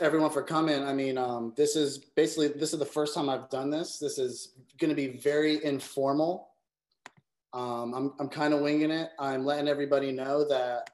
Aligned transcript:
everyone 0.00 0.30
for 0.30 0.42
coming. 0.42 0.82
I 0.82 0.92
mean, 0.92 1.18
um, 1.18 1.52
this 1.56 1.76
is 1.76 1.98
basically 1.98 2.48
this 2.48 2.72
is 2.72 2.78
the 2.78 2.84
first 2.84 3.14
time 3.14 3.28
I've 3.28 3.50
done 3.50 3.70
this. 3.70 3.98
This 3.98 4.18
is 4.18 4.52
going 4.78 4.90
to 4.90 4.94
be 4.94 5.18
very 5.18 5.64
informal. 5.64 6.50
Um, 7.52 7.94
I'm 7.94 8.12
I'm 8.20 8.28
kind 8.28 8.54
of 8.54 8.60
winging 8.60 8.90
it. 8.90 9.10
I'm 9.18 9.44
letting 9.44 9.68
everybody 9.68 10.12
know 10.12 10.46
that, 10.48 10.90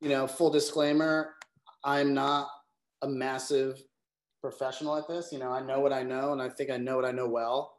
you 0.00 0.08
know, 0.08 0.26
full 0.26 0.50
disclaimer, 0.50 1.34
I'm 1.84 2.14
not 2.14 2.48
a 3.02 3.08
massive 3.08 3.82
professional 4.40 4.96
at 4.96 5.08
this. 5.08 5.32
You 5.32 5.38
know, 5.38 5.50
I 5.50 5.60
know 5.60 5.80
what 5.80 5.92
I 5.92 6.02
know, 6.02 6.32
and 6.32 6.42
I 6.42 6.48
think 6.48 6.70
I 6.70 6.76
know 6.76 6.96
what 6.96 7.04
I 7.04 7.12
know 7.12 7.28
well. 7.28 7.74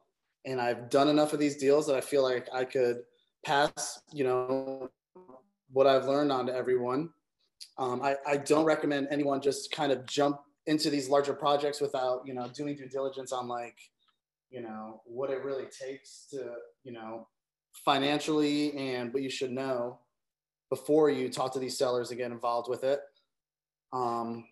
And 0.46 0.60
I've 0.60 0.90
done 0.90 1.10
enough 1.10 1.34
of 1.34 1.40
these 1.40 1.58
deals 1.58 1.86
that 1.88 1.96
I 1.96 2.02
feel 2.02 2.24
like 2.24 2.48
I 2.54 2.64
could 2.64 3.02
pass, 3.46 4.02
you 4.12 4.24
know, 4.24 4.90
what 5.72 5.86
I've 5.86 6.06
learned 6.06 6.32
on 6.32 6.46
to 6.48 6.56
everyone. 6.56 7.10
Um, 7.78 8.02
I, 8.02 8.16
I 8.28 8.38
don't 8.38 8.66
recommend 8.66 9.08
anyone 9.12 9.42
just 9.42 9.72
kind 9.72 9.92
of 9.92 10.06
jump 10.06 10.42
into 10.68 10.90
these 10.90 11.10
larger 11.10 11.34
projects 11.34 11.82
without, 11.82 12.22
you 12.26 12.34
know, 12.34 12.48
doing 12.54 12.76
due 12.76 12.88
diligence 12.88 13.32
on 13.32 13.48
like, 13.48 13.76
you 14.50 14.62
know, 14.62 15.02
what 15.06 15.30
it 15.30 15.44
really 15.44 15.66
takes 15.66 16.28
to, 16.32 16.54
you 16.84 16.92
know, 16.92 17.28
financially 17.86 18.76
and 18.78 19.14
what 19.14 19.24
you 19.24 19.30
should 19.30 19.52
know 19.52 20.00
before 20.70 21.10
you 21.10 21.30
talk 21.30 21.54
to 21.54 21.60
these 21.60 21.78
sellers 21.78 22.10
and 22.10 22.20
get 22.20 22.32
involved 22.32 22.70
with 22.70 22.84
it. 22.84 23.00
Um, 23.92 24.46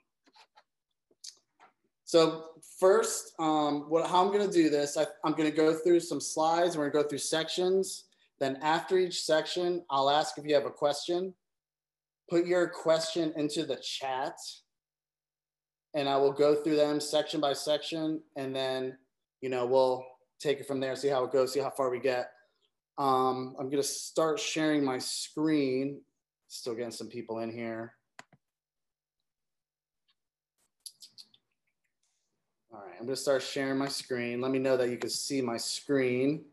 so 2.05 2.45
first, 2.79 3.33
um, 3.37 3.89
what, 3.89 4.09
how 4.09 4.25
I'm 4.25 4.31
gonna 4.31 4.51
do 4.51 4.69
this, 4.69 4.97
I, 4.97 5.05
I'm 5.23 5.33
gonna 5.33 5.51
go 5.51 5.73
through 5.73 5.99
some 5.99 6.21
slides. 6.21 6.77
We're 6.77 6.89
gonna 6.89 7.03
go 7.03 7.09
through 7.09 7.19
sections. 7.19 8.05
Then 8.39 8.57
after 8.61 8.97
each 8.97 9.23
section, 9.23 9.83
I'll 9.89 10.09
ask 10.09 10.37
if 10.37 10.45
you 10.45 10.55
have 10.55 10.65
a 10.65 10.71
question. 10.71 11.33
Put 12.29 12.45
your 12.45 12.67
question 12.67 13.33
into 13.37 13.65
the 13.65 13.77
chat 13.77 14.37
and 15.93 16.09
I 16.09 16.17
will 16.17 16.33
go 16.33 16.55
through 16.55 16.75
them 16.75 16.99
section 16.99 17.39
by 17.39 17.53
section 17.53 18.21
and 18.35 18.55
then, 18.55 18.97
you 19.41 19.49
know, 19.49 19.65
we'll 19.65 20.05
take 20.39 20.59
it 20.59 20.67
from 20.67 20.79
there, 20.79 20.95
see 20.95 21.07
how 21.07 21.23
it 21.23 21.31
goes, 21.31 21.53
see 21.53 21.59
how 21.59 21.69
far 21.69 21.89
we 21.89 21.99
get. 21.99 22.29
Um, 22.97 23.55
I'm 23.59 23.69
gonna 23.69 23.83
start 23.83 24.39
sharing 24.39 24.83
my 24.83 24.97
screen. 24.97 26.01
Still 26.47 26.75
getting 26.75 26.91
some 26.91 27.07
people 27.07 27.39
in 27.39 27.51
here. 27.51 27.93
All 32.71 32.79
right, 32.79 32.95
I'm 32.99 33.05
gonna 33.05 33.15
start 33.15 33.43
sharing 33.43 33.77
my 33.77 33.87
screen. 33.87 34.41
Let 34.41 34.51
me 34.51 34.59
know 34.59 34.77
that 34.77 34.89
you 34.89 34.97
can 34.97 35.09
see 35.09 35.41
my 35.41 35.57
screen. 35.57 36.45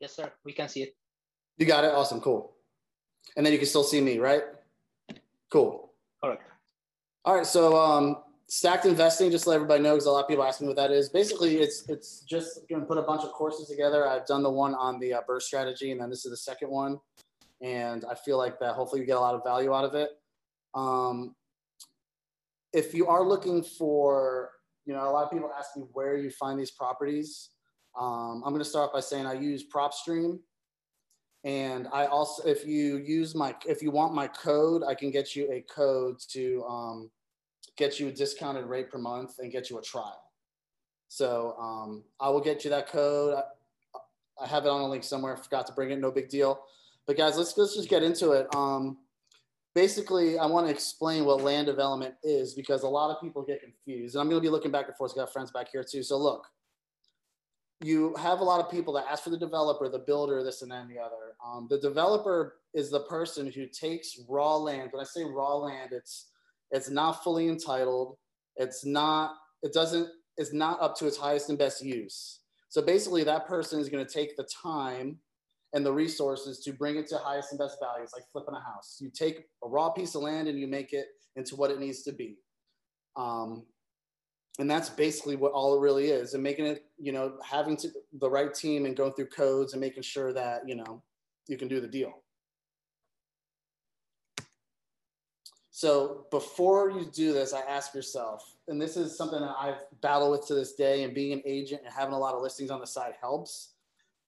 Yes, 0.00 0.14
sir. 0.14 0.30
We 0.44 0.52
can 0.52 0.68
see 0.68 0.82
it. 0.82 0.96
You 1.58 1.66
got 1.66 1.84
it. 1.84 1.92
Awesome. 1.92 2.20
Cool. 2.20 2.52
And 3.36 3.44
then 3.44 3.52
you 3.52 3.58
can 3.58 3.68
still 3.68 3.82
see 3.82 4.00
me, 4.00 4.18
right? 4.18 4.42
Cool. 5.50 5.92
Correct. 6.22 6.42
All 7.24 7.36
right. 7.36 7.46
So 7.46 7.76
um, 7.76 8.18
stacked 8.46 8.86
investing, 8.86 9.30
just 9.30 9.44
to 9.44 9.50
let 9.50 9.56
everybody 9.56 9.82
know, 9.82 9.94
because 9.94 10.06
a 10.06 10.10
lot 10.10 10.22
of 10.22 10.28
people 10.28 10.44
ask 10.44 10.60
me 10.60 10.66
what 10.66 10.76
that 10.76 10.90
is. 10.90 11.08
Basically, 11.08 11.56
it's 11.58 11.88
it's 11.88 12.20
just 12.20 12.68
going 12.68 12.80
to 12.80 12.86
put 12.86 12.98
a 12.98 13.02
bunch 13.02 13.22
of 13.22 13.32
courses 13.32 13.68
together. 13.68 14.08
I've 14.08 14.26
done 14.26 14.42
the 14.42 14.50
one 14.50 14.74
on 14.74 14.98
the 14.98 15.14
uh, 15.14 15.20
BRRRR 15.28 15.42
strategy, 15.42 15.92
and 15.92 16.00
then 16.00 16.10
this 16.10 16.24
is 16.24 16.30
the 16.30 16.36
second 16.36 16.70
one. 16.70 16.98
And 17.62 18.04
I 18.10 18.14
feel 18.14 18.38
like 18.38 18.58
that 18.60 18.74
hopefully 18.74 19.00
you 19.00 19.06
get 19.06 19.16
a 19.16 19.20
lot 19.20 19.34
of 19.34 19.42
value 19.42 19.74
out 19.74 19.84
of 19.84 19.94
it. 19.94 20.10
Um, 20.74 21.34
if 22.72 22.92
you 22.92 23.06
are 23.06 23.24
looking 23.24 23.62
for, 23.62 24.50
you 24.84 24.92
know, 24.92 25.08
a 25.08 25.10
lot 25.10 25.24
of 25.24 25.30
people 25.30 25.50
ask 25.58 25.74
me 25.76 25.84
where 25.92 26.16
you 26.18 26.30
find 26.30 26.60
these 26.60 26.70
properties. 26.70 27.50
Um, 27.98 28.42
I'm 28.44 28.52
going 28.52 28.62
to 28.62 28.68
start 28.68 28.92
by 28.92 29.00
saying 29.00 29.24
I 29.24 29.32
use 29.32 29.64
PropStream. 29.74 30.38
And 31.46 31.86
I 31.92 32.06
also, 32.06 32.42
if 32.42 32.66
you 32.66 32.96
use 32.96 33.36
my, 33.36 33.54
if 33.68 33.80
you 33.80 33.92
want 33.92 34.12
my 34.12 34.26
code, 34.26 34.82
I 34.82 34.96
can 34.96 35.12
get 35.12 35.36
you 35.36 35.48
a 35.52 35.60
code 35.72 36.18
to 36.30 36.64
um, 36.64 37.10
get 37.76 38.00
you 38.00 38.08
a 38.08 38.10
discounted 38.10 38.66
rate 38.66 38.90
per 38.90 38.98
month 38.98 39.38
and 39.38 39.52
get 39.52 39.70
you 39.70 39.78
a 39.78 39.82
trial. 39.82 40.20
So 41.06 41.54
um, 41.60 42.02
I 42.18 42.30
will 42.30 42.40
get 42.40 42.64
you 42.64 42.70
that 42.70 42.88
code. 42.88 43.36
I, 43.36 44.42
I, 44.42 44.48
have 44.48 44.64
it 44.64 44.70
on 44.70 44.80
a 44.80 44.88
link 44.88 45.04
somewhere. 45.04 45.36
Forgot 45.36 45.68
to 45.68 45.72
bring 45.72 45.92
it. 45.92 46.00
No 46.00 46.10
big 46.10 46.28
deal. 46.28 46.64
But 47.06 47.16
guys, 47.16 47.38
let's 47.38 47.56
let's 47.56 47.76
just 47.76 47.88
get 47.88 48.02
into 48.02 48.32
it. 48.32 48.52
Um, 48.52 48.98
basically, 49.72 50.40
I 50.40 50.46
want 50.46 50.66
to 50.66 50.72
explain 50.72 51.24
what 51.24 51.42
land 51.42 51.68
development 51.68 52.16
is 52.24 52.54
because 52.54 52.82
a 52.82 52.88
lot 52.88 53.14
of 53.14 53.22
people 53.22 53.44
get 53.44 53.60
confused. 53.60 54.16
And 54.16 54.20
I'm 54.20 54.28
going 54.28 54.42
to 54.42 54.44
be 54.44 54.50
looking 54.50 54.72
back 54.72 54.88
and 54.88 54.96
forth. 54.96 55.12
I 55.14 55.20
got 55.20 55.32
friends 55.32 55.52
back 55.52 55.68
here 55.70 55.84
too. 55.88 56.02
So 56.02 56.18
look, 56.18 56.44
you 57.82 58.14
have 58.16 58.40
a 58.40 58.44
lot 58.44 58.60
of 58.64 58.70
people 58.70 58.94
that 58.94 59.04
ask 59.10 59.24
for 59.24 59.30
the 59.30 59.38
developer, 59.38 59.88
the 59.88 59.98
builder, 59.98 60.42
this 60.42 60.62
and 60.62 60.72
and 60.72 60.90
the 60.90 60.98
other. 60.98 61.34
Um, 61.44 61.66
the 61.68 61.78
developer 61.78 62.56
is 62.74 62.90
the 62.90 63.00
person 63.00 63.50
who 63.50 63.66
takes 63.66 64.18
raw 64.28 64.56
land. 64.56 64.90
When 64.92 65.00
I 65.00 65.04
say 65.04 65.24
raw 65.24 65.56
land, 65.56 65.90
it's 65.92 66.30
it's 66.70 66.90
not 66.90 67.22
fully 67.22 67.48
entitled. 67.48 68.16
It's 68.56 68.84
not. 68.84 69.36
It 69.62 69.72
doesn't. 69.72 70.08
It's 70.38 70.52
not 70.52 70.80
up 70.80 70.96
to 70.96 71.06
its 71.06 71.16
highest 71.16 71.50
and 71.50 71.58
best 71.58 71.84
use. 71.84 72.40
So 72.68 72.82
basically, 72.82 73.24
that 73.24 73.46
person 73.46 73.80
is 73.80 73.88
going 73.88 74.04
to 74.04 74.12
take 74.12 74.36
the 74.36 74.48
time 74.62 75.18
and 75.72 75.84
the 75.84 75.92
resources 75.92 76.60
to 76.60 76.72
bring 76.72 76.96
it 76.96 77.06
to 77.08 77.18
highest 77.18 77.52
and 77.52 77.58
best 77.58 77.78
value. 77.80 78.02
It's 78.02 78.14
like 78.14 78.24
flipping 78.32 78.54
a 78.54 78.60
house. 78.60 78.96
You 79.00 79.10
take 79.10 79.44
a 79.62 79.68
raw 79.68 79.90
piece 79.90 80.14
of 80.14 80.22
land 80.22 80.48
and 80.48 80.58
you 80.58 80.66
make 80.66 80.92
it 80.92 81.06
into 81.36 81.56
what 81.56 81.70
it 81.70 81.78
needs 81.78 82.02
to 82.04 82.12
be. 82.12 82.36
Um, 83.16 83.64
and 84.58 84.70
that's 84.70 84.88
basically 84.88 85.36
what 85.36 85.52
all 85.52 85.76
it 85.76 85.80
really 85.80 86.06
is 86.06 86.34
and 86.34 86.42
making 86.42 86.66
it 86.66 86.84
you 86.98 87.12
know 87.12 87.34
having 87.44 87.76
to 87.76 87.88
the 88.20 88.28
right 88.28 88.54
team 88.54 88.86
and 88.86 88.96
going 88.96 89.12
through 89.12 89.26
codes 89.26 89.72
and 89.72 89.80
making 89.80 90.02
sure 90.02 90.32
that 90.32 90.66
you 90.66 90.74
know 90.74 91.02
you 91.48 91.56
can 91.56 91.68
do 91.68 91.80
the 91.80 91.86
deal. 91.86 92.12
So 95.70 96.26
before 96.30 96.90
you 96.90 97.04
do 97.12 97.34
this 97.34 97.52
i 97.52 97.60
ask 97.60 97.94
yourself 97.94 98.56
and 98.68 98.80
this 98.80 98.96
is 98.96 99.16
something 99.16 99.40
that 99.40 99.54
i've 99.58 99.84
battled 100.00 100.32
with 100.32 100.46
to 100.46 100.54
this 100.54 100.72
day 100.72 101.04
and 101.04 101.14
being 101.14 101.32
an 101.32 101.42
agent 101.44 101.82
and 101.84 101.92
having 101.92 102.14
a 102.14 102.18
lot 102.18 102.34
of 102.34 102.42
listings 102.42 102.70
on 102.70 102.80
the 102.80 102.86
side 102.86 103.12
helps. 103.20 103.74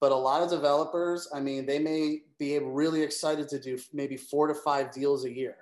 But 0.01 0.13
a 0.13 0.17
lot 0.17 0.43
of 0.43 0.51
developers 0.51 1.27
i 1.35 1.41
mean 1.41 1.65
they 1.65 1.79
may 1.79 2.21
be 2.39 2.59
really 2.59 3.03
excited 3.03 3.49
to 3.49 3.59
do 3.59 3.79
maybe 3.95 4.17
four 4.17 4.47
to 4.47 4.55
five 4.55 4.93
deals 4.93 5.25
a 5.25 5.33
year. 5.33 5.57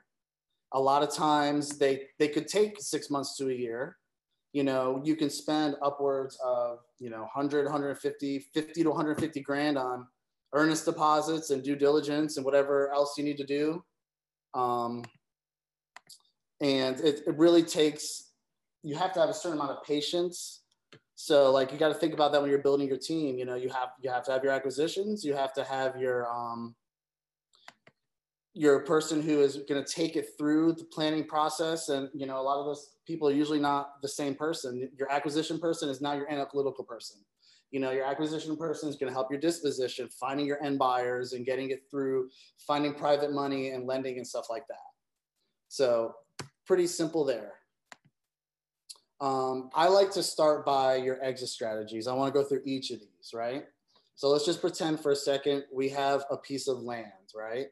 A 0.72 0.80
lot 0.80 1.04
of 1.04 1.14
times 1.14 1.78
they 1.78 2.08
they 2.18 2.28
could 2.28 2.48
take 2.48 2.80
six 2.80 3.08
months 3.08 3.36
to 3.36 3.48
a 3.48 3.54
year 3.54 3.96
you 4.56 4.64
know, 4.64 5.02
you 5.04 5.16
can 5.16 5.28
spend 5.28 5.76
upwards 5.82 6.38
of, 6.42 6.78
you 6.98 7.10
know, 7.10 7.20
100, 7.34 7.66
150, 7.66 8.38
50 8.38 8.82
to 8.84 8.88
150 8.88 9.40
grand 9.42 9.76
on 9.76 10.06
earnest 10.54 10.86
deposits 10.86 11.50
and 11.50 11.62
due 11.62 11.76
diligence 11.76 12.38
and 12.38 12.44
whatever 12.46 12.90
else 12.94 13.18
you 13.18 13.24
need 13.24 13.36
to 13.36 13.44
do. 13.44 13.84
Um, 14.54 15.04
and 16.62 16.98
it, 17.00 17.20
it 17.26 17.36
really 17.36 17.62
takes, 17.62 18.30
you 18.82 18.96
have 18.96 19.12
to 19.12 19.20
have 19.20 19.28
a 19.28 19.34
certain 19.34 19.58
amount 19.58 19.72
of 19.72 19.84
patience. 19.84 20.62
So 21.16 21.50
like, 21.50 21.70
you 21.70 21.76
got 21.76 21.88
to 21.88 22.00
think 22.00 22.14
about 22.14 22.32
that 22.32 22.40
when 22.40 22.48
you're 22.48 22.60
building 22.60 22.88
your 22.88 22.96
team, 22.96 23.36
you 23.36 23.44
know, 23.44 23.56
you 23.56 23.68
have, 23.68 23.90
you 24.00 24.08
have 24.08 24.24
to 24.24 24.32
have 24.32 24.42
your 24.42 24.54
acquisitions, 24.54 25.22
you 25.22 25.34
have 25.34 25.52
to 25.52 25.64
have 25.64 26.00
your, 26.00 26.32
um, 26.32 26.74
you're 28.54 28.80
person 28.80 29.20
who 29.20 29.42
is 29.42 29.58
going 29.68 29.84
to 29.84 29.92
take 29.92 30.16
it 30.16 30.30
through 30.38 30.72
the 30.72 30.84
planning 30.84 31.26
process 31.26 31.90
and 31.90 32.08
you 32.14 32.24
know 32.24 32.40
a 32.40 32.40
lot 32.40 32.58
of 32.58 32.64
those 32.64 32.95
people 33.06 33.28
are 33.28 33.32
usually 33.32 33.60
not 33.60 34.02
the 34.02 34.08
same 34.08 34.34
person. 34.34 34.90
Your 34.98 35.10
acquisition 35.10 35.58
person 35.58 35.88
is 35.88 36.00
not 36.00 36.16
your 36.16 36.30
analytical 36.30 36.84
person. 36.84 37.18
You 37.70 37.80
know 37.80 37.90
your 37.90 38.04
acquisition 38.04 38.56
person 38.56 38.88
is 38.88 38.96
going 38.96 39.10
to 39.10 39.14
help 39.14 39.30
your 39.30 39.40
disposition 39.40 40.08
finding 40.08 40.46
your 40.46 40.62
end 40.62 40.78
buyers 40.78 41.32
and 41.32 41.44
getting 41.44 41.70
it 41.70 41.82
through 41.90 42.30
finding 42.58 42.94
private 42.94 43.32
money 43.32 43.70
and 43.70 43.86
lending 43.86 44.16
and 44.16 44.26
stuff 44.26 44.46
like 44.48 44.66
that. 44.68 44.76
So 45.68 46.14
pretty 46.64 46.86
simple 46.86 47.24
there. 47.24 47.54
Um, 49.20 49.70
i 49.74 49.88
like 49.88 50.10
to 50.12 50.22
start 50.22 50.66
by 50.66 50.96
your 50.96 51.22
exit 51.24 51.48
strategies. 51.48 52.06
I 52.06 52.12
want 52.12 52.32
to 52.32 52.38
go 52.40 52.46
through 52.46 52.62
each 52.64 52.90
of 52.90 53.00
these 53.00 53.32
right? 53.34 53.64
So 54.14 54.28
let's 54.28 54.46
just 54.46 54.60
pretend 54.60 55.00
for 55.00 55.12
a 55.12 55.16
second 55.16 55.64
we 55.72 55.88
have 55.90 56.24
a 56.30 56.36
piece 56.36 56.68
of 56.68 56.78
land 56.78 57.10
right? 57.34 57.66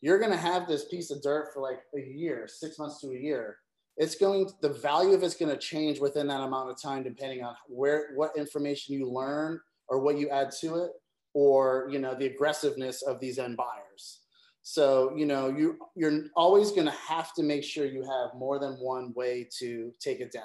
You're 0.00 0.18
going 0.18 0.30
to 0.30 0.36
have 0.36 0.68
this 0.68 0.84
piece 0.84 1.10
of 1.10 1.22
dirt 1.22 1.50
for 1.52 1.60
like 1.60 1.80
a 1.94 2.00
year, 2.00 2.46
six 2.46 2.78
months 2.78 3.00
to 3.00 3.08
a 3.08 3.18
year. 3.18 3.58
It's 3.96 4.14
going, 4.14 4.50
the 4.60 4.68
value 4.68 5.14
of 5.14 5.22
it's 5.22 5.36
going 5.36 5.50
to 5.50 5.58
change 5.58 6.00
within 6.00 6.26
that 6.28 6.42
amount 6.42 6.70
of 6.70 6.80
time, 6.80 7.02
depending 7.02 7.42
on 7.42 7.54
where, 7.68 8.10
what 8.14 8.36
information 8.36 8.94
you 8.94 9.08
learn 9.10 9.60
or 9.88 10.00
what 10.00 10.18
you 10.18 10.28
add 10.28 10.50
to 10.60 10.84
it, 10.84 10.90
or, 11.32 11.88
you 11.90 11.98
know, 11.98 12.14
the 12.14 12.26
aggressiveness 12.26 13.02
of 13.02 13.20
these 13.20 13.38
end 13.38 13.56
buyers. 13.56 14.20
So, 14.62 15.14
you 15.16 15.26
know, 15.26 15.48
you, 15.48 15.78
you're 15.94 16.24
always 16.34 16.72
going 16.72 16.86
to 16.86 16.94
have 17.08 17.32
to 17.34 17.42
make 17.42 17.62
sure 17.62 17.86
you 17.86 18.02
have 18.02 18.38
more 18.38 18.58
than 18.58 18.72
one 18.74 19.12
way 19.14 19.48
to 19.60 19.92
take 20.00 20.20
it 20.20 20.32
down, 20.32 20.42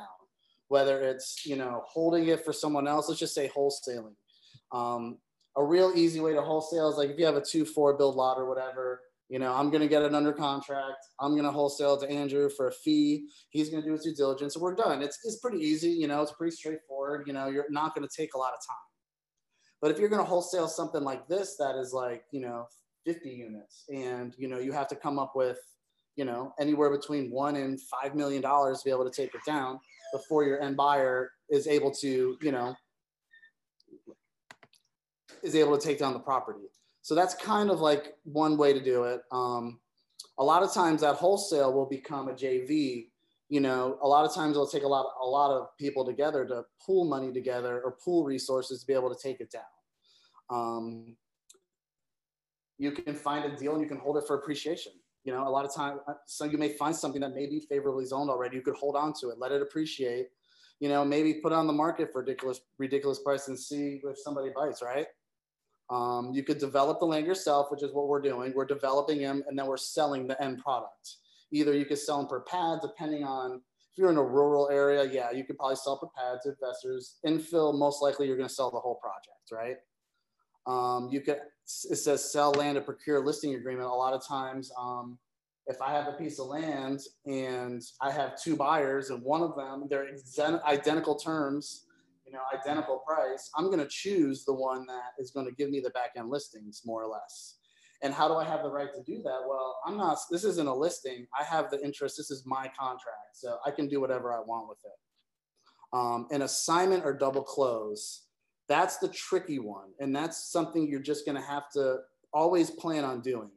whether 0.67 1.01
it's, 1.01 1.45
you 1.45 1.55
know, 1.55 1.83
holding 1.87 2.27
it 2.27 2.45
for 2.45 2.53
someone 2.53 2.87
else, 2.87 3.09
let's 3.09 3.19
just 3.19 3.33
say 3.33 3.49
wholesaling. 3.49 4.15
Um, 4.71 5.17
a 5.57 5.63
real 5.63 5.91
easy 5.95 6.19
way 6.19 6.33
to 6.33 6.41
wholesale 6.41 6.89
is 6.89 6.97
like 6.97 7.09
if 7.09 7.19
you 7.19 7.25
have 7.25 7.35
a 7.35 7.41
two, 7.41 7.65
four 7.65 7.97
build 7.97 8.15
lot 8.15 8.37
or 8.37 8.47
whatever, 8.47 9.01
you 9.31 9.39
know, 9.39 9.53
I'm 9.53 9.69
going 9.69 9.81
to 9.81 9.87
get 9.87 10.01
it 10.01 10.13
under 10.13 10.33
contract. 10.33 11.07
I'm 11.21 11.31
going 11.31 11.45
to 11.45 11.51
wholesale 11.51 11.95
to 11.95 12.09
Andrew 12.09 12.49
for 12.49 12.67
a 12.67 12.71
fee. 12.71 13.29
He's 13.49 13.69
going 13.69 13.81
to 13.81 13.87
do 13.87 13.93
his 13.93 14.03
due 14.03 14.13
diligence. 14.13 14.55
And 14.55 14.61
we're 14.61 14.75
done. 14.75 15.01
It's, 15.01 15.19
it's 15.23 15.37
pretty 15.37 15.59
easy. 15.59 15.89
You 15.89 16.09
know, 16.09 16.21
it's 16.21 16.33
pretty 16.33 16.53
straightforward. 16.53 17.23
You 17.27 17.31
know, 17.31 17.47
you're 17.47 17.65
not 17.69 17.95
going 17.95 18.05
to 18.05 18.13
take 18.13 18.33
a 18.33 18.37
lot 18.37 18.51
of 18.51 18.59
time. 18.67 18.75
But 19.81 19.89
if 19.89 19.99
you're 19.99 20.09
going 20.09 20.21
to 20.21 20.27
wholesale 20.27 20.67
something 20.67 21.01
like 21.01 21.29
this, 21.29 21.55
that 21.59 21.77
is 21.77 21.93
like, 21.93 22.23
you 22.31 22.41
know, 22.41 22.67
50 23.05 23.29
units 23.29 23.85
and, 23.87 24.35
you 24.37 24.49
know, 24.49 24.59
you 24.59 24.73
have 24.73 24.89
to 24.89 24.97
come 24.97 25.17
up 25.17 25.31
with, 25.33 25.59
you 26.17 26.25
know, 26.25 26.53
anywhere 26.59 26.91
between 26.91 27.31
one 27.31 27.55
and 27.55 27.79
five 27.83 28.15
million 28.15 28.41
dollars 28.41 28.79
to 28.79 28.83
be 28.83 28.91
able 28.91 29.09
to 29.09 29.15
take 29.15 29.33
it 29.33 29.41
down 29.47 29.79
before 30.11 30.43
your 30.43 30.61
end 30.61 30.75
buyer 30.75 31.31
is 31.49 31.67
able 31.67 31.91
to, 32.01 32.37
you 32.41 32.51
know, 32.51 32.75
is 35.41 35.55
able 35.55 35.77
to 35.77 35.83
take 35.83 35.99
down 35.99 36.11
the 36.11 36.19
property. 36.19 36.67
So 37.01 37.15
that's 37.15 37.33
kind 37.35 37.69
of 37.69 37.79
like 37.79 38.13
one 38.23 38.57
way 38.57 38.73
to 38.73 38.83
do 38.83 39.03
it. 39.03 39.21
Um, 39.31 39.79
a 40.37 40.43
lot 40.43 40.63
of 40.63 40.73
times 40.73 41.01
that 41.01 41.15
wholesale 41.15 41.73
will 41.73 41.87
become 41.87 42.29
a 42.29 42.33
JV. 42.33 43.07
You 43.49 43.59
know, 43.59 43.97
a 44.01 44.07
lot 44.07 44.23
of 44.23 44.33
times 44.33 44.51
it'll 44.51 44.67
take 44.67 44.83
a 44.83 44.87
lot, 44.87 45.05
a 45.21 45.25
lot 45.25 45.51
of 45.51 45.75
people 45.77 46.05
together 46.05 46.45
to 46.45 46.63
pool 46.85 47.05
money 47.05 47.33
together 47.33 47.81
or 47.83 47.97
pool 48.03 48.23
resources 48.23 48.81
to 48.81 48.87
be 48.87 48.93
able 48.93 49.13
to 49.13 49.21
take 49.21 49.41
it 49.41 49.51
down. 49.51 49.61
Um, 50.49 51.15
you 52.77 52.91
can 52.91 53.13
find 53.13 53.45
a 53.45 53.55
deal 53.55 53.73
and 53.73 53.81
you 53.81 53.87
can 53.87 53.97
hold 53.97 54.17
it 54.17 54.23
for 54.25 54.35
appreciation. 54.35 54.93
You 55.23 55.33
know, 55.33 55.47
a 55.47 55.49
lot 55.49 55.65
of 55.65 55.75
time, 55.75 55.99
uh, 56.07 56.13
so 56.25 56.45
you 56.45 56.57
may 56.57 56.69
find 56.69 56.95
something 56.95 57.21
that 57.21 57.35
may 57.35 57.45
be 57.45 57.59
favorably 57.69 58.05
zoned 58.05 58.29
already. 58.29 58.55
You 58.55 58.63
could 58.63 58.75
hold 58.75 58.95
on 58.95 59.13
to 59.21 59.29
it, 59.29 59.37
let 59.37 59.51
it 59.51 59.61
appreciate. 59.61 60.27
You 60.79 60.89
know, 60.89 61.05
maybe 61.05 61.35
put 61.35 61.51
it 61.51 61.55
on 61.55 61.67
the 61.67 61.73
market 61.73 62.11
for 62.11 62.21
ridiculous, 62.21 62.61
ridiculous 62.79 63.19
price 63.19 63.47
and 63.47 63.59
see 63.59 64.01
if 64.03 64.17
somebody 64.17 64.49
bites. 64.55 64.81
Right. 64.81 65.05
Um, 65.91 66.31
you 66.33 66.41
could 66.43 66.57
develop 66.57 66.99
the 66.99 67.05
land 67.05 67.27
yourself, 67.27 67.69
which 67.69 67.83
is 67.83 67.93
what 67.93 68.07
we're 68.07 68.21
doing. 68.21 68.53
We're 68.55 68.65
developing 68.65 69.21
them 69.21 69.43
and 69.47 69.59
then 69.59 69.67
we're 69.67 69.77
selling 69.77 70.25
the 70.25 70.41
end 70.41 70.59
product. 70.59 71.17
Either 71.51 71.73
you 71.73 71.85
could 71.85 71.99
sell 71.99 72.19
them 72.19 72.27
per 72.27 72.39
pad, 72.39 72.79
depending 72.81 73.25
on 73.25 73.61
if 73.91 73.97
you're 73.97 74.09
in 74.09 74.17
a 74.17 74.23
rural 74.23 74.69
area, 74.69 75.03
yeah, 75.03 75.31
you 75.31 75.43
could 75.43 75.57
probably 75.57 75.75
sell 75.75 75.97
per 75.97 76.07
pad 76.17 76.39
to 76.43 76.51
investors. 76.51 77.17
Infill, 77.27 77.77
most 77.77 78.01
likely 78.01 78.25
you're 78.25 78.37
going 78.37 78.47
to 78.47 78.55
sell 78.55 78.71
the 78.71 78.79
whole 78.79 78.99
project, 79.01 79.51
right? 79.51 79.75
Um, 80.65 81.09
you 81.11 81.19
could, 81.19 81.39
it 81.89 81.97
says 81.97 82.31
sell 82.31 82.51
land 82.51 82.75
to 82.75 82.81
procure 82.81 83.19
listing 83.19 83.55
agreement. 83.55 83.89
A 83.89 83.93
lot 83.93 84.13
of 84.13 84.25
times, 84.25 84.71
um, 84.79 85.17
if 85.67 85.81
I 85.81 85.91
have 85.91 86.07
a 86.07 86.13
piece 86.13 86.39
of 86.39 86.47
land 86.47 87.01
and 87.25 87.81
I 87.99 88.11
have 88.11 88.41
two 88.41 88.55
buyers 88.55 89.09
and 89.09 89.21
one 89.23 89.41
of 89.41 89.57
them, 89.57 89.87
they're 89.89 90.07
identical 90.65 91.15
terms, 91.15 91.85
you 92.31 92.37
know, 92.37 92.43
identical 92.57 93.03
price, 93.05 93.49
I'm 93.57 93.65
going 93.65 93.79
to 93.79 93.87
choose 93.89 94.45
the 94.45 94.53
one 94.53 94.85
that 94.87 95.19
is 95.19 95.31
going 95.31 95.45
to 95.47 95.51
give 95.51 95.69
me 95.69 95.81
the 95.81 95.89
back 95.89 96.11
end 96.15 96.29
listings 96.29 96.81
more 96.85 97.03
or 97.03 97.07
less. 97.07 97.57
And 98.03 98.13
how 98.13 98.29
do 98.29 98.35
I 98.35 98.45
have 98.45 98.63
the 98.63 98.71
right 98.71 98.87
to 98.93 99.03
do 99.03 99.21
that? 99.23 99.39
Well, 99.47 99.77
I'm 99.85 99.97
not, 99.97 100.17
this 100.31 100.45
isn't 100.45 100.67
a 100.67 100.73
listing. 100.73 101.27
I 101.37 101.43
have 101.43 101.69
the 101.69 101.83
interest. 101.83 102.15
This 102.17 102.31
is 102.31 102.43
my 102.45 102.71
contract. 102.79 103.35
So 103.35 103.57
I 103.65 103.71
can 103.71 103.87
do 103.87 103.99
whatever 103.99 104.33
I 104.33 104.39
want 104.39 104.69
with 104.69 104.77
it. 104.85 104.91
Um, 105.93 106.27
an 106.31 106.43
assignment 106.43 107.03
or 107.03 107.13
double 107.13 107.43
close, 107.43 108.23
that's 108.69 108.97
the 108.97 109.09
tricky 109.09 109.59
one. 109.59 109.89
And 109.99 110.15
that's 110.15 110.51
something 110.51 110.87
you're 110.87 111.01
just 111.01 111.25
going 111.25 111.35
to 111.35 111.45
have 111.45 111.69
to 111.73 111.97
always 112.33 112.71
plan 112.71 113.03
on 113.03 113.19
doing. 113.19 113.51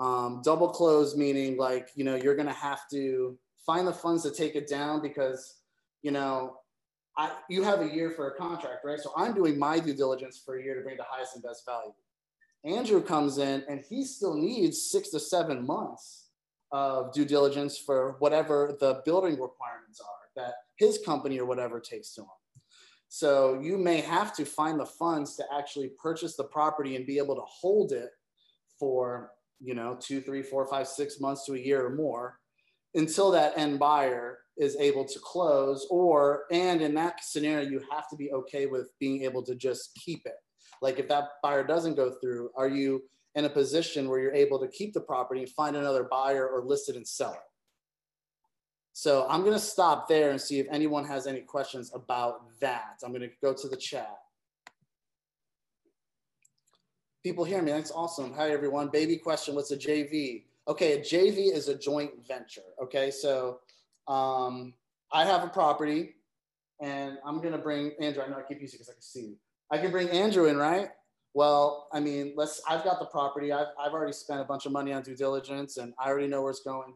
Um, 0.00 0.42
double 0.44 0.68
close 0.68 1.16
meaning 1.16 1.56
like, 1.56 1.90
you 1.94 2.02
know, 2.02 2.16
you're 2.16 2.34
going 2.34 2.48
to 2.48 2.52
have 2.52 2.80
to 2.90 3.38
find 3.64 3.86
the 3.86 3.92
funds 3.92 4.24
to 4.24 4.32
take 4.32 4.56
it 4.56 4.68
down 4.68 5.00
because, 5.00 5.60
you 6.02 6.10
know, 6.10 6.56
I, 7.16 7.30
you 7.48 7.62
have 7.62 7.80
a 7.80 7.88
year 7.88 8.10
for 8.10 8.28
a 8.28 8.36
contract, 8.36 8.84
right? 8.84 8.98
So 8.98 9.12
I'm 9.16 9.34
doing 9.34 9.58
my 9.58 9.78
due 9.78 9.94
diligence 9.94 10.42
for 10.44 10.58
a 10.58 10.62
year 10.62 10.74
to 10.74 10.80
bring 10.80 10.96
the 10.96 11.04
highest 11.08 11.34
and 11.34 11.44
best 11.44 11.64
value. 11.64 11.92
Andrew 12.64 13.02
comes 13.02 13.38
in 13.38 13.64
and 13.68 13.80
he 13.88 14.04
still 14.04 14.34
needs 14.34 14.90
six 14.90 15.10
to 15.10 15.20
seven 15.20 15.66
months 15.66 16.30
of 16.72 17.12
due 17.12 17.24
diligence 17.24 17.78
for 17.78 18.16
whatever 18.18 18.76
the 18.80 19.02
building 19.04 19.32
requirements 19.32 20.00
are 20.00 20.42
that 20.44 20.54
his 20.76 20.98
company 21.04 21.38
or 21.38 21.46
whatever 21.46 21.78
takes 21.78 22.14
to 22.14 22.22
him. 22.22 22.28
So 23.08 23.60
you 23.60 23.78
may 23.78 24.00
have 24.00 24.34
to 24.36 24.44
find 24.44 24.80
the 24.80 24.86
funds 24.86 25.36
to 25.36 25.44
actually 25.56 25.92
purchase 26.02 26.34
the 26.36 26.44
property 26.44 26.96
and 26.96 27.06
be 27.06 27.18
able 27.18 27.36
to 27.36 27.44
hold 27.46 27.92
it 27.92 28.10
for, 28.76 29.30
you 29.60 29.74
know, 29.74 29.96
two, 30.00 30.20
three, 30.20 30.42
four, 30.42 30.66
five, 30.66 30.88
six 30.88 31.20
months 31.20 31.44
to 31.46 31.54
a 31.54 31.58
year 31.58 31.86
or 31.86 31.94
more 31.94 32.40
until 32.94 33.30
that 33.30 33.56
end 33.56 33.78
buyer 33.78 34.38
is 34.56 34.76
able 34.76 35.04
to 35.04 35.18
close 35.18 35.86
or 35.90 36.44
and 36.50 36.80
in 36.80 36.94
that 36.94 37.24
scenario 37.24 37.68
you 37.68 37.80
have 37.90 38.08
to 38.08 38.16
be 38.16 38.32
okay 38.32 38.66
with 38.66 38.88
being 39.00 39.22
able 39.24 39.42
to 39.42 39.54
just 39.54 39.94
keep 39.96 40.24
it. 40.26 40.36
Like 40.80 40.98
if 40.98 41.08
that 41.08 41.24
buyer 41.42 41.64
doesn't 41.64 41.96
go 41.96 42.12
through 42.20 42.50
are 42.56 42.68
you 42.68 43.02
in 43.34 43.46
a 43.46 43.50
position 43.50 44.08
where 44.08 44.20
you're 44.20 44.32
able 44.32 44.60
to 44.60 44.68
keep 44.68 44.92
the 44.94 45.00
property 45.00 45.44
find 45.44 45.76
another 45.76 46.04
buyer 46.04 46.46
or 46.46 46.62
list 46.62 46.88
it 46.88 46.96
and 46.96 47.06
sell 47.06 47.32
it? 47.32 47.38
So 48.92 49.26
i'm 49.28 49.40
going 49.40 49.54
to 49.54 49.58
stop 49.58 50.08
there 50.08 50.30
and 50.30 50.40
see 50.40 50.60
if 50.60 50.66
anyone 50.70 51.04
has 51.04 51.26
any 51.26 51.40
questions 51.40 51.90
about 51.92 52.42
that. 52.60 53.00
I'm 53.04 53.10
going 53.10 53.28
to 53.28 53.30
go 53.42 53.52
to 53.52 53.68
the 53.68 53.76
chat. 53.76 54.18
People 57.24 57.44
hear 57.44 57.60
me 57.60 57.72
that's 57.72 57.90
awesome. 57.90 58.32
Hi 58.34 58.50
everyone. 58.50 58.88
Baby 58.88 59.16
question 59.16 59.56
what's 59.56 59.72
a 59.72 59.76
jv 59.76 60.44
okay 60.68 60.92
a 60.92 61.00
jv 61.00 61.52
is 61.52 61.66
a 61.68 61.76
joint 61.76 62.12
venture 62.28 62.62
okay? 62.80 63.10
So 63.10 63.58
um, 64.08 64.74
I 65.12 65.24
have 65.24 65.44
a 65.44 65.48
property 65.48 66.14
and 66.80 67.18
I'm 67.24 67.40
to 67.52 67.58
bring 67.58 67.92
Andrew. 68.00 68.22
I 68.22 68.28
know 68.28 68.36
I 68.36 68.42
keep 68.42 68.60
using 68.60 68.78
because 68.78 68.90
I 68.90 68.94
can 68.94 69.02
see 69.02 69.20
you. 69.20 69.36
I 69.70 69.78
can 69.78 69.90
bring 69.90 70.08
Andrew 70.10 70.46
in, 70.46 70.56
right? 70.56 70.88
Well, 71.34 71.88
I 71.92 72.00
mean, 72.00 72.34
let's, 72.36 72.60
I've 72.68 72.84
got 72.84 73.00
the 73.00 73.06
property. 73.06 73.52
I've, 73.52 73.68
I've 73.80 73.92
already 73.92 74.12
spent 74.12 74.40
a 74.40 74.44
bunch 74.44 74.66
of 74.66 74.72
money 74.72 74.92
on 74.92 75.02
due 75.02 75.16
diligence 75.16 75.76
and 75.78 75.92
I 75.98 76.08
already 76.08 76.28
know 76.28 76.42
where 76.42 76.50
it's 76.50 76.62
going. 76.62 76.94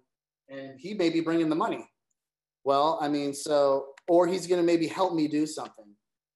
And 0.49 0.79
he 0.79 0.95
may 0.95 1.11
be 1.11 1.21
bringing 1.21 1.49
the 1.49 1.57
money. 1.57 1.89
Well, 2.65 2.99
I 3.01 3.09
mean, 3.09 3.35
so, 3.35 3.87
or 4.07 4.27
he's 4.27 4.47
to 4.61 4.67
maybe 4.67 4.87
help 4.87 5.15
me 5.15 5.27
do 5.29 5.47
something. 5.47 5.87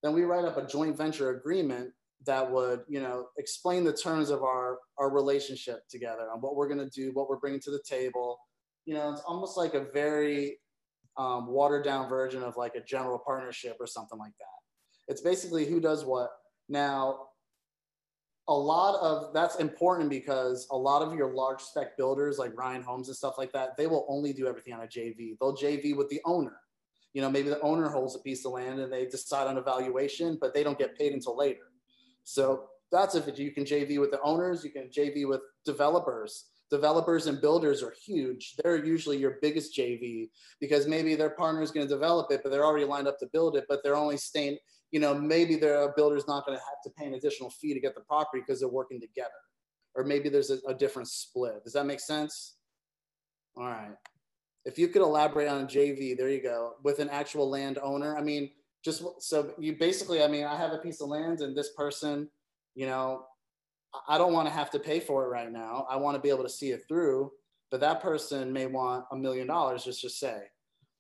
Then 0.02 0.14
we 0.14 0.22
write 0.22 0.44
up 0.44 0.56
a 0.56 0.66
joint 0.66 0.96
venture 0.96 1.30
agreement 1.30 1.90
that 2.26 2.50
would, 2.50 2.80
you 2.88 3.00
know, 3.00 3.28
explain 3.38 3.84
the 3.84 3.92
terms 3.92 4.30
of 4.30 4.42
our, 4.42 4.78
our 4.98 5.10
relationship 5.10 5.86
together 5.88 6.28
and 6.32 6.42
what 6.42 6.56
we're 6.56 6.68
to 6.78 6.90
do, 6.90 7.10
what 7.12 7.28
we're 7.28 7.38
bringing 7.38 7.60
to 7.60 7.70
the 7.70 7.82
table. 7.88 8.38
You 8.84 8.94
know, 8.94 9.12
it's 9.12 9.22
almost 9.22 9.56
like 9.56 9.75
a 9.75 9.86
very 9.92 10.58
um, 11.17 11.47
watered 11.47 11.85
down 11.85 12.09
version 12.09 12.43
of 12.43 12.56
like 12.56 12.75
a 12.75 12.81
general 12.81 13.19
partnership 13.19 13.76
or 13.81 13.87
something 13.87 14.19
like 14.19 14.32
that. 14.38 15.12
It's 15.12 15.20
basically 15.20 15.67
who 15.67 15.81
does 15.81 16.05
what. 16.05 16.31
Now, 16.69 17.29
a 18.49 18.55
lot 18.55 19.00
of 19.00 19.32
that's 19.32 19.56
important 19.56 20.11
because 20.11 20.67
a 20.70 20.76
lot 20.76 21.03
of 21.03 21.14
your 21.14 21.32
large 21.32 21.61
spec 21.61 21.97
builders 21.97 22.38
like 22.38 22.56
Ryan 22.56 22.82
Homes 22.82 23.09
and 23.09 23.17
stuff 23.17 23.35
like 23.38 23.53
that, 23.53 23.76
they 23.76 23.87
will 23.87 24.05
only 24.09 24.32
do 24.32 24.47
everything 24.47 24.75
on 24.75 24.81
a 24.81 24.87
JV. 24.87 25.37
They'll 25.41 25.56
JV 25.56 25.97
with 25.97 26.09
the 26.09 26.20
owner. 26.25 26.56
You 27.12 27.23
know, 27.23 27.31
maybe 27.31 27.50
the 27.50 27.61
owner 27.61 27.88
holds 27.88 28.16
a 28.16 28.21
piece 28.21 28.45
of 28.45 28.52
land 28.52 28.81
and 28.81 28.92
they 28.92 29.07
decide 29.07 29.47
on 29.47 29.59
a 29.59 29.62
valuation, 29.62 30.38
but 30.40 30.54
they 30.54 30.64
don't 30.64 30.78
get 30.78 30.97
paid 30.99 31.12
until 31.12 31.37
later. 31.37 31.71
So 32.25 32.69
that's 32.90 33.14
if 33.14 33.38
you 33.38 33.52
can 33.52 33.64
JV 33.64 34.00
with 34.00 34.11
the 34.11 34.21
owners, 34.23 34.64
you 34.64 34.71
can 34.71 34.88
JV 34.88 35.28
with 35.28 35.40
developers 35.64 36.51
developers 36.73 37.26
and 37.26 37.38
builders 37.38 37.83
are 37.83 37.95
huge. 38.02 38.55
They're 38.57 38.83
usually 38.83 39.19
your 39.19 39.37
biggest 39.43 39.76
JV 39.76 40.31
because 40.59 40.87
maybe 40.87 41.14
their 41.14 41.29
partner 41.29 41.61
is 41.61 41.71
going 41.71 41.87
to 41.87 41.95
develop 41.95 42.33
it, 42.33 42.41
but 42.43 42.50
they're 42.50 42.64
already 42.64 42.87
lined 42.87 43.07
up 43.07 43.19
to 43.19 43.29
build 43.31 43.57
it, 43.57 43.67
but 43.69 43.81
they're 43.85 43.95
only 43.95 44.17
staying, 44.17 44.57
you 44.91 44.99
know, 44.99 45.12
maybe 45.12 45.57
their 45.57 45.93
builder's 45.95 46.26
not 46.26 46.47
going 46.47 46.57
to 46.57 46.64
have 46.64 46.83
to 46.83 46.91
pay 46.99 47.05
an 47.05 47.12
additional 47.12 47.50
fee 47.50 47.75
to 47.75 47.81
get 47.81 47.95
the 47.95 48.00
property 48.00 48.43
because 48.45 48.59
they're 48.59 48.71
working 48.71 49.02
together. 49.02 49.29
Or 49.95 50.02
maybe 50.02 50.31
there's 50.31 50.50
a, 50.50 50.59
a 50.67 50.73
different 50.73 51.09
split. 51.09 51.62
Does 51.62 51.75
that 51.75 51.85
make 51.85 52.00
sense? 52.00 52.57
All 53.55 53.67
right. 53.67 53.93
If 54.64 54.79
you 54.79 54.88
could 54.88 55.02
elaborate 55.02 55.49
on 55.49 55.64
a 55.64 55.67
JV, 55.67 56.17
there 56.17 56.31
you 56.31 56.43
go, 56.43 56.76
with 56.83 57.00
an 57.00 57.11
actual 57.11 57.50
land 57.50 57.79
owner. 57.83 58.17
I 58.17 58.23
mean, 58.23 58.50
just 58.83 59.05
so 59.19 59.52
you 59.59 59.76
basically, 59.76 60.23
I 60.23 60.26
mean, 60.26 60.45
I 60.45 60.57
have 60.57 60.73
a 60.73 60.79
piece 60.79 61.02
of 61.02 61.09
land 61.09 61.43
and 61.43 61.55
this 61.55 61.75
person, 61.75 62.31
you 62.75 62.87
know, 62.87 63.26
I 64.08 64.18
don't 64.18 64.32
want 64.32 64.49
to 64.49 64.54
have 64.54 64.70
to 64.70 64.78
pay 64.78 65.00
for 65.00 65.25
it 65.25 65.28
right 65.28 65.50
now. 65.50 65.87
I 65.88 65.96
want 65.96 66.16
to 66.16 66.20
be 66.20 66.30
able 66.30 66.44
to 66.44 66.49
see 66.49 66.70
it 66.70 66.82
through. 66.88 67.32
But 67.70 67.80
that 67.80 68.02
person 68.02 68.52
may 68.52 68.66
want 68.66 69.06
a 69.12 69.16
million 69.16 69.46
dollars, 69.46 69.84
just 69.84 70.02
to 70.02 70.11
say. 70.11 70.42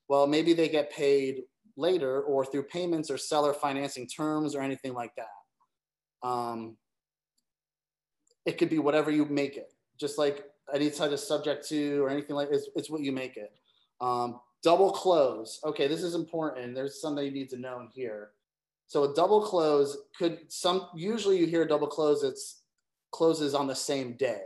Well, 0.08 0.26
maybe 0.26 0.54
they 0.54 0.70
get 0.70 0.90
paid 0.90 1.42
later 1.76 2.22
or 2.22 2.44
through 2.44 2.64
payments 2.64 3.10
or 3.10 3.18
seller 3.18 3.52
financing 3.52 4.08
terms 4.08 4.54
or 4.54 4.62
anything 4.62 4.94
like 4.94 5.12
that. 5.16 6.26
Um, 6.26 6.76
it 8.46 8.58
could 8.58 8.70
be 8.70 8.78
whatever 8.78 9.10
you 9.10 9.26
make 9.26 9.56
it, 9.56 9.72
just 9.98 10.18
like 10.18 10.44
any 10.72 10.90
type 10.90 11.12
of 11.12 11.20
subject 11.20 11.68
to 11.68 12.02
or 12.02 12.08
anything 12.08 12.36
like 12.36 12.48
it's, 12.50 12.68
it's 12.74 12.90
what 12.90 13.02
you 13.02 13.12
make 13.12 13.36
it. 13.36 13.52
Um, 14.00 14.40
double 14.62 14.92
close. 14.92 15.60
Okay, 15.64 15.88
this 15.88 16.02
is 16.02 16.14
important. 16.14 16.74
There's 16.74 17.00
something 17.00 17.24
you 17.24 17.30
need 17.30 17.50
to 17.50 17.58
know 17.58 17.80
in 17.80 17.88
here. 17.94 18.30
So 18.86 19.04
a 19.04 19.14
double 19.14 19.42
close 19.42 19.96
could 20.18 20.40
some 20.48 20.88
usually 20.94 21.38
you 21.38 21.46
hear 21.46 21.66
double 21.66 21.86
close, 21.86 22.22
it's 22.22 22.61
closes 23.12 23.54
on 23.54 23.66
the 23.66 23.74
same 23.74 24.16
day, 24.16 24.42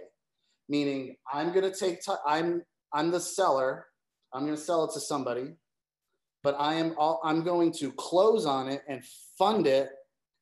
meaning 0.69 1.17
I'm 1.33 1.53
going 1.53 1.71
to 1.71 1.77
take, 1.77 2.01
i 2.09 2.39
I'm, 2.39 2.63
I'm 2.93 3.11
the 3.11 3.21
seller. 3.21 3.87
I'm 4.33 4.45
going 4.45 4.57
to 4.57 4.61
sell 4.61 4.85
it 4.85 4.93
to 4.95 5.01
somebody, 5.01 5.55
but 6.43 6.57
I 6.59 6.75
am 6.75 6.95
all, 6.99 7.21
I'm 7.25 7.43
going 7.43 7.73
to 7.75 7.93
close 7.93 8.45
on 8.45 8.69
it 8.69 8.83
and 8.89 9.03
fund 9.39 9.67
it. 9.67 9.91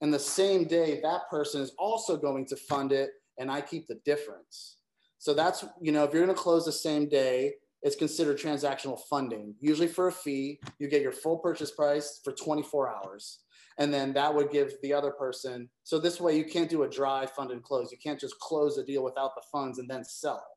And 0.00 0.12
the 0.12 0.18
same 0.18 0.64
day 0.64 1.00
that 1.02 1.30
person 1.30 1.60
is 1.60 1.72
also 1.78 2.16
going 2.16 2.46
to 2.46 2.56
fund 2.56 2.92
it 2.92 3.10
and 3.38 3.50
I 3.50 3.60
keep 3.60 3.86
the 3.86 4.00
difference. 4.04 4.78
So 5.18 5.32
that's, 5.34 5.64
you 5.80 5.92
know, 5.92 6.04
if 6.04 6.12
you're 6.12 6.24
going 6.24 6.36
to 6.36 6.42
close 6.42 6.64
the 6.64 6.72
same 6.72 7.08
day, 7.08 7.54
it's 7.82 7.96
considered 7.96 8.38
transactional 8.38 8.98
funding. 9.10 9.54
Usually 9.60 9.88
for 9.88 10.08
a 10.08 10.12
fee, 10.12 10.58
you 10.78 10.88
get 10.88 11.02
your 11.02 11.12
full 11.12 11.38
purchase 11.38 11.70
price 11.70 12.20
for 12.24 12.32
24 12.32 12.94
hours 12.94 13.40
and 13.78 13.92
then 13.92 14.12
that 14.12 14.34
would 14.34 14.50
give 14.50 14.74
the 14.82 14.92
other 14.92 15.10
person. 15.10 15.68
So 15.82 15.98
this 15.98 16.20
way, 16.20 16.36
you 16.36 16.44
can't 16.44 16.70
do 16.70 16.84
a 16.84 16.88
dry 16.88 17.26
fund 17.26 17.50
and 17.50 17.62
close. 17.62 17.90
You 17.90 17.98
can't 17.98 18.20
just 18.20 18.38
close 18.38 18.78
a 18.78 18.84
deal 18.84 19.02
without 19.02 19.34
the 19.34 19.42
funds 19.50 19.78
and 19.78 19.88
then 19.88 20.04
sell 20.04 20.36
it. 20.36 20.54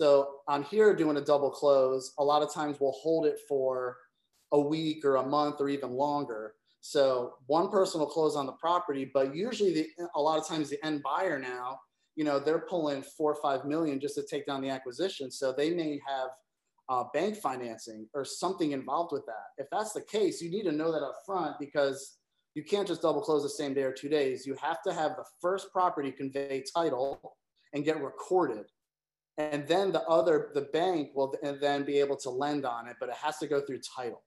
So 0.00 0.40
on 0.46 0.62
here 0.62 0.94
doing 0.94 1.16
a 1.16 1.22
double 1.22 1.50
close, 1.50 2.12
a 2.18 2.24
lot 2.24 2.42
of 2.42 2.52
times 2.52 2.78
we'll 2.80 2.92
hold 2.92 3.26
it 3.26 3.38
for 3.48 3.96
a 4.52 4.60
week 4.60 5.04
or 5.04 5.16
a 5.16 5.26
month 5.26 5.56
or 5.60 5.68
even 5.68 5.92
longer. 5.92 6.54
So 6.80 7.34
one 7.46 7.68
person 7.68 8.00
will 8.00 8.06
close 8.06 8.36
on 8.36 8.46
the 8.46 8.52
property, 8.52 9.10
but 9.12 9.34
usually 9.34 9.74
the, 9.74 9.88
a 10.14 10.20
lot 10.20 10.38
of 10.38 10.46
times 10.46 10.70
the 10.70 10.84
end 10.84 11.02
buyer 11.02 11.38
now, 11.38 11.80
you 12.14 12.24
know, 12.24 12.38
they're 12.38 12.60
pulling 12.60 13.02
four 13.02 13.32
or 13.32 13.42
five 13.42 13.64
million 13.64 13.98
just 13.98 14.14
to 14.14 14.22
take 14.22 14.46
down 14.46 14.62
the 14.62 14.70
acquisition. 14.70 15.30
So 15.30 15.52
they 15.52 15.70
may 15.70 16.00
have 16.06 16.28
uh, 16.88 17.04
bank 17.12 17.36
financing 17.36 18.06
or 18.14 18.24
something 18.24 18.72
involved 18.72 19.12
with 19.12 19.26
that. 19.26 19.46
If 19.58 19.66
that's 19.72 19.92
the 19.92 20.02
case, 20.02 20.40
you 20.40 20.50
need 20.50 20.62
to 20.64 20.72
know 20.72 20.92
that 20.92 21.02
up 21.02 21.16
front 21.26 21.58
because 21.58 22.18
you 22.56 22.64
can't 22.64 22.88
just 22.88 23.02
double 23.02 23.20
close 23.20 23.42
the 23.42 23.50
same 23.50 23.74
day 23.74 23.82
or 23.82 23.92
two 23.92 24.08
days. 24.08 24.46
You 24.46 24.56
have 24.62 24.82
to 24.84 24.92
have 24.94 25.14
the 25.16 25.26
first 25.42 25.70
property 25.72 26.10
convey 26.10 26.64
title 26.74 27.36
and 27.74 27.84
get 27.84 28.02
recorded. 28.02 28.64
And 29.36 29.68
then 29.68 29.92
the 29.92 30.02
other, 30.04 30.52
the 30.54 30.62
bank 30.62 31.10
will 31.14 31.34
then 31.60 31.84
be 31.84 31.98
able 31.98 32.16
to 32.16 32.30
lend 32.30 32.64
on 32.64 32.88
it, 32.88 32.96
but 32.98 33.10
it 33.10 33.14
has 33.16 33.36
to 33.38 33.46
go 33.46 33.60
through 33.60 33.80
title. 33.94 34.22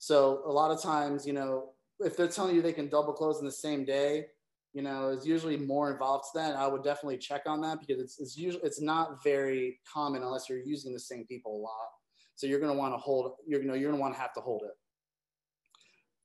So 0.00 0.42
a 0.44 0.50
lot 0.50 0.72
of 0.72 0.82
times, 0.82 1.24
you 1.24 1.32
know, 1.32 1.70
if 2.00 2.16
they're 2.16 2.26
telling 2.26 2.56
you 2.56 2.60
they 2.60 2.72
can 2.72 2.88
double 2.88 3.12
close 3.12 3.38
in 3.38 3.46
the 3.46 3.52
same 3.52 3.84
day, 3.84 4.26
you 4.72 4.82
know, 4.82 5.10
is 5.10 5.24
usually 5.24 5.56
more 5.56 5.92
involved 5.92 6.24
to 6.32 6.40
that. 6.40 6.56
I 6.56 6.66
would 6.66 6.82
definitely 6.82 7.18
check 7.18 7.42
on 7.46 7.60
that 7.60 7.78
because 7.78 8.02
it's, 8.02 8.18
it's 8.18 8.36
usually, 8.36 8.64
it's 8.64 8.80
not 8.80 9.22
very 9.22 9.78
common 9.90 10.22
unless 10.22 10.48
you're 10.48 10.58
using 10.58 10.92
the 10.92 10.98
same 10.98 11.24
people 11.26 11.56
a 11.56 11.62
lot. 11.62 11.88
So 12.34 12.48
you're 12.48 12.58
going 12.58 12.72
to 12.72 12.78
want 12.78 12.94
to 12.94 12.98
hold, 12.98 13.34
you're, 13.46 13.62
you 13.62 13.68
know, 13.68 13.74
you're 13.74 13.90
going 13.90 14.00
to 14.00 14.02
want 14.02 14.14
to 14.14 14.20
have 14.20 14.32
to 14.32 14.40
hold 14.40 14.62
it. 14.64 14.72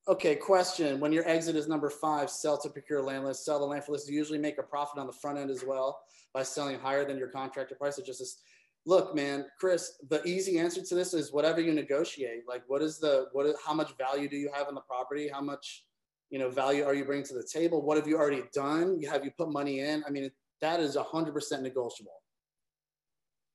Okay, 0.09 0.35
question. 0.35 0.99
When 0.99 1.11
your 1.11 1.27
exit 1.27 1.55
is 1.55 1.67
number 1.67 1.91
five, 1.91 2.31
sell 2.31 2.57
to 2.57 2.69
procure 2.69 2.99
land 2.99 3.35
sell 3.35 3.59
the 3.59 3.65
land 3.65 3.83
for. 3.83 3.95
You 3.95 4.17
usually 4.17 4.39
make 4.39 4.57
a 4.57 4.63
profit 4.63 4.97
on 4.97 5.05
the 5.05 5.13
front 5.13 5.37
end 5.37 5.51
as 5.51 5.63
well 5.63 6.01
by 6.33 6.41
selling 6.41 6.79
higher 6.79 7.05
than 7.05 7.15
your 7.15 7.27
contractor 7.27 7.75
price. 7.75 7.99
It 7.99 8.07
just 8.07 8.19
is, 8.19 8.39
look, 8.87 9.13
man, 9.13 9.45
Chris, 9.59 9.99
the 10.09 10.23
easy 10.23 10.57
answer 10.57 10.81
to 10.83 10.95
this 10.95 11.13
is 11.13 11.31
whatever 11.31 11.61
you 11.61 11.71
negotiate. 11.73 12.47
Like 12.47 12.63
what 12.65 12.81
is 12.81 12.97
the, 12.97 13.27
what 13.33 13.45
is, 13.45 13.53
how 13.63 13.75
much 13.75 13.95
value 13.99 14.27
do 14.27 14.35
you 14.35 14.49
have 14.51 14.67
in 14.67 14.73
the 14.73 14.81
property? 14.81 15.29
How 15.31 15.41
much, 15.41 15.85
you 16.31 16.39
know, 16.39 16.49
value 16.49 16.85
are 16.85 16.95
you 16.95 17.05
bringing 17.05 17.27
to 17.27 17.35
the 17.35 17.47
table? 17.47 17.83
What 17.83 17.95
have 17.95 18.07
you 18.07 18.17
already 18.17 18.41
done? 18.51 18.99
Have 19.11 19.23
you 19.23 19.29
put 19.37 19.51
money 19.51 19.81
in? 19.81 20.03
I 20.07 20.09
mean, 20.09 20.31
that 20.61 20.79
is 20.79 20.97
100% 20.97 21.61
negotiable. 21.61 22.23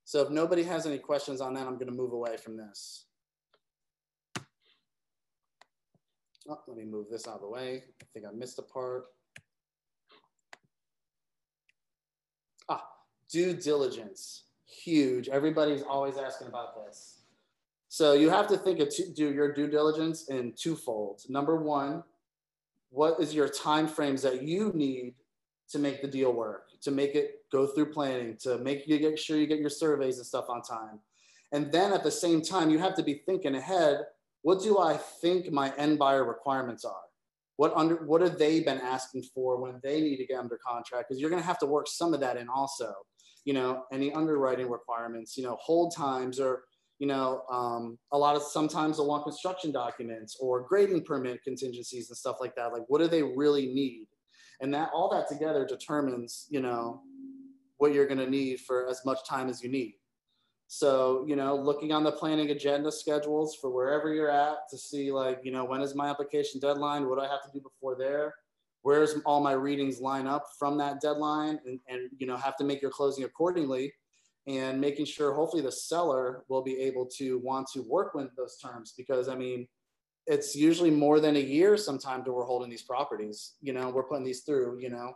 So 0.05 0.23
if 0.23 0.31
nobody 0.31 0.63
has 0.63 0.87
any 0.87 0.99
questions 0.99 1.41
on 1.41 1.55
that, 1.55 1.67
I'm 1.67 1.79
going 1.79 1.91
to 1.91 1.93
move 1.93 2.13
away 2.13 2.37
from 2.37 2.57
this. 2.57 3.07
Oh, 6.49 6.61
let 6.67 6.77
me 6.77 6.85
move 6.85 7.07
this 7.11 7.27
out 7.27 7.37
of 7.37 7.41
the 7.41 7.49
way. 7.49 7.83
I 8.03 8.05
think 8.13 8.27
I 8.27 8.33
missed 8.33 8.59
a 8.59 8.63
part. 8.63 9.07
Ah, 12.69 12.85
due 13.31 13.55
diligence, 13.55 14.45
huge. 14.67 15.29
Everybody's 15.29 15.83
always 15.83 16.17
asking 16.19 16.49
about 16.49 16.85
this. 16.85 17.23
So 17.89 18.13
you 18.13 18.29
have 18.29 18.49
to 18.49 18.59
think 18.59 18.81
of 18.81 18.93
do 19.15 19.33
your 19.33 19.53
due 19.53 19.69
diligence 19.69 20.29
in 20.29 20.53
twofold. 20.57 21.23
Number 21.29 21.57
one, 21.57 22.03
what 22.91 23.21
is 23.21 23.35
your 23.35 23.49
time 23.49 23.87
frames 23.87 24.21
that 24.23 24.43
you 24.43 24.71
need 24.75 25.15
to 25.71 25.79
make 25.79 26.03
the 26.03 26.09
deal 26.09 26.33
work, 26.33 26.69
to 26.83 26.91
make 26.91 27.15
it 27.15 27.45
go 27.51 27.67
through 27.67 27.93
planning, 27.93 28.37
to 28.43 28.59
make 28.59 28.87
you 28.87 28.99
get 28.99 29.19
sure 29.19 29.39
you 29.39 29.47
get 29.47 29.61
your 29.61 29.71
surveys 29.71 30.19
and 30.19 30.27
stuff 30.27 30.47
on 30.49 30.61
time. 30.63 31.01
And 31.53 31.73
then 31.73 31.93
at 31.93 32.03
the 32.03 32.11
same 32.11 32.43
time, 32.43 32.71
you 32.71 32.79
have 32.79 32.95
to 32.97 33.03
be 33.03 33.23
thinking 33.27 33.55
ahead, 33.55 34.01
what 34.45 34.63
do 34.63 34.79
I 34.79 34.99
think 35.23 35.51
my 35.51 35.75
end 35.77 35.99
buyer 35.99 36.23
requirements 36.23 36.85
are? 36.85 37.07
What 37.57 37.73
under 37.75 38.05
what 38.05 38.21
have 38.21 38.39
they 38.39 38.61
been 38.61 38.79
asking 38.79 39.23
for 39.35 39.59
when 39.61 39.81
they 39.83 40.03
need 40.03 40.19
to 40.19 40.27
get 40.27 40.39
under 40.39 40.59
contract? 40.65 41.09
Because 41.09 41.19
you're 41.19 41.31
gonna 41.31 41.43
have 41.43 41.59
to 41.61 41.67
work 41.67 41.89
some 41.89 42.13
of 42.13 42.21
that 42.21 42.37
in 42.37 42.49
also. 42.51 42.93
You 43.47 43.55
know, 43.55 43.85
any 43.91 44.13
underwriting 44.13 44.69
requirements, 44.71 45.39
you 45.39 45.45
know, 45.45 45.57
hold 45.61 45.95
times 45.97 46.39
or 46.39 46.65
you 46.99 47.07
know, 47.07 47.43
um, 47.51 47.99
a 48.13 48.19
lot 48.19 48.37
of 48.37 48.43
sometimes 48.43 48.99
they'll 48.99 49.07
want 49.07 49.25
construction 49.25 49.73
documents 49.73 50.37
or 50.39 50.61
grading 50.61 51.05
permit 51.05 51.43
contingencies 51.43 52.11
and 52.11 52.17
stuff 52.17 52.37
like 52.39 52.55
that. 52.57 52.73
Like, 52.73 52.83
what 52.89 53.01
do 53.01 53.09
they 53.09 53.23
really 53.23 53.67
need? 53.67 54.07
And 54.61 54.73
that 54.75 54.91
all 54.95 55.11
that 55.11 55.27
together 55.27 55.67
determines, 55.67 56.47
you 56.51 56.61
know, 56.61 57.03
what 57.79 57.93
you're 57.93 58.07
going 58.07 58.19
to 58.19 58.31
need 58.31 58.61
for 58.61 58.89
as 58.89 59.01
much 59.05 59.19
time 59.29 59.49
as 59.49 59.63
you 59.63 59.69
need. 59.71 59.95
So, 60.67 61.25
you 61.29 61.37
know, 61.37 61.55
looking 61.55 61.93
on 61.93 62.05
the 62.05 62.13
planning 62.13 62.51
agenda 62.51 62.91
schedules 62.91 63.57
for 63.61 63.71
wherever 63.71 64.13
you're 64.13 64.31
at 64.31 64.69
to 64.71 64.79
see, 64.79 65.13
like, 65.13 65.41
you 65.45 65.53
know, 65.53 65.65
when 65.65 65.81
is 65.81 65.95
my 65.95 66.09
application 66.09 66.61
deadline? 66.61 67.09
What 67.09 67.19
do 67.19 67.25
I 67.25 67.29
have 67.29 67.43
to 67.45 67.51
do 67.53 67.61
before 67.61 67.97
there? 67.97 68.35
Where's 68.83 69.17
all 69.25 69.41
my 69.41 69.53
readings 69.53 70.01
line 70.01 70.27
up 70.27 70.47
from 70.59 70.77
that 70.79 71.01
deadline? 71.01 71.59
And, 71.67 71.81
and 71.89 72.11
you 72.19 72.27
know, 72.27 72.37
have 72.37 72.57
to 72.57 72.65
make 72.65 72.83
your 72.83 72.91
closing 72.91 73.25
accordingly 73.25 73.93
and 74.47 74.81
making 74.81 75.07
sure 75.07 75.33
hopefully 75.33 75.63
the 75.63 75.73
seller 75.73 76.45
will 76.49 76.63
be 76.63 76.79
able 76.79 77.07
to 77.07 77.39
want 77.39 77.67
to 77.73 77.81
work 77.81 78.15
with 78.15 78.35
those 78.37 78.59
terms 78.59 78.93
because 78.97 79.29
I 79.29 79.37
mean, 79.37 79.67
it's 80.27 80.57
usually 80.57 80.91
more 80.91 81.21
than 81.21 81.37
a 81.37 81.41
year 81.41 81.77
sometimes 81.77 82.25
that 82.25 82.33
we're 82.33 82.45
holding 82.45 82.71
these 82.71 82.83
properties, 82.83 83.55
you 83.61 83.73
know, 83.73 83.91
we're 83.91 84.05
putting 84.05 84.25
these 84.25 84.41
through, 84.41 84.79
you 84.81 84.89
know. 84.89 85.13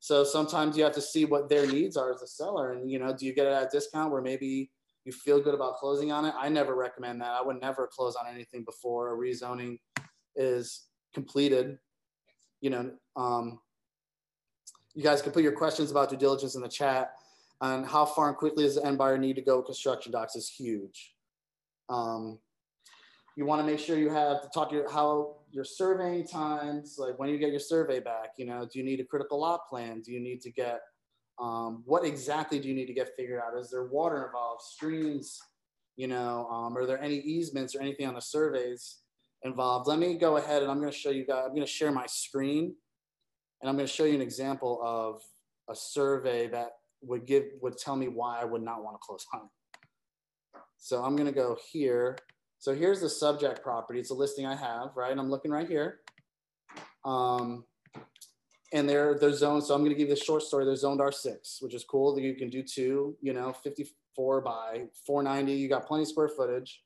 So 0.00 0.24
sometimes 0.24 0.76
you 0.76 0.84
have 0.84 0.94
to 0.94 1.00
see 1.00 1.24
what 1.24 1.48
their 1.48 1.66
needs 1.66 1.96
are 1.96 2.12
as 2.12 2.22
a 2.22 2.26
seller. 2.26 2.72
And, 2.72 2.90
you 2.90 2.98
know, 2.98 3.14
do 3.14 3.26
you 3.26 3.34
get 3.34 3.46
it 3.46 3.52
at 3.52 3.62
a 3.64 3.68
discount 3.70 4.12
where 4.12 4.22
maybe 4.22 4.70
you 5.04 5.12
feel 5.12 5.40
good 5.40 5.54
about 5.54 5.76
closing 5.76 6.12
on 6.12 6.24
it? 6.24 6.34
I 6.38 6.48
never 6.48 6.74
recommend 6.74 7.20
that. 7.20 7.30
I 7.30 7.42
would 7.42 7.60
never 7.60 7.86
close 7.86 8.16
on 8.16 8.26
anything 8.32 8.64
before 8.64 9.14
a 9.14 9.16
rezoning 9.16 9.78
is 10.36 10.86
completed. 11.14 11.78
You 12.60 12.70
know, 12.70 12.90
um, 13.16 13.60
you 14.94 15.02
guys 15.02 15.22
can 15.22 15.32
put 15.32 15.42
your 15.42 15.52
questions 15.52 15.90
about 15.90 16.10
due 16.10 16.16
diligence 16.16 16.54
in 16.54 16.62
the 16.62 16.68
chat 16.68 17.12
and 17.60 17.86
how 17.86 18.04
far 18.04 18.28
and 18.28 18.36
quickly 18.36 18.64
does 18.64 18.76
the 18.76 18.84
end 18.84 18.98
buyer 18.98 19.18
need 19.18 19.36
to 19.36 19.42
go 19.42 19.62
construction 19.62 20.12
docs 20.12 20.36
is 20.36 20.48
huge. 20.48 21.14
Um, 21.88 22.38
you 23.36 23.46
want 23.46 23.60
to 23.60 23.66
make 23.66 23.78
sure 23.78 23.98
you 23.98 24.10
have 24.10 24.42
to 24.42 24.48
talk 24.52 24.70
to 24.70 24.76
your, 24.76 24.90
how 24.90 25.36
your 25.50 25.64
surveying 25.64 26.26
times, 26.26 26.96
like 26.98 27.18
when 27.18 27.28
you 27.28 27.38
get 27.38 27.50
your 27.50 27.60
survey 27.60 28.00
back, 28.00 28.30
you 28.36 28.44
know, 28.44 28.68
do 28.70 28.78
you 28.78 28.84
need 28.84 29.00
a 29.00 29.04
critical 29.04 29.40
lot 29.40 29.66
plan? 29.68 30.00
Do 30.00 30.12
you 30.12 30.20
need 30.20 30.40
to 30.42 30.50
get, 30.50 30.80
um, 31.40 31.82
what 31.86 32.04
exactly 32.04 32.58
do 32.58 32.68
you 32.68 32.74
need 32.74 32.86
to 32.86 32.92
get 32.92 33.10
figured 33.16 33.40
out? 33.40 33.58
Is 33.58 33.70
there 33.70 33.86
water 33.86 34.26
involved, 34.26 34.62
streams, 34.62 35.38
you 35.96 36.06
know, 36.06 36.46
um, 36.50 36.76
are 36.76 36.86
there 36.86 37.02
any 37.02 37.16
easements 37.16 37.74
or 37.74 37.80
anything 37.80 38.06
on 38.06 38.14
the 38.14 38.20
surveys 38.20 38.98
involved? 39.42 39.88
Let 39.88 39.98
me 39.98 40.14
go 40.14 40.36
ahead 40.36 40.62
and 40.62 40.70
I'm 40.70 40.80
going 40.80 40.92
to 40.92 40.96
show 40.96 41.10
you 41.10 41.26
guys, 41.26 41.44
I'm 41.46 41.54
going 41.54 41.66
to 41.66 41.66
share 41.66 41.90
my 41.92 42.06
screen 42.06 42.74
and 43.60 43.68
I'm 43.68 43.76
going 43.76 43.86
to 43.86 43.92
show 43.92 44.04
you 44.04 44.14
an 44.14 44.20
example 44.20 44.80
of 44.82 45.22
a 45.70 45.74
survey 45.74 46.48
that 46.48 46.72
would 47.02 47.26
give 47.26 47.44
would 47.62 47.78
tell 47.78 47.96
me 47.96 48.08
why 48.08 48.40
I 48.40 48.44
would 48.44 48.62
not 48.62 48.84
want 48.84 48.96
to 48.96 49.00
close 49.06 49.24
on 49.32 49.42
it. 49.42 50.60
So 50.76 51.02
I'm 51.02 51.16
going 51.16 51.28
to 51.28 51.34
go 51.34 51.56
here. 51.70 52.18
So 52.58 52.74
here's 52.74 53.00
the 53.00 53.08
subject 53.08 53.62
property. 53.62 54.00
It's 54.00 54.10
a 54.10 54.14
listing 54.14 54.44
I 54.44 54.56
have, 54.56 54.90
right? 54.94 55.16
I'm 55.16 55.30
looking 55.30 55.50
right 55.50 55.68
here. 55.68 56.00
Um, 57.04 57.64
and 58.72 58.88
they're 58.88 59.18
they're 59.18 59.32
zoned. 59.32 59.64
So 59.64 59.74
I'm 59.74 59.80
going 59.80 59.92
to 59.92 59.98
give 59.98 60.08
the 60.08 60.16
short 60.16 60.42
story. 60.42 60.64
They're 60.64 60.76
zoned 60.76 61.00
R6, 61.00 61.62
which 61.62 61.74
is 61.74 61.84
cool. 61.84 62.18
You 62.18 62.34
can 62.34 62.50
do 62.50 62.62
two. 62.62 63.16
You 63.20 63.32
know, 63.32 63.52
54 63.52 64.40
by 64.40 64.84
490. 65.06 65.52
You 65.52 65.68
got 65.68 65.86
plenty 65.86 66.02
of 66.02 66.08
square 66.08 66.28
footage. 66.28 66.82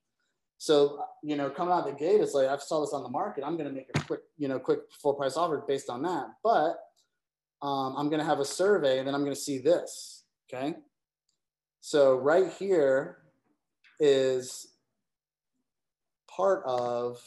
So 0.58 1.04
you 1.22 1.36
know, 1.36 1.50
coming 1.50 1.74
out 1.74 1.86
the 1.86 1.92
gate, 1.92 2.20
it's 2.20 2.34
like 2.34 2.48
I 2.48 2.56
saw 2.58 2.80
this 2.80 2.92
on 2.92 3.02
the 3.02 3.08
market. 3.08 3.44
I'm 3.44 3.56
going 3.56 3.68
to 3.68 3.74
make 3.74 3.88
a 3.94 4.00
quick, 4.00 4.20
you 4.38 4.48
know, 4.48 4.58
quick 4.58 4.80
full 4.90 5.14
price 5.14 5.36
offer 5.36 5.62
based 5.66 5.90
on 5.90 6.02
that. 6.02 6.26
But 6.42 6.78
um, 7.60 7.94
I'm 7.96 8.08
going 8.08 8.20
to 8.20 8.26
have 8.26 8.40
a 8.40 8.44
survey 8.44 8.98
and 8.98 9.06
then 9.06 9.14
I'm 9.14 9.22
going 9.22 9.34
to 9.34 9.40
see 9.40 9.58
this. 9.58 10.24
Okay. 10.52 10.74
So 11.80 12.16
right 12.16 12.50
here 12.52 13.18
is 14.00 14.68
part 16.28 16.62
of 16.66 17.20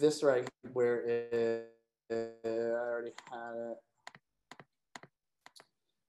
this 0.00 0.22
right 0.22 0.48
where 0.72 1.00
it, 1.02 1.68
I 2.12 2.48
already 2.48 3.12
had 3.30 3.70
it. 3.70 3.76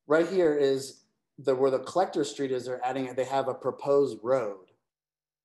Right 0.08 0.28
here 0.28 0.56
is 0.56 1.04
the 1.38 1.56
where 1.56 1.72
the 1.72 1.80
collector 1.80 2.24
street 2.24 2.52
is. 2.52 2.66
They're 2.66 2.86
adding 2.86 3.06
it. 3.06 3.16
They 3.16 3.24
have 3.26 3.48
a 3.48 3.54
proposed 3.54 4.18
road. 4.22 4.66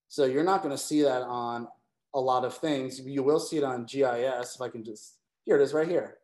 So 0.08 0.24
you're 0.24 0.44
not 0.44 0.62
going 0.62 0.74
to 0.74 0.82
see 0.82 1.02
that 1.02 1.22
on 1.22 1.68
a 2.14 2.20
lot 2.20 2.44
of 2.44 2.56
things. 2.56 3.00
You 3.00 3.22
will 3.22 3.40
see 3.40 3.58
it 3.58 3.64
on 3.64 3.84
GIS. 3.84 4.54
If 4.54 4.60
I 4.60 4.68
can 4.68 4.84
just 4.84 5.18
here 5.44 5.56
it 5.56 5.62
is 5.62 5.72
right 5.72 5.88
here. 5.88 6.18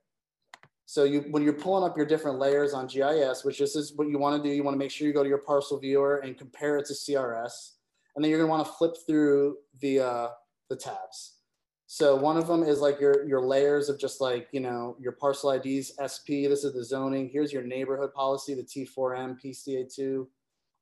So 0.86 1.04
you, 1.04 1.22
when 1.30 1.42
you're 1.42 1.54
pulling 1.54 1.88
up 1.88 1.96
your 1.96 2.04
different 2.04 2.38
layers 2.38 2.74
on 2.74 2.86
GIS, 2.86 3.42
which 3.42 3.58
this 3.58 3.74
is 3.74 3.94
what 3.96 4.08
you 4.08 4.18
want 4.18 4.42
to 4.42 4.46
do, 4.46 4.54
you 4.54 4.62
want 4.62 4.74
to 4.74 4.78
make 4.78 4.90
sure 4.90 5.06
you 5.06 5.14
go 5.14 5.22
to 5.22 5.28
your 5.28 5.38
parcel 5.38 5.78
viewer 5.78 6.18
and 6.18 6.36
compare 6.36 6.76
it 6.76 6.86
to 6.86 6.92
CRS. 6.92 7.72
And 8.14 8.22
then 8.22 8.30
you're 8.30 8.38
going 8.38 8.48
to 8.48 8.50
want 8.50 8.66
to 8.66 8.72
flip 8.74 8.94
through 9.06 9.56
the, 9.80 10.00
uh, 10.00 10.28
the 10.68 10.76
tabs. 10.76 11.38
So 11.86 12.16
one 12.16 12.36
of 12.36 12.46
them 12.46 12.62
is 12.62 12.80
like 12.80 12.98
your, 13.00 13.26
your 13.26 13.42
layers 13.42 13.88
of 13.88 14.00
just 14.00 14.20
like, 14.20 14.48
you 14.52 14.60
know, 14.60 14.96
your 14.98 15.12
parcel 15.12 15.50
IDs, 15.50 15.92
SP, 16.00 16.48
this 16.48 16.64
is 16.64 16.72
the 16.72 16.84
zoning. 16.84 17.28
Here's 17.28 17.52
your 17.52 17.62
neighborhood 17.62 18.12
policy, 18.14 18.54
the 18.54 18.62
T4M, 18.62 19.38
PCA2, 19.44 20.26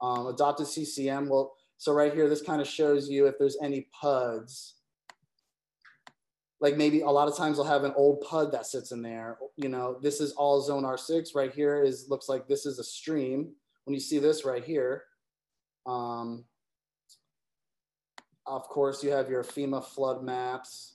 um, 0.01 0.27
adopted 0.29 0.67
CCM. 0.69 1.29
Well, 1.29 1.55
so 1.77 1.93
right 1.93 2.15
here, 2.15 2.29
this 2.29 2.43
kind 2.43 2.61
of 2.61 2.69
shows 2.69 3.09
you 3.09 3.27
if 3.27 3.39
there's 3.39 3.59
any 3.61 3.89
PUDs 4.01 4.75
like 6.63 6.77
maybe 6.77 7.01
a 7.01 7.11
lot 7.11 7.27
of 7.27 7.37
times 7.37 7.57
they'll 7.57 7.67
have 7.67 7.83
an 7.83 7.93
old 7.97 8.21
PUD 8.21 8.53
that 8.53 8.67
sits 8.67 8.93
in 8.93 9.03
there. 9.03 9.37
You 9.57 9.69
know, 9.69 9.99
this 10.01 10.21
is 10.21 10.33
all 10.33 10.63
zone 10.63 10.85
R6 10.85 11.35
right 11.35 11.53
here 11.53 11.83
is 11.83 12.07
looks 12.09 12.29
like 12.29 12.47
this 12.47 12.65
is 12.65 12.79
a 12.79 12.85
stream. 12.85 13.51
When 13.85 13.95
you 13.95 14.01
see 14.01 14.19
this 14.21 14.45
right 14.45 14.65
here, 14.65 15.03
Um, 15.85 16.45
of 18.47 18.63
course, 18.69 19.03
you 19.03 19.11
have 19.11 19.29
your 19.29 19.43
FEMA 19.43 19.85
flood 19.85 20.23
maps. 20.23 20.92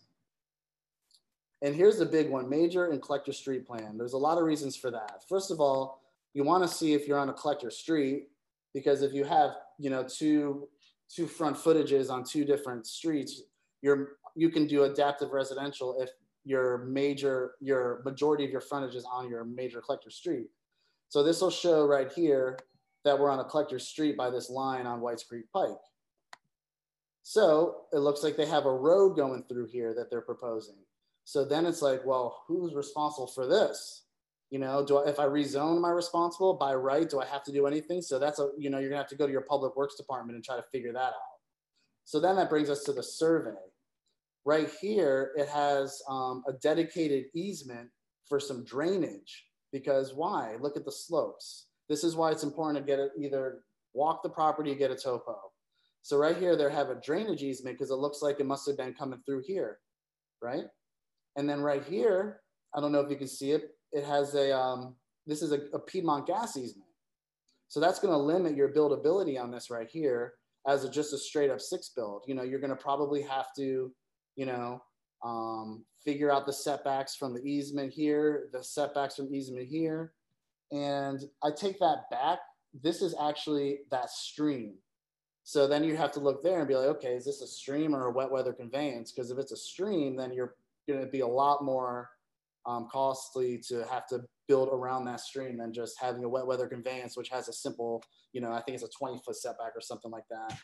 And 1.62 1.76
here's 1.76 1.98
the 1.98 2.06
big 2.06 2.30
one, 2.30 2.48
major 2.50 2.88
and 2.92 3.02
collector 3.02 3.34
street 3.34 3.66
plan. 3.66 3.98
There's 3.98 4.14
a 4.14 4.18
lot 4.18 4.38
of 4.38 4.44
reasons 4.44 4.76
for 4.76 4.92
that. 4.92 5.24
First 5.28 5.50
of 5.50 5.60
all, 5.60 6.02
you 6.34 6.44
want 6.44 6.64
to 6.64 6.70
see 6.70 6.94
if 6.94 7.08
you're 7.08 7.18
on 7.18 7.30
a 7.30 7.34
collector 7.34 7.72
street, 7.72 8.28
because 8.74 9.02
if 9.02 9.14
you 9.14 9.24
have, 9.24 9.56
you 9.80 9.90
know, 9.90 10.04
two, 10.04 10.68
two 11.10 11.26
front 11.26 11.58
footages 11.58 12.12
on 12.12 12.24
two 12.24 12.46
different 12.46 12.86
streets, 12.86 13.42
you're, 13.82 14.18
you 14.36 14.50
can 14.50 14.68
do 14.68 14.84
adaptive 14.84 15.32
residential 15.32 16.00
if 16.00 16.12
your 16.46 16.86
major, 16.86 17.54
your 17.60 18.02
majority 18.06 18.46
of 18.46 18.52
your 18.52 18.62
frontage 18.62 18.96
is 18.96 19.06
on 19.12 19.30
your 19.30 19.44
major 19.44 19.82
collector 19.82 20.12
street. 20.12 20.48
So 21.10 21.24
this 21.24 21.42
will 21.42 21.50
show 21.50 21.86
right 21.86 22.12
here 22.12 22.60
that 23.04 23.18
we're 23.18 23.32
on 23.32 23.40
a 23.40 23.46
collector 23.46 23.80
street 23.80 24.16
by 24.16 24.30
this 24.30 24.50
line 24.50 24.86
on 24.86 25.02
Whites 25.02 25.24
Creek 25.24 25.46
Pike. 25.52 25.70
So 27.24 27.82
it 27.92 28.00
looks 28.00 28.24
like 28.24 28.38
they 28.38 28.46
have 28.46 28.66
a 28.66 28.74
road 28.74 29.16
going 29.16 29.44
through 29.50 29.68
here 29.68 29.94
that 29.96 30.10
they're 30.10 30.22
proposing. 30.22 30.76
So 31.28 31.44
then 31.44 31.66
it's 31.66 31.82
like, 31.82 32.06
well, 32.06 32.46
who's 32.48 32.74
responsible 32.74 33.28
for 33.28 33.46
this? 33.46 34.06
You 34.50 34.60
know, 34.60 34.86
do 34.86 35.00
I, 35.00 35.10
if 35.10 35.20
I 35.20 35.26
rezone, 35.26 35.76
am 35.76 35.84
I 35.84 35.90
responsible 35.90 36.54
by 36.54 36.74
right? 36.74 37.10
Do 37.10 37.20
I 37.20 37.26
have 37.26 37.44
to 37.44 37.52
do 37.52 37.68
anything? 37.68 38.02
So 38.02 38.18
that's 38.18 38.40
a, 38.40 38.52
you 38.58 38.70
know, 38.70 38.80
you're 38.80 38.90
gonna 38.90 39.02
have 39.02 39.10
to 39.10 39.18
go 39.18 39.26
to 39.26 39.32
your 39.34 39.42
public 39.42 39.76
works 39.76 39.96
department 39.96 40.38
and 40.38 40.46
try 40.46 40.56
to 40.56 40.64
figure 40.72 40.94
that 40.94 41.00
out. 41.00 41.38
So 42.06 42.22
then 42.22 42.38
that 42.38 42.50
brings 42.50 42.70
us 42.70 42.82
to 42.84 42.94
the 42.94 43.04
survey. 43.04 43.60
Right 44.46 44.70
here, 44.80 45.34
it 45.36 45.50
has 45.50 46.02
um, 46.10 46.46
a 46.48 46.54
dedicated 46.54 47.26
easement 47.36 47.90
for 48.30 48.40
some 48.40 48.64
drainage 48.64 49.48
because 49.74 50.14
why? 50.14 50.56
Look 50.62 50.78
at 50.78 50.86
the 50.86 50.94
slopes. 50.94 51.68
This 51.90 52.06
is 52.06 52.16
why 52.16 52.32
it's 52.32 52.44
important 52.44 52.78
to 52.78 52.90
get 52.90 53.00
it 53.00 53.12
either 53.20 53.64
walk 53.94 54.24
the 54.24 54.30
property 54.30 54.72
or 54.72 54.76
get 54.76 54.92
a 54.92 54.96
topo. 54.96 55.38
So 56.04 56.16
right 56.16 56.38
here, 56.38 56.56
they 56.56 56.72
have 56.72 56.90
a 56.90 57.02
drainage 57.02 57.44
easement 57.44 57.78
because 57.78 57.92
it 57.92 57.96
looks 57.96 58.22
like 58.22 58.40
it 58.40 58.46
must 58.46 58.66
have 58.66 58.78
been 58.78 58.94
coming 58.94 59.20
through 59.26 59.44
here, 59.46 59.80
right? 60.42 60.64
And 61.38 61.48
then 61.48 61.62
right 61.62 61.84
here, 61.84 62.42
I 62.76 62.82
don't 62.82 62.92
know 62.92 63.00
if 63.00 63.10
you 63.10 63.16
can 63.16 63.28
see 63.28 63.52
it, 63.52 63.70
it 63.94 64.04
has 64.04 64.36
a, 64.36 64.58
um, 64.58 64.96
this 65.26 65.42
is 65.42 65.52
a, 65.52 65.62
a 65.74 65.80
Piedmont 65.80 66.28
gas 66.28 66.58
easement. 66.58 66.90
So 67.70 67.80
that's 67.80 68.00
gonna 68.00 68.18
limit 68.18 68.56
your 68.56 68.74
buildability 68.74 69.40
on 69.42 69.52
this 69.52 69.70
right 69.70 69.88
here 69.90 70.34
as 70.68 70.84
a, 70.84 70.90
just 70.90 71.14
a 71.14 71.18
straight 71.18 71.50
up 71.50 71.62
six 71.62 71.90
build. 71.96 72.24
You 72.28 72.36
know, 72.36 72.44
you're 72.44 72.60
gonna 72.60 72.76
probably 72.76 73.22
have 73.22 73.48
to, 73.58 73.94
you 74.36 74.46
know, 74.46 74.82
um, 75.24 75.86
figure 76.04 76.32
out 76.32 76.46
the 76.46 76.54
setbacks 76.54 77.16
from 77.16 77.34
the 77.34 77.42
easement 77.42 77.94
here, 77.94 78.50
the 78.52 78.64
setbacks 78.64 79.16
from 79.16 79.34
easement 79.34 79.68
here. 79.68 80.14
And 80.72 81.22
I 81.44 81.52
take 81.52 81.80
that 81.80 82.10
back. 82.10 82.40
This 82.82 83.02
is 83.02 83.16
actually 83.22 83.80
that 83.92 84.10
stream. 84.10 84.76
So 85.44 85.66
then 85.68 85.84
you 85.84 85.96
have 85.96 86.12
to 86.14 86.20
look 86.20 86.44
there 86.44 86.60
and 86.60 86.68
be 86.68 86.76
like, 86.76 86.88
okay, 86.98 87.14
is 87.16 87.26
this 87.26 87.42
a 87.42 87.48
stream 87.48 87.96
or 87.96 88.08
a 88.08 88.12
wet 88.12 88.30
weather 88.30 88.54
conveyance? 88.54 89.12
Because 89.12 89.32
if 89.32 89.38
it's 89.38 89.54
a 89.54 89.58
stream, 89.58 90.18
then 90.18 90.34
you're 90.34 90.56
going 90.88 91.00
to 91.00 91.08
be 91.08 91.22
a 91.22 91.28
lot 91.28 91.64
more 91.64 92.10
um, 92.66 92.88
costly 92.92 93.62
to 93.70 93.86
have 93.90 94.08
to 94.08 94.22
build 94.48 94.70
around 94.72 95.06
that 95.06 95.20
stream 95.20 95.58
than 95.58 95.74
just 95.74 95.96
having 96.00 96.24
a 96.24 96.30
wet 96.30 96.46
weather 96.46 96.68
conveyance, 96.68 97.18
which 97.18 97.30
has 97.30 97.48
a 97.48 97.54
simple, 97.54 98.04
you 98.34 98.42
know, 98.42 98.52
I 98.52 98.62
think 98.62 98.76
it's 98.76 98.84
a 98.84 98.90
20 98.98 99.22
foot 99.26 99.36
setback 99.36 99.72
or 99.76 99.82
something 99.82 100.12
like 100.12 100.26
that. 100.30 100.58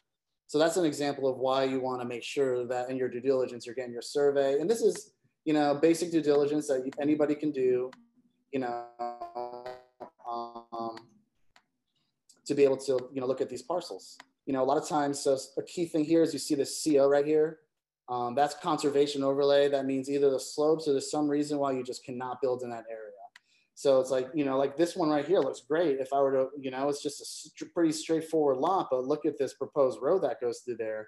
So 0.48 0.60
that's 0.60 0.78
an 0.78 0.86
example 0.86 1.28
of 1.28 1.38
why 1.38 1.64
you 1.64 1.80
want 1.80 2.02
to 2.02 2.08
make 2.08 2.24
sure 2.24 2.66
that 2.68 2.90
in 2.90 2.98
your 2.98 3.10
due 3.10 3.22
diligence, 3.22 3.66
you're 3.66 3.76
getting 3.76 3.94
your 3.94 4.02
survey. 4.02 4.60
And 4.60 4.70
this 4.70 4.82
is, 4.82 5.14
you 5.46 5.54
know, 5.54 5.74
basic 5.76 6.12
due 6.12 6.22
diligence 6.22 6.68
that 6.68 6.90
anybody 7.00 7.36
can 7.36 7.52
do, 7.52 7.90
you 8.52 8.60
know, 8.60 8.86
um, 10.30 10.96
to 12.46 12.54
be 12.54 12.64
able 12.64 12.78
to, 12.78 13.10
you 13.14 13.22
know, 13.22 13.28
look 13.28 13.42
at 13.42 13.50
these 13.50 13.62
parcels 13.62 14.18
you 14.46 14.54
know, 14.54 14.62
a 14.62 14.66
lot 14.66 14.78
of 14.78 14.88
times, 14.88 15.20
so 15.20 15.38
a 15.58 15.64
key 15.64 15.86
thing 15.86 16.04
here 16.04 16.22
is 16.22 16.34
you 16.34 16.40
see 16.40 16.56
this 16.56 16.84
CO 16.84 17.08
right 17.08 17.26
here. 17.26 17.60
Um, 18.10 18.36
that's 18.36 18.56
conservation 18.56 19.24
overlay. 19.24 19.70
That 19.70 19.86
means 19.86 20.10
either 20.10 20.30
the 20.30 20.40
slopes 20.40 20.88
or 20.88 20.92
there's 20.92 21.10
some 21.10 21.28
reason 21.28 21.58
why 21.58 21.72
you 21.72 21.84
just 21.84 22.04
cannot 22.04 22.42
build 22.42 22.64
in 22.64 22.70
that 22.70 22.86
area. 22.90 23.12
So 23.76 24.00
it's 24.00 24.12
like, 24.12 24.30
you 24.34 24.46
know, 24.46 24.58
like 24.58 24.78
this 24.78 24.96
one 24.96 25.10
right 25.10 25.26
here 25.26 25.40
looks 25.40 25.62
great. 25.62 26.00
If 26.00 26.14
I 26.14 26.20
were 26.22 26.32
to, 26.32 26.48
you 26.60 26.70
know, 26.70 26.90
it's 26.90 27.02
just 27.02 27.22
a 27.22 27.26
st 27.26 27.74
pretty 27.74 27.92
straightforward 27.92 28.58
lot, 28.58 28.88
but 28.92 29.06
look 29.06 29.26
at 29.26 29.38
this 29.38 29.54
proposed 29.54 30.00
road 30.02 30.22
that 30.24 30.42
goes 30.42 30.60
through 30.60 30.78
there. 30.78 31.08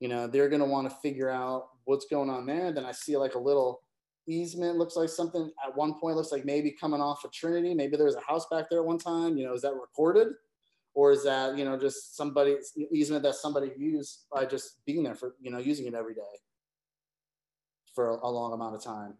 You 0.00 0.08
know, 0.08 0.26
they're 0.26 0.48
going 0.48 0.60
to 0.60 0.68
want 0.68 0.90
to 0.90 0.96
figure 0.96 1.30
out 1.30 1.68
what's 1.84 2.06
going 2.06 2.28
on 2.28 2.44
there. 2.44 2.72
Then 2.72 2.84
I 2.84 2.92
see 2.92 3.16
like 3.16 3.34
a 3.34 3.38
little 3.38 3.82
easement 4.28 4.76
looks 4.76 4.96
like 4.96 5.08
something 5.08 5.50
at 5.66 5.76
one 5.76 5.94
point 5.94 6.16
looks 6.16 6.32
like 6.32 6.44
maybe 6.44 6.70
coming 6.70 7.00
off 7.00 7.24
of 7.24 7.32
Trinity. 7.32 7.74
Maybe 7.74 7.96
there 7.96 8.06
was 8.06 8.16
a 8.16 8.20
house 8.20 8.46
back 8.50 8.66
there 8.68 8.80
at 8.80 8.84
one 8.86 8.98
time. 8.98 9.36
You 9.36 9.46
know, 9.46 9.54
is 9.54 9.62
that 9.62 9.74
recorded? 9.74 10.28
Or 10.94 11.12
is 11.12 11.24
that 11.24 11.56
you 11.56 11.64
know 11.64 11.78
just 11.78 12.16
somebody 12.16 12.56
easement 12.92 13.22
that 13.22 13.34
somebody 13.34 13.72
used 13.76 14.24
by 14.32 14.44
just 14.44 14.84
being 14.84 15.02
there 15.02 15.14
for 15.14 15.34
you 15.40 15.50
know 15.50 15.58
using 15.58 15.86
it 15.86 15.94
every 15.94 16.14
day 16.14 16.20
for 17.94 18.10
a, 18.10 18.26
a 18.26 18.30
long 18.30 18.52
amount 18.52 18.74
of 18.74 18.82
time? 18.82 19.14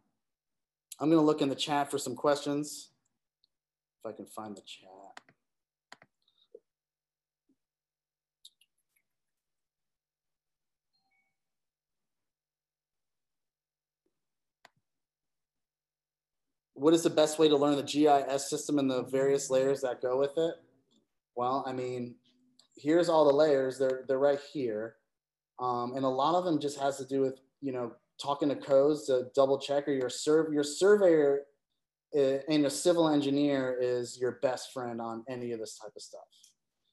I'm 1.00 1.08
going 1.08 1.20
to 1.20 1.26
look 1.26 1.42
in 1.42 1.48
the 1.48 1.54
chat 1.54 1.90
for 1.90 1.98
some 1.98 2.14
questions. 2.14 2.90
If 4.04 4.12
i 4.12 4.14
can 4.14 4.26
find 4.26 4.56
the 4.56 4.60
chat. 4.60 4.88
What 16.74 16.94
is 16.94 17.04
the 17.04 17.10
best 17.10 17.38
way 17.38 17.48
to 17.48 17.56
learn 17.56 17.76
the 17.76 17.82
GIS 17.82 18.50
system 18.50 18.80
and 18.80 18.90
the 18.90 19.04
various 19.04 19.50
layers 19.50 19.82
that 19.82 20.02
go 20.02 20.18
with 20.18 20.36
it? 20.36 20.54
Well, 21.36 21.64
I 21.66 21.72
mean, 21.72 22.14
here's 22.76 23.08
all 23.08 23.24
the 23.24 23.36
layers. 23.36 23.78
They're 23.78 24.04
they're 24.06 24.18
right 24.18 24.40
here, 24.52 24.96
um, 25.60 25.94
and 25.96 26.04
a 26.04 26.08
lot 26.08 26.34
of 26.34 26.44
them 26.44 26.60
just 26.60 26.78
has 26.80 26.96
to 26.98 27.06
do 27.06 27.20
with 27.20 27.40
you 27.60 27.72
know 27.72 27.92
talking 28.20 28.48
to 28.48 28.56
codes 28.56 29.06
to 29.06 29.26
double 29.34 29.58
check 29.58 29.88
or 29.88 29.92
your 29.92 30.10
serve 30.10 30.52
your 30.52 30.62
surveyor 30.62 31.40
eh, 32.14 32.38
and 32.48 32.66
a 32.66 32.70
civil 32.70 33.08
engineer 33.08 33.76
is 33.80 34.18
your 34.20 34.38
best 34.42 34.72
friend 34.72 35.00
on 35.00 35.24
any 35.28 35.52
of 35.52 35.58
this 35.58 35.78
type 35.78 35.92
of 35.96 36.02
stuff. 36.02 36.20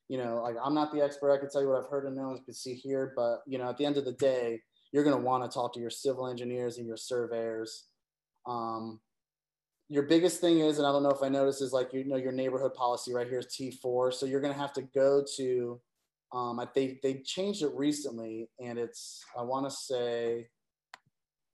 You 0.07 0.17
know, 0.17 0.41
like 0.41 0.55
I'm 0.63 0.73
not 0.73 0.91
the 0.91 1.01
expert. 1.01 1.31
I 1.31 1.37
can 1.37 1.49
tell 1.49 1.61
you 1.61 1.69
what 1.69 1.83
I've 1.83 1.89
heard 1.89 2.05
and 2.05 2.15
known, 2.15 2.37
you 2.37 2.43
can 2.43 2.53
see 2.53 2.73
here, 2.73 3.13
but 3.15 3.41
you 3.45 3.57
know, 3.57 3.69
at 3.69 3.77
the 3.77 3.85
end 3.85 3.97
of 3.97 4.05
the 4.05 4.13
day, 4.13 4.59
you're 4.91 5.03
going 5.03 5.15
to 5.15 5.21
want 5.21 5.43
to 5.43 5.53
talk 5.53 5.73
to 5.73 5.79
your 5.79 5.91
civil 5.91 6.27
engineers 6.27 6.77
and 6.77 6.87
your 6.87 6.97
surveyors. 6.97 7.85
Um, 8.47 8.99
your 9.89 10.03
biggest 10.03 10.39
thing 10.39 10.59
is, 10.59 10.77
and 10.77 10.85
I 10.85 10.91
don't 10.91 11.01
know 11.01 11.09
if 11.09 11.23
I 11.23 11.29
noticed, 11.29 11.61
is 11.63 11.73
like 11.73 11.91
you 11.93 12.05
know 12.05 12.15
your 12.15 12.31
neighborhood 12.31 12.75
policy 12.75 13.11
right 13.11 13.27
here 13.27 13.39
is 13.39 13.47
T4. 13.47 14.13
So 14.13 14.25
you're 14.27 14.39
going 14.39 14.53
to 14.53 14.59
have 14.59 14.73
to 14.73 14.83
go 14.83 15.23
to. 15.37 15.79
Um, 16.31 16.59
I 16.59 16.67
think 16.67 17.01
they 17.01 17.21
changed 17.25 17.63
it 17.63 17.71
recently, 17.73 18.49
and 18.63 18.77
it's 18.77 19.25
I 19.37 19.41
want 19.41 19.67
to 19.67 19.75
say 19.75 20.47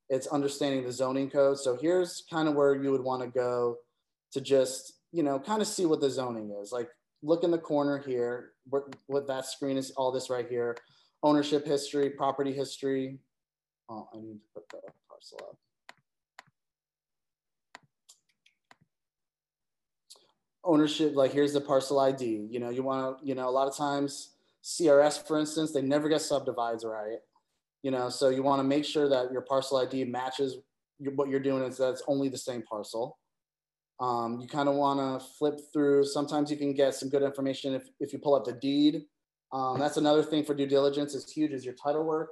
it's 0.09 0.27
understanding 0.27 0.83
the 0.83 0.91
zoning 0.91 1.29
code. 1.29 1.57
So 1.59 1.77
here's 1.81 2.25
kind 2.29 2.49
of 2.49 2.55
where 2.55 2.75
you 2.75 2.91
would 2.91 3.03
want 3.03 3.23
to 3.23 3.29
go 3.29 3.77
to 4.33 4.41
just 4.41 4.99
you 5.13 5.23
know 5.23 5.39
kind 5.39 5.61
of 5.61 5.67
see 5.67 5.85
what 5.85 6.01
the 6.01 6.09
zoning 6.09 6.53
is. 6.61 6.73
Like 6.73 6.89
look 7.23 7.45
in 7.45 7.51
the 7.51 7.57
corner 7.57 7.97
here, 7.97 8.51
what 8.69 8.83
what 9.07 9.27
that 9.27 9.45
screen 9.45 9.77
is. 9.77 9.91
All 9.91 10.11
this 10.11 10.29
right 10.29 10.47
here, 10.47 10.75
ownership 11.23 11.65
history, 11.65 12.09
property 12.09 12.51
history. 12.51 13.17
Oh, 13.89 14.09
I 14.13 14.17
need 14.17 14.33
to 14.33 14.39
put 14.53 14.67
the 14.69 14.79
parcel 15.07 15.39
up. 15.49 15.57
Ownership, 20.65 21.15
like 21.15 21.31
here's 21.31 21.53
the 21.53 21.61
parcel 21.61 21.99
ID. 21.99 22.47
You 22.49 22.59
know, 22.59 22.69
you 22.69 22.83
want 22.83 23.19
to, 23.19 23.25
you 23.25 23.35
know, 23.35 23.47
a 23.47 23.51
lot 23.51 23.67
of 23.67 23.75
times 23.75 24.31
CRS, 24.63 25.25
for 25.25 25.39
instance, 25.39 25.71
they 25.71 25.81
never 25.81 26.09
get 26.09 26.21
subdivides 26.21 26.83
right. 26.83 27.19
You 27.83 27.91
know, 27.91 28.09
so 28.09 28.29
you 28.29 28.41
want 28.41 28.59
to 28.59 28.63
make 28.63 28.83
sure 28.83 29.07
that 29.07 29.31
your 29.31 29.41
parcel 29.41 29.77
ID 29.77 30.05
matches 30.05 30.57
what 30.99 31.29
you're 31.29 31.39
doing 31.39 31.63
is 31.63 31.77
that 31.77 31.89
it's 31.89 32.03
only 32.07 32.29
the 32.29 32.37
same 32.37 32.63
parcel. 32.63 33.19
Um, 33.99 34.39
you 34.41 34.47
kind 34.47 34.67
of 34.67 34.75
want 34.75 34.99
to 34.99 35.25
flip 35.37 35.59
through. 35.71 36.05
Sometimes 36.05 36.51
you 36.51 36.57
can 36.57 36.73
get 36.73 36.95
some 36.95 37.09
good 37.09 37.23
information 37.23 37.73
if, 37.73 37.83
if 37.99 38.11
you 38.11 38.19
pull 38.19 38.35
up 38.35 38.45
the 38.45 38.53
deed. 38.53 39.03
Um, 39.53 39.79
that's 39.79 39.97
another 39.97 40.23
thing 40.23 40.43
for 40.43 40.53
due 40.53 40.65
diligence 40.65 41.13
is 41.13 41.31
huge 41.31 41.51
is 41.51 41.63
your 41.63 41.75
title 41.75 42.03
work. 42.03 42.29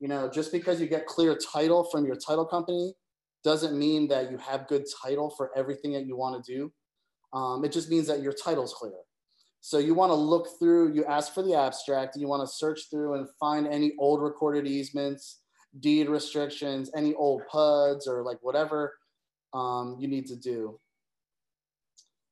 You 0.00 0.08
know, 0.08 0.28
just 0.28 0.52
because 0.52 0.80
you 0.80 0.86
get 0.86 1.06
clear 1.06 1.36
title 1.36 1.84
from 1.84 2.04
your 2.04 2.16
title 2.16 2.44
company 2.44 2.94
doesn't 3.44 3.78
mean 3.78 4.08
that 4.08 4.30
you 4.30 4.38
have 4.38 4.66
good 4.66 4.84
title 5.02 5.30
for 5.36 5.50
everything 5.56 5.92
that 5.92 6.06
you 6.06 6.16
want 6.16 6.42
to 6.42 6.52
do. 6.52 6.72
Um, 7.34 7.64
it 7.64 7.72
just 7.72 7.90
means 7.90 8.06
that 8.06 8.22
your 8.22 8.32
title's 8.32 8.72
clear. 8.72 8.94
So 9.60 9.78
you 9.78 9.94
want 9.94 10.10
to 10.10 10.14
look 10.14 10.48
through, 10.58 10.94
you 10.94 11.04
ask 11.04 11.34
for 11.34 11.42
the 11.42 11.54
abstract, 11.54 12.14
and 12.14 12.22
you 12.22 12.28
want 12.28 12.46
to 12.46 12.54
search 12.54 12.82
through 12.90 13.14
and 13.14 13.26
find 13.40 13.66
any 13.66 13.92
old 13.98 14.22
recorded 14.22 14.66
easements, 14.66 15.40
deed 15.80 16.08
restrictions, 16.08 16.90
any 16.96 17.14
old 17.14 17.42
PUDs 17.50 18.06
or 18.06 18.22
like 18.22 18.38
whatever 18.42 18.94
um, 19.52 19.96
you 19.98 20.06
need 20.06 20.26
to 20.26 20.36
do. 20.36 20.78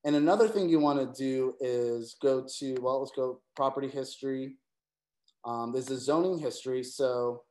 And 0.04 0.16
another 0.16 0.48
thing 0.48 0.68
you 0.68 0.78
want 0.78 0.98
to 0.98 1.18
do 1.20 1.54
is 1.60 2.16
go 2.20 2.46
to, 2.58 2.74
well, 2.80 3.00
let's 3.00 3.12
go 3.12 3.40
property 3.56 3.88
history. 3.88 4.56
Um, 5.44 5.72
there's 5.72 5.90
a 5.90 5.98
zoning 5.98 6.38
history. 6.38 6.82
So 6.82 7.42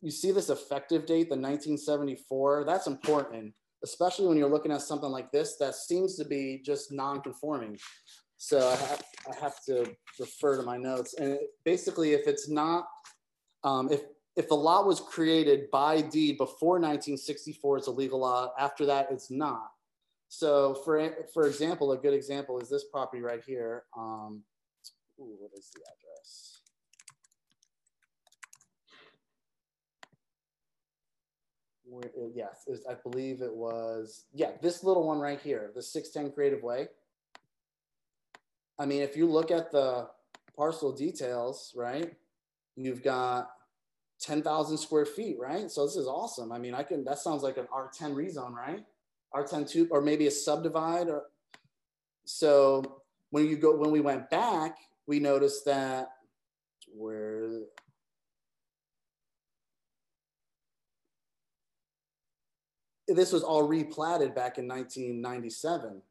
you 0.00 0.10
see 0.10 0.32
this 0.32 0.50
effective 0.50 1.06
date, 1.06 1.28
the 1.28 1.36
1974, 1.36 2.64
that's 2.66 2.86
important 2.86 3.54
especially 3.84 4.26
when 4.26 4.36
you're 4.36 4.48
looking 4.48 4.72
at 4.72 4.82
something 4.82 5.10
like 5.10 5.30
this 5.32 5.56
that 5.58 5.74
seems 5.74 6.16
to 6.16 6.24
be 6.24 6.60
just 6.64 6.92
non-conforming. 6.92 7.78
So 8.36 8.68
I 8.68 8.76
have, 8.76 9.02
I 9.30 9.40
have 9.40 9.64
to 9.66 9.94
refer 10.18 10.56
to 10.56 10.62
my 10.62 10.76
notes. 10.76 11.14
And 11.14 11.38
basically, 11.64 12.12
if 12.12 12.26
it's 12.26 12.48
not, 12.48 12.86
um, 13.64 13.90
if 13.90 14.02
if 14.34 14.48
the 14.48 14.54
lot 14.54 14.86
was 14.86 14.98
created 14.98 15.70
by 15.70 16.00
deed 16.00 16.38
before 16.38 16.80
1964, 16.80 17.78
it's 17.78 17.86
a 17.86 17.90
legal 17.90 18.20
lot. 18.20 18.54
After 18.58 18.86
that, 18.86 19.08
it's 19.10 19.30
not. 19.30 19.70
So 20.28 20.74
for 20.84 21.14
for 21.34 21.46
example, 21.46 21.92
a 21.92 21.98
good 21.98 22.14
example 22.14 22.58
is 22.58 22.70
this 22.70 22.84
property 22.90 23.22
right 23.22 23.42
here. 23.46 23.84
Um, 23.96 24.42
ooh, 25.20 25.36
what 25.38 25.50
is 25.56 25.70
the 25.74 25.80
address? 25.82 26.61
Yes, 32.34 32.66
I 32.88 32.94
believe 32.94 33.42
it 33.42 33.54
was, 33.54 34.24
yeah, 34.32 34.52
this 34.60 34.82
little 34.82 35.06
one 35.06 35.18
right 35.18 35.40
here, 35.40 35.70
the 35.74 35.82
610 35.82 36.34
Creative 36.34 36.62
Way. 36.62 36.88
I 38.78 38.86
mean, 38.86 39.02
if 39.02 39.16
you 39.16 39.26
look 39.26 39.50
at 39.50 39.70
the 39.70 40.08
parcel 40.56 40.92
details, 40.92 41.72
right, 41.76 42.14
you've 42.76 43.02
got 43.02 43.50
10,000 44.20 44.78
square 44.78 45.04
feet, 45.04 45.36
right? 45.38 45.70
So 45.70 45.84
this 45.84 45.96
is 45.96 46.06
awesome. 46.06 46.52
I 46.52 46.58
mean, 46.58 46.74
I 46.74 46.82
can, 46.82 47.04
that 47.04 47.18
sounds 47.18 47.42
like 47.42 47.58
an 47.58 47.66
R10 47.74 48.14
rezone, 48.14 48.52
right? 48.52 48.84
R10 49.34 49.68
two, 49.68 49.88
or 49.90 50.00
maybe 50.00 50.26
a 50.26 50.30
subdivide. 50.30 51.08
Or 51.08 51.24
so 52.24 53.02
when 53.30 53.46
you 53.46 53.56
go, 53.56 53.76
when 53.76 53.90
we 53.90 54.00
went 54.00 54.30
back, 54.30 54.76
we 55.06 55.18
noticed 55.18 55.64
that 55.66 56.08
where 56.94 57.62
this 63.14 63.32
was 63.32 63.42
all 63.42 63.68
replatted 63.68 64.34
back 64.34 64.58
in 64.58 64.68
1997. 64.68 66.02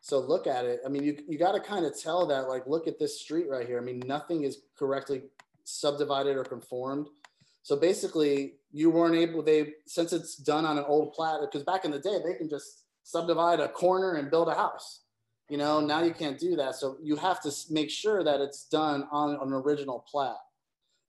So 0.00 0.18
look 0.18 0.46
at 0.46 0.64
it. 0.64 0.80
I 0.84 0.88
mean, 0.88 1.04
you, 1.04 1.18
you 1.28 1.38
got 1.38 1.52
to 1.52 1.60
kind 1.60 1.84
of 1.84 1.98
tell 2.00 2.26
that, 2.26 2.48
like, 2.48 2.66
look 2.66 2.88
at 2.88 2.98
this 2.98 3.20
street 3.20 3.48
right 3.48 3.66
here. 3.66 3.78
I 3.78 3.82
mean, 3.82 4.02
nothing 4.06 4.44
is 4.44 4.58
correctly 4.78 5.22
subdivided 5.64 6.36
or 6.36 6.44
conformed. 6.44 7.08
So 7.62 7.76
basically, 7.76 8.54
you 8.72 8.90
weren't 8.90 9.16
able, 9.16 9.42
they, 9.42 9.74
since 9.86 10.12
it's 10.12 10.36
done 10.36 10.64
on 10.64 10.78
an 10.78 10.84
old 10.86 11.12
plat, 11.12 11.40
because 11.40 11.62
back 11.64 11.84
in 11.84 11.90
the 11.90 11.98
day, 11.98 12.18
they 12.24 12.34
can 12.34 12.48
just 12.48 12.84
subdivide 13.02 13.60
a 13.60 13.68
corner 13.68 14.14
and 14.14 14.30
build 14.30 14.48
a 14.48 14.54
house. 14.54 15.02
You 15.48 15.58
know, 15.58 15.80
now 15.80 16.02
you 16.02 16.14
can't 16.14 16.38
do 16.38 16.56
that. 16.56 16.76
So 16.76 16.96
you 17.02 17.16
have 17.16 17.42
to 17.42 17.52
make 17.70 17.90
sure 17.90 18.22
that 18.22 18.40
it's 18.40 18.64
done 18.68 19.06
on 19.10 19.34
an 19.34 19.52
original 19.52 20.04
plat. 20.10 20.36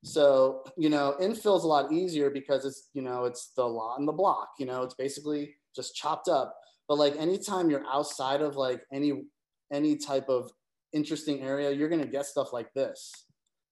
So, 0.03 0.63
you 0.77 0.89
know, 0.89 1.15
infill 1.21 1.57
is 1.57 1.63
a 1.63 1.67
lot 1.67 1.91
easier 1.91 2.29
because 2.29 2.65
it's, 2.65 2.89
you 2.93 3.01
know, 3.01 3.25
it's 3.25 3.51
the 3.55 3.63
lot 3.63 3.99
and 3.99 4.07
the 4.07 4.13
block, 4.13 4.49
you 4.57 4.65
know, 4.65 4.81
it's 4.81 4.95
basically 4.95 5.55
just 5.75 5.95
chopped 5.95 6.27
up. 6.27 6.55
But 6.87 6.97
like 6.97 7.15
anytime 7.17 7.69
you're 7.69 7.85
outside 7.85 8.41
of 8.41 8.55
like 8.55 8.81
any 8.91 9.23
any 9.71 9.95
type 9.95 10.27
of 10.27 10.51
interesting 10.91 11.41
area, 11.41 11.71
you're 11.71 11.89
gonna 11.89 12.07
get 12.07 12.25
stuff 12.25 12.51
like 12.51 12.73
this. 12.73 13.11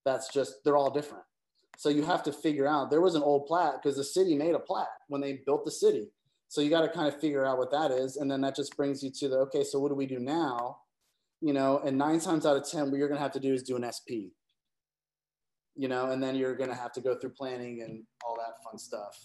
That's 0.04 0.32
just 0.32 0.64
they're 0.64 0.76
all 0.76 0.90
different. 0.90 1.24
So 1.76 1.88
you 1.88 2.02
have 2.02 2.22
to 2.24 2.32
figure 2.32 2.66
out 2.66 2.90
there 2.90 3.00
was 3.00 3.14
an 3.14 3.22
old 3.22 3.46
plat 3.46 3.74
because 3.82 3.96
the 3.96 4.04
city 4.04 4.34
made 4.34 4.54
a 4.54 4.58
plat 4.58 4.88
when 5.08 5.20
they 5.20 5.40
built 5.46 5.64
the 5.64 5.70
city. 5.70 6.10
So 6.48 6.60
you 6.60 6.68
got 6.68 6.82
to 6.82 6.88
kind 6.88 7.08
of 7.08 7.18
figure 7.20 7.46
out 7.46 7.58
what 7.58 7.70
that 7.70 7.92
is. 7.92 8.16
And 8.16 8.30
then 8.30 8.40
that 8.40 8.56
just 8.56 8.76
brings 8.76 9.02
you 9.02 9.10
to 9.20 9.28
the 9.28 9.36
okay, 9.38 9.64
so 9.64 9.78
what 9.78 9.88
do 9.88 9.94
we 9.94 10.04
do 10.04 10.18
now? 10.18 10.78
You 11.40 11.54
know, 11.54 11.80
and 11.84 11.96
nine 11.96 12.20
times 12.20 12.44
out 12.44 12.56
of 12.56 12.68
10, 12.68 12.90
what 12.90 12.98
you're 12.98 13.08
going 13.08 13.18
to 13.18 13.22
have 13.22 13.32
to 13.32 13.40
do 13.40 13.54
is 13.54 13.62
do 13.62 13.76
an 13.76 13.86
SP, 13.88 14.34
you 15.76 15.88
know, 15.88 16.10
and 16.10 16.22
then 16.22 16.34
you're 16.36 16.54
going 16.54 16.70
to 16.70 16.76
have 16.76 16.92
to 16.92 17.00
go 17.00 17.14
through 17.14 17.30
planning 17.30 17.82
and 17.82 18.02
all 18.26 18.36
that 18.36 18.62
fun 18.64 18.78
stuff. 18.78 19.18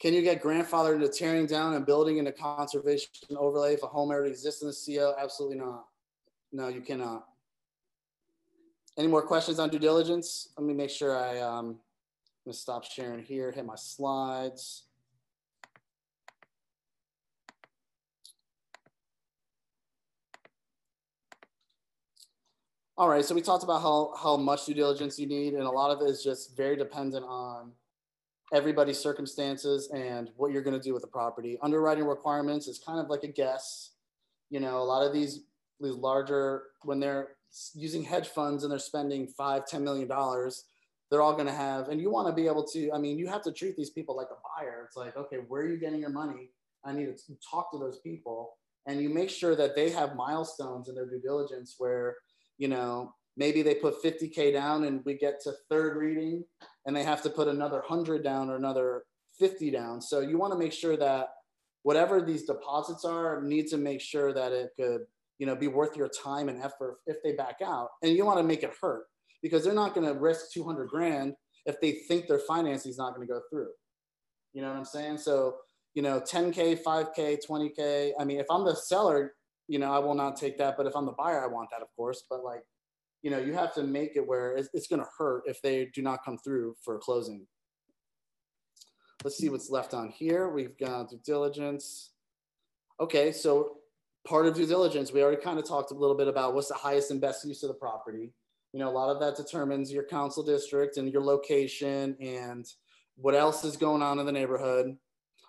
Can 0.00 0.12
you 0.12 0.20
get 0.20 0.42
grandfathered 0.42 0.96
into 0.96 1.08
tearing 1.08 1.46
down 1.46 1.74
and 1.74 1.86
building 1.86 2.18
in 2.18 2.26
a 2.26 2.32
conservation 2.32 3.08
overlay 3.36 3.74
if 3.74 3.82
a 3.82 3.86
home 3.86 4.10
already 4.10 4.30
exists 4.30 4.62
in 4.62 4.68
the 4.68 4.98
CO? 4.98 5.14
Absolutely 5.18 5.58
not. 5.58 5.86
No, 6.52 6.68
you 6.68 6.82
cannot. 6.82 7.26
Any 8.98 9.08
more 9.08 9.22
questions 9.22 9.58
on 9.58 9.68
due 9.68 9.78
diligence? 9.78 10.48
Let 10.56 10.66
me 10.66 10.74
make 10.74 10.90
sure 10.90 11.16
I, 11.16 11.40
um, 11.40 11.66
I'm 11.66 11.78
gonna 12.44 12.54
stop 12.54 12.84
sharing 12.84 13.22
here, 13.22 13.50
hit 13.52 13.64
my 13.64 13.74
slides. 13.76 14.85
All 22.98 23.10
right, 23.10 23.22
so 23.22 23.34
we 23.34 23.42
talked 23.42 23.62
about 23.62 23.82
how, 23.82 24.14
how 24.16 24.38
much 24.38 24.64
due 24.64 24.72
diligence 24.72 25.18
you 25.18 25.26
need, 25.26 25.52
and 25.52 25.64
a 25.64 25.70
lot 25.70 25.90
of 25.90 26.00
it 26.00 26.08
is 26.08 26.24
just 26.24 26.56
very 26.56 26.78
dependent 26.78 27.26
on 27.26 27.72
everybody's 28.54 28.98
circumstances 28.98 29.90
and 29.92 30.30
what 30.38 30.50
you're 30.50 30.62
going 30.62 30.80
to 30.80 30.82
do 30.82 30.94
with 30.94 31.02
the 31.02 31.08
property. 31.08 31.58
Underwriting 31.60 32.06
requirements 32.06 32.68
is 32.68 32.78
kind 32.78 32.98
of 32.98 33.10
like 33.10 33.22
a 33.22 33.28
guess. 33.28 33.90
You 34.48 34.60
know, 34.60 34.78
a 34.78 34.82
lot 34.82 35.06
of 35.06 35.12
these 35.12 35.40
these 35.78 35.92
larger 35.92 36.62
when 36.84 36.98
they're 36.98 37.32
using 37.74 38.02
hedge 38.02 38.28
funds 38.28 38.62
and 38.62 38.72
they're 38.72 38.78
spending 38.78 39.26
five, 39.26 39.66
ten 39.66 39.84
million 39.84 40.08
dollars, 40.08 40.64
they're 41.10 41.20
all 41.20 41.34
going 41.34 41.48
to 41.48 41.52
have. 41.52 41.88
And 41.88 42.00
you 42.00 42.10
want 42.10 42.28
to 42.28 42.32
be 42.32 42.46
able 42.46 42.64
to. 42.68 42.90
I 42.92 42.98
mean, 42.98 43.18
you 43.18 43.26
have 43.26 43.42
to 43.42 43.52
treat 43.52 43.76
these 43.76 43.90
people 43.90 44.16
like 44.16 44.28
a 44.30 44.40
buyer. 44.56 44.84
It's 44.86 44.96
like, 44.96 45.18
okay, 45.18 45.36
where 45.48 45.60
are 45.60 45.68
you 45.68 45.76
getting 45.76 46.00
your 46.00 46.08
money? 46.08 46.48
I 46.82 46.94
need 46.94 47.14
to 47.14 47.36
talk 47.50 47.70
to 47.72 47.78
those 47.78 47.98
people, 47.98 48.56
and 48.86 49.02
you 49.02 49.10
make 49.10 49.28
sure 49.28 49.54
that 49.54 49.76
they 49.76 49.90
have 49.90 50.16
milestones 50.16 50.88
in 50.88 50.94
their 50.94 51.04
due 51.04 51.20
diligence 51.20 51.74
where 51.76 52.16
you 52.58 52.68
know 52.68 53.14
maybe 53.36 53.62
they 53.62 53.74
put 53.74 54.02
50k 54.02 54.52
down 54.52 54.84
and 54.84 55.02
we 55.04 55.14
get 55.14 55.40
to 55.42 55.52
third 55.70 55.96
reading 55.96 56.44
and 56.86 56.96
they 56.96 57.02
have 57.02 57.22
to 57.22 57.30
put 57.30 57.48
another 57.48 57.80
100 57.80 58.24
down 58.24 58.48
or 58.48 58.56
another 58.56 59.02
50 59.38 59.70
down. 59.70 60.00
So 60.00 60.20
you 60.20 60.38
want 60.38 60.52
to 60.54 60.58
make 60.58 60.72
sure 60.72 60.96
that 60.96 61.28
whatever 61.82 62.22
these 62.22 62.44
deposits 62.44 63.04
are 63.04 63.42
need 63.42 63.66
to 63.68 63.76
make 63.76 64.00
sure 64.00 64.32
that 64.32 64.52
it 64.52 64.70
could 64.76 65.02
you 65.38 65.46
know 65.46 65.54
be 65.54 65.68
worth 65.68 65.96
your 65.96 66.08
time 66.08 66.48
and 66.48 66.62
effort 66.62 66.96
if 67.06 67.16
they 67.22 67.32
back 67.32 67.56
out. 67.64 67.88
And 68.02 68.12
you 68.12 68.24
want 68.24 68.38
to 68.38 68.44
make 68.44 68.62
it 68.62 68.72
hurt 68.80 69.04
because 69.42 69.64
they're 69.64 69.74
not 69.74 69.94
going 69.94 70.06
to 70.06 70.18
risk 70.18 70.52
200 70.52 70.88
grand 70.88 71.34
if 71.66 71.80
they 71.80 71.92
think 72.08 72.26
their 72.26 72.38
financing 72.38 72.90
is 72.90 72.98
not 72.98 73.14
going 73.14 73.26
to 73.26 73.32
go 73.32 73.40
through. 73.50 73.70
You 74.54 74.62
know 74.62 74.68
what 74.68 74.78
i'm 74.78 74.84
saying? 74.84 75.18
So 75.18 75.56
you 75.96 76.02
know 76.02 76.20
10k 76.20 76.78
5k 76.84 77.38
20k 77.50 78.12
i 78.20 78.24
mean 78.24 78.38
if 78.38 78.46
i'm 78.50 78.64
the 78.64 78.76
seller 78.76 79.32
you 79.68 79.78
know 79.78 79.92
i 79.92 79.98
will 79.98 80.14
not 80.14 80.36
take 80.36 80.56
that 80.58 80.76
but 80.76 80.86
if 80.86 80.94
i'm 80.96 81.06
the 81.06 81.12
buyer 81.12 81.42
i 81.42 81.46
want 81.46 81.68
that 81.70 81.82
of 81.82 81.88
course 81.96 82.24
but 82.28 82.44
like 82.44 82.62
you 83.26 83.32
know, 83.32 83.38
you 83.38 83.54
have 83.54 83.74
to 83.74 83.82
make 83.82 84.14
it 84.14 84.24
where 84.24 84.56
it's, 84.56 84.68
it's 84.72 84.86
going 84.86 85.02
to 85.02 85.08
hurt 85.18 85.42
if 85.46 85.60
they 85.60 85.86
do 85.86 86.00
not 86.00 86.24
come 86.24 86.38
through 86.38 86.76
for 86.84 86.96
closing. 86.96 87.44
Let's 89.24 89.36
see 89.36 89.48
what's 89.48 89.68
left 89.68 89.94
on 89.94 90.10
here. 90.10 90.48
We've 90.48 90.78
got 90.78 91.10
due 91.10 91.18
diligence. 91.24 92.12
Okay, 93.00 93.32
so 93.32 93.78
part 94.28 94.46
of 94.46 94.54
due 94.54 94.64
diligence, 94.64 95.12
we 95.12 95.24
already 95.24 95.42
kind 95.42 95.58
of 95.58 95.66
talked 95.66 95.90
a 95.90 95.94
little 95.94 96.16
bit 96.16 96.28
about 96.28 96.54
what's 96.54 96.68
the 96.68 96.74
highest 96.74 97.10
and 97.10 97.20
best 97.20 97.44
use 97.44 97.64
of 97.64 97.68
the 97.68 97.74
property. 97.74 98.32
You 98.72 98.78
know, 98.78 98.88
a 98.88 98.94
lot 98.94 99.10
of 99.10 99.18
that 99.18 99.36
determines 99.36 99.92
your 99.92 100.04
council 100.04 100.44
district 100.44 100.96
and 100.96 101.12
your 101.12 101.22
location 101.22 102.16
and 102.20 102.64
what 103.16 103.34
else 103.34 103.64
is 103.64 103.76
going 103.76 104.02
on 104.02 104.20
in 104.20 104.26
the 104.26 104.30
neighborhood. 104.30 104.96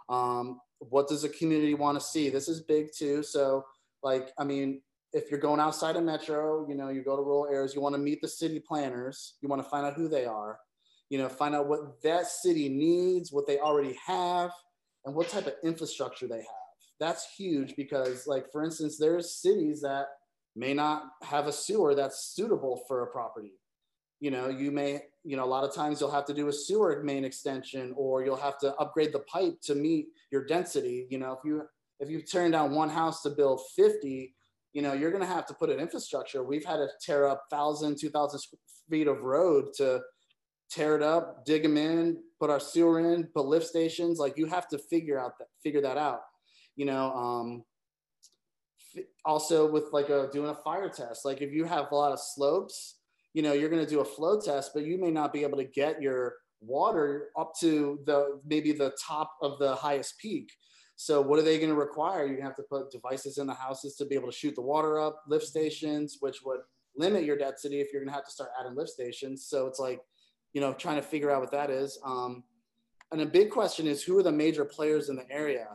Um, 0.09 0.61
what 0.79 1.07
does 1.07 1.21
the 1.21 1.29
community 1.29 1.75
want 1.75 1.99
to 1.99 2.03
see? 2.03 2.29
This 2.29 2.47
is 2.47 2.61
big 2.61 2.87
too. 2.97 3.21
So, 3.21 3.65
like, 4.07 4.31
I 4.39 4.45
mean, 4.45 4.81
if 5.11 5.29
you're 5.29 5.39
going 5.39 5.59
outside 5.59 5.97
of 5.97 6.03
metro, 6.03 6.65
you 6.69 6.75
know, 6.75 6.89
you 6.89 7.03
go 7.03 7.17
to 7.17 7.21
rural 7.21 7.47
areas, 7.51 7.75
you 7.75 7.81
want 7.81 7.95
to 7.95 7.99
meet 7.99 8.21
the 8.21 8.27
city 8.27 8.61
planners, 8.65 9.35
you 9.41 9.49
want 9.49 9.61
to 9.61 9.69
find 9.69 9.85
out 9.85 9.95
who 9.95 10.07
they 10.07 10.25
are, 10.25 10.59
you 11.09 11.17
know, 11.17 11.27
find 11.27 11.53
out 11.55 11.67
what 11.67 12.01
that 12.03 12.25
city 12.27 12.69
needs, 12.69 13.31
what 13.31 13.47
they 13.47 13.59
already 13.59 13.97
have, 14.05 14.51
and 15.05 15.13
what 15.13 15.27
type 15.27 15.47
of 15.47 15.55
infrastructure 15.63 16.27
they 16.27 16.37
have. 16.37 16.67
That's 16.99 17.27
huge 17.37 17.75
because, 17.75 18.27
like, 18.27 18.45
for 18.51 18.63
instance, 18.63 18.97
there's 18.97 19.41
cities 19.41 19.81
that 19.81 20.07
may 20.55 20.73
not 20.73 21.03
have 21.23 21.47
a 21.47 21.51
sewer 21.51 21.93
that's 21.93 22.33
suitable 22.33 22.83
for 22.87 23.03
a 23.03 23.07
property. 23.07 23.53
You 24.19 24.31
know, 24.31 24.49
you 24.49 24.71
may, 24.71 25.01
you 25.23 25.35
know, 25.37 25.43
a 25.43 25.53
lot 25.55 25.63
of 25.63 25.75
times 25.75 25.99
you'll 25.99 26.17
have 26.19 26.25
to 26.25 26.33
do 26.33 26.47
a 26.47 26.53
sewer 26.53 27.03
main 27.03 27.23
extension 27.23 27.93
or 27.95 28.23
you'll 28.25 28.45
have 28.47 28.57
to 28.59 28.73
upgrade 28.75 29.13
the 29.13 29.25
pipe 29.35 29.57
to 29.63 29.75
meet 29.75 30.07
your 30.31 30.45
density. 30.45 31.07
You 31.11 31.19
know, 31.19 31.33
if 31.33 31.39
you 31.45 31.63
if 31.99 32.09
you 32.09 32.21
turn 32.21 32.51
down 32.51 32.75
one 32.75 32.89
house 32.89 33.21
to 33.23 33.29
build 33.31 33.61
50, 33.75 34.33
you 34.73 34.81
know, 34.81 34.93
you're 34.93 35.11
going 35.11 35.23
to 35.23 35.27
have 35.27 35.45
to 35.47 35.53
put 35.53 35.69
an 35.69 35.79
infrastructure. 35.79 36.43
We've 36.43 36.65
had 36.65 36.77
to 36.77 36.87
tear 37.01 37.27
up 37.27 37.43
1,000, 37.49 37.97
2,000 37.99 38.39
feet 38.89 39.07
of 39.07 39.21
road 39.21 39.69
to 39.77 40.01
tear 40.69 40.95
it 40.95 41.01
up, 41.01 41.45
dig 41.45 41.63
them 41.63 41.77
in, 41.77 42.17
put 42.39 42.49
our 42.49 42.59
sewer 42.59 42.99
in, 42.99 43.25
put 43.33 43.45
lift 43.45 43.65
stations. 43.65 44.19
Like 44.19 44.37
you 44.37 44.45
have 44.45 44.67
to 44.69 44.77
figure 44.77 45.19
out 45.19 45.37
that, 45.39 45.47
figure 45.63 45.81
that 45.81 45.97
out. 45.97 46.19
You 46.75 46.85
know, 46.85 47.11
um, 47.11 47.63
also 49.25 49.69
with 49.69 49.85
like 49.91 50.09
a 50.09 50.29
doing 50.31 50.49
a 50.49 50.55
fire 50.55 50.89
test. 50.89 51.25
Like 51.25 51.41
if 51.41 51.51
you 51.51 51.65
have 51.65 51.87
a 51.91 51.95
lot 51.95 52.11
of 52.11 52.19
slopes, 52.19 52.99
you 53.33 53.41
know, 53.41 53.53
you're 53.53 53.69
going 53.69 53.83
to 53.83 53.89
do 53.89 53.99
a 54.01 54.05
flow 54.05 54.39
test, 54.39 54.71
but 54.73 54.83
you 54.83 54.99
may 54.99 55.11
not 55.11 55.33
be 55.33 55.43
able 55.43 55.57
to 55.57 55.65
get 55.65 56.01
your 56.01 56.35
water 56.61 57.29
up 57.37 57.53
to 57.59 57.99
the 58.05 58.39
maybe 58.45 58.71
the 58.71 58.93
top 59.05 59.31
of 59.41 59.59
the 59.59 59.75
highest 59.75 60.17
peak. 60.19 60.51
So 60.97 61.21
what 61.21 61.37
are 61.37 61.43
they 61.43 61.57
going 61.57 61.69
to 61.69 61.75
require? 61.75 62.25
You 62.25 62.41
have 62.41 62.55
to 62.55 62.63
put 62.63 62.91
devices 62.91 63.37
in 63.37 63.45
the 63.45 63.53
houses 63.53 63.95
to 63.95 64.05
be 64.05 64.15
able 64.15 64.31
to 64.31 64.35
shoot 64.35 64.55
the 64.55 64.63
water 64.63 64.99
up, 64.99 65.21
lift 65.27 65.45
stations, 65.45 66.17
which 66.19 66.43
would 66.43 66.61
limit 66.97 67.23
your 67.23 67.37
density 67.37 67.79
if 67.79 67.93
you're 67.93 68.01
going 68.01 68.09
to 68.09 68.15
have 68.15 68.25
to 68.25 68.31
start 68.31 68.49
adding 68.59 68.75
lift 68.75 68.89
stations. 68.89 69.45
So 69.45 69.67
it's 69.67 69.79
like, 69.79 70.01
you 70.53 70.59
know, 70.59 70.73
trying 70.73 70.95
to 70.95 71.03
figure 71.03 71.29
out 71.29 71.41
what 71.41 71.51
that 71.51 71.69
is. 71.69 71.99
Um, 72.03 72.43
and 73.11 73.21
a 73.21 73.27
big 73.27 73.51
question 73.51 73.85
is 73.85 74.03
who 74.03 74.17
are 74.17 74.23
the 74.23 74.31
major 74.31 74.65
players 74.65 75.09
in 75.09 75.15
the 75.15 75.29
area? 75.31 75.67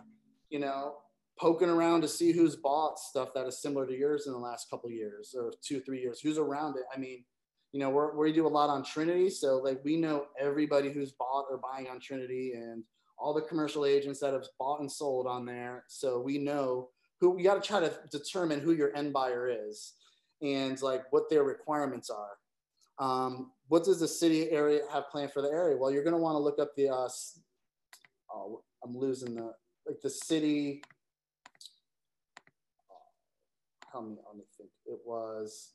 You 0.50 0.58
know, 0.58 0.96
poking 1.38 1.70
around 1.70 2.02
to 2.02 2.08
see 2.08 2.32
who's 2.32 2.56
bought 2.56 2.98
stuff 2.98 3.28
that 3.35 3.46
is 3.46 3.62
similar 3.62 3.87
to 3.87 3.96
yours 3.96 4.26
in 4.26 4.32
the 4.32 4.38
last 4.38 4.68
couple 4.70 4.90
years 4.90 5.37
or 5.38 5.52
two, 5.62 5.80
three 5.80 6.00
years. 6.00 6.20
Who's 6.20 6.37
around 6.37 6.76
it? 6.76 6.82
I 6.94 6.98
mean, 6.98 7.24
you 7.70 7.78
know, 7.78 7.90
we're, 7.90 8.16
we 8.16 8.32
do 8.32 8.46
a 8.46 8.48
lot 8.48 8.68
on 8.68 8.85
Trinity, 8.85 9.30
so 9.30 9.58
like 9.58 9.80
we 9.85 9.96
know 9.96 10.26
everybody 10.38 10.92
who's 10.92 11.12
bought 11.12 11.46
or 11.48 11.58
buying 11.58 11.87
on 11.88 12.00
Trinity 12.00 12.52
and 12.54 12.85
all 13.22 13.32
the 13.32 13.40
commercial 13.42 13.87
agents 13.87 14.18
that 14.20 14.32
have 14.32 14.46
bought 14.58 14.80
and 14.80 14.90
sold 14.90 15.26
on 15.26 15.46
there. 15.46 15.85
So 15.88 16.20
we 16.20 16.38
know 16.38 16.88
who 17.20 17.30
we 17.30 17.44
got 17.44 17.62
to 17.62 17.66
try 17.66 17.78
to 17.78 17.92
determine 18.11 18.61
who 18.61 18.72
your 18.72 18.94
end 18.96 19.12
buyer 19.12 19.48
is 19.68 19.94
and 20.42 20.80
like 20.82 21.04
what 21.11 21.30
their 21.30 21.44
requirements 21.44 22.11
are. 22.11 22.37
Um, 22.98 23.52
what 23.68 23.85
does 23.85 24.00
the 24.00 24.08
city 24.08 24.50
area 24.50 24.80
have 24.92 25.08
planned 25.08 25.32
for 25.32 25.40
the 25.40 25.48
area? 25.48 25.76
Well, 25.76 25.92
you're 25.92 26.02
going 26.02 26.16
to 26.16 26.20
want 26.20 26.35
to 26.35 26.40
look 26.40 26.58
up 26.58 26.74
the. 26.76 26.88
Uh, 26.88 27.08
oh, 28.35 28.62
I'm 28.85 28.96
losing 28.96 29.37
the 29.37 29.52
like 29.87 30.00
the 30.02 30.11
city. 30.11 30.82
How 33.92 34.00
many? 34.00 34.16
Let 34.26 34.37
me 34.37 34.44
think. 34.56 34.70
It 34.87 34.98
was 35.06 35.72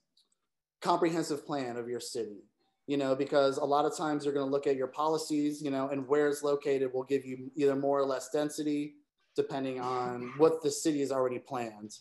comprehensive 0.81 1.45
plan 1.45 1.77
of 1.77 1.87
your 1.87 1.99
city. 1.99 2.43
You 2.87 2.97
know, 2.97 3.15
because 3.15 3.57
a 3.57 3.65
lot 3.65 3.85
of 3.85 3.97
times 3.97 4.23
you're 4.23 4.33
going 4.33 4.45
to 4.45 4.51
look 4.51 4.65
at 4.65 4.77
your 4.77 4.87
policies, 4.87 5.61
you 5.61 5.69
know, 5.69 5.89
and 5.89 6.07
where 6.07 6.29
it's 6.29 6.41
located 6.41 6.93
will 6.93 7.03
give 7.03 7.25
you 7.25 7.51
either 7.55 7.75
more 7.75 7.99
or 7.99 8.05
less 8.05 8.29
density, 8.29 8.95
depending 9.35 9.81
on 9.81 10.33
what 10.37 10.63
the 10.63 10.71
city 10.71 11.01
has 11.01 11.11
already 11.11 11.39
planned. 11.39 11.97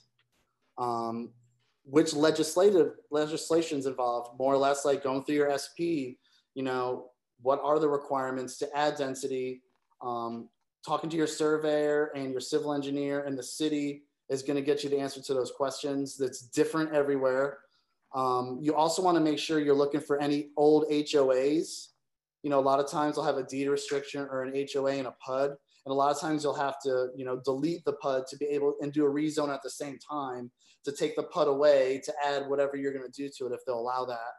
Um, 0.79 1.31
which 1.85 2.14
legislative 2.14 2.94
legislations 3.11 3.87
involved, 3.87 4.38
more 4.38 4.53
or 4.53 4.59
less 4.59 4.85
like 4.85 5.03
going 5.03 5.25
through 5.25 5.37
your 5.37 5.57
SP, 5.59 6.18
you 6.55 6.62
know, 6.62 7.11
what 7.42 7.61
are 7.62 7.79
the 7.79 7.88
requirements 7.88 8.59
to 8.59 8.77
add 8.77 8.96
density? 8.96 9.62
Um, 10.03 10.49
talking 10.85 11.11
to 11.11 11.16
your 11.16 11.27
surveyor 11.27 12.11
and 12.14 12.33
your 12.33 12.40
civil 12.40 12.72
engineer 12.72 13.25
and 13.25 13.38
the 13.38 13.42
city 13.42 14.03
is 14.29 14.42
going 14.42 14.57
to 14.57 14.62
get 14.62 14.83
you 14.83 14.90
the 14.90 14.99
answer 14.99 15.20
to 15.22 15.35
those 15.35 15.53
questions. 15.53 16.16
That's 16.16 16.42
different 16.42 16.92
everywhere. 16.92 17.59
Um, 18.16 18.59
you 18.62 18.74
also 18.74 19.02
want 19.02 19.16
to 19.16 19.22
make 19.22 19.38
sure 19.38 19.61
you're 19.61 19.74
looking 19.74 20.00
for 20.00 20.18
any 20.18 20.48
old 20.57 20.87
HOAs. 20.90 21.88
You 22.42 22.50
know, 22.50 22.59
a 22.59 22.61
lot 22.61 22.81
of 22.81 22.90
times 22.90 23.14
they'll 23.14 23.24
have 23.24 23.37
a 23.37 23.42
deed 23.42 23.68
restriction 23.68 24.26
or 24.31 24.42
an 24.42 24.66
HOA 24.72 24.92
and 24.92 25.07
a 25.07 25.14
PUD. 25.24 25.50
And 25.50 25.92
a 25.92 25.94
lot 25.94 26.11
of 26.11 26.18
times 26.18 26.42
you'll 26.42 26.55
have 26.55 26.81
to, 26.85 27.09
you 27.14 27.24
know, 27.24 27.40
delete 27.44 27.85
the 27.85 27.92
PUD 27.92 28.26
to 28.29 28.37
be 28.38 28.46
able 28.46 28.74
and 28.81 28.92
do 28.92 29.07
a 29.07 29.11
rezone 29.11 29.52
at 29.52 29.62
the 29.62 29.70
same 29.70 29.98
time 29.98 30.50
to 30.85 30.92
take 30.92 31.14
the 31.14 31.24
PUD 31.24 31.48
away 31.48 32.00
to 32.05 32.12
add 32.24 32.48
whatever 32.48 32.76
you're 32.76 32.92
going 32.92 33.05
to 33.05 33.22
do 33.22 33.29
to 33.37 33.46
it 33.46 33.52
if 33.52 33.61
they'll 33.66 33.79
allow 33.79 34.07
that. 34.07 34.33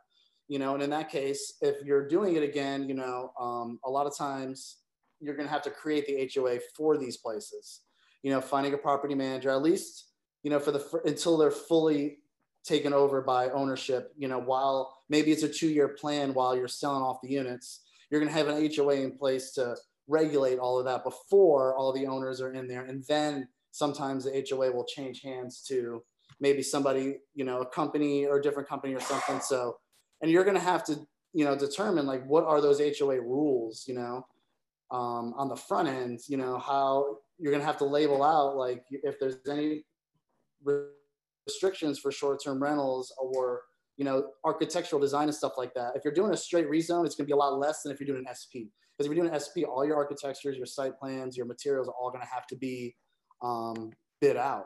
You 0.47 0.59
know, 0.59 0.73
and 0.73 0.81
in 0.81 0.89
that 0.89 1.09
case, 1.09 1.53
if 1.61 1.85
you're 1.85 2.07
doing 2.07 2.35
it 2.35 2.43
again, 2.43 2.89
you 2.89 2.95
know, 2.95 3.31
um, 3.39 3.79
a 3.85 3.89
lot 3.89 4.07
of 4.07 4.17
times 4.17 4.77
you're 5.19 5.35
going 5.35 5.47
to 5.47 5.53
have 5.53 5.63
to 5.63 5.69
create 5.69 6.07
the 6.07 6.29
HOA 6.33 6.59
for 6.75 6.97
these 6.97 7.17
places. 7.17 7.81
You 8.23 8.31
know, 8.31 8.41
finding 8.41 8.73
a 8.73 8.77
property 8.77 9.13
manager, 9.13 9.51
at 9.51 9.61
least, 9.61 10.07
you 10.43 10.49
know, 10.49 10.59
for 10.59 10.71
the 10.71 10.79
for, 10.79 11.01
until 11.05 11.37
they're 11.37 11.51
fully 11.51 12.19
taken 12.67 12.93
over 12.93 13.21
by 13.21 13.49
ownership. 13.49 14.13
You 14.17 14.27
know, 14.27 14.39
while 14.39 14.97
maybe 15.09 15.31
it's 15.31 15.43
a 15.43 15.49
two-year 15.49 15.89
plan 15.89 16.33
while 16.33 16.55
you're 16.55 16.67
selling 16.67 17.01
off 17.01 17.21
the 17.21 17.29
units, 17.29 17.81
you're 18.09 18.21
going 18.21 18.31
to 18.31 18.37
have 18.37 18.47
an 18.47 18.69
HOA 18.75 18.95
in 18.95 19.17
place 19.17 19.51
to 19.53 19.75
regulate 20.07 20.59
all 20.59 20.79
of 20.79 20.85
that 20.85 21.03
before 21.03 21.75
all 21.75 21.91
the 21.91 22.07
owners 22.07 22.41
are 22.41 22.53
in 22.53 22.67
there, 22.67 22.85
and 22.85 23.03
then 23.07 23.47
sometimes 23.71 24.23
the 24.23 24.45
HOA 24.49 24.71
will 24.71 24.85
change 24.85 25.21
hands 25.21 25.61
to 25.67 26.03
maybe 26.39 26.61
somebody, 26.61 27.17
you 27.35 27.43
know, 27.43 27.61
a 27.61 27.65
company 27.65 28.25
or 28.25 28.37
a 28.39 28.41
different 28.41 28.67
company 28.69 28.93
or 28.93 28.99
something. 28.99 29.39
So, 29.39 29.77
and 30.21 30.31
you're 30.31 30.43
going 30.43 30.55
to 30.55 30.61
have 30.61 30.83
to, 30.85 30.99
you 31.33 31.45
know, 31.45 31.57
determine 31.57 32.05
like 32.05 32.25
what 32.25 32.45
are 32.45 32.61
those 32.61 32.79
HOA 32.79 33.19
rules, 33.21 33.85
you 33.87 33.93
know, 33.93 34.25
um, 34.91 35.33
on 35.35 35.49
the 35.49 35.55
front 35.55 35.87
end, 35.87 36.19
you 36.27 36.37
know, 36.37 36.57
how 36.57 37.17
you're 37.39 37.51
going 37.51 37.61
to 37.61 37.67
have 37.67 37.77
to 37.77 37.85
label 37.85 38.23
out 38.23 38.55
like 38.55 38.83
if 38.89 39.19
there's 39.19 39.37
any 39.49 39.83
restrictions 41.47 41.99
for 41.99 42.11
short-term 42.11 42.61
rentals 42.61 43.13
or 43.17 43.61
you 43.97 44.05
know 44.05 44.29
architectural 44.45 45.01
design 45.01 45.23
and 45.23 45.35
stuff 45.35 45.53
like 45.57 45.73
that. 45.73 45.93
If 45.95 46.03
you're 46.03 46.13
doing 46.13 46.33
a 46.33 46.37
straight 46.37 46.69
rezone, 46.69 47.05
it's 47.05 47.15
going 47.15 47.25
to 47.25 47.31
be 47.31 47.33
a 47.33 47.37
lot 47.37 47.57
less 47.57 47.81
than 47.81 47.91
if 47.91 47.99
you're 47.99 48.07
doing 48.07 48.25
an 48.27 48.35
SP. 48.35 48.69
Because 48.97 49.05
if 49.09 49.15
you're 49.15 49.23
doing 49.23 49.33
an 49.33 49.39
SP, 49.39 49.61
all 49.67 49.85
your 49.85 49.95
architectures, 49.95 50.57
your 50.57 50.65
site 50.65 50.97
plans, 50.99 51.37
your 51.37 51.45
materials 51.45 51.87
are 51.87 51.93
all 51.99 52.09
going 52.09 52.23
to 52.23 52.29
have 52.33 52.47
to 52.47 52.55
be 52.55 52.95
um, 53.43 53.91
bid 54.19 54.37
out. 54.37 54.65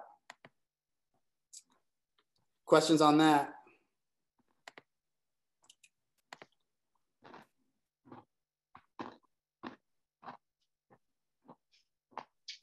Questions 2.65 3.01
on 3.01 3.17
that? 3.17 3.53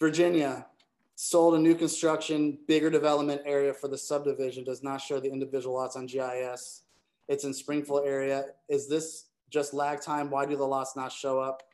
Virginia 0.00 0.66
sold 1.20 1.57
a 1.57 1.59
new 1.59 1.74
construction, 1.74 2.57
bigger 2.68 2.88
development 2.88 3.42
area 3.44 3.74
for 3.74 3.88
the 3.88 3.98
subdivision, 3.98 4.62
does 4.62 4.85
not 4.85 5.00
show 5.00 5.18
the 5.18 5.28
individual 5.28 5.74
lots 5.74 5.96
on 5.96 6.07
GIS. 6.07 6.83
It's 7.26 7.42
in 7.42 7.52
Springfield 7.52 8.07
area. 8.07 8.44
Is 8.68 8.88
this 8.88 9.24
just 9.50 9.74
lag 9.74 10.00
time? 10.00 10.31
Why 10.31 10.46
do 10.46 10.57
the 10.57 10.64
lots 10.64 10.94
not 10.94 11.11
show 11.11 11.40
up? 11.40 11.64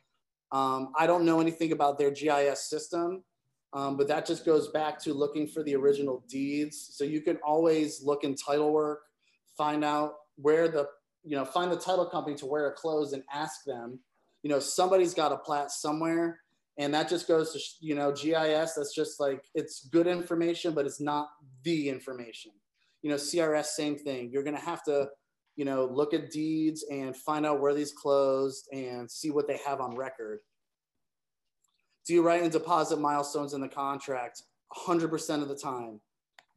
Um, 0.51 0.93
I 0.97 1.05
don't 1.05 1.25
know 1.25 1.39
anything 1.41 1.73
about 1.73 1.99
their 1.99 2.09
GIS 2.09 2.67
system, 2.67 3.23
um, 3.71 3.97
but 3.97 4.07
that 4.07 4.25
just 4.25 4.47
goes 4.47 4.69
back 4.69 4.97
to 5.03 5.13
looking 5.13 5.45
for 5.45 5.61
the 5.61 5.75
original 5.75 6.25
deeds. 6.27 6.89
So 6.93 7.03
you 7.03 7.21
can 7.21 7.37
always 7.45 8.01
look 8.01 8.23
in 8.23 8.33
title 8.33 8.73
work, 8.73 9.01
find 9.55 9.85
out 9.85 10.13
where 10.37 10.69
the, 10.69 10.87
you 11.23 11.35
know, 11.35 11.45
find 11.45 11.71
the 11.71 11.77
title 11.77 12.07
company 12.07 12.35
to 12.37 12.47
where 12.47 12.67
it 12.69 12.77
closed 12.77 13.13
and 13.13 13.21
ask 13.31 13.63
them, 13.63 13.99
you 14.41 14.49
know, 14.49 14.59
somebody's 14.59 15.13
got 15.13 15.31
a 15.31 15.37
plat 15.37 15.69
somewhere. 15.69 16.39
And 16.77 16.93
that 16.93 17.07
just 17.07 17.27
goes 17.27 17.53
to, 17.53 17.59
you 17.79 17.95
know, 17.95 18.11
GIS, 18.11 18.73
that's 18.73 18.93
just 18.93 19.19
like, 19.19 19.43
it's 19.53 19.87
good 19.87 20.07
information, 20.07 20.73
but 20.73 20.85
it's 20.85 20.99
not 20.99 21.29
the 21.63 21.89
information. 21.89 22.51
You 23.01 23.11
know, 23.11 23.15
CRS, 23.15 23.65
same 23.67 23.97
thing. 23.97 24.29
You're 24.31 24.43
going 24.43 24.57
to 24.57 24.61
have 24.61 24.83
to, 24.85 25.07
you 25.55 25.63
know, 25.63 25.85
look 25.85 26.13
at 26.13 26.31
deeds 26.31 26.85
and 26.91 27.15
find 27.15 27.45
out 27.45 27.61
where 27.61 27.73
these 27.73 27.93
closed 27.93 28.67
and 28.73 29.09
see 29.09 29.31
what 29.31 29.47
they 29.47 29.57
have 29.65 29.79
on 29.79 29.95
record. 29.95 30.39
Do 32.05 32.13
you 32.13 32.23
write 32.23 32.43
in 32.43 32.49
deposit 32.49 32.99
milestones 32.99 33.53
in 33.53 33.61
the 33.61 33.69
contract? 33.69 34.43
100% 34.75 35.41
of 35.41 35.47
the 35.47 35.55
time. 35.55 36.01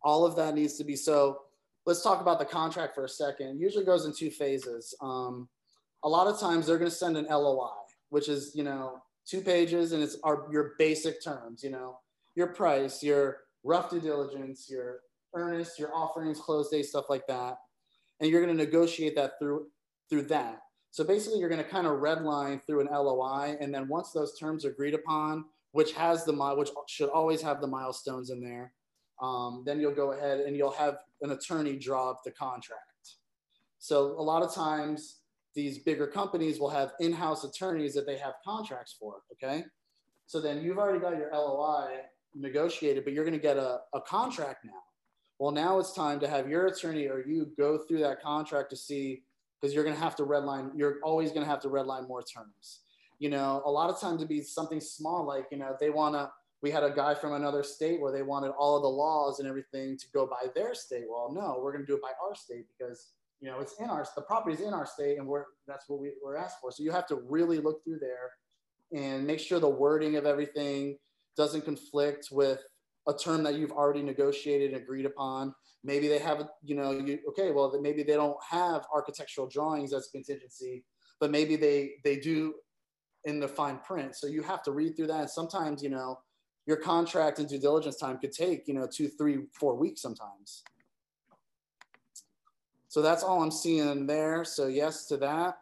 All 0.02 0.24
of 0.24 0.36
that 0.36 0.54
needs 0.54 0.76
to 0.78 0.84
be 0.84 0.96
so. 0.96 1.38
Let's 1.86 2.02
talk 2.02 2.20
about 2.20 2.38
the 2.38 2.44
contract 2.44 2.94
for 2.94 3.04
a 3.04 3.08
second. 3.08 3.56
It 3.56 3.60
usually 3.60 3.84
goes 3.84 4.04
in 4.04 4.12
two 4.14 4.30
phases. 4.30 4.94
Um, 5.00 5.48
a 6.04 6.08
lot 6.08 6.26
of 6.26 6.38
times 6.38 6.66
they're 6.66 6.78
going 6.78 6.90
to 6.90 6.96
send 6.96 7.16
an 7.16 7.26
LOI, 7.30 7.70
which 8.10 8.28
is 8.28 8.52
you 8.54 8.62
know 8.62 9.00
two 9.28 9.40
pages, 9.40 9.92
and 9.92 10.02
it's 10.02 10.16
our 10.24 10.46
your 10.50 10.72
basic 10.78 11.22
terms. 11.22 11.62
You 11.62 11.70
know 11.70 11.98
your 12.34 12.48
price, 12.48 13.02
your 13.02 13.38
rough 13.64 13.90
due 13.90 14.00
diligence, 14.00 14.68
your 14.70 15.00
earnest, 15.34 15.78
your 15.78 15.94
offerings, 15.94 16.40
close 16.40 16.70
date, 16.70 16.86
stuff 16.86 17.06
like 17.08 17.26
that, 17.26 17.58
and 18.20 18.30
you're 18.30 18.44
going 18.44 18.56
to 18.56 18.64
negotiate 18.64 19.16
that 19.16 19.32
through 19.38 19.66
through 20.08 20.22
that. 20.22 20.60
So 20.90 21.04
basically, 21.04 21.40
you're 21.40 21.50
going 21.50 21.62
to 21.62 21.68
kind 21.68 21.86
of 21.86 21.98
redline 21.98 22.60
through 22.64 22.80
an 22.80 22.88
LOI, 22.90 23.56
and 23.60 23.74
then 23.74 23.88
once 23.88 24.12
those 24.12 24.38
terms 24.38 24.64
are 24.64 24.70
agreed 24.70 24.94
upon, 24.94 25.44
which 25.72 25.92
has 25.92 26.24
the 26.24 26.32
which 26.56 26.70
should 26.88 27.10
always 27.10 27.42
have 27.42 27.60
the 27.60 27.66
milestones 27.66 28.30
in 28.30 28.40
there, 28.40 28.72
um, 29.20 29.62
then 29.66 29.80
you'll 29.80 29.94
go 29.94 30.12
ahead 30.12 30.40
and 30.40 30.56
you'll 30.56 30.70
have 30.70 30.98
an 31.22 31.32
attorney 31.32 31.76
draw 31.76 32.10
up 32.10 32.22
the 32.24 32.30
contract. 32.30 32.82
So 33.78 34.12
a 34.18 34.22
lot 34.22 34.42
of 34.42 34.54
times, 34.54 35.16
these 35.54 35.78
bigger 35.78 36.06
companies 36.06 36.60
will 36.60 36.70
have 36.70 36.92
in-house 37.00 37.44
attorneys 37.44 37.94
that 37.94 38.06
they 38.06 38.16
have 38.18 38.34
contracts 38.44 38.96
for. 38.98 39.22
Okay, 39.32 39.64
so 40.26 40.40
then 40.40 40.62
you've 40.62 40.78
already 40.78 41.00
got 41.00 41.16
your 41.16 41.30
LOI 41.32 42.00
negotiated, 42.34 43.04
but 43.04 43.12
you're 43.12 43.24
going 43.24 43.36
to 43.36 43.42
get 43.42 43.56
a, 43.56 43.80
a 43.94 44.00
contract 44.00 44.64
now. 44.64 44.82
Well, 45.38 45.52
now 45.52 45.78
it's 45.78 45.92
time 45.92 46.18
to 46.20 46.28
have 46.28 46.48
your 46.48 46.66
attorney 46.66 47.06
or 47.06 47.24
you 47.24 47.50
go 47.56 47.78
through 47.78 48.00
that 48.00 48.20
contract 48.20 48.70
to 48.70 48.76
see 48.76 49.22
because 49.60 49.74
you're 49.74 49.84
going 49.84 49.96
to 49.96 50.02
have 50.02 50.16
to 50.16 50.24
redline. 50.24 50.70
You're 50.74 50.98
always 51.02 51.30
going 51.30 51.44
to 51.44 51.50
have 51.50 51.60
to 51.60 51.68
redline 51.68 52.08
more 52.08 52.22
terms. 52.22 52.80
You 53.18 53.30
know, 53.30 53.62
a 53.64 53.70
lot 53.70 53.90
of 53.90 54.00
times 54.00 54.20
to 54.20 54.26
be 54.26 54.42
something 54.42 54.80
small, 54.80 55.26
like 55.26 55.46
you 55.50 55.58
know, 55.58 55.76
they 55.80 55.90
want 55.90 56.14
to. 56.14 56.30
We 56.60 56.72
had 56.72 56.82
a 56.82 56.90
guy 56.90 57.14
from 57.14 57.34
another 57.34 57.62
state 57.62 58.00
where 58.00 58.10
they 58.10 58.22
wanted 58.22 58.48
all 58.50 58.76
of 58.76 58.82
the 58.82 58.88
laws 58.88 59.38
and 59.38 59.48
everything 59.48 59.96
to 59.96 60.06
go 60.12 60.26
by 60.26 60.48
their 60.56 60.74
state. 60.74 61.04
Well, 61.08 61.32
no, 61.32 61.60
we're 61.62 61.72
going 61.72 61.84
to 61.84 61.86
do 61.86 61.94
it 61.94 62.02
by 62.02 62.10
our 62.20 62.34
state 62.34 62.66
because 62.76 63.12
you 63.40 63.48
know 63.48 63.60
it's 63.60 63.74
in 63.80 63.88
our 63.88 64.06
the 64.16 64.22
property's 64.22 64.60
in 64.60 64.74
our 64.74 64.86
state 64.86 65.18
and 65.18 65.26
we're 65.26 65.44
that's 65.66 65.88
what 65.88 66.00
we, 66.00 66.12
we're 66.22 66.36
asked 66.36 66.56
for. 66.60 66.70
So 66.70 66.82
you 66.82 66.90
have 66.90 67.06
to 67.08 67.16
really 67.28 67.58
look 67.58 67.84
through 67.84 68.00
there 68.00 68.30
and 68.92 69.26
make 69.26 69.38
sure 69.38 69.60
the 69.60 69.68
wording 69.68 70.16
of 70.16 70.26
everything 70.26 70.96
doesn't 71.36 71.64
conflict 71.64 72.28
with 72.32 72.60
a 73.06 73.14
term 73.14 73.42
that 73.44 73.54
you've 73.54 73.72
already 73.72 74.02
negotiated 74.02 74.72
and 74.72 74.82
agreed 74.82 75.06
upon. 75.06 75.54
Maybe 75.84 76.08
they 76.08 76.18
have 76.18 76.48
you 76.62 76.74
know 76.74 76.92
you, 76.92 77.18
okay 77.28 77.52
well 77.52 77.78
maybe 77.80 78.02
they 78.02 78.14
don't 78.14 78.36
have 78.48 78.86
architectural 78.92 79.46
drawings 79.46 79.92
as 79.92 80.08
contingency 80.08 80.84
but 81.20 81.30
maybe 81.30 81.56
they 81.56 81.92
they 82.04 82.16
do 82.16 82.54
in 83.24 83.40
the 83.40 83.48
fine 83.48 83.78
print. 83.78 84.16
So 84.16 84.26
you 84.26 84.42
have 84.42 84.62
to 84.62 84.72
read 84.72 84.96
through 84.96 85.08
that. 85.08 85.20
And 85.20 85.30
sometimes 85.30 85.82
you 85.82 85.90
know 85.90 86.18
your 86.66 86.76
contract 86.76 87.38
and 87.38 87.48
due 87.48 87.58
diligence 87.58 87.96
time 87.96 88.18
could 88.18 88.32
take 88.32 88.66
you 88.66 88.74
know 88.74 88.86
two 88.86 89.08
three 89.08 89.38
four 89.58 89.74
weeks 89.74 90.02
sometimes 90.02 90.62
so 92.88 93.00
that's 93.02 93.22
all 93.22 93.42
i'm 93.42 93.50
seeing 93.50 94.06
there 94.06 94.44
so 94.44 94.66
yes 94.66 95.06
to 95.06 95.16
that 95.16 95.58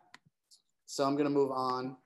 so 0.87 1.05
i'm 1.05 1.17
to 1.17 1.29
move 1.29 1.51
on 1.51 1.97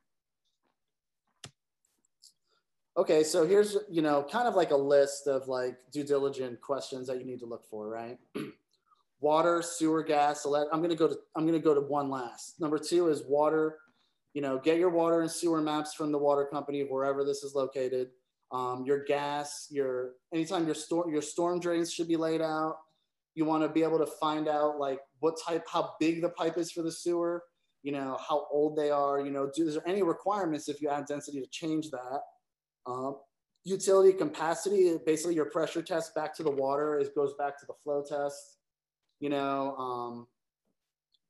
Okay, 3.01 3.23
so 3.23 3.47
here's 3.47 3.79
you 3.89 4.03
know 4.03 4.27
kind 4.31 4.47
of 4.47 4.55
like 4.57 4.73
a 4.73 4.77
list 4.77 5.27
of 5.27 5.49
like 5.49 5.79
due 5.91 6.05
diligence 6.05 6.59
questions 6.61 7.07
that 7.07 7.19
you 7.19 7.25
need 7.25 7.39
to 7.39 7.47
look 7.47 7.65
for, 7.65 7.89
right? 7.89 8.19
water, 9.21 9.63
sewer, 9.63 10.03
gas. 10.03 10.45
I'm 10.45 10.83
gonna 10.83 10.97
go 10.97 11.09
to 11.09 11.17
I'm 11.37 11.47
gonna 11.47 11.61
go 11.61 11.73
to 11.73 11.81
one 11.81 12.11
last. 12.11 12.61
Number 12.61 12.79
two 12.79 13.09
is 13.09 13.23
water. 13.27 13.79
You 14.35 14.43
know, 14.43 14.59
get 14.59 14.79
your 14.79 14.91
water 14.91 15.23
and 15.23 15.31
sewer 15.31 15.63
maps 15.63 15.95
from 15.95 16.13
the 16.13 16.19
water 16.19 16.45
company 16.45 16.83
wherever 16.83 17.25
this 17.25 17.43
is 17.43 17.55
located. 17.55 18.11
Um, 18.53 18.85
your 18.85 19.05
gas, 19.05 19.69
your 19.71 20.11
anytime 20.35 20.67
your 20.67 20.75
storm 20.75 21.11
your 21.11 21.23
storm 21.23 21.59
drains 21.59 21.91
should 21.91 22.09
be 22.09 22.17
laid 22.17 22.43
out. 22.43 22.81
You 23.35 23.47
want 23.47 23.63
to 23.63 23.69
be 23.71 23.83
able 23.83 23.99
to 23.99 24.07
find 24.21 24.47
out 24.47 24.79
like 24.79 24.99
what 25.21 25.37
type, 25.47 25.65
how 25.71 25.95
big 26.01 26.21
the 26.23 26.31
pipe 26.31 26.59
is 26.59 26.73
for 26.73 26.83
the 26.83 26.93
sewer. 26.93 27.45
You 27.83 27.93
know, 27.93 28.19
how 28.29 28.47
old 28.51 28.77
they 28.77 28.91
are. 28.91 29.21
You 29.21 29.31
know, 29.31 29.51
do, 29.55 29.67
is 29.67 29.75
there 29.75 29.89
any 29.89 30.03
requirements 30.03 30.69
if 30.69 30.83
you 30.83 30.91
add 30.91 31.07
density 31.07 31.41
to 31.41 31.47
change 31.47 31.91
that? 31.91 32.21
Um, 32.87 33.17
utility 33.65 34.13
capacity, 34.13 34.99
basically 35.07 35.35
your 35.35 35.47
pressure 35.47 35.83
test 35.83 36.15
back 36.15 36.35
to 36.37 36.43
the 36.43 36.51
water, 36.51 36.99
it 36.99 37.15
goes 37.15 37.35
back 37.39 37.59
to 37.61 37.67
the 37.67 37.75
flow 37.85 38.03
test. 38.07 38.59
You 39.21 39.29
know, 39.29 39.77
um, 39.77 40.27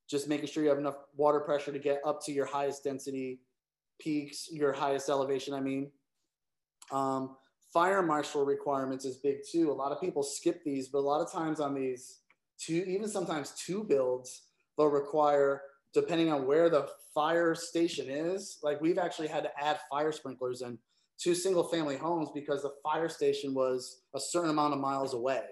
just 0.09 0.29
making 0.29 0.46
sure 0.46 0.62
you 0.62 0.68
have 0.68 0.79
enough 0.79 0.96
water 1.16 1.40
pressure 1.40 1.72
to 1.72 1.79
get 1.79 2.00
up 2.05 2.24
to 2.24 2.33
your 2.33 2.46
highest 2.46 2.85
density 2.85 3.40
peaks, 4.00 4.48
your 4.50 4.72
highest 4.72 5.09
elevation, 5.09 5.55
I 5.55 5.61
mean. 5.61 5.90
Um, 6.90 7.37
fire 7.72 8.03
marshal 8.03 8.44
requirements 8.44 9.05
is 9.05 9.18
big 9.18 9.38
too. 9.50 9.70
A 9.70 9.72
lot 9.72 9.92
of 9.92 10.00
people 10.00 10.22
skip 10.22 10.64
these, 10.64 10.88
but 10.88 10.98
a 10.98 11.00
lot 11.00 11.20
of 11.20 11.31
times 11.31 11.61
on 11.61 11.74
these 11.74 12.20
two, 12.61 12.85
even 12.87 13.09
sometimes 13.09 13.53
two 13.53 13.85
builds, 13.85 14.42
they'll 14.77 14.88
require, 14.88 15.62
depending 15.94 16.31
on 16.33 16.46
where 16.46 16.68
the 16.68 16.88
fire 17.14 17.55
station 17.55 18.09
is, 18.09 18.59
like 18.62 18.81
we've 18.81 18.99
actually 18.99 19.29
had 19.29 19.42
to 19.42 19.51
add 19.61 19.81
fire 19.90 20.12
sprinklers 20.12 20.62
in 20.62 20.79
two 21.18 21.35
single 21.35 21.64
family 21.64 21.96
homes 21.96 22.31
because 22.35 22.62
the 22.62 22.73
fire 22.83 23.09
station 23.09 23.55
was 23.55 24.03
a 24.14 24.20
certain 24.20 24.51
amount 24.51 24.73
of 24.73 24.81
miles 24.81 25.14
away. 25.14 25.42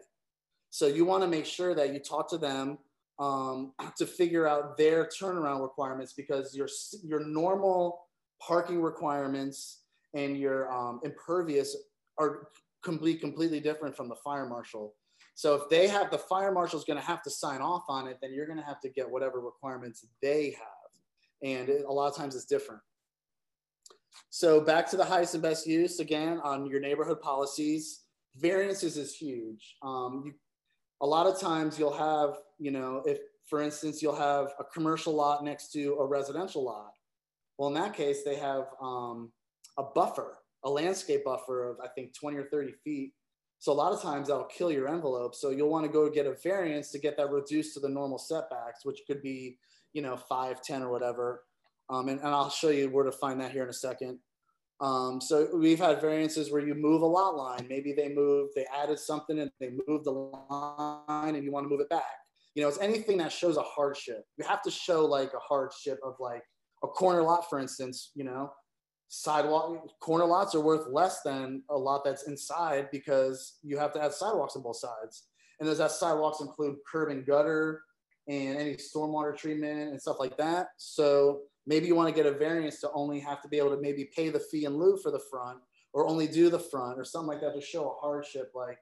So 0.71 0.87
you 0.87 1.05
want 1.05 1.23
to 1.23 1.29
make 1.29 1.47
sure 1.47 1.75
that 1.75 1.92
you 1.92 1.99
talk 1.99 2.29
to 2.31 2.38
them 2.38 2.79
um, 3.18 3.73
to 3.99 4.07
figure 4.07 4.47
out 4.47 4.77
their 4.77 5.07
turnaround 5.07 5.62
requirements 5.62 6.12
because 6.12 6.55
your 6.55 6.68
your 7.05 7.25
normal 7.27 8.01
parking 8.40 8.81
requirements 8.81 9.83
and 10.14 10.38
your 10.38 10.73
um, 10.73 11.01
impervious 11.05 11.77
are 12.18 12.49
complete 12.83 13.21
completely 13.21 13.61
different 13.61 13.97
from 13.97 14.09
the 14.09 14.16
fire 14.16 14.47
marshal. 14.47 14.94
So 15.38 15.55
if 15.55 15.68
they 15.68 15.87
have 15.87 16.11
the 16.11 16.18
fire 16.18 16.51
marshal 16.51 16.81
is 16.81 16.85
going 16.85 16.98
to 16.98 17.07
have 17.07 17.22
to 17.22 17.31
sign 17.31 17.61
off 17.61 17.85
on 17.88 18.09
it, 18.09 18.18
then 18.20 18.35
you're 18.35 18.44
going 18.44 18.59
to 18.59 18.64
have 18.64 18.81
to 18.81 18.88
get 18.88 19.09
whatever 19.09 19.38
requirements 19.38 20.05
they 20.20 20.57
have, 20.59 21.48
and 21.48 21.68
it, 21.68 21.85
a 21.87 21.92
lot 21.92 22.09
of 22.09 22.16
times 22.16 22.35
it's 22.35 22.44
different. 22.44 22.81
So 24.31 24.61
back 24.61 24.90
to 24.90 24.96
the 24.96 25.05
highest 25.05 25.35
and 25.35 25.42
best 25.42 25.64
use 25.64 26.01
again 26.01 26.40
on 26.42 26.66
your 26.66 26.81
neighborhood 26.81 27.20
policies. 27.20 28.01
Variances 28.35 28.96
is 28.96 29.14
huge. 29.14 29.77
Um, 29.81 30.24
you, 30.27 30.35
a 31.03 31.07
lot 31.07 31.29
of 31.29 31.38
times 31.38 31.79
you'll 31.79 31.96
have, 31.96 32.38
you 32.59 32.72
know, 32.72 33.05
if 33.07 33.20
for 33.48 33.62
instance 33.62 34.03
you'll 34.03 34.16
have 34.16 34.48
a 34.59 34.64
commercial 34.64 35.12
lot 35.12 35.44
next 35.44 35.70
to 35.74 35.98
a 36.01 36.05
residential 36.05 36.64
lot. 36.64 36.90
Well, 37.59 37.68
in 37.68 37.74
that 37.74 37.94
case, 37.94 38.24
they 38.24 38.35
have 38.35 38.64
um, 38.83 39.31
a 39.79 39.85
buffer, 39.85 40.38
a 40.64 40.68
landscape 40.68 41.24
buffer 41.24 41.70
of 41.70 41.77
I 41.81 41.87
think 41.94 42.12
20 42.18 42.37
or 42.38 42.48
30 42.51 42.72
feet. 42.83 43.12
So 43.61 43.73
a 43.73 43.75
lot 43.75 43.92
of 43.92 44.01
times 44.01 44.29
that'll 44.29 44.44
kill 44.44 44.71
your 44.71 44.88
envelope. 44.88 45.35
So 45.35 45.51
you'll 45.51 45.71
want 45.71 45.85
to 45.85 45.92
go 45.92 46.09
get 46.09 46.27
a 46.27 46.35
variance 46.42 46.90
to 46.92 46.99
get 46.99 47.16
that 47.16 47.31
reduced 47.31 47.75
to 47.75 47.81
the 47.81 47.88
normal 47.88 48.18
setbacks, 48.18 48.85
which 48.85 49.01
could 49.07 49.21
be, 49.21 49.59
you 49.92 50.03
know, 50.03 50.16
five, 50.16 50.62
10 50.62 50.83
or 50.83 50.90
whatever. 50.90 51.42
Um, 51.90 52.09
and, 52.09 52.21
and, 52.21 52.29
I'll 52.29 52.51
show 52.51 52.68
you 52.68 52.90
where 52.90 53.05
to 53.05 53.12
find 53.12 53.40
that 53.40 53.51
here 53.51 53.62
in 53.62 53.71
a 53.71 53.73
second. 53.73 54.18
Um, 54.81 55.21
so 55.21 55.49
we've 55.57 55.79
had 55.79 56.01
variances 56.01 56.53
where 56.53 56.64
you 56.64 56.75
move 56.75 57.03
a 57.03 57.07
lot 57.07 57.35
line. 57.37 57.66
Maybe 57.68 57.92
they 57.92 58.11
moved, 58.11 58.53
they 58.55 58.66
added 58.66 58.99
something 58.99 59.38
and 59.38 59.51
they 59.59 59.71
moved 59.88 60.05
the 60.05 60.12
line 60.12 61.35
and 61.35 61.42
you 61.42 61.51
want 61.51 61.64
to 61.64 61.68
move 61.68 61.81
it 61.81 61.88
back. 61.88 62.05
You 62.55 62.62
know, 62.62 62.68
it's 62.68 62.79
anything 62.79 63.18
that 63.18 63.33
shows 63.33 63.57
a 63.57 63.62
hardship. 63.62 64.25
You 64.37 64.44
have 64.44 64.62
to 64.62 64.71
show 64.71 65.05
like 65.05 65.33
a 65.33 65.38
hardship 65.38 65.99
of 66.05 66.14
like 66.21 66.42
a 66.85 66.88
corner 66.88 67.23
lot, 67.23 67.49
for 67.49 67.59
instance, 67.59 68.12
you 68.14 68.25
know, 68.25 68.53
sidewalk 69.09 69.99
corner 70.01 70.25
lots 70.25 70.55
are 70.55 70.61
worth 70.61 70.87
less 70.90 71.23
than 71.23 71.62
a 71.71 71.77
lot 71.77 72.05
that's 72.05 72.25
inside 72.25 72.88
because 72.92 73.59
you 73.62 73.79
have 73.79 73.92
to 73.94 74.03
add 74.03 74.12
sidewalks 74.12 74.57
on 74.57 74.62
both 74.62 74.77
sides. 74.77 75.29
And 75.61 75.68
does 75.68 75.79
that 75.79 75.90
sidewalks 75.90 76.40
include 76.40 76.77
curb 76.90 77.11
and 77.11 77.27
gutter 77.27 77.83
and 78.29 78.59
any 78.59 78.75
stormwater 78.75 79.37
treatment 79.37 79.90
and 79.90 80.01
stuff 80.01 80.16
like 80.21 80.37
that? 80.37 80.68
So 80.77 81.42
Maybe 81.68 81.87
you 81.87 81.94
want 81.94 82.09
to 82.09 82.14
get 82.14 82.25
a 82.25 82.37
variance 82.37 82.81
to 82.81 82.90
only 82.92 83.21
have 83.21 83.42
to 83.42 83.49
be 83.49 83.59
able 83.59 83.77
to 83.77 83.81
maybe 83.83 84.09
pay 84.16 84.31
the 84.31 84.40
fee 84.40 84.64
in 84.64 84.79
lieu 84.79 84.97
for 84.97 85.11
the 85.11 85.21
front 85.31 85.59
or 85.92 86.09
only 86.09 86.27
do 86.27 86.49
the 86.49 86.59
front 86.59 86.99
or 86.99 87.05
something 87.05 87.29
like 87.29 87.42
that 87.42 87.55
to 87.55 87.61
show 87.61 87.90
a 87.90 88.01
hardship 88.01 88.53
like, 88.55 88.79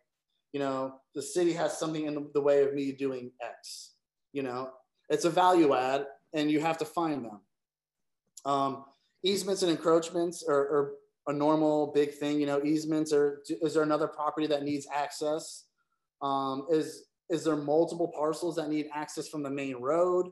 you 0.53 0.61
know, 0.61 0.95
the 1.13 1.21
city 1.21 1.53
has 1.53 1.77
something 1.77 2.07
in 2.07 2.29
the 2.33 2.41
way 2.41 2.63
of 2.63 2.75
me 2.75 2.93
doing 2.93 3.33
X. 3.43 3.95
You 4.33 4.45
know, 4.45 4.71
it's 5.11 5.25
a 5.25 5.31
value 5.31 5.75
add 5.75 6.07
and 6.33 6.49
you 6.49 6.61
have 6.61 6.79
to 6.79 6.85
find 6.85 7.25
them. 7.25 7.41
Um, 8.45 8.85
easements 9.27 9.63
and 9.63 9.71
encroachments 9.71 10.45
are, 10.49 10.55
are 10.55 10.93
a 11.29 11.33
normal 11.33 11.93
big 11.93 12.13
thing. 12.15 12.41
You 12.41 12.47
know, 12.47 12.63
easements 12.63 13.13
are, 13.13 13.43
is 13.49 13.75
there 13.75 13.83
another 13.83 14.07
property 14.07 14.47
that 14.47 14.63
needs 14.63 14.87
access? 14.95 15.65
Um, 16.23 16.67
is, 16.71 17.07
is 17.29 17.45
there 17.45 17.57
multiple 17.57 18.13
parcels 18.17 18.57
that 18.57 18.69
need 18.69 18.87
access 18.95 19.29
from 19.29 19.43
the 19.43 19.51
main 19.51 19.77
road? 19.77 20.31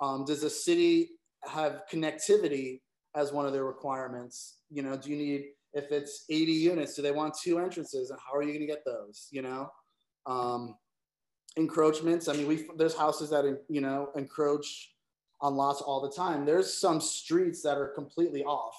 Um, 0.00 0.24
does 0.24 0.40
the 0.40 0.50
city 0.50 1.10
have 1.44 1.82
connectivity 1.90 2.80
as 3.14 3.32
one 3.32 3.46
of 3.46 3.52
their 3.52 3.64
requirements. 3.64 4.58
You 4.70 4.82
know, 4.82 4.96
do 4.96 5.10
you 5.10 5.16
need 5.16 5.44
if 5.74 5.90
it's 5.90 6.24
80 6.28 6.52
units, 6.52 6.94
do 6.94 7.02
they 7.02 7.12
want 7.12 7.34
two 7.42 7.58
entrances, 7.58 8.10
and 8.10 8.18
how 8.20 8.36
are 8.36 8.42
you 8.42 8.48
going 8.48 8.60
to 8.60 8.66
get 8.66 8.84
those? 8.84 9.28
You 9.30 9.42
know, 9.42 9.70
um, 10.26 10.76
encroachments. 11.56 12.28
I 12.28 12.34
mean, 12.34 12.46
we 12.46 12.68
there's 12.76 12.96
houses 12.96 13.30
that 13.30 13.44
you 13.68 13.80
know 13.80 14.10
encroach 14.14 14.91
on 15.42 15.56
lots 15.56 15.82
all 15.82 16.00
the 16.00 16.10
time. 16.10 16.46
There's 16.46 16.72
some 16.72 17.00
streets 17.00 17.62
that 17.62 17.76
are 17.76 17.88
completely 17.88 18.44
off. 18.44 18.76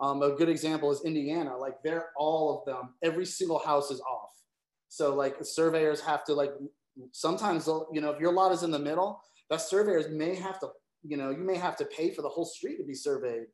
Um, 0.00 0.22
a 0.22 0.30
good 0.32 0.48
example 0.48 0.92
is 0.92 1.02
Indiana. 1.04 1.56
Like 1.56 1.82
they're 1.82 2.10
all 2.16 2.58
of 2.58 2.66
them. 2.66 2.94
Every 3.02 3.26
single 3.26 3.58
house 3.58 3.90
is 3.90 4.00
off. 4.00 4.30
So 4.88 5.14
like 5.14 5.36
surveyors 5.42 6.00
have 6.02 6.24
to 6.24 6.34
like 6.34 6.52
sometimes 7.10 7.66
you 7.92 8.00
know 8.00 8.10
if 8.10 8.20
your 8.20 8.32
lot 8.32 8.52
is 8.52 8.62
in 8.62 8.70
the 8.70 8.78
middle, 8.78 9.20
that 9.50 9.60
surveyors 9.60 10.08
may 10.08 10.34
have 10.36 10.60
to 10.60 10.68
you 11.04 11.16
know, 11.16 11.30
you 11.30 11.44
may 11.44 11.56
have 11.56 11.76
to 11.76 11.84
pay 11.84 12.10
for 12.10 12.22
the 12.22 12.28
whole 12.28 12.46
street 12.46 12.78
to 12.78 12.84
be 12.84 12.94
surveyed 12.94 13.44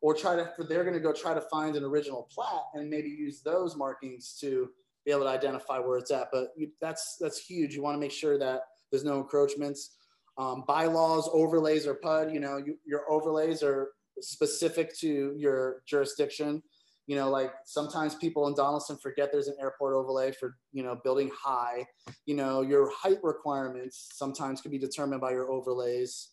or 0.00 0.14
try 0.14 0.36
to, 0.36 0.50
for 0.56 0.64
they're 0.64 0.84
going 0.84 0.94
to 0.94 1.00
go 1.00 1.12
try 1.12 1.34
to 1.34 1.40
find 1.42 1.76
an 1.76 1.84
original 1.84 2.28
plat 2.32 2.62
and 2.74 2.88
maybe 2.88 3.08
use 3.08 3.42
those 3.42 3.76
markings 3.76 4.38
to 4.40 4.70
be 5.04 5.10
able 5.10 5.24
to 5.24 5.28
identify 5.28 5.78
where 5.78 5.98
it's 5.98 6.10
at. 6.10 6.28
But 6.32 6.48
that's, 6.80 7.16
that's 7.20 7.38
huge. 7.38 7.74
You 7.74 7.82
want 7.82 7.96
to 7.96 8.00
make 8.00 8.12
sure 8.12 8.38
that 8.38 8.60
there's 8.90 9.04
no 9.04 9.18
encroachments. 9.18 9.96
Um, 10.40 10.64
bylaws, 10.66 11.28
overlays, 11.34 11.86
or 11.86 11.96
PUD, 11.96 12.32
you 12.32 12.40
know, 12.40 12.56
you, 12.56 12.78
your 12.86 13.02
overlays 13.12 13.62
are 13.62 13.90
specific 14.20 14.96
to 15.00 15.34
your 15.36 15.82
jurisdiction. 15.86 16.62
You 17.06 17.16
know, 17.16 17.28
like 17.28 17.52
sometimes 17.66 18.14
people 18.14 18.46
in 18.46 18.54
Donelson 18.54 18.98
forget 19.02 19.30
there's 19.30 19.48
an 19.48 19.56
airport 19.60 19.94
overlay 19.94 20.32
for, 20.32 20.56
you 20.72 20.82
know, 20.82 20.98
building 21.04 21.30
high. 21.38 21.84
You 22.24 22.36
know, 22.36 22.62
your 22.62 22.90
height 22.90 23.18
requirements 23.22 24.12
sometimes 24.14 24.62
can 24.62 24.70
be 24.70 24.78
determined 24.78 25.20
by 25.20 25.32
your 25.32 25.50
overlays. 25.50 26.30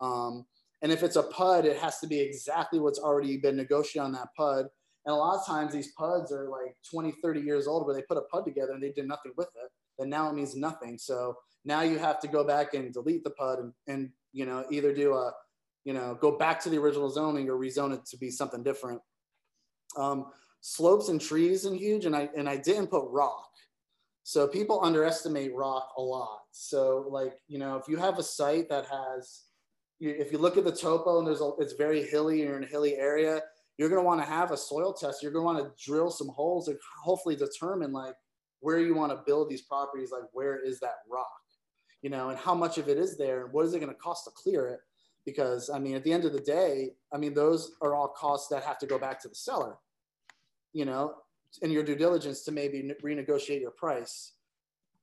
Um, 0.00 0.46
and 0.80 0.92
if 0.92 1.02
it's 1.02 1.16
a 1.16 1.24
PUD, 1.24 1.64
it 1.64 1.78
has 1.78 1.98
to 1.98 2.06
be 2.06 2.20
exactly 2.20 2.78
what's 2.78 3.00
already 3.00 3.38
been 3.38 3.56
negotiated 3.56 4.04
on 4.04 4.12
that 4.12 4.28
PUD. 4.36 4.66
And 5.04 5.12
a 5.12 5.18
lot 5.18 5.36
of 5.36 5.44
times 5.44 5.72
these 5.72 5.92
PUDs 5.98 6.30
are 6.30 6.48
like 6.48 6.76
20, 6.88 7.12
30 7.20 7.40
years 7.40 7.66
old 7.66 7.86
where 7.86 7.94
they 7.96 8.02
put 8.02 8.18
a 8.18 8.22
PUD 8.32 8.44
together 8.44 8.72
and 8.72 8.82
they 8.82 8.92
did 8.92 9.08
nothing 9.08 9.32
with 9.36 9.48
it. 9.56 9.72
Then 9.98 10.10
now 10.10 10.30
it 10.30 10.34
means 10.34 10.54
nothing. 10.54 10.96
So 10.96 11.34
now 11.64 11.82
you 11.82 11.98
have 11.98 12.20
to 12.20 12.28
go 12.28 12.44
back 12.44 12.74
and 12.74 12.92
delete 12.92 13.24
the 13.24 13.30
PUD 13.30 13.58
and, 13.58 13.72
and 13.86 14.10
you 14.32 14.46
know, 14.46 14.64
either 14.70 14.92
do 14.92 15.14
a, 15.14 15.32
you 15.84 15.92
know, 15.92 16.16
go 16.20 16.36
back 16.36 16.60
to 16.62 16.70
the 16.70 16.78
original 16.78 17.10
zoning 17.10 17.48
or 17.48 17.54
rezone 17.54 17.94
it 17.94 18.04
to 18.06 18.16
be 18.16 18.30
something 18.30 18.62
different. 18.62 19.00
Um, 19.96 20.26
slopes 20.60 21.08
and 21.08 21.20
trees 21.20 21.64
and 21.64 21.76
huge. 21.76 22.04
And 22.04 22.14
I, 22.14 22.28
and 22.36 22.48
I 22.48 22.56
didn't 22.56 22.88
put 22.88 23.08
rock. 23.10 23.48
So 24.22 24.46
people 24.46 24.84
underestimate 24.84 25.54
rock 25.54 25.90
a 25.96 26.02
lot. 26.02 26.40
So 26.50 27.06
like, 27.10 27.38
you 27.46 27.58
know, 27.58 27.76
if 27.76 27.88
you 27.88 27.96
have 27.96 28.18
a 28.18 28.22
site 28.22 28.68
that 28.68 28.86
has 28.86 29.44
if 30.00 30.30
you 30.30 30.38
look 30.38 30.56
at 30.56 30.64
the 30.64 30.72
topo 30.72 31.18
and 31.18 31.26
there's 31.26 31.40
a, 31.40 31.50
it's 31.58 31.72
very 31.72 32.04
hilly, 32.04 32.42
you're 32.42 32.56
in 32.56 32.64
a 32.64 32.68
hilly 32.68 32.94
area, 32.94 33.40
you're 33.76 33.88
going 33.88 34.00
to 34.00 34.06
want 34.06 34.20
to 34.20 34.26
have 34.26 34.50
a 34.50 34.56
soil 34.56 34.92
test. 34.92 35.22
You're 35.22 35.32
going 35.32 35.56
to 35.56 35.62
want 35.62 35.76
to 35.76 35.84
drill 35.84 36.10
some 36.10 36.28
holes 36.28 36.68
and 36.68 36.78
hopefully 37.02 37.36
determine 37.36 37.92
like 37.92 38.14
where 38.60 38.78
you 38.80 38.94
want 38.94 39.12
to 39.12 39.22
build 39.26 39.48
these 39.48 39.62
properties, 39.62 40.10
like 40.12 40.28
where 40.32 40.64
is 40.64 40.80
that 40.80 40.96
rock, 41.10 41.30
you 42.02 42.10
know, 42.10 42.30
and 42.30 42.38
how 42.38 42.54
much 42.54 42.78
of 42.78 42.88
it 42.88 42.98
is 42.98 43.16
there 43.16 43.44
and 43.44 43.52
what 43.52 43.66
is 43.66 43.74
it 43.74 43.80
going 43.80 43.92
to 43.92 43.98
cost 43.98 44.24
to 44.24 44.30
clear 44.30 44.68
it? 44.68 44.80
Because 45.24 45.68
I 45.70 45.78
mean, 45.78 45.94
at 45.94 46.04
the 46.04 46.12
end 46.12 46.24
of 46.24 46.32
the 46.32 46.40
day, 46.40 46.90
I 47.12 47.18
mean, 47.18 47.34
those 47.34 47.72
are 47.82 47.94
all 47.94 48.08
costs 48.08 48.48
that 48.48 48.62
have 48.64 48.78
to 48.78 48.86
go 48.86 48.98
back 48.98 49.20
to 49.22 49.28
the 49.28 49.34
seller, 49.34 49.76
you 50.72 50.84
know, 50.84 51.14
in 51.62 51.70
your 51.70 51.82
due 51.82 51.96
diligence 51.96 52.42
to 52.44 52.52
maybe 52.52 52.90
renegotiate 53.02 53.60
your 53.60 53.72
price. 53.72 54.32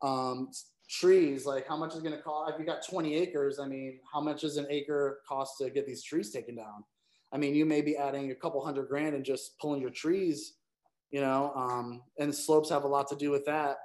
Um, 0.02 0.50
trees 0.88 1.48
like 1.48 1.68
how 1.68 1.76
much 1.76 1.96
is 1.96 2.02
going 2.02 2.16
to 2.16 2.22
cost 2.22 2.54
if 2.54 2.60
you 2.60 2.66
got 2.66 2.86
20 2.88 3.16
acres 3.16 3.58
i 3.58 3.66
mean 3.66 4.00
how 4.14 4.22
much 4.22 4.42
does 4.42 4.58
an 4.58 4.68
acre 4.70 5.22
cost 5.28 5.58
to 5.58 5.72
get 5.72 5.88
these 5.88 6.04
trees 6.04 6.30
taken 6.30 6.56
down 6.56 6.84
i 7.34 7.40
mean 7.40 7.56
you 7.56 7.66
may 7.66 7.82
be 7.82 7.98
adding 7.98 8.30
a 8.30 8.36
couple 8.36 8.64
hundred 8.64 8.88
grand 8.88 9.16
and 9.16 9.26
just 9.26 9.58
pulling 9.58 9.82
your 9.82 9.90
trees 9.90 10.58
you 11.16 11.22
know, 11.22 11.54
um, 11.56 12.02
and 12.20 12.36
slopes 12.36 12.70
have 12.70 12.84
a 12.84 12.88
lot 12.88 13.08
to 13.08 13.16
do 13.16 13.32
with 13.32 13.46
that. 13.46 13.78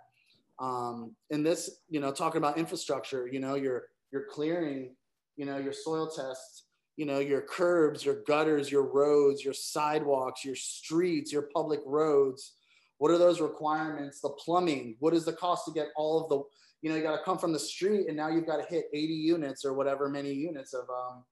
Um, 0.61 1.17
and 1.31 1.45
this, 1.45 1.71
you 1.89 2.01
know, 2.01 2.13
talking 2.13 2.39
about 2.39 2.59
infrastructure, 2.59 3.27
you 3.27 3.41
know, 3.41 3.55
you're, 3.55 3.85
you're 4.13 4.27
clearing, 4.31 4.95
you 5.37 5.47
know, 5.47 5.57
your 5.57 5.73
soil 5.73 6.07
tests, 6.07 6.65
you 6.97 7.07
know, 7.07 7.19
your 7.19 7.41
curbs, 7.41 8.05
your 8.05 8.23
gutters, 8.27 8.71
your 8.71 8.83
roads, 8.83 9.43
your 9.43 9.55
sidewalks, 9.55 10.45
your 10.45 10.55
streets, 10.55 11.33
your 11.33 11.49
public 11.55 11.81
roads. 11.87 12.57
What 12.99 13.11
are 13.11 13.17
those 13.17 13.41
requirements? 13.41 14.21
The 14.21 14.29
plumbing, 14.31 14.97
what 15.01 15.15
is 15.15 15.25
the 15.25 15.33
cost 15.33 15.65
to 15.65 15.73
get 15.73 15.89
all 15.97 16.23
of 16.23 16.29
the, 16.29 16.43
you 16.83 16.91
know, 16.91 16.97
you 16.97 17.03
got 17.03 17.17
to 17.17 17.25
come 17.25 17.39
from 17.39 17.55
the 17.55 17.59
street 17.59 18.09
and 18.09 18.17
now 18.17 18.29
you've 18.29 18.47
got 18.47 18.59
to 18.59 18.69
hit 18.69 18.85
80 18.93 19.15
units 19.15 19.65
or 19.65 19.73
whatever 19.73 20.11
many 20.11 20.33
units 20.33 20.75
of, 20.75 20.83
um, 20.91 21.25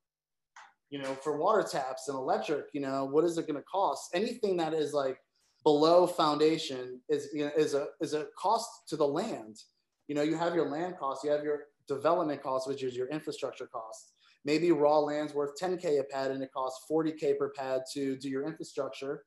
you 0.89 0.99
know, 0.99 1.15
for 1.17 1.37
water 1.37 1.63
taps 1.63 2.09
and 2.09 2.17
electric, 2.17 2.67
you 2.73 2.81
know, 2.81 3.05
what 3.05 3.25
is 3.25 3.37
it 3.37 3.47
going 3.47 3.61
to 3.61 3.65
cost? 3.71 4.11
Anything 4.15 4.57
that 4.57 4.73
is 4.73 4.95
like 4.95 5.19
below 5.65 6.07
foundation 6.07 7.01
is, 7.09 7.29
you 7.33 7.45
know, 7.45 7.51
is 7.57 7.75
a, 7.75 7.89
is 8.01 8.15
a 8.15 8.27
cost 8.39 8.69
to 8.89 8.97
the 8.97 9.07
land. 9.07 9.57
You 10.07 10.15
know, 10.15 10.23
you 10.23 10.37
have 10.37 10.55
your 10.55 10.69
land 10.69 10.97
costs, 10.99 11.25
you 11.25 11.31
have 11.31 11.45
your 11.45 11.65
development 11.87 12.43
costs, 12.43 12.69
which 12.69 12.83
is 12.83 12.97
your 12.97 13.09
infrastructure 13.09 13.67
costs. 13.67 14.13
Maybe 14.45 14.73
raw 14.73 14.99
land's 14.99 15.35
worth 15.35 15.59
10K 15.61 16.01
a 16.01 16.05
pad 16.05 16.31
and 16.31 16.43
it 16.43 16.53
costs 16.53 16.87
40K 16.91 17.39
per 17.39 17.51
pad 17.51 17.83
to 17.93 18.17
do 18.17 18.29
your 18.29 18.47
infrastructure, 18.47 19.25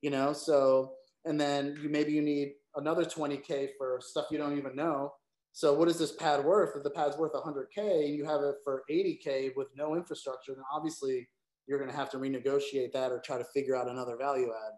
you 0.00 0.10
know? 0.10 0.32
So, 0.32 0.92
and 1.24 1.38
then 1.38 1.78
you, 1.82 1.88
maybe 1.88 2.12
you 2.12 2.22
need 2.22 2.52
another 2.76 3.04
20K 3.04 3.70
for 3.76 3.98
stuff 4.00 4.26
you 4.30 4.38
don't 4.38 4.56
even 4.56 4.76
know 4.76 5.12
so 5.56 5.72
what 5.72 5.88
is 5.88 5.98
this 5.98 6.12
pad 6.12 6.44
worth? 6.44 6.76
If 6.76 6.82
the 6.82 6.90
pad's 6.90 7.16
worth 7.16 7.32
100K 7.32 8.04
and 8.04 8.14
you 8.14 8.26
have 8.26 8.42
it 8.42 8.56
for 8.62 8.82
80K 8.90 9.56
with 9.56 9.68
no 9.74 9.96
infrastructure, 9.96 10.52
then 10.54 10.64
obviously 10.70 11.26
you're 11.66 11.78
going 11.78 11.90
to 11.90 11.96
have 11.96 12.10
to 12.10 12.18
renegotiate 12.18 12.92
that 12.92 13.10
or 13.10 13.20
try 13.20 13.38
to 13.38 13.44
figure 13.54 13.74
out 13.74 13.88
another 13.88 14.18
value 14.18 14.50
add. 14.50 14.72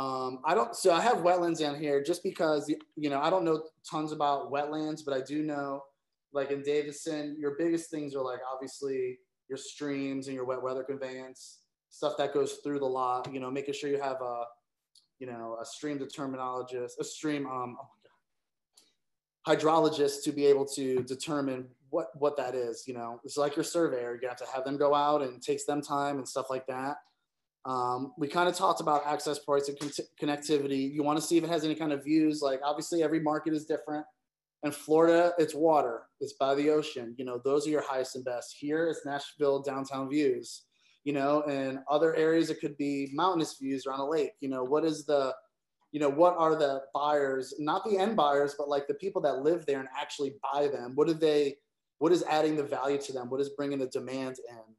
Um, 0.00 0.40
I 0.44 0.54
don't, 0.54 0.74
so 0.74 0.92
I 0.92 1.00
have 1.02 1.18
wetlands 1.18 1.58
down 1.58 1.78
here 1.78 2.02
just 2.02 2.22
because, 2.22 2.72
you 2.96 3.10
know, 3.10 3.20
I 3.20 3.28
don't 3.28 3.44
know 3.44 3.64
tons 3.88 4.12
about 4.12 4.50
wetlands, 4.50 5.04
but 5.04 5.12
I 5.14 5.20
do 5.20 5.42
know 5.42 5.82
like 6.32 6.50
in 6.50 6.62
Davidson, 6.62 7.36
your 7.38 7.56
biggest 7.58 7.90
things 7.90 8.14
are 8.14 8.24
like 8.24 8.38
obviously 8.50 9.18
your 9.48 9.58
streams 9.58 10.26
and 10.28 10.34
your 10.34 10.44
wet 10.44 10.62
weather 10.62 10.84
conveyance, 10.84 11.58
stuff 11.90 12.14
that 12.18 12.32
goes 12.32 12.58
through 12.64 12.78
the 12.78 12.86
lot, 12.86 13.32
you 13.32 13.40
know, 13.40 13.50
making 13.50 13.74
sure 13.74 13.90
you 13.90 14.00
have 14.00 14.22
a, 14.22 14.44
you 15.18 15.26
know, 15.26 15.58
a 15.60 15.64
stream 15.66 15.98
determinologist, 15.98 16.92
a 16.98 17.04
stream, 17.04 17.46
um, 17.46 17.76
oh 17.80 17.88
hydrologists 19.46 20.22
to 20.22 20.32
be 20.32 20.46
able 20.46 20.66
to 20.66 21.02
determine 21.04 21.66
what 21.88 22.08
what 22.18 22.36
that 22.36 22.54
is. 22.54 22.84
You 22.86 22.94
know, 22.94 23.20
it's 23.24 23.36
like 23.36 23.56
your 23.56 23.64
surveyor. 23.64 24.18
You 24.20 24.28
have 24.28 24.38
to 24.38 24.46
have 24.54 24.64
them 24.64 24.76
go 24.76 24.94
out 24.94 25.22
and 25.22 25.42
takes 25.42 25.64
them 25.64 25.82
time 25.82 26.18
and 26.18 26.28
stuff 26.28 26.46
like 26.50 26.66
that. 26.66 26.96
Um, 27.66 28.14
we 28.16 28.26
kind 28.26 28.48
of 28.48 28.54
talked 28.54 28.80
about 28.80 29.06
access 29.06 29.38
points 29.38 29.68
and 29.68 29.78
con- 29.78 29.90
connectivity. 30.20 30.92
You 30.92 31.02
want 31.02 31.18
to 31.18 31.24
see 31.24 31.36
if 31.36 31.44
it 31.44 31.50
has 31.50 31.64
any 31.64 31.74
kind 31.74 31.92
of 31.92 32.04
views. 32.04 32.40
Like 32.42 32.60
obviously 32.64 33.02
every 33.02 33.20
market 33.20 33.52
is 33.52 33.66
different. 33.66 34.04
In 34.62 34.72
Florida, 34.72 35.32
it's 35.38 35.54
water. 35.54 36.02
It's 36.20 36.34
by 36.34 36.54
the 36.54 36.70
ocean. 36.70 37.14
You 37.18 37.24
know, 37.24 37.40
those 37.44 37.66
are 37.66 37.70
your 37.70 37.82
highest 37.82 38.16
and 38.16 38.24
best. 38.24 38.56
Here, 38.58 38.88
it's 38.88 39.06
Nashville 39.06 39.62
downtown 39.62 40.10
views. 40.10 40.62
You 41.04 41.14
know, 41.14 41.42
and 41.42 41.78
other 41.90 42.14
areas 42.14 42.50
it 42.50 42.60
could 42.60 42.76
be 42.76 43.08
mountainous 43.14 43.56
views 43.58 43.86
around 43.86 44.00
a 44.00 44.08
lake. 44.08 44.32
You 44.40 44.50
know, 44.50 44.64
what 44.64 44.84
is 44.84 45.06
the 45.06 45.34
you 45.92 46.00
know 46.00 46.08
what 46.08 46.36
are 46.36 46.54
the 46.54 46.82
buyers 46.94 47.54
not 47.58 47.84
the 47.84 47.98
end 47.98 48.16
buyers 48.16 48.54
but 48.56 48.68
like 48.68 48.86
the 48.86 48.94
people 48.94 49.20
that 49.20 49.42
live 49.42 49.66
there 49.66 49.80
and 49.80 49.88
actually 49.98 50.34
buy 50.52 50.68
them 50.68 50.92
what 50.94 51.08
do 51.08 51.14
they 51.14 51.56
what 51.98 52.12
is 52.12 52.22
adding 52.24 52.56
the 52.56 52.62
value 52.62 52.98
to 52.98 53.12
them 53.12 53.28
what 53.28 53.40
is 53.40 53.50
bringing 53.50 53.78
the 53.78 53.86
demand 53.86 54.36
in 54.48 54.76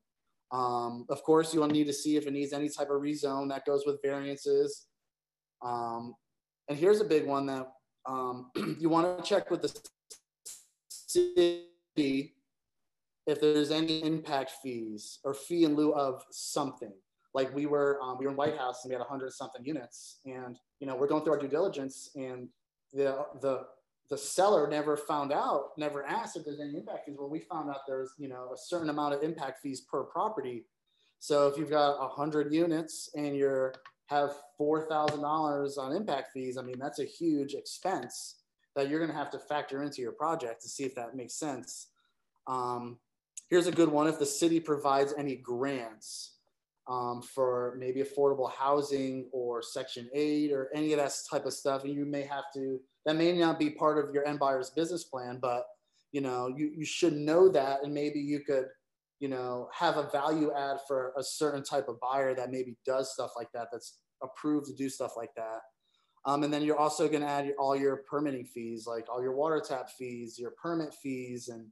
um, 0.51 1.05
of 1.09 1.23
course 1.23 1.53
you'll 1.53 1.67
need 1.67 1.87
to 1.87 1.93
see 1.93 2.17
if 2.17 2.27
it 2.27 2.33
needs 2.33 2.53
any 2.53 2.69
type 2.69 2.89
of 2.89 3.01
rezone 3.01 3.49
that 3.49 3.65
goes 3.65 3.83
with 3.85 4.01
variances. 4.03 4.87
Um, 5.61 6.15
and 6.67 6.77
here's 6.77 7.01
a 7.01 7.05
big 7.05 7.25
one 7.25 7.45
that 7.47 7.67
um, 8.05 8.51
you 8.79 8.89
want 8.89 9.17
to 9.17 9.23
check 9.23 9.49
with 9.49 9.61
the 9.61 9.73
city 10.87 12.35
if 13.27 13.39
there's 13.39 13.71
any 13.71 14.03
impact 14.03 14.51
fees 14.63 15.19
or 15.23 15.33
fee 15.33 15.63
in 15.63 15.75
lieu 15.75 15.93
of 15.93 16.23
something. 16.31 16.93
Like 17.33 17.53
we 17.55 17.65
were 17.65 17.99
um, 18.01 18.17
we 18.17 18.25
were 18.25 18.31
in 18.31 18.37
White 18.37 18.57
House 18.57 18.83
and 18.83 18.89
we 18.89 18.93
had 18.93 18.99
100 18.99 19.31
something 19.31 19.63
units 19.63 20.19
and 20.25 20.57
you 20.79 20.87
know 20.87 20.95
we're 20.95 21.07
going 21.07 21.23
through 21.23 21.33
our 21.33 21.39
due 21.39 21.47
diligence 21.47 22.09
and 22.15 22.49
the 22.93 23.25
the 23.41 23.67
the 24.11 24.17
seller 24.17 24.67
never 24.69 24.95
found 24.95 25.31
out 25.31 25.69
never 25.77 26.05
asked 26.05 26.35
if 26.35 26.45
there's 26.45 26.59
any 26.59 26.77
impact 26.77 27.05
fees 27.05 27.15
well 27.17 27.29
we 27.29 27.39
found 27.39 27.69
out 27.69 27.87
there's 27.87 28.13
you 28.19 28.27
know 28.27 28.51
a 28.53 28.57
certain 28.57 28.89
amount 28.89 29.15
of 29.15 29.23
impact 29.23 29.59
fees 29.63 29.81
per 29.81 30.03
property. 30.03 30.65
So 31.19 31.47
if 31.47 31.57
you've 31.57 31.69
got 31.69 31.99
100 31.99 32.53
units 32.53 33.09
and 33.15 33.35
you're 33.35 33.73
have 34.07 34.31
$4000 34.59 35.77
on 35.77 35.95
impact 35.95 36.33
fees 36.33 36.57
i 36.57 36.61
mean 36.61 36.77
that's 36.77 36.99
a 36.99 37.05
huge 37.05 37.53
expense 37.53 38.41
that 38.75 38.89
you're 38.89 38.99
going 38.99 39.11
to 39.11 39.17
have 39.17 39.31
to 39.31 39.39
factor 39.39 39.83
into 39.83 40.01
your 40.01 40.11
project 40.11 40.61
to 40.61 40.69
see 40.69 40.83
if 40.83 40.95
that 40.95 41.15
makes 41.15 41.33
sense. 41.33 41.87
Um, 42.47 42.97
here's 43.49 43.67
a 43.67 43.71
good 43.71 43.89
one 43.89 44.07
if 44.07 44.19
the 44.19 44.25
city 44.25 44.59
provides 44.59 45.13
any 45.17 45.35
grants 45.35 46.37
um, 46.87 47.21
for 47.21 47.75
maybe 47.79 48.01
affordable 48.01 48.51
housing 48.51 49.29
or 49.31 49.61
Section 49.61 50.09
8 50.13 50.51
or 50.51 50.69
any 50.73 50.93
of 50.93 50.99
that 50.99 51.13
type 51.29 51.45
of 51.45 51.53
stuff. 51.53 51.83
And 51.83 51.93
you 51.93 52.05
may 52.05 52.23
have 52.23 52.45
to, 52.55 52.79
that 53.05 53.15
may 53.15 53.31
not 53.33 53.59
be 53.59 53.69
part 53.69 54.03
of 54.03 54.13
your 54.13 54.27
end 54.27 54.39
buyer's 54.39 54.71
business 54.71 55.03
plan, 55.03 55.39
but 55.41 55.65
you 56.11 56.21
know, 56.21 56.47
you, 56.47 56.71
you 56.75 56.85
should 56.85 57.13
know 57.13 57.49
that 57.49 57.83
and 57.83 57.93
maybe 57.93 58.19
you 58.19 58.41
could, 58.41 58.65
you 59.19 59.29
know, 59.29 59.69
have 59.73 59.97
a 59.97 60.09
value 60.11 60.51
add 60.57 60.77
for 60.87 61.13
a 61.17 61.23
certain 61.23 61.63
type 61.63 61.87
of 61.87 61.99
buyer 61.99 62.33
that 62.35 62.51
maybe 62.51 62.75
does 62.85 63.13
stuff 63.13 63.31
like 63.37 63.51
that, 63.53 63.67
that's 63.71 63.99
approved 64.23 64.65
to 64.67 64.73
do 64.73 64.89
stuff 64.89 65.13
like 65.15 65.33
that. 65.35 65.59
Um, 66.25 66.43
and 66.43 66.53
then 66.53 66.63
you're 66.63 66.77
also 66.77 67.07
going 67.07 67.21
to 67.21 67.27
add 67.27 67.51
all 67.57 67.75
your 67.75 68.03
permitting 68.09 68.45
fees, 68.45 68.85
like 68.87 69.05
all 69.09 69.21
your 69.21 69.35
water 69.35 69.61
tap 69.65 69.89
fees, 69.97 70.37
your 70.37 70.51
permit 70.61 70.93
fees, 71.01 71.47
and 71.47 71.67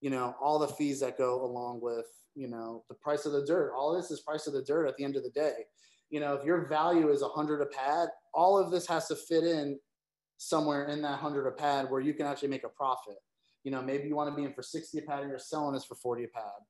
you 0.00 0.10
know 0.10 0.34
all 0.40 0.58
the 0.58 0.68
fees 0.68 1.00
that 1.00 1.18
go 1.18 1.44
along 1.44 1.80
with 1.80 2.06
you 2.34 2.48
know 2.48 2.84
the 2.88 2.94
price 2.94 3.26
of 3.26 3.32
the 3.32 3.44
dirt. 3.44 3.72
All 3.76 3.94
this 3.94 4.10
is 4.10 4.20
price 4.20 4.46
of 4.46 4.52
the 4.52 4.62
dirt 4.62 4.86
at 4.86 4.96
the 4.96 5.04
end 5.04 5.16
of 5.16 5.22
the 5.22 5.30
day. 5.30 5.66
You 6.08 6.20
know 6.20 6.34
if 6.34 6.44
your 6.44 6.66
value 6.68 7.10
is 7.10 7.22
100 7.22 7.60
a 7.62 7.66
pad 7.66 8.08
all 8.32 8.58
of 8.58 8.70
this 8.70 8.86
has 8.86 9.08
to 9.08 9.16
fit 9.16 9.44
in 9.44 9.78
somewhere 10.38 10.86
in 10.86 11.02
that 11.02 11.10
100 11.10 11.46
a 11.46 11.52
pad 11.52 11.90
where 11.90 12.00
you 12.00 12.14
can 12.14 12.26
actually 12.26 12.48
make 12.48 12.64
a 12.64 12.68
profit. 12.68 13.16
You 13.64 13.70
know 13.70 13.82
maybe 13.82 14.08
you 14.08 14.16
want 14.16 14.30
to 14.30 14.36
be 14.36 14.44
in 14.44 14.54
for 14.54 14.62
60 14.62 14.98
a 14.98 15.02
pad 15.02 15.20
and 15.20 15.30
you're 15.30 15.38
selling 15.38 15.74
this 15.74 15.84
for 15.84 15.94
40 15.94 16.24
a 16.24 16.28
pad 16.28 16.60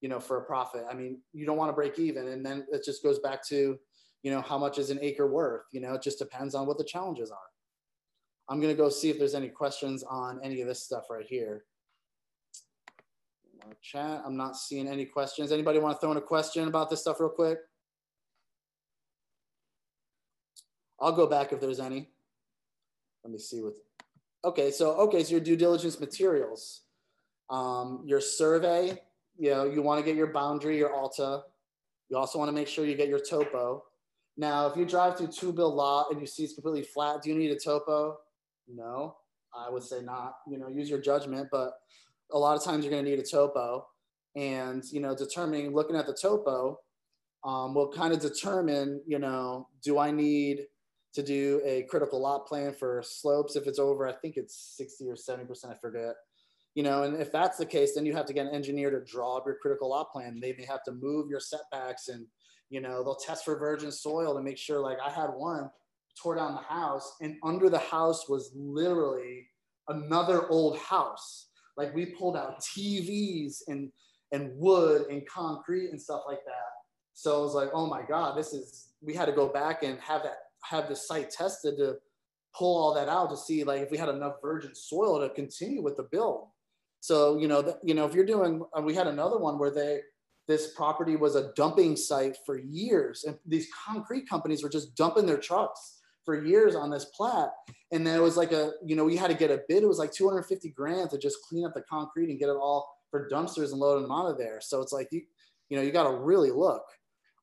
you 0.00 0.08
know 0.08 0.20
for 0.20 0.38
a 0.38 0.44
profit. 0.44 0.84
I 0.90 0.94
mean 0.94 1.20
you 1.32 1.46
don't 1.46 1.58
want 1.58 1.68
to 1.68 1.74
break 1.74 1.98
even 1.98 2.28
and 2.28 2.44
then 2.44 2.66
it 2.72 2.84
just 2.84 3.02
goes 3.02 3.18
back 3.18 3.46
to 3.48 3.78
you 4.22 4.32
know 4.32 4.40
how 4.40 4.58
much 4.58 4.78
is 4.78 4.90
an 4.90 4.98
acre 5.02 5.26
worth? 5.26 5.66
You 5.72 5.80
know 5.80 5.94
it 5.94 6.02
just 6.02 6.18
depends 6.18 6.54
on 6.54 6.66
what 6.66 6.78
the 6.78 6.84
challenges 6.84 7.30
are. 7.30 7.38
I'm 8.50 8.60
going 8.60 8.74
to 8.74 8.82
go 8.82 8.88
see 8.88 9.10
if 9.10 9.18
there's 9.18 9.34
any 9.34 9.50
questions 9.50 10.02
on 10.04 10.40
any 10.42 10.62
of 10.62 10.68
this 10.68 10.82
stuff 10.82 11.04
right 11.10 11.26
here 11.26 11.64
chat. 13.82 14.22
I'm 14.24 14.36
not 14.36 14.56
seeing 14.56 14.88
any 14.88 15.04
questions. 15.04 15.52
Anybody 15.52 15.78
want 15.78 15.96
to 15.96 16.00
throw 16.00 16.10
in 16.10 16.16
a 16.16 16.22
question 16.22 16.68
about 16.68 16.90
this 16.90 17.00
stuff 17.00 17.20
real 17.20 17.28
quick? 17.28 17.58
I'll 21.00 21.12
go 21.12 21.26
back 21.26 21.52
if 21.52 21.60
there's 21.60 21.80
any. 21.80 22.08
Let 23.24 23.32
me 23.32 23.38
see 23.38 23.62
what. 23.62 23.74
Okay, 24.44 24.70
so 24.70 24.92
okay, 24.92 25.22
so 25.22 25.32
your 25.32 25.40
due 25.40 25.56
diligence 25.56 26.00
materials, 26.00 26.82
um, 27.50 28.02
your 28.06 28.20
survey. 28.20 29.00
You 29.36 29.50
know, 29.50 29.64
you 29.64 29.82
want 29.82 30.00
to 30.00 30.04
get 30.04 30.16
your 30.16 30.32
boundary, 30.32 30.78
your 30.78 30.94
ALTA. 30.94 31.42
You 32.08 32.16
also 32.16 32.38
want 32.38 32.48
to 32.48 32.52
make 32.52 32.66
sure 32.66 32.84
you 32.84 32.96
get 32.96 33.08
your 33.08 33.20
topo. 33.20 33.84
Now, 34.36 34.66
if 34.66 34.76
you 34.76 34.84
drive 34.84 35.16
through 35.16 35.28
two 35.28 35.52
bill 35.52 35.74
lot 35.74 36.10
and 36.10 36.20
you 36.20 36.26
see 36.26 36.44
it's 36.44 36.54
completely 36.54 36.82
flat, 36.82 37.22
do 37.22 37.30
you 37.30 37.36
need 37.36 37.50
a 37.50 37.58
topo? 37.58 38.18
No, 38.66 39.16
I 39.54 39.70
would 39.70 39.82
say 39.82 40.00
not. 40.00 40.36
You 40.48 40.58
know, 40.58 40.68
use 40.68 40.88
your 40.90 41.00
judgment, 41.00 41.48
but 41.50 41.72
a 42.32 42.38
lot 42.38 42.56
of 42.56 42.64
times 42.64 42.84
you're 42.84 42.92
going 42.92 43.04
to 43.04 43.10
need 43.10 43.18
a 43.18 43.22
topo 43.22 43.86
and 44.36 44.84
you 44.92 45.00
know 45.00 45.14
determining 45.14 45.74
looking 45.74 45.96
at 45.96 46.06
the 46.06 46.16
topo 46.20 46.78
um, 47.44 47.74
will 47.74 47.90
kind 47.90 48.12
of 48.12 48.20
determine 48.20 49.00
you 49.06 49.18
know 49.18 49.68
do 49.82 49.98
i 49.98 50.10
need 50.10 50.66
to 51.14 51.22
do 51.22 51.60
a 51.64 51.84
critical 51.88 52.20
lot 52.20 52.46
plan 52.46 52.72
for 52.72 53.02
slopes? 53.04 53.56
If 53.56 53.66
it's 53.66 53.78
over 53.78 54.06
i 54.06 54.12
think 54.12 54.36
it's 54.36 54.74
60 54.76 55.08
or 55.08 55.16
70 55.16 55.46
percent 55.46 55.72
i 55.72 55.76
forget. 55.78 56.14
You 56.74 56.82
know 56.82 57.02
and 57.02 57.20
if 57.20 57.32
that's 57.32 57.56
the 57.58 57.66
case 57.66 57.94
then 57.94 58.06
you 58.06 58.14
have 58.14 58.26
to 58.26 58.32
get 58.32 58.46
an 58.46 58.54
engineer 58.54 58.90
to 58.90 59.04
draw 59.04 59.38
up 59.38 59.44
your 59.46 59.56
critical 59.60 59.90
lot 59.90 60.12
plan. 60.12 60.38
They 60.40 60.54
may 60.56 60.64
have 60.66 60.84
to 60.84 60.92
move 60.92 61.30
your 61.30 61.40
setbacks 61.40 62.08
and 62.08 62.26
you 62.70 62.80
know 62.80 63.02
they'll 63.02 63.16
test 63.16 63.44
for 63.44 63.58
virgin 63.58 63.90
soil 63.90 64.34
to 64.34 64.42
make 64.42 64.58
sure 64.58 64.80
like 64.80 64.98
i 65.04 65.10
had 65.10 65.30
one 65.30 65.70
tore 66.20 66.36
down 66.36 66.54
the 66.54 66.74
house 66.74 67.16
and 67.20 67.36
under 67.42 67.70
the 67.70 67.78
house 67.78 68.28
was 68.28 68.50
literally 68.54 69.46
another 69.88 70.48
old 70.48 70.78
house 70.78 71.47
like 71.78 71.94
we 71.94 72.06
pulled 72.06 72.36
out 72.36 72.60
TVs 72.60 73.62
and 73.68 73.90
and 74.32 74.50
wood 74.56 75.06
and 75.08 75.26
concrete 75.26 75.90
and 75.90 76.00
stuff 76.00 76.22
like 76.26 76.44
that. 76.44 76.72
So 77.14 77.38
I 77.38 77.42
was 77.42 77.54
like, 77.54 77.70
oh 77.72 77.86
my 77.86 78.02
God, 78.02 78.36
this 78.36 78.52
is 78.52 78.88
we 79.00 79.14
had 79.14 79.26
to 79.26 79.32
go 79.32 79.48
back 79.48 79.82
and 79.82 79.98
have 80.00 80.22
that 80.24 80.38
have 80.64 80.88
the 80.88 80.96
site 80.96 81.30
tested 81.30 81.78
to 81.78 81.96
pull 82.54 82.76
all 82.76 82.94
that 82.94 83.08
out 83.08 83.30
to 83.30 83.36
see 83.36 83.64
like 83.64 83.80
if 83.80 83.90
we 83.90 83.96
had 83.96 84.08
enough 84.08 84.34
virgin 84.42 84.74
soil 84.74 85.20
to 85.20 85.32
continue 85.32 85.82
with 85.82 85.96
the 85.96 86.08
build. 86.10 86.48
So 87.00 87.38
you 87.38 87.48
know, 87.48 87.62
the, 87.62 87.78
you 87.82 87.94
know, 87.94 88.04
if 88.04 88.14
you're 88.14 88.26
doing, 88.26 88.62
uh, 88.76 88.82
we 88.82 88.94
had 88.94 89.06
another 89.06 89.38
one 89.38 89.58
where 89.58 89.70
they 89.70 90.00
this 90.48 90.72
property 90.74 91.14
was 91.14 91.36
a 91.36 91.52
dumping 91.54 91.94
site 91.94 92.36
for 92.44 92.58
years. 92.58 93.24
And 93.24 93.36
these 93.46 93.68
concrete 93.86 94.28
companies 94.28 94.62
were 94.62 94.70
just 94.70 94.96
dumping 94.96 95.26
their 95.26 95.36
trucks 95.36 95.97
for 96.28 96.44
years 96.44 96.76
on 96.76 96.90
this 96.90 97.06
plat. 97.06 97.48
And 97.90 98.06
then 98.06 98.14
it 98.14 98.22
was 98.22 98.36
like 98.36 98.52
a, 98.52 98.72
you 98.84 98.94
know, 98.94 99.06
we 99.06 99.16
had 99.16 99.28
to 99.28 99.34
get 99.34 99.50
a 99.50 99.62
bid. 99.66 99.82
It 99.82 99.88
was 99.88 99.98
like 99.98 100.12
250 100.12 100.68
grand 100.72 101.08
to 101.08 101.16
just 101.16 101.38
clean 101.48 101.64
up 101.64 101.72
the 101.72 101.80
concrete 101.80 102.28
and 102.28 102.38
get 102.38 102.50
it 102.50 102.56
all 102.60 102.86
for 103.10 103.30
dumpsters 103.32 103.70
and 103.70 103.80
load 103.80 104.02
them 104.02 104.12
out 104.12 104.26
of 104.26 104.36
there. 104.36 104.60
So 104.60 104.82
it's 104.82 104.92
like, 104.92 105.08
you, 105.10 105.22
you 105.70 105.78
know, 105.78 105.82
you 105.82 105.90
got 105.90 106.02
to 106.02 106.14
really 106.14 106.50
look. 106.50 106.82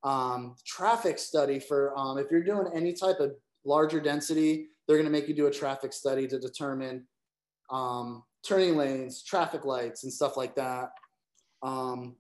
Um, 0.04 0.56
traffic 0.68 1.18
study 1.18 1.58
for 1.58 1.98
um, 1.98 2.20
if 2.20 2.28
you're 2.30 2.44
doing 2.44 2.68
any 2.76 2.94
type 2.94 3.20
of 3.20 3.32
larger 3.66 4.00
density, 4.00 4.68
they're 4.88 4.98
going 4.98 5.08
to 5.08 5.12
make 5.12 5.28
you 5.28 5.34
do 5.34 5.48
a 5.48 5.52
traffic 5.52 5.92
study 5.92 6.28
to 6.28 6.38
determine 6.38 7.08
um, 7.72 8.22
turning 8.48 8.78
lanes, 8.78 9.24
traffic 9.24 9.66
lights, 9.66 10.04
and 10.04 10.14
stuff 10.14 10.38
like 10.38 10.54
that. 10.58 10.92
Um, 11.64 12.18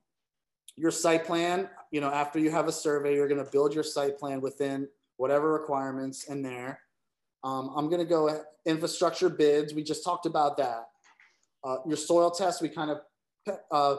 your 0.75 0.89
site 0.89 1.25
plan, 1.25 1.69
you 1.91 2.01
know, 2.01 2.09
after 2.09 2.39
you 2.39 2.49
have 2.49 2.67
a 2.67 2.71
survey, 2.71 3.13
you're 3.13 3.27
going 3.27 3.45
to 3.45 3.51
build 3.51 3.75
your 3.75 3.83
site 3.83 4.17
plan 4.17 4.41
within 4.41 4.87
whatever 5.17 5.53
requirements 5.53 6.25
in 6.29 6.41
there. 6.41 6.79
Um, 7.43 7.71
I'm 7.75 7.89
going 7.89 7.99
to 7.99 8.05
go 8.05 8.43
infrastructure 8.65 9.29
bids. 9.29 9.73
We 9.73 9.83
just 9.83 10.03
talked 10.03 10.25
about 10.25 10.57
that. 10.57 10.87
Uh, 11.63 11.77
your 11.87 11.97
soil 11.97 12.31
test, 12.31 12.61
we 12.61 12.69
kind 12.69 12.91
of 12.91 13.57
uh, 13.71 13.95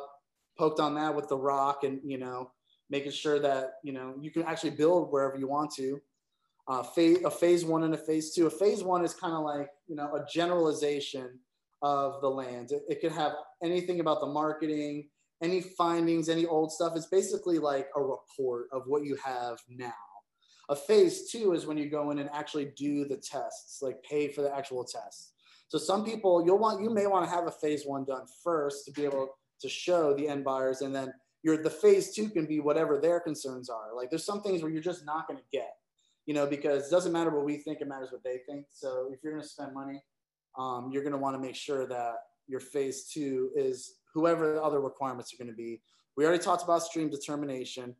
poked 0.58 0.80
on 0.80 0.94
that 0.96 1.14
with 1.14 1.28
the 1.28 1.36
rock 1.36 1.84
and, 1.84 2.00
you 2.04 2.18
know, 2.18 2.50
making 2.90 3.12
sure 3.12 3.38
that, 3.40 3.74
you 3.82 3.92
know, 3.92 4.14
you 4.20 4.30
can 4.30 4.42
actually 4.42 4.70
build 4.70 5.12
wherever 5.12 5.36
you 5.36 5.48
want 5.48 5.72
to. 5.74 6.00
Uh, 6.68 6.82
phase, 6.82 7.18
a 7.24 7.30
phase 7.30 7.64
one 7.64 7.84
and 7.84 7.94
a 7.94 7.98
phase 7.98 8.34
two. 8.34 8.46
A 8.46 8.50
phase 8.50 8.82
one 8.82 9.04
is 9.04 9.14
kind 9.14 9.34
of 9.34 9.44
like, 9.44 9.68
you 9.86 9.94
know, 9.94 10.14
a 10.16 10.26
generalization 10.32 11.38
of 11.82 12.20
the 12.20 12.28
land. 12.28 12.72
It, 12.72 12.82
it 12.88 13.00
could 13.00 13.12
have 13.12 13.32
anything 13.62 14.00
about 14.00 14.20
the 14.20 14.26
marketing, 14.26 15.08
any 15.42 15.60
findings, 15.60 16.28
any 16.28 16.46
old 16.46 16.72
stuff. 16.72 16.94
It's 16.96 17.06
basically 17.06 17.58
like 17.58 17.88
a 17.94 18.00
report 18.00 18.66
of 18.72 18.82
what 18.86 19.04
you 19.04 19.16
have 19.24 19.58
now. 19.68 19.92
A 20.68 20.76
phase 20.76 21.30
two 21.30 21.52
is 21.52 21.66
when 21.66 21.78
you 21.78 21.88
go 21.88 22.10
in 22.10 22.18
and 22.18 22.28
actually 22.32 22.72
do 22.76 23.04
the 23.04 23.16
tests, 23.16 23.82
like 23.82 24.02
pay 24.02 24.28
for 24.28 24.42
the 24.42 24.54
actual 24.54 24.84
tests. 24.84 25.32
So 25.68 25.78
some 25.78 26.04
people 26.04 26.44
you'll 26.44 26.58
want 26.58 26.82
you 26.82 26.90
may 26.90 27.06
want 27.06 27.24
to 27.24 27.30
have 27.30 27.46
a 27.46 27.50
phase 27.50 27.84
one 27.84 28.04
done 28.04 28.26
first 28.42 28.84
to 28.86 28.92
be 28.92 29.04
able 29.04 29.36
to 29.60 29.68
show 29.68 30.14
the 30.14 30.28
end 30.28 30.44
buyers, 30.44 30.82
and 30.82 30.94
then 30.94 31.12
your 31.42 31.62
the 31.62 31.70
phase 31.70 32.14
two 32.14 32.28
can 32.28 32.46
be 32.46 32.60
whatever 32.60 32.98
their 32.98 33.20
concerns 33.20 33.68
are. 33.70 33.94
Like 33.94 34.10
there's 34.10 34.24
some 34.24 34.42
things 34.42 34.62
where 34.62 34.70
you're 34.70 34.82
just 34.82 35.04
not 35.06 35.28
going 35.28 35.38
to 35.38 35.44
get, 35.52 35.76
you 36.26 36.34
know, 36.34 36.46
because 36.46 36.88
it 36.88 36.90
doesn't 36.90 37.12
matter 37.12 37.30
what 37.30 37.44
we 37.44 37.58
think, 37.58 37.80
it 37.80 37.88
matters 37.88 38.10
what 38.10 38.24
they 38.24 38.40
think. 38.48 38.66
So 38.72 39.08
if 39.12 39.22
you're 39.22 39.32
going 39.32 39.42
to 39.42 39.48
spend 39.48 39.72
money, 39.72 40.02
um, 40.58 40.90
you're 40.92 41.02
going 41.02 41.12
to 41.12 41.18
want 41.18 41.36
to 41.36 41.40
make 41.40 41.54
sure 41.54 41.86
that 41.86 42.14
your 42.48 42.60
phase 42.60 43.08
two 43.12 43.50
is 43.54 43.98
whoever 44.14 44.54
the 44.54 44.62
other 44.62 44.80
requirements 44.80 45.32
are 45.32 45.36
going 45.36 45.50
to 45.50 45.56
be. 45.56 45.80
We 46.16 46.24
already 46.24 46.42
talked 46.42 46.64
about 46.64 46.82
stream 46.82 47.10
determination. 47.10 47.94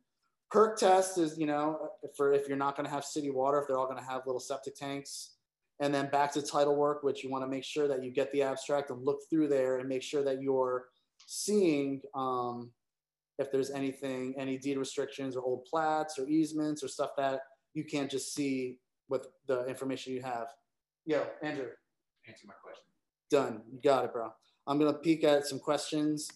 Perk 0.49 0.79
test 0.79 1.17
is, 1.17 1.37
you 1.37 1.45
know, 1.45 1.89
for 2.15 2.33
if 2.33 2.47
you're 2.47 2.57
not 2.57 2.75
going 2.77 2.85
to 2.85 2.93
have 2.93 3.03
city 3.03 3.29
water, 3.29 3.59
if 3.59 3.67
they're 3.67 3.77
all 3.77 3.85
going 3.87 3.97
to 3.99 4.09
have 4.09 4.21
little 4.25 4.39
septic 4.39 4.75
tanks. 4.75 5.33
And 5.79 5.93
then 5.93 6.09
back 6.09 6.31
to 6.33 6.41
title 6.41 6.75
work, 6.75 7.03
which 7.03 7.23
you 7.23 7.29
want 7.29 7.43
to 7.43 7.47
make 7.47 7.63
sure 7.63 7.87
that 7.87 8.03
you 8.03 8.11
get 8.11 8.31
the 8.31 8.41
abstract 8.41 8.89
and 8.89 9.03
look 9.03 9.19
through 9.29 9.49
there 9.49 9.77
and 9.77 9.87
make 9.87 10.01
sure 10.01 10.23
that 10.23 10.41
you're 10.41 10.85
seeing 11.25 12.01
um, 12.15 12.71
if 13.37 13.51
there's 13.51 13.69
anything, 13.69 14.33
any 14.39 14.57
deed 14.57 14.77
restrictions 14.77 15.35
or 15.35 15.43
old 15.43 15.65
plats 15.65 16.17
or 16.17 16.27
easements 16.27 16.83
or 16.83 16.87
stuff 16.87 17.11
that 17.17 17.41
you 17.73 17.83
can't 17.83 18.09
just 18.09 18.33
see 18.33 18.79
with 19.09 19.27
the 19.47 19.65
information 19.65 20.13
you 20.13 20.21
have. 20.21 20.47
Yo, 21.05 21.25
Andrew. 21.43 21.67
Answer 22.27 22.47
my 22.47 22.53
question. 22.63 22.83
Done. 23.29 23.61
You 23.71 23.79
got 23.81 24.05
it, 24.05 24.13
bro. 24.13 24.31
I'm 24.65 24.79
going 24.79 24.91
to 24.91 24.99
peek 24.99 25.23
at 25.23 25.45
some 25.45 25.59
questions. 25.59 26.29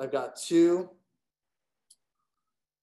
I've 0.00 0.12
got 0.12 0.36
two. 0.36 0.90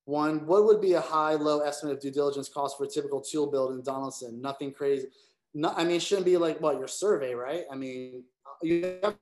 One, 0.09 0.47
what 0.47 0.65
would 0.65 0.81
be 0.81 0.93
a 0.93 1.01
high, 1.01 1.35
low 1.35 1.59
estimate 1.59 1.93
of 1.93 2.01
due 2.01 2.09
diligence 2.09 2.49
cost 2.49 2.79
for 2.79 2.85
a 2.85 2.87
typical 2.87 3.21
tool 3.21 3.45
build 3.45 3.73
in 3.73 3.83
Donelson? 3.83 4.41
Nothing 4.41 4.73
crazy. 4.73 5.05
I 5.63 5.83
mean, 5.83 5.97
it 5.97 6.01
shouldn't 6.01 6.25
be 6.25 6.35
like, 6.35 6.59
what, 6.59 6.79
your 6.79 6.87
survey, 6.87 7.35
right? 7.35 7.65
I 7.71 7.75
mean, 7.75 8.23
you 8.63 8.97
have 9.03 9.15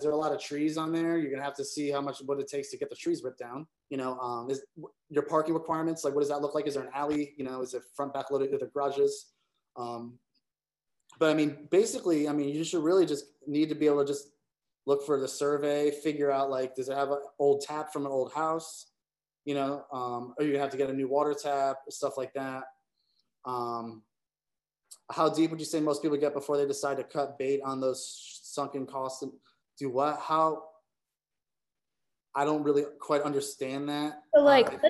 there 0.00 0.12
a 0.12 0.16
lot 0.16 0.32
of 0.32 0.40
trees 0.40 0.78
on 0.78 0.92
there? 0.92 1.18
You're 1.18 1.32
gonna 1.32 1.42
have 1.42 1.56
to 1.56 1.64
see 1.64 1.90
how 1.90 2.00
much 2.00 2.18
what 2.26 2.38
it 2.38 2.46
takes 2.46 2.70
to 2.70 2.78
get 2.78 2.90
the 2.90 2.94
trees 2.94 3.24
ripped 3.24 3.40
down. 3.40 3.66
You 3.90 3.96
know, 3.96 4.16
um, 4.20 4.48
is 4.48 4.62
your 5.10 5.24
parking 5.24 5.54
requirements 5.54 6.04
like 6.04 6.14
what 6.14 6.20
does 6.20 6.28
that 6.28 6.40
look 6.40 6.54
like? 6.54 6.68
Is 6.68 6.74
there 6.74 6.84
an 6.84 6.90
alley? 6.94 7.34
You 7.38 7.44
know, 7.44 7.60
is 7.60 7.74
it 7.74 7.82
front 7.96 8.14
back 8.14 8.30
loaded 8.30 8.52
with 8.52 8.60
the 8.60 8.66
garages? 8.66 9.32
Um, 9.76 10.16
but 11.18 11.30
I 11.30 11.34
mean, 11.34 11.66
basically, 11.72 12.28
I 12.28 12.32
mean, 12.32 12.50
you 12.50 12.62
should 12.62 12.84
really 12.84 13.04
just 13.04 13.24
need 13.48 13.68
to 13.70 13.74
be 13.74 13.86
able 13.86 14.04
to 14.04 14.06
just 14.06 14.30
look 14.88 15.04
for 15.04 15.20
the 15.20 15.28
survey, 15.28 15.90
figure 15.90 16.30
out 16.30 16.48
like, 16.48 16.74
does 16.74 16.88
it 16.88 16.96
have 16.96 17.10
an 17.10 17.18
old 17.38 17.60
tap 17.60 17.92
from 17.92 18.06
an 18.06 18.10
old 18.10 18.32
house? 18.32 18.86
You 19.44 19.54
know, 19.54 19.84
um, 19.92 20.34
or 20.38 20.46
you 20.46 20.58
have 20.58 20.70
to 20.70 20.78
get 20.78 20.88
a 20.88 20.94
new 20.94 21.08
water 21.08 21.34
tap, 21.34 21.76
stuff 21.90 22.16
like 22.16 22.32
that. 22.32 22.64
Um, 23.44 24.02
how 25.12 25.28
deep 25.28 25.50
would 25.50 25.60
you 25.60 25.66
say 25.66 25.80
most 25.80 26.02
people 26.02 26.16
get 26.16 26.32
before 26.32 26.56
they 26.56 26.66
decide 26.66 26.96
to 26.96 27.04
cut 27.04 27.38
bait 27.38 27.60
on 27.64 27.80
those 27.80 28.40
sunken 28.42 28.86
costs 28.86 29.22
and 29.22 29.30
do 29.78 29.90
what? 29.90 30.18
How? 30.20 30.64
I 32.34 32.46
don't 32.46 32.62
really 32.62 32.84
quite 32.98 33.22
understand 33.22 33.90
that. 33.90 34.22
So 34.34 34.42
like, 34.42 34.72
uh, 34.72 34.88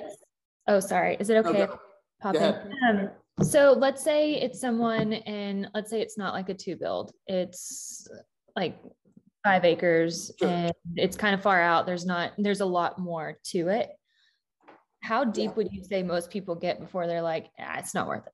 oh, 0.69 0.79
sorry. 0.79 1.17
Is 1.19 1.29
it 1.29 1.45
okay? 1.45 1.59
No, 1.59 1.79
Pop 2.21 2.35
in? 2.35 2.55
Um, 2.89 3.09
so 3.41 3.73
let's 3.77 4.01
say 4.01 4.35
it's 4.35 4.61
someone 4.61 5.13
and 5.13 5.67
let's 5.73 5.89
say 5.89 6.01
it's 6.01 6.17
not 6.17 6.33
like 6.33 6.47
a 6.49 6.53
two 6.53 6.75
build, 6.77 7.11
it's 7.27 8.07
like 8.55 8.77
five 9.43 9.65
acres 9.65 10.31
sure. 10.39 10.49
and 10.49 10.73
it's 10.95 11.15
kind 11.15 11.33
of 11.33 11.41
far 11.41 11.61
out. 11.61 11.85
There's 11.85 12.05
not, 12.05 12.33
there's 12.37 12.61
a 12.61 12.65
lot 12.65 12.99
more 12.99 13.37
to 13.45 13.69
it. 13.69 13.89
How 15.01 15.23
deep 15.23 15.51
yeah. 15.51 15.55
would 15.55 15.71
you 15.71 15.83
say 15.83 16.03
most 16.03 16.29
people 16.29 16.55
get 16.55 16.79
before 16.79 17.07
they're 17.07 17.21
like, 17.21 17.49
ah, 17.59 17.77
it's 17.77 17.93
not 17.93 18.07
worth 18.07 18.27
it? 18.27 18.33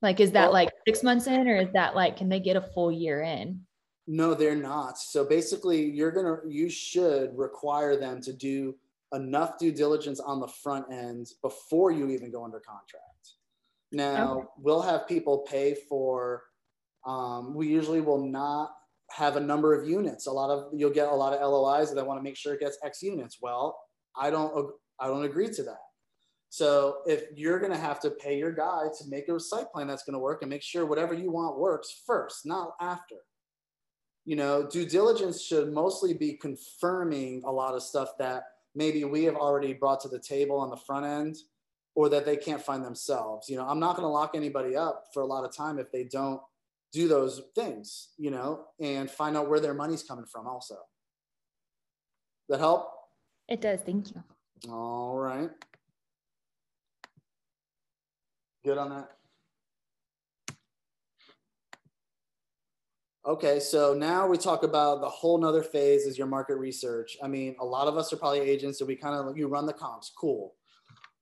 Like, 0.00 0.20
is 0.20 0.32
that 0.32 0.44
well, 0.44 0.52
like 0.52 0.70
six 0.86 1.02
months 1.02 1.26
in 1.26 1.48
or 1.48 1.56
is 1.56 1.68
that 1.74 1.94
like, 1.94 2.16
can 2.16 2.28
they 2.28 2.40
get 2.40 2.56
a 2.56 2.60
full 2.60 2.90
year 2.90 3.22
in? 3.22 3.60
No, 4.06 4.34
they're 4.34 4.54
not. 4.54 4.98
So 4.98 5.24
basically, 5.24 5.90
you're 5.90 6.10
going 6.10 6.26
to, 6.26 6.40
you 6.46 6.68
should 6.68 7.36
require 7.36 7.96
them 7.96 8.20
to 8.22 8.32
do 8.32 8.74
enough 9.14 9.58
due 9.58 9.72
diligence 9.72 10.20
on 10.20 10.40
the 10.40 10.48
front 10.48 10.92
end 10.92 11.28
before 11.40 11.90
you 11.90 12.10
even 12.10 12.30
go 12.30 12.44
under 12.44 12.60
contract. 12.60 13.32
Now, 13.92 14.38
okay. 14.38 14.46
we'll 14.58 14.82
have 14.82 15.08
people 15.08 15.46
pay 15.50 15.76
for, 15.88 16.42
um, 17.06 17.54
we 17.54 17.68
usually 17.68 18.00
will 18.00 18.26
not 18.26 18.74
have 19.14 19.36
a 19.36 19.40
number 19.40 19.74
of 19.74 19.88
units. 19.88 20.26
A 20.26 20.32
lot 20.32 20.50
of, 20.50 20.72
you'll 20.72 20.90
get 20.90 21.08
a 21.08 21.14
lot 21.14 21.32
of 21.32 21.40
LOIs 21.40 21.92
that 21.92 22.00
I 22.00 22.02
want 22.02 22.18
to 22.18 22.22
make 22.22 22.36
sure 22.36 22.54
it 22.54 22.60
gets 22.60 22.78
X 22.84 23.02
units. 23.02 23.38
Well, 23.40 23.78
I 24.16 24.30
don't, 24.30 24.72
I 24.98 25.06
don't 25.06 25.24
agree 25.24 25.48
to 25.50 25.62
that. 25.62 25.82
So 26.48 26.98
if 27.06 27.24
you're 27.34 27.58
going 27.58 27.72
to 27.72 27.78
have 27.78 28.00
to 28.00 28.10
pay 28.10 28.38
your 28.38 28.52
guy 28.52 28.86
to 28.98 29.04
make 29.08 29.28
a 29.28 29.38
site 29.38 29.70
plan 29.72 29.86
that's 29.86 30.04
going 30.04 30.14
to 30.14 30.20
work 30.20 30.42
and 30.42 30.50
make 30.50 30.62
sure 30.62 30.86
whatever 30.86 31.14
you 31.14 31.30
want 31.30 31.58
works 31.58 32.02
first, 32.06 32.44
not 32.44 32.74
after. 32.80 33.16
You 34.24 34.36
know, 34.36 34.66
due 34.66 34.86
diligence 34.86 35.42
should 35.42 35.72
mostly 35.72 36.14
be 36.14 36.34
confirming 36.34 37.42
a 37.44 37.52
lot 37.52 37.74
of 37.74 37.82
stuff 37.82 38.10
that 38.18 38.44
maybe 38.74 39.04
we 39.04 39.24
have 39.24 39.36
already 39.36 39.74
brought 39.74 40.00
to 40.00 40.08
the 40.08 40.18
table 40.18 40.56
on 40.56 40.70
the 40.70 40.76
front 40.76 41.06
end 41.06 41.36
or 41.94 42.08
that 42.08 42.24
they 42.24 42.36
can't 42.36 42.62
find 42.62 42.84
themselves. 42.84 43.48
You 43.48 43.56
know, 43.56 43.66
I'm 43.66 43.78
not 43.78 43.96
going 43.96 44.06
to 44.06 44.12
lock 44.12 44.32
anybody 44.34 44.76
up 44.76 45.04
for 45.12 45.22
a 45.22 45.26
lot 45.26 45.44
of 45.44 45.54
time 45.54 45.78
if 45.78 45.92
they 45.92 46.04
don't 46.04 46.40
do 46.94 47.08
those 47.08 47.42
things, 47.56 48.10
you 48.16 48.30
know, 48.30 48.66
and 48.80 49.10
find 49.10 49.36
out 49.36 49.50
where 49.50 49.58
their 49.58 49.74
money's 49.74 50.04
coming 50.04 50.24
from 50.24 50.46
also. 50.46 50.76
That 52.48 52.60
help? 52.60 52.88
It 53.48 53.60
does. 53.60 53.80
Thank 53.80 54.14
you. 54.14 54.22
All 54.72 55.18
right. 55.18 55.50
Good 58.64 58.78
on 58.78 58.90
that. 58.90 59.10
Okay, 63.26 63.58
so 63.58 63.94
now 63.94 64.26
we 64.26 64.36
talk 64.36 64.62
about 64.62 65.00
the 65.00 65.08
whole 65.08 65.38
nother 65.38 65.62
phase 65.62 66.04
is 66.04 66.16
your 66.16 66.26
market 66.26 66.56
research. 66.56 67.16
I 67.22 67.26
mean, 67.26 67.56
a 67.58 67.64
lot 67.64 67.88
of 67.88 67.96
us 67.96 68.12
are 68.12 68.16
probably 68.16 68.40
agents, 68.40 68.78
so 68.78 68.84
we 68.84 68.96
kind 68.96 69.14
of 69.16 69.36
you 69.36 69.48
run 69.48 69.66
the 69.66 69.72
comps, 69.72 70.12
cool. 70.16 70.54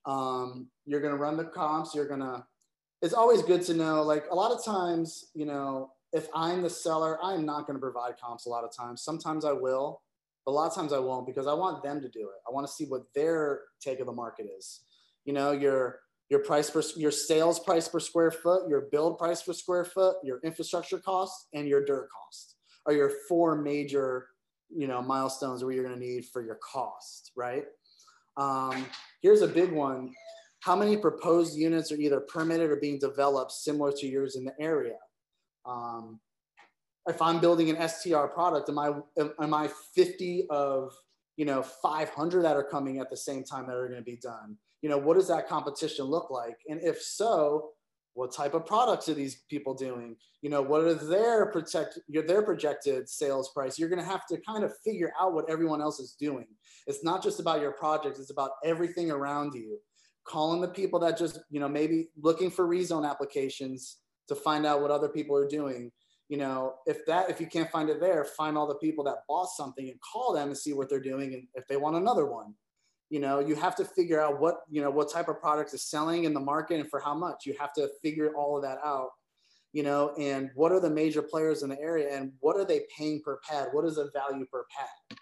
Um, 0.04 0.66
you're 0.84 1.00
to 1.12 1.18
run 1.18 1.36
the 1.36 1.44
comps. 1.44 1.94
You're 1.94 2.08
to, 2.20 2.44
it's 3.02 3.14
always 3.14 3.42
good 3.42 3.62
to 3.62 3.74
know, 3.74 4.02
like 4.02 4.24
a 4.30 4.34
lot 4.34 4.52
of 4.52 4.64
times, 4.64 5.26
you 5.34 5.44
know, 5.44 5.90
if 6.12 6.28
I'm 6.34 6.62
the 6.62 6.70
seller, 6.70 7.18
I'm 7.22 7.44
not 7.44 7.66
going 7.66 7.74
to 7.74 7.80
provide 7.80 8.14
comps 8.22 8.46
a 8.46 8.48
lot 8.48 8.64
of 8.64 8.70
times. 8.74 9.02
Sometimes 9.02 9.44
I 9.44 9.52
will, 9.52 10.02
but 10.46 10.52
a 10.52 10.54
lot 10.54 10.68
of 10.68 10.74
times 10.74 10.92
I 10.92 10.98
won't 10.98 11.26
because 11.26 11.46
I 11.46 11.54
want 11.54 11.82
them 11.82 12.00
to 12.00 12.08
do 12.08 12.20
it. 12.20 12.40
I 12.48 12.52
want 12.52 12.66
to 12.66 12.72
see 12.72 12.84
what 12.84 13.02
their 13.14 13.62
take 13.80 13.98
of 14.00 14.06
the 14.06 14.12
market 14.12 14.46
is. 14.56 14.84
You 15.24 15.32
know, 15.32 15.52
your 15.52 16.00
your 16.28 16.40
price 16.40 16.70
per 16.70 16.82
your 16.96 17.10
sales 17.10 17.58
price 17.60 17.88
per 17.88 18.00
square 18.00 18.30
foot, 18.30 18.68
your 18.68 18.82
build 18.92 19.18
price 19.18 19.42
per 19.42 19.52
square 19.52 19.84
foot, 19.84 20.16
your 20.22 20.40
infrastructure 20.44 20.98
cost, 20.98 21.48
and 21.52 21.66
your 21.66 21.84
dirt 21.84 22.08
cost 22.10 22.56
are 22.86 22.92
your 22.92 23.10
four 23.28 23.60
major, 23.60 24.28
you 24.70 24.86
know, 24.86 25.00
milestones 25.02 25.62
where 25.62 25.72
you're 25.72 25.84
going 25.84 25.98
to 25.98 26.04
need 26.04 26.24
for 26.26 26.42
your 26.42 26.58
cost, 26.72 27.32
right? 27.36 27.64
Um, 28.36 28.86
here's 29.20 29.42
a 29.42 29.46
big 29.46 29.72
one. 29.72 30.12
How 30.62 30.76
many 30.76 30.96
proposed 30.96 31.58
units 31.58 31.90
are 31.90 31.96
either 31.96 32.20
permitted 32.20 32.70
or 32.70 32.76
being 32.76 33.00
developed 33.00 33.50
similar 33.50 33.90
to 33.92 34.06
yours 34.06 34.36
in 34.36 34.44
the 34.44 34.54
area? 34.60 34.98
Um, 35.66 36.20
if 37.08 37.20
I'm 37.20 37.40
building 37.40 37.68
an 37.68 37.88
STR 37.88 38.26
product, 38.26 38.68
am 38.68 38.78
I 38.78 38.92
am 39.18 39.54
I 39.54 39.68
50 39.96 40.46
of 40.50 40.92
you 41.36 41.44
know 41.44 41.62
500 41.62 42.42
that 42.42 42.56
are 42.56 42.62
coming 42.62 43.00
at 43.00 43.10
the 43.10 43.16
same 43.16 43.42
time 43.42 43.66
that 43.66 43.74
are 43.74 43.88
going 43.88 43.98
to 43.98 44.04
be 44.04 44.18
done? 44.22 44.56
You 44.82 44.88
know, 44.88 44.98
what 44.98 45.14
does 45.14 45.26
that 45.28 45.48
competition 45.48 46.04
look 46.04 46.30
like? 46.30 46.56
And 46.68 46.80
if 46.80 47.02
so, 47.02 47.70
what 48.14 48.32
type 48.32 48.54
of 48.54 48.64
products 48.64 49.08
are 49.08 49.14
these 49.14 49.42
people 49.50 49.74
doing? 49.74 50.14
You 50.42 50.50
know, 50.50 50.62
what 50.62 50.82
are 50.82 50.94
their 50.94 51.46
protect 51.46 51.98
their 52.08 52.42
projected 52.42 53.08
sales 53.08 53.50
price? 53.52 53.80
You're 53.80 53.88
going 53.88 53.98
to 53.98 54.08
have 54.08 54.26
to 54.26 54.38
kind 54.46 54.62
of 54.62 54.72
figure 54.84 55.12
out 55.20 55.34
what 55.34 55.50
everyone 55.50 55.82
else 55.82 55.98
is 55.98 56.14
doing. 56.20 56.46
It's 56.86 57.02
not 57.02 57.20
just 57.20 57.40
about 57.40 57.60
your 57.60 57.72
project; 57.72 58.20
it's 58.20 58.30
about 58.30 58.52
everything 58.64 59.10
around 59.10 59.54
you. 59.54 59.80
Calling 60.24 60.60
the 60.60 60.68
people 60.68 61.00
that 61.00 61.18
just 61.18 61.40
you 61.50 61.60
know 61.60 61.68
maybe 61.68 62.08
looking 62.20 62.50
for 62.50 62.66
rezone 62.66 63.08
applications 63.08 63.98
to 64.28 64.34
find 64.34 64.64
out 64.64 64.80
what 64.80 64.90
other 64.90 65.08
people 65.08 65.36
are 65.36 65.48
doing. 65.48 65.90
You 66.28 66.38
know 66.38 66.74
if 66.86 67.04
that 67.06 67.28
if 67.28 67.40
you 67.40 67.46
can't 67.46 67.70
find 67.70 67.90
it 67.90 68.00
there 68.00 68.24
find 68.24 68.56
all 68.56 68.66
the 68.66 68.76
people 68.76 69.04
that 69.04 69.26
bought 69.28 69.48
something 69.48 69.88
and 69.88 69.98
call 70.00 70.32
them 70.32 70.48
and 70.48 70.56
see 70.56 70.72
what 70.72 70.88
they're 70.88 71.00
doing 71.00 71.34
and 71.34 71.46
if 71.54 71.66
they 71.68 71.76
want 71.76 71.96
another 71.96 72.26
one. 72.26 72.54
You 73.10 73.20
know 73.20 73.40
you 73.40 73.56
have 73.56 73.76
to 73.76 73.84
figure 73.84 74.20
out 74.22 74.40
what 74.40 74.60
you 74.70 74.80
know 74.80 74.90
what 74.90 75.12
type 75.12 75.28
of 75.28 75.40
products 75.40 75.74
is 75.74 75.82
selling 75.82 76.24
in 76.24 76.32
the 76.32 76.40
market 76.40 76.80
and 76.80 76.88
for 76.88 77.00
how 77.00 77.14
much. 77.14 77.44
You 77.44 77.54
have 77.58 77.72
to 77.74 77.88
figure 78.02 78.32
all 78.36 78.56
of 78.56 78.62
that 78.62 78.78
out 78.84 79.08
you 79.72 79.82
know 79.82 80.14
and 80.18 80.50
what 80.54 80.72
are 80.72 80.80
the 80.80 80.90
major 80.90 81.22
players 81.22 81.62
in 81.62 81.70
the 81.70 81.80
area 81.80 82.16
and 82.16 82.32
what 82.40 82.56
are 82.56 82.64
they 82.64 82.82
paying 82.96 83.20
per 83.22 83.38
pad? 83.48 83.68
What 83.72 83.84
is 83.84 83.96
the 83.96 84.10
value 84.14 84.46
per 84.46 84.64
pad? 84.76 85.18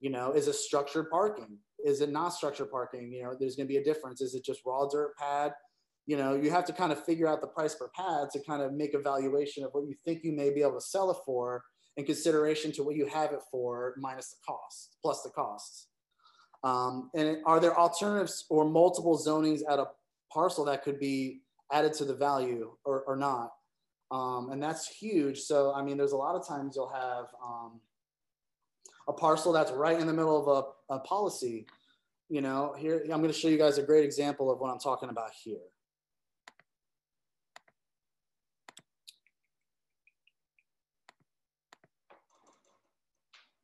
You 0.00 0.10
know 0.10 0.32
is 0.32 0.48
it 0.48 0.54
structured 0.54 1.10
parking 1.10 1.58
is 1.86 2.00
it 2.00 2.10
not 2.10 2.30
structured 2.30 2.70
parking? 2.70 3.12
You 3.12 3.22
know 3.22 3.34
there's 3.38 3.56
going 3.56 3.68
to 3.68 3.72
be 3.72 3.78
a 3.78 3.84
difference. 3.84 4.20
Is 4.20 4.34
it 4.34 4.44
just 4.44 4.60
raw 4.66 4.86
dirt 4.86 5.16
pad? 5.16 5.52
You 6.06 6.16
know 6.16 6.34
you 6.34 6.50
have 6.50 6.64
to 6.66 6.72
kind 6.72 6.92
of 6.92 7.02
figure 7.04 7.28
out 7.28 7.40
the 7.40 7.46
price 7.46 7.74
per 7.74 7.88
pad 7.94 8.28
to 8.32 8.40
kind 8.40 8.60
of 8.62 8.72
make 8.72 8.94
a 8.94 8.98
valuation 8.98 9.64
of 9.64 9.70
what 9.72 9.86
you 9.86 9.94
think 10.04 10.24
you 10.24 10.32
may 10.32 10.50
be 10.50 10.62
able 10.62 10.74
to 10.74 10.80
sell 10.80 11.10
it 11.10 11.18
for 11.24 11.62
in 11.96 12.04
consideration 12.04 12.72
to 12.72 12.82
what 12.82 12.96
you 12.96 13.06
have 13.06 13.32
it 13.32 13.40
for 13.50 13.94
minus 13.98 14.30
the 14.30 14.36
cost 14.46 14.96
plus 15.00 15.22
the 15.22 15.30
costs. 15.30 15.88
Um, 16.64 17.10
and 17.14 17.38
are 17.46 17.60
there 17.60 17.78
alternatives 17.78 18.44
or 18.50 18.68
multiple 18.68 19.16
zonings 19.16 19.60
at 19.70 19.78
a 19.78 19.86
parcel 20.32 20.64
that 20.64 20.82
could 20.82 20.98
be 20.98 21.42
added 21.72 21.92
to 21.94 22.04
the 22.04 22.14
value 22.14 22.72
or, 22.84 23.02
or 23.02 23.16
not? 23.16 23.50
Um, 24.10 24.50
and 24.50 24.62
that's 24.62 24.88
huge. 24.88 25.38
So 25.38 25.72
i 25.72 25.82
mean 25.82 25.96
there's 25.96 26.12
a 26.12 26.16
lot 26.16 26.34
of 26.34 26.46
times 26.46 26.74
you'll 26.76 26.92
have 26.92 27.26
um, 27.44 27.80
a 29.08 29.12
parcel 29.12 29.52
that's 29.52 29.70
right 29.70 29.98
in 30.00 30.06
the 30.06 30.12
middle 30.12 30.40
of 30.40 30.48
a, 30.88 30.98
policy 31.00 31.66
you 32.28 32.40
know 32.40 32.74
here 32.78 33.02
i'm 33.04 33.20
going 33.20 33.32
to 33.32 33.32
show 33.32 33.48
you 33.48 33.58
guys 33.58 33.78
a 33.78 33.82
great 33.82 34.04
example 34.04 34.50
of 34.50 34.58
what 34.58 34.70
i'm 34.70 34.78
talking 34.78 35.08
about 35.08 35.30
here 35.44 35.58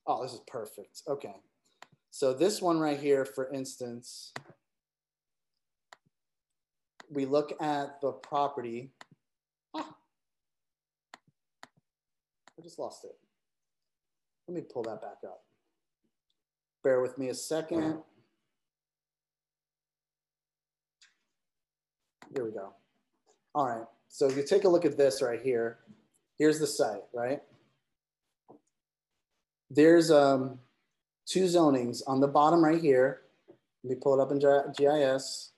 Oh, 0.06 0.22
this 0.22 0.32
is 0.32 0.40
perfect. 0.46 1.02
Okay. 1.08 1.34
So 2.10 2.34
this 2.34 2.60
one 2.60 2.78
right 2.78 2.98
here, 2.98 3.24
for 3.24 3.50
instance, 3.52 4.32
we 7.10 7.24
look 7.24 7.52
at 7.62 8.00
the 8.00 8.12
property. 8.12 8.90
Ah, 9.74 9.94
I 12.58 12.62
just 12.62 12.78
lost 12.78 13.04
it. 13.04 13.12
Let 14.48 14.54
me 14.56 14.62
pull 14.62 14.82
that 14.82 15.00
back 15.00 15.18
up. 15.24 15.44
Bear 16.82 17.00
with 17.00 17.16
me 17.18 17.28
a 17.28 17.34
second. 17.34 17.98
Here 22.34 22.44
we 22.44 22.50
go. 22.50 22.72
All 23.54 23.66
right. 23.66 23.86
So 24.08 24.26
if 24.26 24.36
you 24.36 24.44
take 24.44 24.64
a 24.64 24.68
look 24.68 24.84
at 24.84 24.96
this 24.96 25.22
right 25.22 25.40
here, 25.40 25.78
here's 26.38 26.58
the 26.58 26.66
site, 26.66 27.02
right? 27.14 27.40
there's 29.74 30.10
um, 30.10 30.58
two 31.26 31.44
zonings 31.44 32.02
on 32.06 32.20
the 32.20 32.28
bottom 32.28 32.62
right 32.62 32.80
here. 32.80 33.22
Let 33.82 33.90
me 33.90 33.96
pull 34.00 34.18
it 34.18 34.22
up 34.22 34.30
in 34.30 34.38
GIS. 34.38 35.51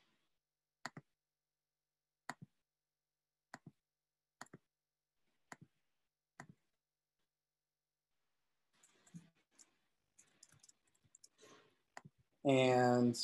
And 12.44 13.16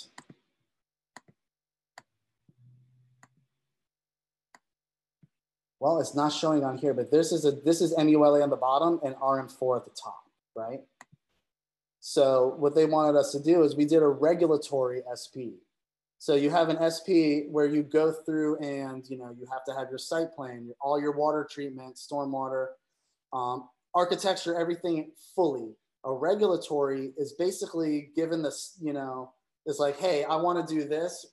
well, 5.78 6.00
it's 6.00 6.14
not 6.14 6.32
showing 6.32 6.64
on 6.64 6.78
here, 6.78 6.94
but 6.94 7.10
this 7.10 7.32
is 7.32 7.44
a 7.44 7.52
this 7.52 7.80
is 7.80 7.94
MULA 7.96 8.42
on 8.42 8.50
the 8.50 8.56
bottom 8.56 9.00
and 9.04 9.14
RM4 9.16 9.78
at 9.78 9.84
the 9.84 9.90
top 9.90 10.24
right? 10.54 10.80
So 12.00 12.54
what 12.58 12.74
they 12.74 12.86
wanted 12.86 13.18
us 13.18 13.32
to 13.32 13.40
do 13.40 13.62
is 13.62 13.76
we 13.76 13.84
did 13.84 14.02
a 14.02 14.08
regulatory 14.08 15.02
SP. 15.08 15.60
So 16.18 16.34
you 16.34 16.50
have 16.50 16.68
an 16.68 16.78
SP 16.80 17.48
where 17.48 17.66
you 17.66 17.82
go 17.82 18.12
through 18.12 18.58
and 18.58 19.08
you 19.08 19.16
know 19.16 19.34
you 19.38 19.46
have 19.50 19.64
to 19.64 19.74
have 19.74 19.88
your 19.88 19.98
site 19.98 20.32
plan, 20.34 20.70
all 20.80 21.00
your 21.00 21.12
water 21.12 21.48
treatment, 21.50 21.96
stormwater, 21.96 22.68
um, 23.32 23.68
architecture, 23.94 24.58
everything 24.58 25.12
fully. 25.34 25.76
A 26.04 26.12
regulatory 26.12 27.12
is 27.16 27.34
basically 27.34 28.10
given 28.16 28.42
this, 28.42 28.78
you 28.80 28.92
know, 28.92 29.32
it's 29.66 29.78
like, 29.78 29.98
hey, 29.98 30.24
I 30.24 30.36
want 30.36 30.66
to 30.66 30.74
do 30.74 30.88
this, 30.88 31.26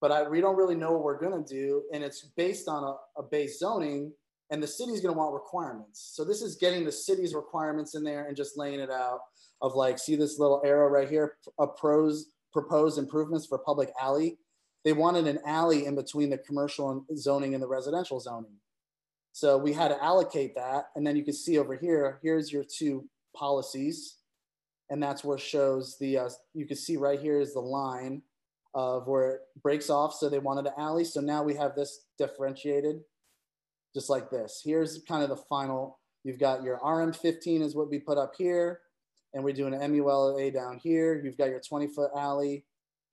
but 0.00 0.10
I, 0.10 0.28
we 0.28 0.40
don't 0.40 0.56
really 0.56 0.74
know 0.74 0.92
what 0.92 1.04
we're 1.04 1.20
going 1.20 1.44
to 1.44 1.54
do, 1.54 1.84
and 1.92 2.02
it's 2.02 2.22
based 2.36 2.68
on 2.68 2.82
a, 2.82 3.20
a 3.20 3.22
base 3.22 3.58
zoning 3.58 4.12
and 4.52 4.62
the 4.62 4.66
city's 4.66 5.00
going 5.00 5.14
to 5.14 5.18
want 5.18 5.32
requirements. 5.32 6.12
So 6.14 6.24
this 6.24 6.42
is 6.42 6.56
getting 6.56 6.84
the 6.84 6.92
city's 6.92 7.34
requirements 7.34 7.94
in 7.94 8.04
there 8.04 8.26
and 8.26 8.36
just 8.36 8.58
laying 8.58 8.80
it 8.80 8.90
out 8.90 9.20
of 9.62 9.74
like, 9.74 9.98
see 9.98 10.14
this 10.14 10.38
little 10.38 10.60
arrow 10.62 10.88
right 10.88 11.08
here, 11.08 11.36
a 11.58 11.66
pros 11.66 12.26
proposed 12.52 12.98
improvements 12.98 13.46
for 13.46 13.56
public 13.56 13.90
alley. 13.98 14.36
They 14.84 14.92
wanted 14.92 15.26
an 15.26 15.38
alley 15.46 15.86
in 15.86 15.94
between 15.94 16.28
the 16.28 16.36
commercial 16.36 17.06
zoning 17.16 17.54
and 17.54 17.62
the 17.62 17.66
residential 17.66 18.20
zoning. 18.20 18.56
So 19.32 19.56
we 19.56 19.72
had 19.72 19.88
to 19.88 20.04
allocate 20.04 20.54
that. 20.56 20.88
And 20.96 21.06
then 21.06 21.16
you 21.16 21.24
can 21.24 21.32
see 21.32 21.56
over 21.56 21.74
here, 21.74 22.20
here's 22.22 22.52
your 22.52 22.64
two 22.64 23.08
policies. 23.34 24.16
And 24.90 25.02
that's 25.02 25.24
where 25.24 25.38
shows 25.38 25.96
the, 25.98 26.18
uh, 26.18 26.28
you 26.54 26.66
can 26.66 26.76
see 26.76 26.96
right 26.96 27.20
here 27.20 27.40
is 27.40 27.54
the 27.54 27.60
line 27.60 28.22
of 28.74 29.06
where 29.06 29.30
it 29.30 29.40
breaks 29.62 29.90
off. 29.90 30.14
So 30.14 30.28
they 30.28 30.38
wanted 30.38 30.66
an 30.66 30.72
alley. 30.78 31.04
So 31.04 31.20
now 31.20 31.42
we 31.42 31.54
have 31.54 31.74
this 31.74 32.04
differentiated 32.18 33.00
just 33.94 34.08
like 34.08 34.30
this. 34.30 34.62
Here's 34.64 35.02
kind 35.06 35.22
of 35.22 35.28
the 35.28 35.36
final, 35.36 35.98
you've 36.24 36.38
got 36.38 36.62
your 36.62 36.78
RM15 36.78 37.62
is 37.62 37.74
what 37.74 37.90
we 37.90 37.98
put 37.98 38.18
up 38.18 38.32
here, 38.36 38.80
and 39.34 39.44
we're 39.44 39.52
doing 39.52 39.74
an 39.74 39.92
MULA 39.92 40.52
down 40.52 40.78
here. 40.82 41.20
You've 41.22 41.36
got 41.36 41.50
your 41.50 41.60
20 41.60 41.88
foot 41.88 42.10
alley. 42.16 42.64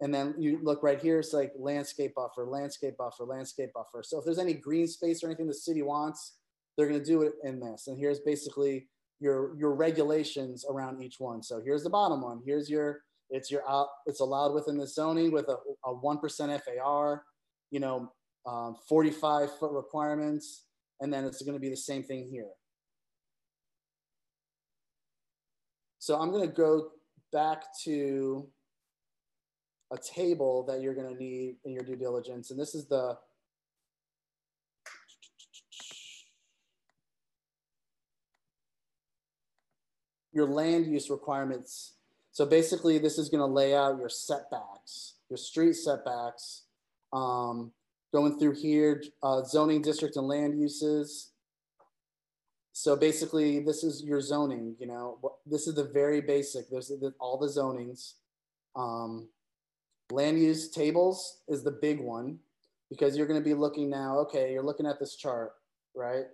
And 0.02 0.14
then 0.14 0.34
you 0.38 0.60
look 0.64 0.82
right 0.82 1.00
here, 1.00 1.20
it's 1.20 1.34
like 1.34 1.52
landscape 1.58 2.16
buffer, 2.16 2.46
landscape 2.46 2.96
buffer, 2.98 3.26
landscape 3.26 3.72
buffer. 3.74 4.02
So 4.02 4.18
if 4.18 4.26
there's 4.26 4.40
any 4.40 4.54
green 4.54 4.88
space 4.88 5.22
or 5.22 5.28
anything 5.28 5.48
the 5.48 5.54
city 5.54 5.82
wants, 5.82 6.38
they're 6.78 6.88
gonna 6.88 7.04
do 7.04 7.24
it 7.24 7.34
in 7.44 7.60
this. 7.60 7.88
And 7.88 7.98
here's 7.98 8.22
basically 8.22 8.88
your, 9.20 9.56
your 9.58 9.74
regulations 9.74 10.66
around 10.70 11.02
each 11.02 11.20
one. 11.20 11.44
So 11.44 11.62
here's 11.64 11.84
the 11.84 11.90
bottom 11.90 12.22
one. 12.22 12.42
Here's 12.46 12.70
your, 12.70 13.02
it's 13.30 13.52
your, 13.52 13.70
out, 13.70 13.88
it's 14.06 14.22
allowed 14.22 14.54
within 14.54 14.78
the 14.78 14.88
zoning 14.88 15.32
with 15.32 15.48
a, 15.50 15.58
a 15.86 15.94
1% 15.94 16.62
FAR, 16.62 17.24
you 17.72 17.80
know, 17.80 18.12
um, 18.46 18.76
45 18.88 19.58
foot 19.60 19.72
requirements, 19.72 20.66
and 21.02 21.14
then 21.14 21.26
it's 21.26 21.42
going 21.42 21.54
to 21.54 21.60
be 21.60 21.70
the 21.70 21.78
same 21.78 22.04
thing 22.04 22.28
here. 22.32 22.50
So 26.00 26.20
I'm 26.20 26.32
going 26.32 26.48
to 26.48 26.54
go 26.54 26.90
back 27.32 27.66
to 27.84 28.48
a 29.92 29.98
table 29.98 30.64
that 30.68 30.82
you're 30.82 30.96
going 30.96 31.14
to 31.14 31.22
need 31.22 31.58
in 31.66 31.74
your 31.74 31.84
due 31.84 31.96
diligence. 31.96 32.52
And 32.52 32.60
this 32.60 32.74
is 32.74 32.88
the 32.88 33.18
your 40.32 40.48
land 40.48 40.86
use 40.86 41.10
requirements. 41.10 41.94
So 42.32 42.46
basically, 42.46 42.98
this 42.98 43.18
is 43.18 43.30
going 43.30 43.42
to 43.42 43.54
lay 43.54 43.76
out 43.76 43.98
your 44.00 44.10
setbacks, 44.10 45.16
your 45.30 45.38
street 45.38 45.74
setbacks, 45.74 46.64
um, 47.12 47.72
going 48.14 48.38
through 48.40 48.56
here, 48.56 49.04
uh, 49.24 49.44
zoning 49.44 49.82
district 49.82 50.16
and 50.16 50.28
land 50.28 50.60
uses. 50.60 51.32
So 52.72 52.96
basically, 52.96 53.60
this 53.60 53.84
is 53.84 54.04
your 54.04 54.22
zoning. 54.22 54.76
You 54.80 54.88
know, 54.88 55.20
this 55.46 55.68
is 55.68 55.76
the 55.76 55.84
very 55.84 56.22
basic. 56.22 56.70
There's 56.70 56.88
the, 56.88 57.14
all 57.20 57.38
the 57.38 57.48
zonings. 57.48 58.14
Um, 58.76 59.28
land 60.12 60.40
use 60.40 60.70
tables 60.70 61.42
is 61.48 61.64
the 61.64 61.72
big 61.72 62.00
one 62.00 62.40
because 62.90 63.18
you're 63.18 63.28
going 63.28 63.40
to 63.40 63.44
be 63.44 63.54
looking 63.54 63.90
now. 63.90 64.20
Okay, 64.20 64.54
you're 64.54 64.64
looking 64.64 64.86
at 64.86 65.00
this 65.00 65.16
chart, 65.16 65.52
right? 65.96 66.26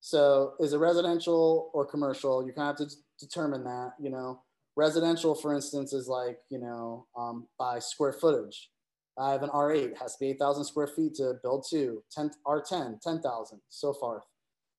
So 0.00 0.54
is 0.58 0.72
it 0.72 0.78
residential 0.78 1.70
or 1.74 1.84
commercial? 1.84 2.46
You 2.46 2.52
kind 2.52 2.70
of 2.70 2.78
have 2.78 2.88
to 2.88 2.96
determine 3.20 3.64
that. 3.64 3.92
You 4.00 4.10
know, 4.10 4.42
residential, 4.76 5.34
for 5.34 5.54
instance, 5.54 5.92
is 5.92 6.08
like 6.08 6.38
you 6.50 6.58
know 6.58 7.06
um, 7.16 7.46
by 7.58 7.78
square 7.78 8.12
footage. 8.12 8.70
I 9.18 9.32
have 9.32 9.42
an 9.42 9.50
R8, 9.50 9.98
has 9.98 10.14
to 10.14 10.20
be 10.20 10.30
8,000 10.30 10.64
square 10.64 10.86
feet 10.86 11.14
to 11.16 11.34
build 11.42 11.66
two, 11.68 12.02
10, 12.12 12.30
R10, 12.46 13.00
10,000, 13.02 13.60
so 13.68 13.92
forth. 13.92 14.22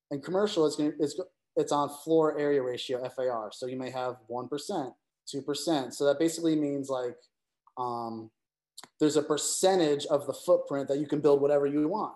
And 0.10 0.24
commercial 0.24 0.66
is 0.66 0.76
going 0.76 0.94
to, 0.94 1.26
it's 1.56 1.72
on 1.72 1.89
floor 2.04 2.39
area 2.39 2.62
ratio 2.62 3.08
FAR. 3.10 3.52
So 3.54 3.68
you 3.68 3.78
may 3.78 3.92
have 3.92 4.16
1%, 4.30 4.94
2%. 5.36 5.94
So 5.94 6.06
that 6.06 6.18
basically 6.18 6.56
means 6.56 6.89
like 6.89 7.18
um, 7.78 8.32
there's 9.00 9.18
a 9.18 9.24
percentage 9.24 10.06
of 10.08 10.28
the 10.28 10.34
footprint 10.34 10.88
that 10.88 10.98
you 10.98 11.08
can 11.08 11.22
build 11.22 11.42
whatever 11.42 11.68
you 11.68 11.88
want. 11.88 12.16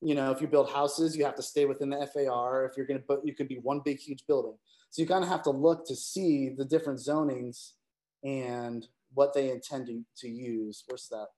You 0.00 0.14
know, 0.14 0.30
if 0.32 0.40
you 0.40 0.48
build 0.48 0.70
houses, 0.70 1.16
you 1.16 1.24
have 1.24 1.36
to 1.36 1.42
stay 1.42 1.64
within 1.64 1.90
the 1.90 2.06
FAR. 2.12 2.66
If 2.66 2.76
you're 2.76 2.86
going 2.86 2.98
to 2.98 3.04
but 3.06 3.24
you 3.24 3.34
could 3.34 3.48
be 3.48 3.58
one 3.58 3.80
big, 3.84 3.98
huge 3.98 4.26
building. 4.26 4.58
So 4.92 5.00
you 5.00 5.08
kind 5.08 5.24
of 5.24 5.30
have 5.30 5.42
to 5.44 5.50
look 5.50 5.86
to 5.86 5.96
see 5.96 6.50
the 6.50 6.66
different 6.66 6.98
zonings 6.98 7.72
and 8.22 8.86
what 9.14 9.32
they 9.32 9.50
intend 9.50 9.86
to, 9.86 10.04
to 10.18 10.28
use. 10.28 10.84
Where's 10.86 11.08
that 11.08 11.28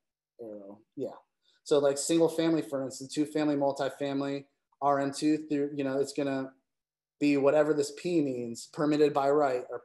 arrow? 0.42 0.80
Yeah. 0.96 1.14
So 1.62 1.78
like 1.78 1.96
single 1.96 2.28
family, 2.28 2.62
for 2.62 2.82
instance, 2.82 3.14
two 3.14 3.24
family, 3.24 3.54
multifamily, 3.54 4.46
RM2, 4.82 5.48
through, 5.48 5.70
you 5.72 5.84
know, 5.84 6.00
it's 6.00 6.12
to 6.12 6.48
be 7.20 7.36
whatever 7.36 7.72
this 7.72 7.92
P 7.96 8.20
means, 8.22 8.68
permitted 8.72 9.14
by 9.14 9.30
right 9.30 9.62
or 9.70 9.82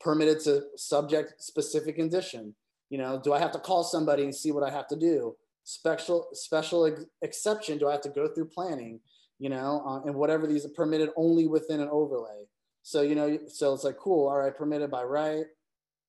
permitted 0.00 0.40
to 0.44 0.62
subject 0.76 1.34
specific 1.42 1.96
condition. 1.96 2.54
You 2.88 2.96
know, 2.96 3.20
do 3.22 3.34
I 3.34 3.38
have 3.38 3.52
to 3.52 3.58
call 3.58 3.84
somebody 3.84 4.24
and 4.24 4.34
see 4.34 4.50
what 4.50 4.64
I 4.64 4.70
have 4.70 4.88
to 4.88 4.96
do? 4.96 5.36
Special 5.64 6.26
special 6.32 6.86
ex- 6.86 7.04
exception, 7.20 7.76
do 7.76 7.86
I 7.86 7.92
have 7.92 8.00
to 8.00 8.08
go 8.08 8.28
through 8.28 8.46
planning? 8.46 8.98
You 9.38 9.50
know, 9.50 9.82
uh, 9.86 10.06
and 10.06 10.14
whatever 10.14 10.46
these 10.46 10.64
are 10.64 10.70
permitted 10.70 11.10
only 11.16 11.46
within 11.46 11.80
an 11.80 11.88
overlay. 11.92 12.46
So 12.82 13.02
you 13.02 13.14
know, 13.14 13.38
so 13.46 13.74
it's 13.74 13.84
like 13.84 13.98
cool. 13.98 14.28
All 14.28 14.38
right, 14.38 14.56
permitted 14.56 14.90
by 14.90 15.02
right. 15.02 15.44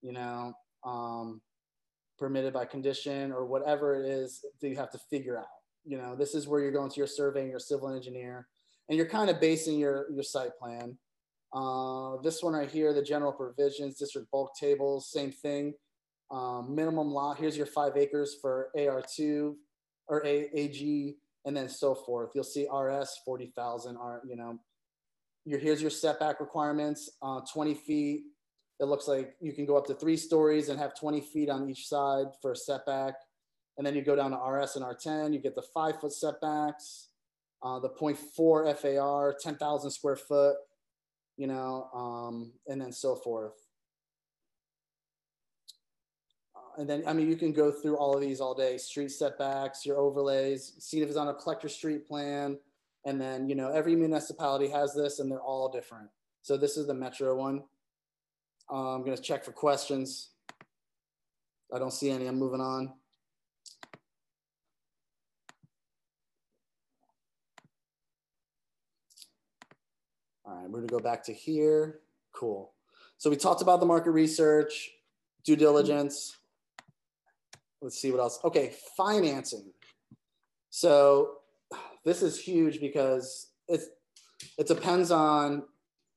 You 0.01 0.13
know, 0.13 0.53
um, 0.85 1.41
permitted 2.17 2.53
by 2.53 2.65
condition 2.65 3.31
or 3.31 3.45
whatever 3.45 3.95
it 3.95 4.07
is 4.07 4.43
that 4.61 4.69
you 4.69 4.75
have 4.75 4.91
to 4.91 4.99
figure 5.09 5.37
out. 5.37 5.45
You 5.85 5.97
know, 5.97 6.15
this 6.15 6.35
is 6.35 6.47
where 6.47 6.61
you're 6.61 6.71
going 6.71 6.89
to 6.89 6.97
your 6.97 7.07
survey 7.07 7.41
and 7.41 7.49
your 7.49 7.59
civil 7.59 7.93
engineer 7.93 8.47
and 8.91 8.97
you're 8.97 9.07
kind 9.07 9.29
of 9.29 9.39
basing 9.39 9.79
your, 9.79 10.07
your 10.11 10.21
site 10.21 10.57
plan. 10.59 10.97
Uh, 11.53 12.17
this 12.23 12.43
one 12.43 12.53
right 12.53 12.69
here, 12.69 12.93
the 12.93 13.01
general 13.01 13.31
provisions, 13.31 13.97
district 13.97 14.29
bulk 14.31 14.51
tables, 14.59 15.09
same 15.09 15.31
thing. 15.31 15.73
Um, 16.29 16.75
minimum 16.75 17.09
lot, 17.09 17.37
here's 17.37 17.55
your 17.55 17.65
five 17.65 17.95
acres 17.95 18.35
for 18.41 18.69
AR2 18.77 19.53
or 20.07 20.25
A, 20.25 20.49
AG, 20.53 21.15
and 21.45 21.55
then 21.55 21.69
so 21.69 21.95
forth. 21.95 22.31
You'll 22.35 22.43
see 22.43 22.67
RS 22.69 23.19
40,000, 23.25 23.95
R, 23.95 24.21
you 24.27 24.35
know, 24.35 24.59
your, 25.45 25.59
here's 25.59 25.81
your 25.81 25.91
setback 25.91 26.39
requirements, 26.39 27.09
uh, 27.21 27.41
20 27.51 27.73
feet. 27.73 28.23
It 28.79 28.85
looks 28.85 29.07
like 29.07 29.35
you 29.39 29.53
can 29.53 29.65
go 29.65 29.77
up 29.77 29.85
to 29.87 29.93
three 29.93 30.17
stories 30.17 30.69
and 30.69 30.79
have 30.79 30.95
20 30.99 31.21
feet 31.21 31.49
on 31.49 31.69
each 31.69 31.87
side 31.87 32.27
for 32.41 32.51
a 32.51 32.55
setback. 32.55 33.15
And 33.77 33.85
then 33.85 33.95
you 33.95 34.01
go 34.01 34.15
down 34.15 34.31
to 34.31 34.37
RS 34.37 34.75
and 34.75 34.85
R10, 34.85 35.33
you 35.33 35.39
get 35.39 35.55
the 35.55 35.63
five 35.73 35.99
foot 35.99 36.13
setbacks 36.13 37.09
uh, 37.63 37.79
the 37.79 37.89
0.4 37.89 38.77
FAR, 38.77 39.35
10,000 39.39 39.91
square 39.91 40.15
foot, 40.15 40.55
you 41.37 41.47
know, 41.47 41.89
um, 41.93 42.53
and 42.67 42.81
then 42.81 42.91
so 42.91 43.15
forth. 43.15 43.53
Uh, 46.55 46.81
and 46.81 46.89
then, 46.89 47.03
I 47.05 47.13
mean, 47.13 47.29
you 47.29 47.35
can 47.35 47.53
go 47.53 47.71
through 47.71 47.97
all 47.97 48.15
of 48.15 48.21
these 48.21 48.41
all 48.41 48.55
day, 48.55 48.77
street 48.77 49.11
setbacks, 49.11 49.85
your 49.85 49.99
overlays, 49.99 50.73
see 50.79 51.01
if 51.01 51.07
it's 51.07 51.17
on 51.17 51.27
a 51.27 51.33
collector 51.33 51.69
street 51.69 52.07
plan. 52.07 52.57
And 53.05 53.19
then, 53.19 53.49
you 53.49 53.55
know, 53.55 53.69
every 53.71 53.95
municipality 53.95 54.67
has 54.69 54.93
this 54.93 55.19
and 55.19 55.31
they're 55.31 55.41
all 55.41 55.69
different. 55.69 56.09
So 56.41 56.57
this 56.57 56.77
is 56.77 56.87
the 56.87 56.93
Metro 56.93 57.35
one. 57.35 57.63
Uh, 58.71 58.95
I'm 58.95 59.03
to 59.03 59.17
check 59.17 59.43
for 59.43 59.51
questions. 59.51 60.29
I 61.73 61.79
don't 61.79 61.91
see 61.93 62.09
any. 62.09 62.27
I'm 62.27 62.37
moving 62.37 62.61
on. 62.61 62.93
All 70.45 70.55
right, 70.55 70.69
we're 70.69 70.79
gonna 70.79 70.87
go 70.87 70.99
back 70.99 71.23
to 71.25 71.33
here. 71.33 72.01
Cool. 72.33 72.73
So 73.17 73.29
we 73.29 73.35
talked 73.35 73.61
about 73.61 73.79
the 73.79 73.85
market 73.85 74.11
research, 74.11 74.91
due 75.45 75.55
diligence. 75.55 76.37
Let's 77.81 77.99
see 77.99 78.11
what 78.11 78.19
else. 78.19 78.39
Okay, 78.43 78.73
financing. 78.97 79.71
So 80.69 81.40
this 82.05 82.21
is 82.21 82.39
huge 82.39 82.79
because 82.79 83.51
it 83.67 83.81
it 84.57 84.67
depends 84.67 85.11
on 85.11 85.63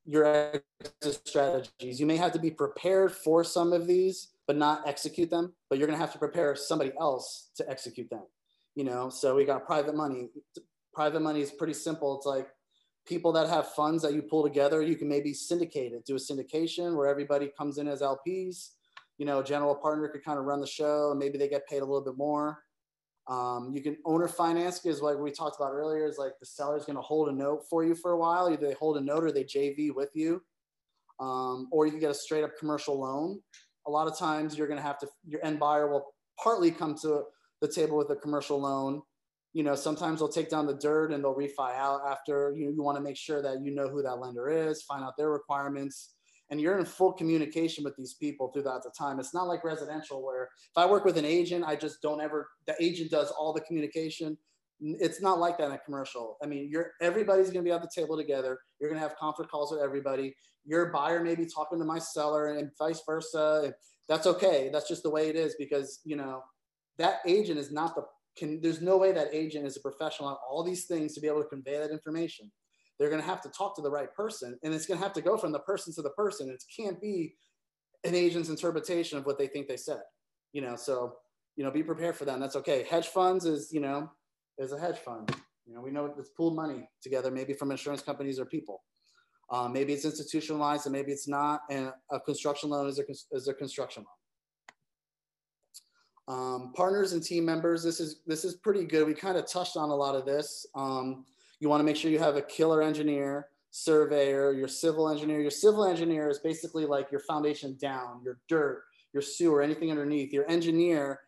your 0.06 0.52
strategies. 1.00 2.00
You 2.00 2.06
may 2.06 2.16
have 2.16 2.32
to 2.32 2.38
be 2.38 2.50
prepared 2.50 3.12
for 3.12 3.44
some 3.44 3.72
of 3.72 3.86
these, 3.86 4.28
but 4.46 4.56
not 4.56 4.86
execute 4.86 5.30
them. 5.30 5.54
But 5.68 5.78
you're 5.78 5.88
gonna 5.88 5.98
have 5.98 6.12
to 6.12 6.18
prepare 6.18 6.54
somebody 6.56 6.92
else 7.00 7.50
to 7.56 7.68
execute 7.68 8.10
them. 8.10 8.24
You 8.74 8.84
know, 8.84 9.08
so 9.08 9.34
we 9.34 9.44
got 9.44 9.66
private 9.66 9.94
money. 9.94 10.28
Private 10.92 11.20
money 11.20 11.40
is 11.40 11.50
pretty 11.50 11.74
simple. 11.74 12.16
It's 12.16 12.26
like 12.26 12.48
people 13.06 13.32
that 13.32 13.48
have 13.48 13.68
funds 13.72 14.02
that 14.02 14.14
you 14.14 14.22
pull 14.22 14.42
together, 14.42 14.82
you 14.82 14.96
can 14.96 15.08
maybe 15.08 15.32
syndicate 15.32 15.92
it, 15.92 16.04
do 16.04 16.16
a 16.16 16.18
syndication 16.18 16.96
where 16.96 17.06
everybody 17.06 17.50
comes 17.56 17.78
in 17.78 17.86
as 17.86 18.00
LPs. 18.00 18.70
You 19.18 19.26
know, 19.26 19.42
general 19.42 19.74
partner 19.74 20.08
could 20.08 20.24
kind 20.24 20.38
of 20.38 20.44
run 20.44 20.60
the 20.60 20.66
show 20.66 21.10
and 21.10 21.18
maybe 21.18 21.38
they 21.38 21.48
get 21.48 21.68
paid 21.68 21.82
a 21.82 21.84
little 21.84 22.04
bit 22.04 22.16
more. 22.16 22.64
Um, 23.26 23.72
you 23.74 23.82
can 23.82 23.96
owner 24.04 24.28
finance 24.28 24.80
because 24.80 25.00
like 25.00 25.16
we 25.16 25.30
talked 25.30 25.56
about 25.58 25.72
earlier 25.72 26.06
is 26.06 26.18
like 26.18 26.32
the 26.40 26.46
seller's 26.46 26.84
going 26.84 26.96
to 26.96 27.02
hold 27.02 27.28
a 27.28 27.32
note 27.32 27.62
for 27.70 27.84
you 27.84 27.94
for 27.94 28.12
a 28.12 28.18
while. 28.18 28.50
Either 28.50 28.66
they 28.66 28.74
hold 28.74 28.98
a 28.98 29.00
note 29.00 29.24
or 29.24 29.32
they 29.32 29.44
JV 29.44 29.94
with 29.94 30.10
you. 30.14 30.42
Um, 31.20 31.68
or 31.70 31.86
you 31.86 31.92
can 31.92 32.00
get 32.00 32.10
a 32.10 32.14
straight 32.14 32.44
up 32.44 32.58
commercial 32.58 33.00
loan. 33.00 33.40
A 33.86 33.90
lot 33.90 34.08
of 34.08 34.18
times 34.18 34.56
you're 34.58 34.66
going 34.66 34.78
to 34.78 34.82
have 34.82 34.98
to, 34.98 35.08
your 35.26 35.44
end 35.44 35.58
buyer 35.58 35.88
will 35.88 36.14
partly 36.42 36.70
come 36.70 36.96
to 37.02 37.22
the 37.60 37.68
table 37.68 37.96
with 37.96 38.10
a 38.10 38.16
commercial 38.16 38.60
loan 38.60 39.02
you 39.54 39.62
know, 39.62 39.76
sometimes 39.76 40.18
they'll 40.18 40.28
take 40.28 40.50
down 40.50 40.66
the 40.66 40.74
dirt 40.74 41.12
and 41.12 41.22
they'll 41.22 41.34
refi 41.34 41.74
out 41.76 42.02
after 42.06 42.52
you, 42.56 42.72
you 42.72 42.82
want 42.82 42.98
to 42.98 43.02
make 43.02 43.16
sure 43.16 43.40
that 43.40 43.62
you 43.62 43.72
know 43.72 43.88
who 43.88 44.02
that 44.02 44.16
lender 44.18 44.50
is, 44.50 44.82
find 44.82 45.04
out 45.04 45.16
their 45.16 45.30
requirements, 45.30 46.13
and 46.50 46.60
you're 46.60 46.78
in 46.78 46.84
full 46.84 47.12
communication 47.12 47.84
with 47.84 47.96
these 47.96 48.14
people 48.14 48.50
throughout 48.52 48.82
the 48.82 48.90
time. 48.96 49.18
It's 49.18 49.34
not 49.34 49.46
like 49.46 49.64
residential 49.64 50.24
where 50.24 50.44
if 50.44 50.76
I 50.76 50.86
work 50.86 51.04
with 51.04 51.16
an 51.16 51.24
agent, 51.24 51.64
I 51.66 51.76
just 51.76 52.02
don't 52.02 52.20
ever, 52.20 52.48
the 52.66 52.74
agent 52.80 53.10
does 53.10 53.30
all 53.30 53.52
the 53.52 53.62
communication. 53.62 54.36
It's 54.80 55.22
not 55.22 55.38
like 55.38 55.56
that 55.58 55.66
in 55.66 55.72
a 55.72 55.78
commercial. 55.78 56.36
I 56.42 56.46
mean, 56.46 56.68
you're 56.70 56.92
everybody's 57.00 57.50
to 57.50 57.62
be 57.62 57.70
at 57.70 57.80
the 57.80 57.90
table 57.94 58.16
together. 58.16 58.58
You're 58.78 58.90
to 59.00 59.08
have 59.08 59.16
conference 59.16 59.50
calls 59.50 59.70
with 59.72 59.80
everybody. 59.80 60.34
Your 60.66 60.86
buyer 60.86 61.22
may 61.22 61.34
be 61.34 61.46
talking 61.46 61.78
to 61.78 61.84
my 61.84 61.98
seller 61.98 62.54
and 62.54 62.70
vice 62.78 63.02
versa. 63.06 63.72
That's 64.08 64.26
okay. 64.26 64.70
That's 64.72 64.88
just 64.88 65.02
the 65.02 65.10
way 65.10 65.28
it 65.28 65.36
is 65.36 65.54
because, 65.58 66.00
you 66.04 66.16
know, 66.16 66.42
that 66.98 67.20
agent 67.26 67.58
is 67.58 67.72
not 67.72 67.94
the 67.94 68.02
can 68.36 68.60
there's 68.60 68.82
no 68.82 68.96
way 68.96 69.12
that 69.12 69.28
agent 69.32 69.66
is 69.66 69.76
a 69.76 69.80
professional 69.80 70.28
on 70.28 70.36
all 70.48 70.64
these 70.64 70.86
things 70.86 71.14
to 71.14 71.20
be 71.20 71.28
able 71.28 71.42
to 71.42 71.48
convey 71.48 71.78
that 71.78 71.90
information 71.90 72.50
they're 72.98 73.10
going 73.10 73.20
to 73.20 73.26
have 73.26 73.42
to 73.42 73.48
talk 73.48 73.74
to 73.76 73.82
the 73.82 73.90
right 73.90 74.12
person 74.14 74.58
and 74.62 74.72
it's 74.72 74.86
going 74.86 74.98
to 74.98 75.04
have 75.04 75.14
to 75.14 75.22
go 75.22 75.36
from 75.36 75.52
the 75.52 75.58
person 75.60 75.92
to 75.94 76.02
the 76.02 76.10
person. 76.10 76.48
It 76.48 76.62
can't 76.74 77.00
be 77.00 77.34
an 78.04 78.14
agent's 78.14 78.48
interpretation 78.48 79.18
of 79.18 79.26
what 79.26 79.38
they 79.38 79.46
think 79.46 79.66
they 79.68 79.76
said 79.76 80.00
you 80.54 80.62
know 80.62 80.76
so 80.76 81.16
you 81.56 81.64
know 81.64 81.70
be 81.70 81.82
prepared 81.82 82.16
for 82.16 82.24
that 82.24 82.32
and 82.34 82.42
that's 82.42 82.56
okay. 82.56 82.86
Hedge 82.88 83.08
funds 83.08 83.44
is 83.44 83.70
you 83.70 83.80
know 83.80 84.10
is 84.56 84.72
a 84.72 84.78
hedge 84.78 84.96
fund. 84.96 85.30
You 85.66 85.74
know 85.74 85.82
we 85.82 85.90
know 85.90 86.14
it's 86.18 86.30
pooled 86.30 86.56
money 86.56 86.88
together 87.02 87.30
maybe 87.30 87.52
from 87.52 87.70
insurance 87.70 88.00
companies 88.00 88.40
or 88.40 88.46
people. 88.46 88.82
Um, 89.50 89.74
maybe 89.74 89.92
it's 89.92 90.06
institutionalized 90.06 90.86
and 90.86 90.94
maybe 90.94 91.12
it's 91.12 91.28
not 91.28 91.60
and 91.70 91.92
a 92.10 92.18
construction 92.20 92.70
loan 92.70 92.88
is 92.88 92.98
a, 92.98 93.02
is 93.36 93.48
a 93.48 93.52
construction 93.52 94.04
loan. 94.04 94.14
Um, 96.26 96.72
partners 96.74 97.12
and 97.12 97.22
team 97.22 97.44
members, 97.44 97.82
this 97.82 98.00
is 98.00 98.22
this 98.26 98.46
is 98.46 98.54
pretty 98.54 98.84
good. 98.84 99.06
We 99.06 99.12
kind 99.12 99.36
of 99.36 99.46
touched 99.46 99.76
on 99.76 99.90
a 99.90 99.94
lot 99.94 100.14
of 100.14 100.24
this. 100.24 100.64
Um, 100.74 101.26
you 101.60 101.68
want 101.68 101.80
to 101.80 101.84
make 101.84 101.96
sure 101.96 102.10
you 102.10 102.18
have 102.18 102.36
a 102.36 102.42
killer 102.42 102.82
engineer, 102.82 103.48
surveyor, 103.70 104.52
your 104.52 104.68
civil 104.68 105.08
engineer. 105.08 105.40
Your 105.40 105.50
civil 105.50 105.84
engineer 105.84 106.28
is 106.28 106.38
basically 106.38 106.86
like 106.86 107.10
your 107.10 107.20
foundation 107.20 107.76
down, 107.80 108.20
your 108.24 108.38
dirt, 108.48 108.84
your 109.12 109.22
sewer, 109.22 109.62
anything 109.62 109.90
underneath. 109.90 110.32
Your 110.32 110.48
engineer 110.50 111.20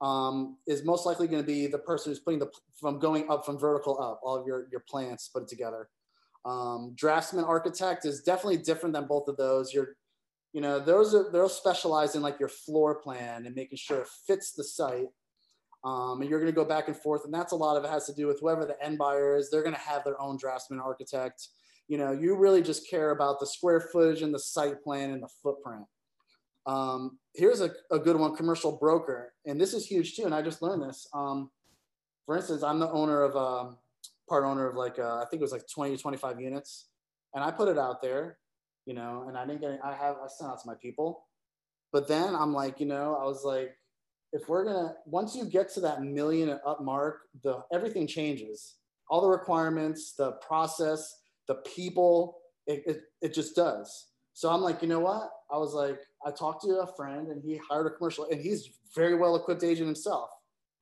um, 0.00 0.58
is 0.66 0.84
most 0.84 1.06
likely 1.06 1.28
going 1.28 1.42
to 1.42 1.46
be 1.46 1.66
the 1.66 1.78
person 1.78 2.10
who's 2.10 2.18
putting 2.18 2.40
the 2.40 2.50
from 2.78 2.98
going 2.98 3.28
up 3.30 3.46
from 3.46 3.58
vertical 3.58 4.00
up, 4.02 4.20
all 4.22 4.36
of 4.36 4.46
your 4.46 4.66
your 4.70 4.80
plants 4.80 5.28
put 5.28 5.42
it 5.44 5.48
together. 5.48 5.88
Um, 6.44 6.92
draftsman 6.94 7.44
architect 7.44 8.04
is 8.04 8.22
definitely 8.22 8.58
different 8.58 8.94
than 8.94 9.06
both 9.06 9.28
of 9.28 9.36
those. 9.36 9.72
Your 9.72 9.96
you 10.52 10.60
know 10.60 10.78
those 10.78 11.14
are 11.14 11.30
they'll 11.32 11.48
specialize 11.48 12.14
in 12.14 12.22
like 12.22 12.38
your 12.38 12.48
floor 12.48 12.96
plan 12.96 13.46
and 13.46 13.54
making 13.54 13.78
sure 13.78 14.02
it 14.02 14.08
fits 14.26 14.52
the 14.52 14.64
site 14.64 15.08
um, 15.84 16.20
and 16.20 16.30
you're 16.30 16.40
going 16.40 16.52
to 16.52 16.56
go 16.56 16.64
back 16.64 16.88
and 16.88 16.96
forth 16.96 17.24
and 17.24 17.32
that's 17.32 17.52
a 17.52 17.56
lot 17.56 17.76
of 17.76 17.84
it 17.84 17.90
has 17.90 18.06
to 18.06 18.14
do 18.14 18.26
with 18.26 18.40
whoever 18.40 18.64
the 18.64 18.82
end 18.84 18.98
buyer 18.98 19.36
is 19.36 19.50
they're 19.50 19.62
going 19.62 19.74
to 19.74 19.80
have 19.80 20.04
their 20.04 20.20
own 20.20 20.36
draftsman 20.36 20.80
architect. 20.80 21.48
You 21.88 21.98
know 21.98 22.12
you 22.12 22.36
really 22.36 22.62
just 22.62 22.88
care 22.88 23.10
about 23.10 23.40
the 23.40 23.46
square 23.46 23.80
footage 23.80 24.22
and 24.22 24.34
the 24.34 24.38
site 24.38 24.82
plan 24.82 25.10
and 25.10 25.22
the 25.22 25.28
footprint. 25.42 25.84
Um, 26.66 27.18
here's 27.34 27.60
a, 27.60 27.70
a, 27.90 27.98
good 27.98 28.16
one 28.16 28.34
commercial 28.34 28.72
broker 28.72 29.34
and 29.44 29.60
this 29.60 29.74
is 29.74 29.86
huge 29.86 30.16
too 30.16 30.24
and 30.24 30.34
i 30.34 30.40
just 30.40 30.62
learned 30.62 30.82
this. 30.82 31.06
Um, 31.12 31.50
for 32.24 32.36
instance 32.36 32.62
i'm 32.62 32.78
the 32.78 32.90
owner 32.90 33.20
of 33.22 33.36
um, 33.36 33.76
part 34.30 34.44
owner 34.44 34.66
of 34.66 34.74
like 34.74 34.98
uh, 34.98 35.16
i 35.16 35.26
think 35.30 35.40
it 35.40 35.44
was 35.44 35.52
like 35.52 35.68
20 35.68 35.94
to 35.94 36.02
25 36.02 36.40
units 36.40 36.86
and 37.34 37.44
i 37.44 37.50
put 37.50 37.68
it 37.68 37.76
out 37.76 38.00
there 38.00 38.38
you 38.86 38.94
know, 38.94 39.24
and 39.28 39.36
I 39.36 39.46
didn't 39.46 39.60
get, 39.60 39.70
any, 39.70 39.80
I 39.82 39.94
have, 39.94 40.16
I 40.16 40.28
sent 40.28 40.50
out 40.50 40.60
to 40.60 40.66
my 40.66 40.74
people. 40.74 41.26
But 41.92 42.08
then 42.08 42.34
I'm 42.34 42.52
like, 42.52 42.80
you 42.80 42.86
know, 42.86 43.16
I 43.20 43.24
was 43.24 43.44
like, 43.44 43.76
if 44.34 44.48
we're 44.48 44.64
gonna, 44.64 44.96
once 45.06 45.36
you 45.36 45.44
get 45.44 45.72
to 45.74 45.80
that 45.80 46.02
million 46.02 46.48
and 46.48 46.60
up 46.66 46.82
mark, 46.82 47.20
the 47.44 47.62
everything 47.72 48.06
changes. 48.06 48.74
All 49.08 49.22
the 49.22 49.28
requirements, 49.28 50.14
the 50.18 50.32
process, 50.46 51.20
the 51.46 51.56
people, 51.76 52.38
It, 52.66 52.82
it, 52.86 53.00
it 53.22 53.34
just 53.34 53.54
does. 53.54 54.08
So 54.32 54.50
I'm 54.50 54.60
like, 54.60 54.82
you 54.82 54.88
know 54.88 55.00
what? 55.00 55.30
I 55.52 55.58
was 55.58 55.72
like, 55.72 56.00
I 56.26 56.32
talked 56.32 56.62
to 56.64 56.80
a 56.80 56.96
friend 56.96 57.28
and 57.28 57.42
he 57.44 57.60
hired 57.70 57.86
a 57.86 57.90
commercial 57.90 58.26
and 58.28 58.40
he's 58.40 58.70
very 58.96 59.14
well 59.14 59.36
equipped 59.36 59.62
agent 59.62 59.86
himself. 59.86 60.30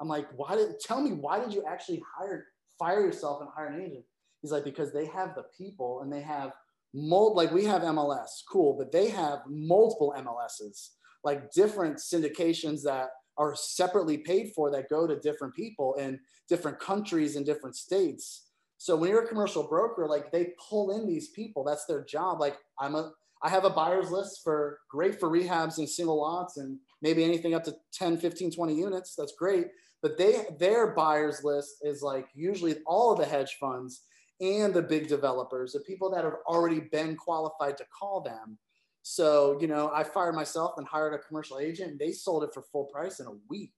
I'm 0.00 0.08
like, 0.08 0.28
why 0.34 0.56
did 0.56 0.80
tell 0.80 1.02
me 1.02 1.12
why 1.12 1.38
did 1.38 1.52
you 1.52 1.62
actually 1.68 2.02
hire 2.16 2.46
fire 2.78 3.00
yourself 3.00 3.42
and 3.42 3.50
hire 3.54 3.66
an 3.66 3.82
agent? 3.82 4.04
He's 4.40 4.52
like, 4.52 4.64
because 4.64 4.92
they 4.92 5.06
have 5.06 5.34
the 5.34 5.44
people 5.56 6.00
and 6.00 6.10
they 6.10 6.22
have 6.22 6.52
mold 6.94 7.36
like 7.36 7.52
we 7.52 7.64
have 7.66 7.82
MLS, 7.82 8.30
cool, 8.50 8.74
but 8.78 8.90
they 8.90 9.08
have 9.10 9.40
multiple 9.46 10.14
MLSs, 10.16 10.90
like 11.22 11.50
different 11.52 11.98
syndications 11.98 12.82
that 12.84 13.08
are 13.38 13.54
separately 13.54 14.18
paid 14.18 14.52
for 14.54 14.70
that 14.70 14.88
go 14.88 15.06
to 15.06 15.18
different 15.20 15.54
people 15.54 15.94
in 15.94 16.18
different 16.48 16.78
countries 16.78 17.36
and 17.36 17.46
different 17.46 17.76
states. 17.76 18.48
So 18.78 18.96
when 18.96 19.10
you're 19.10 19.24
a 19.24 19.28
commercial 19.28 19.62
broker, 19.62 20.06
like 20.08 20.32
they 20.32 20.54
pull 20.68 20.90
in 20.90 21.06
these 21.06 21.28
people, 21.28 21.64
that's 21.64 21.86
their 21.86 22.04
job. 22.04 22.40
Like 22.40 22.56
I'm 22.78 22.94
a 22.94 23.12
I 23.44 23.48
have 23.48 23.64
a 23.64 23.70
buyer's 23.70 24.10
list 24.10 24.42
for 24.44 24.78
great 24.88 25.18
for 25.18 25.28
rehabs 25.28 25.78
and 25.78 25.88
single 25.88 26.20
lots 26.20 26.58
and 26.58 26.78
maybe 27.00 27.24
anything 27.24 27.54
up 27.54 27.64
to 27.64 27.74
10, 27.92 28.18
15, 28.18 28.52
20 28.52 28.74
units. 28.74 29.16
That's 29.16 29.34
great. 29.36 29.66
But 30.00 30.16
they 30.16 30.46
their 30.58 30.94
buyer's 30.94 31.42
list 31.42 31.76
is 31.82 32.02
like 32.02 32.28
usually 32.34 32.76
all 32.86 33.12
of 33.12 33.18
the 33.18 33.24
hedge 33.24 33.56
funds 33.58 34.02
and 34.40 34.74
the 34.74 34.82
big 34.82 35.08
developers, 35.08 35.72
the 35.72 35.80
people 35.80 36.10
that 36.10 36.24
have 36.24 36.36
already 36.46 36.80
been 36.80 37.16
qualified 37.16 37.76
to 37.76 37.84
call 37.96 38.20
them. 38.20 38.58
So, 39.02 39.58
you 39.60 39.66
know, 39.66 39.90
I 39.92 40.04
fired 40.04 40.34
myself 40.34 40.74
and 40.76 40.86
hired 40.86 41.14
a 41.14 41.18
commercial 41.18 41.58
agent 41.58 41.90
and 41.90 41.98
they 41.98 42.12
sold 42.12 42.44
it 42.44 42.54
for 42.54 42.62
full 42.62 42.84
price 42.84 43.20
in 43.20 43.26
a 43.26 43.32
week. 43.48 43.72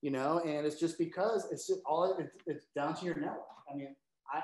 You 0.00 0.10
know, 0.10 0.40
and 0.40 0.66
it's 0.66 0.80
just 0.80 0.98
because 0.98 1.46
it's 1.52 1.66
just 1.66 1.80
all 1.86 2.16
it, 2.18 2.30
it's 2.46 2.66
down 2.74 2.94
to 2.96 3.04
your 3.04 3.14
network. 3.14 3.46
I 3.72 3.76
mean, 3.76 3.94
I 4.32 4.40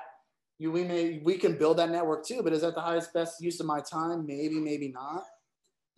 you 0.57 0.71
we 0.71 0.85
may 0.85 1.21
we 1.23 1.37
can 1.37 1.57
build 1.57 1.77
that 1.77 1.89
network 1.89 2.25
too, 2.25 2.41
but 2.43 2.53
is 2.53 2.61
that 2.61 2.75
the 2.75 2.81
highest 2.81 3.13
best 3.13 3.41
use 3.41 3.59
of 3.59 3.65
my 3.65 3.81
time? 3.81 4.25
Maybe, 4.25 4.55
maybe 4.55 4.87
not 4.89 5.23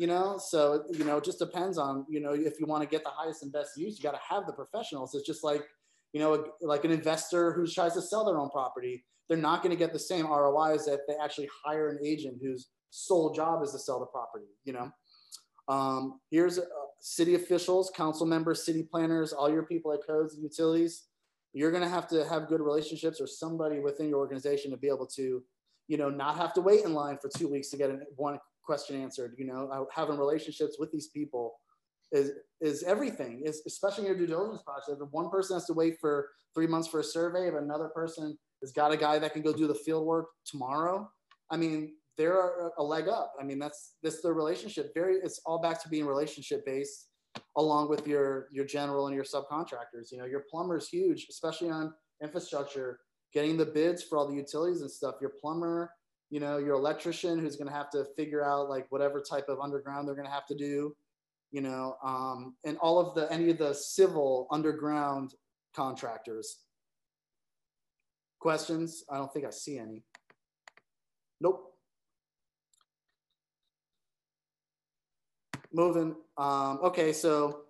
you 0.01 0.07
know 0.07 0.39
so 0.39 0.83
you 0.91 1.03
know 1.03 1.17
it 1.17 1.23
just 1.23 1.37
depends 1.37 1.77
on 1.77 2.05
you 2.09 2.19
know 2.19 2.31
if 2.31 2.59
you 2.59 2.65
want 2.65 2.81
to 2.81 2.89
get 2.89 3.03
the 3.03 3.09
highest 3.11 3.43
and 3.43 3.53
best 3.53 3.77
use 3.77 3.97
you 3.97 4.03
got 4.03 4.13
to 4.13 4.19
have 4.27 4.47
the 4.47 4.51
professionals 4.51 5.13
it's 5.13 5.27
just 5.27 5.43
like 5.43 5.63
you 6.11 6.19
know 6.19 6.43
like 6.61 6.83
an 6.83 6.89
investor 6.89 7.53
who 7.53 7.67
tries 7.67 7.93
to 7.93 8.01
sell 8.01 8.25
their 8.25 8.39
own 8.39 8.49
property 8.49 9.05
they're 9.31 9.39
not 9.39 9.63
going 9.63 9.71
to 9.71 9.79
get 9.79 9.93
the 9.93 9.99
same 9.99 10.27
roi 10.27 10.73
as 10.73 10.87
if 10.87 10.99
they 11.07 11.15
actually 11.23 11.47
hire 11.63 11.89
an 11.89 11.99
agent 12.05 12.37
whose 12.41 12.67
sole 12.89 13.33
job 13.33 13.63
is 13.63 13.71
to 13.71 13.79
sell 13.79 13.99
the 13.99 14.05
property 14.07 14.47
you 14.65 14.73
know 14.73 14.91
um, 15.67 16.19
here's 16.29 16.59
uh, 16.59 16.63
city 16.99 17.35
officials 17.35 17.91
council 17.95 18.25
members 18.25 18.65
city 18.65 18.83
planners 18.83 19.31
all 19.31 19.49
your 19.49 19.63
people 19.63 19.93
at 19.93 19.99
codes 20.05 20.35
and 20.35 20.43
utilities 20.43 21.05
you're 21.53 21.71
going 21.71 21.83
to 21.83 21.89
have 21.89 22.07
to 22.07 22.27
have 22.27 22.47
good 22.47 22.61
relationships 22.61 23.21
or 23.21 23.27
somebody 23.27 23.79
within 23.79 24.09
your 24.09 24.19
organization 24.19 24.71
to 24.71 24.77
be 24.77 24.87
able 24.87 25.07
to 25.07 25.41
you 25.87 25.97
know 25.97 26.09
not 26.09 26.35
have 26.35 26.53
to 26.53 26.61
wait 26.61 26.83
in 26.83 26.93
line 26.93 27.17
for 27.21 27.29
two 27.37 27.47
weeks 27.47 27.69
to 27.69 27.77
get 27.77 27.89
one 28.15 28.37
question 28.63 29.01
answered. 29.01 29.35
You 29.37 29.45
know, 29.45 29.87
having 29.93 30.17
relationships 30.17 30.77
with 30.79 30.91
these 30.91 31.07
people 31.07 31.53
is 32.11 32.31
is 32.59 32.83
everything. 32.83 33.41
Is 33.45 33.61
especially 33.67 34.05
in 34.05 34.09
your 34.11 34.17
due 34.17 34.27
diligence 34.27 34.63
process. 34.63 34.95
If 35.01 35.09
one 35.11 35.29
person 35.29 35.55
has 35.55 35.65
to 35.65 35.73
wait 35.73 35.95
for 35.99 36.29
three 36.53 36.67
months 36.67 36.87
for 36.87 36.99
a 36.99 37.03
survey, 37.03 37.47
if 37.47 37.55
another 37.55 37.89
person 37.89 38.37
has 38.61 38.71
got 38.71 38.91
a 38.91 38.97
guy 38.97 39.19
that 39.19 39.33
can 39.33 39.41
go 39.41 39.53
do 39.53 39.67
the 39.67 39.75
field 39.75 40.05
work 40.05 40.27
tomorrow, 40.45 41.09
I 41.49 41.57
mean, 41.57 41.93
they're 42.17 42.71
a 42.77 42.83
leg 42.83 43.07
up. 43.07 43.33
I 43.39 43.43
mean, 43.43 43.59
that's 43.59 43.95
this 44.03 44.21
the 44.21 44.31
relationship. 44.31 44.93
Very, 44.93 45.15
it's 45.23 45.41
all 45.45 45.59
back 45.59 45.81
to 45.83 45.89
being 45.89 46.05
relationship 46.05 46.65
based, 46.65 47.07
along 47.57 47.89
with 47.89 48.07
your 48.07 48.47
your 48.51 48.65
general 48.65 49.07
and 49.07 49.15
your 49.15 49.23
subcontractors. 49.23 50.11
You 50.11 50.19
know, 50.19 50.25
your 50.25 50.43
plumber 50.49 50.77
is 50.77 50.87
huge, 50.87 51.27
especially 51.29 51.69
on 51.69 51.93
infrastructure. 52.21 52.99
Getting 53.33 53.57
the 53.57 53.65
bids 53.65 54.03
for 54.03 54.17
all 54.17 54.27
the 54.27 54.35
utilities 54.35 54.81
and 54.81 54.91
stuff. 54.91 55.15
Your 55.21 55.31
plumber, 55.41 55.91
you 56.29 56.39
know, 56.39 56.57
your 56.57 56.75
electrician 56.75 57.39
who's 57.39 57.55
going 57.55 57.69
to 57.69 57.73
have 57.73 57.89
to 57.91 58.05
figure 58.17 58.43
out 58.43 58.69
like 58.69 58.85
whatever 58.89 59.21
type 59.21 59.47
of 59.47 59.59
underground 59.59 60.07
they're 60.07 60.15
going 60.15 60.27
to 60.27 60.33
have 60.33 60.45
to 60.47 60.55
do, 60.55 60.93
you 61.51 61.61
know, 61.61 61.95
um, 62.03 62.55
and 62.65 62.77
all 62.79 62.99
of 62.99 63.15
the 63.15 63.31
any 63.31 63.49
of 63.49 63.57
the 63.57 63.73
civil 63.73 64.47
underground 64.51 65.33
contractors. 65.73 66.57
Questions? 68.41 69.03
I 69.07 69.17
don't 69.17 69.31
think 69.31 69.45
I 69.45 69.51
see 69.51 69.77
any. 69.77 70.03
Nope. 71.39 71.75
Moving. 75.71 76.15
Um, 76.37 76.79
okay, 76.83 77.13
so 77.13 77.65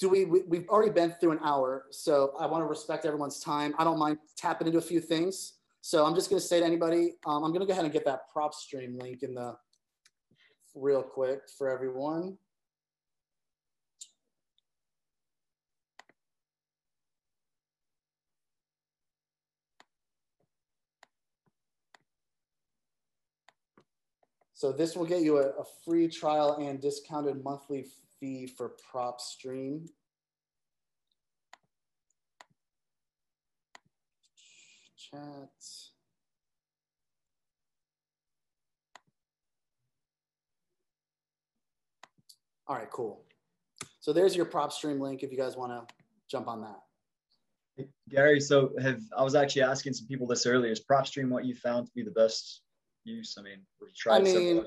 do 0.00 0.08
we, 0.08 0.24
we 0.24 0.40
we've 0.48 0.68
already 0.70 0.90
been 0.90 1.14
through 1.20 1.32
an 1.32 1.40
hour, 1.44 1.84
so 1.90 2.32
I 2.40 2.46
want 2.46 2.62
to 2.62 2.66
respect 2.66 3.04
everyone's 3.04 3.40
time. 3.40 3.74
I 3.78 3.84
don't 3.84 3.98
mind 3.98 4.16
tapping 4.38 4.66
into 4.66 4.78
a 4.78 4.82
few 4.82 5.00
things. 5.00 5.58
So 5.82 6.06
I'm 6.06 6.14
just 6.14 6.30
going 6.30 6.40
to 6.40 6.46
say 6.46 6.60
to 6.60 6.66
anybody, 6.66 7.16
um, 7.26 7.44
I'm 7.44 7.50
going 7.50 7.60
to 7.60 7.66
go 7.66 7.72
ahead 7.72 7.84
and 7.84 7.92
get 7.92 8.06
that 8.06 8.22
PropStream 8.34 9.00
link 9.00 9.22
in 9.22 9.34
the 9.34 9.54
real 10.74 11.02
quick 11.02 11.40
for 11.58 11.68
everyone. 11.68 12.38
So 24.58 24.72
this 24.72 24.96
will 24.96 25.04
get 25.04 25.22
you 25.22 25.38
a, 25.38 25.50
a 25.50 25.64
free 25.84 26.08
trial 26.08 26.56
and 26.60 26.80
discounted 26.80 27.44
monthly 27.44 27.86
fee 28.18 28.48
for 28.48 28.72
PropStream. 28.92 29.86
chat. 35.12 35.20
All 42.66 42.74
right, 42.74 42.90
cool. 42.90 43.22
So 44.00 44.12
there's 44.12 44.34
your 44.34 44.46
PropStream 44.46 44.98
link 44.98 45.22
if 45.22 45.30
you 45.30 45.38
guys 45.38 45.56
want 45.56 45.70
to 45.70 45.94
jump 46.28 46.48
on 46.48 46.62
that. 46.62 47.86
Gary, 48.10 48.40
so 48.40 48.72
have 48.82 49.00
I 49.16 49.22
was 49.22 49.36
actually 49.36 49.62
asking 49.62 49.92
some 49.92 50.08
people 50.08 50.26
this 50.26 50.46
earlier. 50.46 50.72
Is 50.72 50.84
PropStream 50.84 51.28
what 51.28 51.44
you 51.44 51.54
found 51.54 51.86
to 51.86 51.92
be 51.94 52.02
the 52.02 52.10
best 52.10 52.62
use? 53.08 53.36
I 53.38 53.42
mean, 53.42 53.60
you 53.80 53.88
tried 53.96 54.20
I 54.20 54.24
mean, 54.24 54.66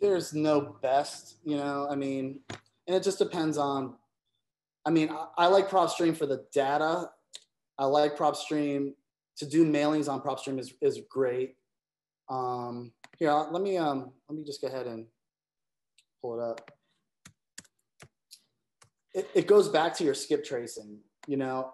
there's 0.00 0.34
no 0.34 0.76
best, 0.82 1.36
you 1.44 1.56
know. 1.56 1.86
I 1.90 1.94
mean, 1.94 2.40
and 2.86 2.96
it 2.96 3.02
just 3.02 3.18
depends 3.18 3.58
on. 3.58 3.94
I 4.84 4.90
mean, 4.90 5.10
I, 5.10 5.26
I 5.38 5.46
like 5.46 5.68
PropStream 5.68 6.16
for 6.16 6.26
the 6.26 6.44
data 6.52 7.08
I 7.78 7.84
like 7.84 8.16
PropStream. 8.16 8.92
To 9.38 9.46
do 9.46 9.70
mailings 9.70 10.08
on 10.10 10.22
PropStream 10.22 10.58
is, 10.58 10.72
is 10.80 11.00
great. 11.10 11.56
Um, 12.30 12.92
here, 13.18 13.30
let 13.32 13.62
me 13.62 13.76
um, 13.76 14.12
let 14.28 14.38
me 14.38 14.44
just 14.44 14.62
go 14.62 14.68
ahead 14.68 14.86
and 14.86 15.06
pull 16.22 16.40
it 16.40 16.42
up. 16.42 16.70
It, 19.12 19.28
it 19.34 19.46
goes 19.46 19.68
back 19.68 19.94
to 19.96 20.04
your 20.04 20.14
skip 20.14 20.42
tracing. 20.42 21.00
You 21.26 21.36
know, 21.36 21.72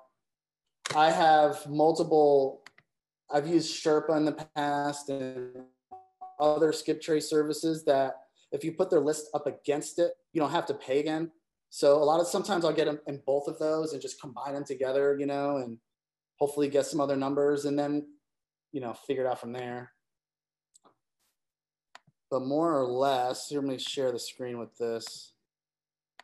I 0.97 1.12
have 1.12 1.64
multiple. 1.68 2.61
I've 3.32 3.46
used 3.46 3.74
Sherpa 3.74 4.16
in 4.16 4.24
the 4.24 4.46
past 4.54 5.08
and 5.08 5.64
other 6.38 6.72
skip 6.72 7.00
trace 7.00 7.28
services 7.28 7.84
that 7.84 8.14
if 8.52 8.62
you 8.62 8.72
put 8.72 8.90
their 8.90 9.00
list 9.00 9.28
up 9.34 9.46
against 9.46 9.98
it, 9.98 10.12
you 10.32 10.40
don't 10.40 10.50
have 10.50 10.66
to 10.66 10.74
pay 10.74 11.00
again. 11.00 11.30
So 11.70 11.96
a 11.96 12.04
lot 12.04 12.20
of 12.20 12.26
sometimes 12.26 12.64
I'll 12.64 12.72
get 12.72 12.84
them 12.84 13.00
in 13.06 13.22
both 13.24 13.48
of 13.48 13.58
those 13.58 13.94
and 13.94 14.02
just 14.02 14.20
combine 14.20 14.52
them 14.52 14.64
together, 14.64 15.16
you 15.18 15.24
know, 15.24 15.56
and 15.56 15.78
hopefully 16.36 16.68
get 16.68 16.84
some 16.84 17.00
other 17.00 17.16
numbers 17.16 17.64
and 17.64 17.78
then, 17.78 18.06
you 18.72 18.80
know, 18.80 18.92
figure 18.92 19.24
it 19.24 19.28
out 19.28 19.40
from 19.40 19.52
there. 19.52 19.92
But 22.30 22.42
more 22.42 22.78
or 22.78 22.84
less, 22.84 23.50
let 23.50 23.64
me 23.64 23.78
share 23.78 24.12
the 24.12 24.18
screen 24.18 24.58
with 24.58 24.76
this. 24.76 25.32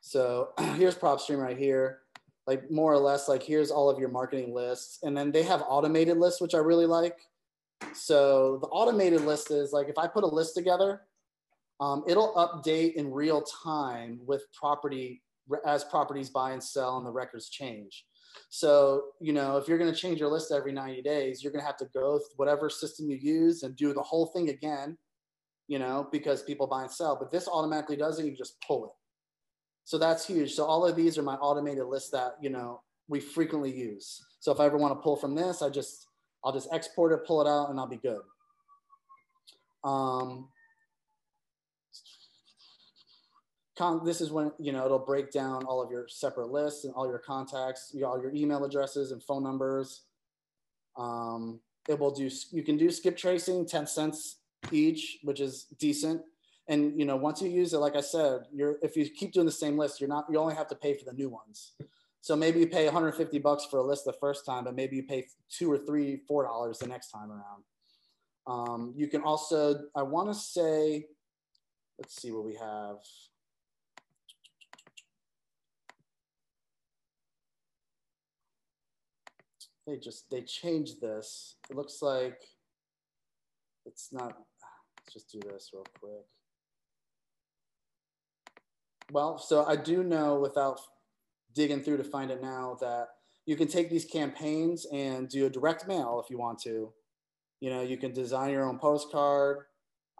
So 0.02 0.50
here's 0.76 0.96
PropStream 0.96 1.38
right 1.38 1.56
here. 1.56 2.00
Like 2.48 2.70
more 2.70 2.92
or 2.92 2.98
less, 2.98 3.28
like 3.28 3.42
here's 3.42 3.70
all 3.70 3.90
of 3.90 3.98
your 3.98 4.08
marketing 4.08 4.54
lists. 4.54 5.00
And 5.02 5.14
then 5.14 5.30
they 5.30 5.42
have 5.42 5.62
automated 5.68 6.16
lists, 6.16 6.40
which 6.40 6.54
I 6.54 6.58
really 6.58 6.86
like. 6.86 7.18
So 7.92 8.58
the 8.62 8.68
automated 8.68 9.20
list 9.20 9.50
is 9.50 9.72
like 9.72 9.88
if 9.88 9.98
I 9.98 10.06
put 10.06 10.24
a 10.24 10.26
list 10.26 10.54
together, 10.54 11.02
um, 11.78 12.04
it'll 12.08 12.32
update 12.34 12.94
in 12.94 13.12
real 13.12 13.42
time 13.42 14.18
with 14.26 14.42
property 14.58 15.22
as 15.66 15.84
properties 15.84 16.30
buy 16.30 16.52
and 16.52 16.62
sell 16.62 16.96
and 16.96 17.06
the 17.06 17.10
records 17.10 17.50
change. 17.50 18.06
So, 18.48 19.02
you 19.20 19.34
know, 19.34 19.58
if 19.58 19.68
you're 19.68 19.78
going 19.78 19.92
to 19.92 19.98
change 19.98 20.18
your 20.18 20.30
list 20.30 20.50
every 20.50 20.72
90 20.72 21.02
days, 21.02 21.42
you're 21.42 21.52
going 21.52 21.62
to 21.62 21.66
have 21.66 21.76
to 21.78 21.88
go 21.92 22.18
through 22.18 22.36
whatever 22.36 22.70
system 22.70 23.10
you 23.10 23.16
use 23.16 23.62
and 23.62 23.76
do 23.76 23.92
the 23.92 24.02
whole 24.02 24.26
thing 24.26 24.48
again, 24.48 24.96
you 25.66 25.78
know, 25.78 26.08
because 26.10 26.42
people 26.42 26.66
buy 26.66 26.82
and 26.82 26.90
sell. 26.90 27.14
But 27.14 27.30
this 27.30 27.46
automatically 27.46 27.96
does 27.96 28.18
it. 28.18 28.26
You 28.26 28.34
just 28.34 28.56
pull 28.66 28.86
it. 28.86 28.92
So 29.88 29.96
that's 29.96 30.26
huge. 30.26 30.52
So 30.52 30.66
all 30.66 30.84
of 30.84 30.96
these 30.96 31.16
are 31.16 31.22
my 31.22 31.36
automated 31.36 31.86
lists 31.86 32.10
that, 32.10 32.36
you 32.42 32.50
know, 32.50 32.82
we 33.08 33.20
frequently 33.20 33.74
use. 33.74 34.22
So 34.38 34.52
if 34.52 34.60
I 34.60 34.66
ever 34.66 34.76
want 34.76 34.92
to 34.92 35.02
pull 35.02 35.16
from 35.16 35.34
this, 35.34 35.62
I 35.62 35.70
just, 35.70 36.08
I'll 36.44 36.52
just 36.52 36.68
export 36.70 37.10
it, 37.12 37.26
pull 37.26 37.40
it 37.40 37.48
out, 37.48 37.70
and 37.70 37.80
I'll 37.80 37.86
be 37.86 37.96
good. 37.96 38.20
Um, 39.82 40.50
this 44.04 44.20
is 44.20 44.30
when 44.30 44.52
you 44.58 44.72
know 44.72 44.84
it'll 44.84 44.98
break 44.98 45.30
down 45.30 45.64
all 45.64 45.80
of 45.80 45.90
your 45.90 46.06
separate 46.06 46.50
lists 46.50 46.84
and 46.84 46.92
all 46.92 47.08
your 47.08 47.20
contacts, 47.20 47.94
all 48.04 48.20
your 48.20 48.34
email 48.34 48.64
addresses 48.64 49.12
and 49.12 49.22
phone 49.22 49.42
numbers. 49.42 50.02
Um, 50.98 51.60
it 51.88 51.98
will 51.98 52.10
do, 52.10 52.28
you 52.50 52.62
can 52.62 52.76
do 52.76 52.90
skip 52.90 53.16
tracing, 53.16 53.64
10 53.64 53.86
cents 53.86 54.40
each, 54.70 55.20
which 55.22 55.40
is 55.40 55.64
decent. 55.78 56.20
And 56.68 56.98
you 56.98 57.06
know, 57.06 57.16
once 57.16 57.40
you 57.40 57.48
use 57.48 57.72
it, 57.72 57.78
like 57.78 57.96
I 57.96 58.02
said, 58.02 58.42
you're 58.52 58.76
if 58.82 58.96
you 58.96 59.08
keep 59.08 59.32
doing 59.32 59.46
the 59.46 59.52
same 59.52 59.78
list, 59.78 60.00
you're 60.00 60.08
not 60.08 60.26
you 60.30 60.38
only 60.38 60.54
have 60.54 60.68
to 60.68 60.74
pay 60.74 60.94
for 60.94 61.04
the 61.04 61.12
new 61.12 61.28
ones. 61.28 61.72
So 62.20 62.36
maybe 62.36 62.60
you 62.60 62.66
pay 62.66 62.84
150 62.84 63.38
bucks 63.38 63.64
for 63.64 63.78
a 63.78 63.82
list 63.82 64.04
the 64.04 64.12
first 64.12 64.44
time, 64.44 64.64
but 64.64 64.74
maybe 64.74 64.96
you 64.96 65.02
pay 65.04 65.26
two 65.48 65.70
or 65.70 65.78
three, 65.78 66.20
four 66.26 66.44
dollars 66.44 66.78
the 66.78 66.86
next 66.86 67.10
time 67.10 67.30
around. 67.30 67.62
Um, 68.46 68.92
you 68.96 69.08
can 69.08 69.22
also, 69.22 69.84
I 69.94 70.02
want 70.02 70.28
to 70.28 70.34
say, 70.34 71.06
let's 71.98 72.20
see 72.20 72.32
what 72.32 72.44
we 72.44 72.54
have. 72.56 72.96
They 79.86 79.96
just 79.96 80.28
they 80.30 80.42
changed 80.42 81.00
this. 81.00 81.56
It 81.70 81.76
looks 81.76 82.02
like 82.02 82.42
it's 83.86 84.12
not. 84.12 84.36
Let's 84.98 85.14
just 85.14 85.32
do 85.32 85.40
this 85.40 85.70
real 85.72 85.86
quick. 85.98 86.26
Well, 89.10 89.38
so 89.38 89.64
I 89.64 89.76
do 89.76 90.02
know 90.02 90.38
without 90.38 90.80
digging 91.54 91.82
through 91.82 91.96
to 91.96 92.04
find 92.04 92.30
it 92.30 92.42
now 92.42 92.76
that 92.80 93.08
you 93.46 93.56
can 93.56 93.66
take 93.66 93.88
these 93.88 94.04
campaigns 94.04 94.86
and 94.92 95.28
do 95.28 95.46
a 95.46 95.50
direct 95.50 95.88
mail 95.88 96.20
if 96.22 96.30
you 96.30 96.38
want 96.38 96.58
to. 96.60 96.92
You 97.60 97.70
know, 97.70 97.80
you 97.80 97.96
can 97.96 98.12
design 98.12 98.50
your 98.50 98.68
own 98.68 98.78
postcard. 98.78 99.64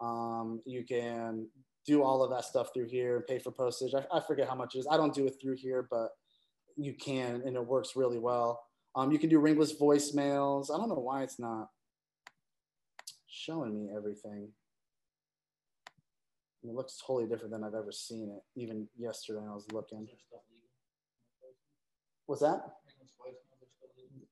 Um, 0.01 0.61
you 0.65 0.83
can 0.83 1.47
do 1.85 2.01
all 2.03 2.23
of 2.23 2.31
that 2.31 2.45
stuff 2.45 2.69
through 2.73 2.87
here 2.87 3.17
and 3.17 3.27
pay 3.27 3.37
for 3.37 3.51
postage. 3.51 3.93
I, 3.93 4.17
I, 4.17 4.21
forget 4.21 4.47
how 4.47 4.55
much 4.55 4.75
it 4.75 4.79
is. 4.79 4.87
I 4.89 4.97
don't 4.97 5.13
do 5.13 5.27
it 5.27 5.35
through 5.41 5.57
here, 5.57 5.87
but 5.89 6.09
you 6.75 6.93
can, 6.95 7.43
and 7.45 7.55
it 7.55 7.65
works 7.65 7.95
really 7.95 8.19
well. 8.19 8.61
Um, 8.95 9.11
you 9.11 9.19
can 9.19 9.29
do 9.29 9.39
ringless 9.39 9.79
voicemails. 9.79 10.73
I 10.73 10.77
don't 10.77 10.89
know 10.89 10.95
why 10.95 11.23
it's 11.23 11.39
not 11.39 11.67
showing 13.27 13.73
me 13.73 13.89
everything. 13.95 14.49
It 16.63 16.73
looks 16.73 17.01
totally 17.05 17.27
different 17.27 17.51
than 17.51 17.63
I've 17.63 17.73
ever 17.73 17.91
seen 17.91 18.29
it. 18.29 18.59
Even 18.59 18.87
yesterday, 18.97 19.41
I 19.47 19.53
was 19.53 19.65
looking. 19.71 20.07
What's 22.25 22.41
that? 22.41 22.61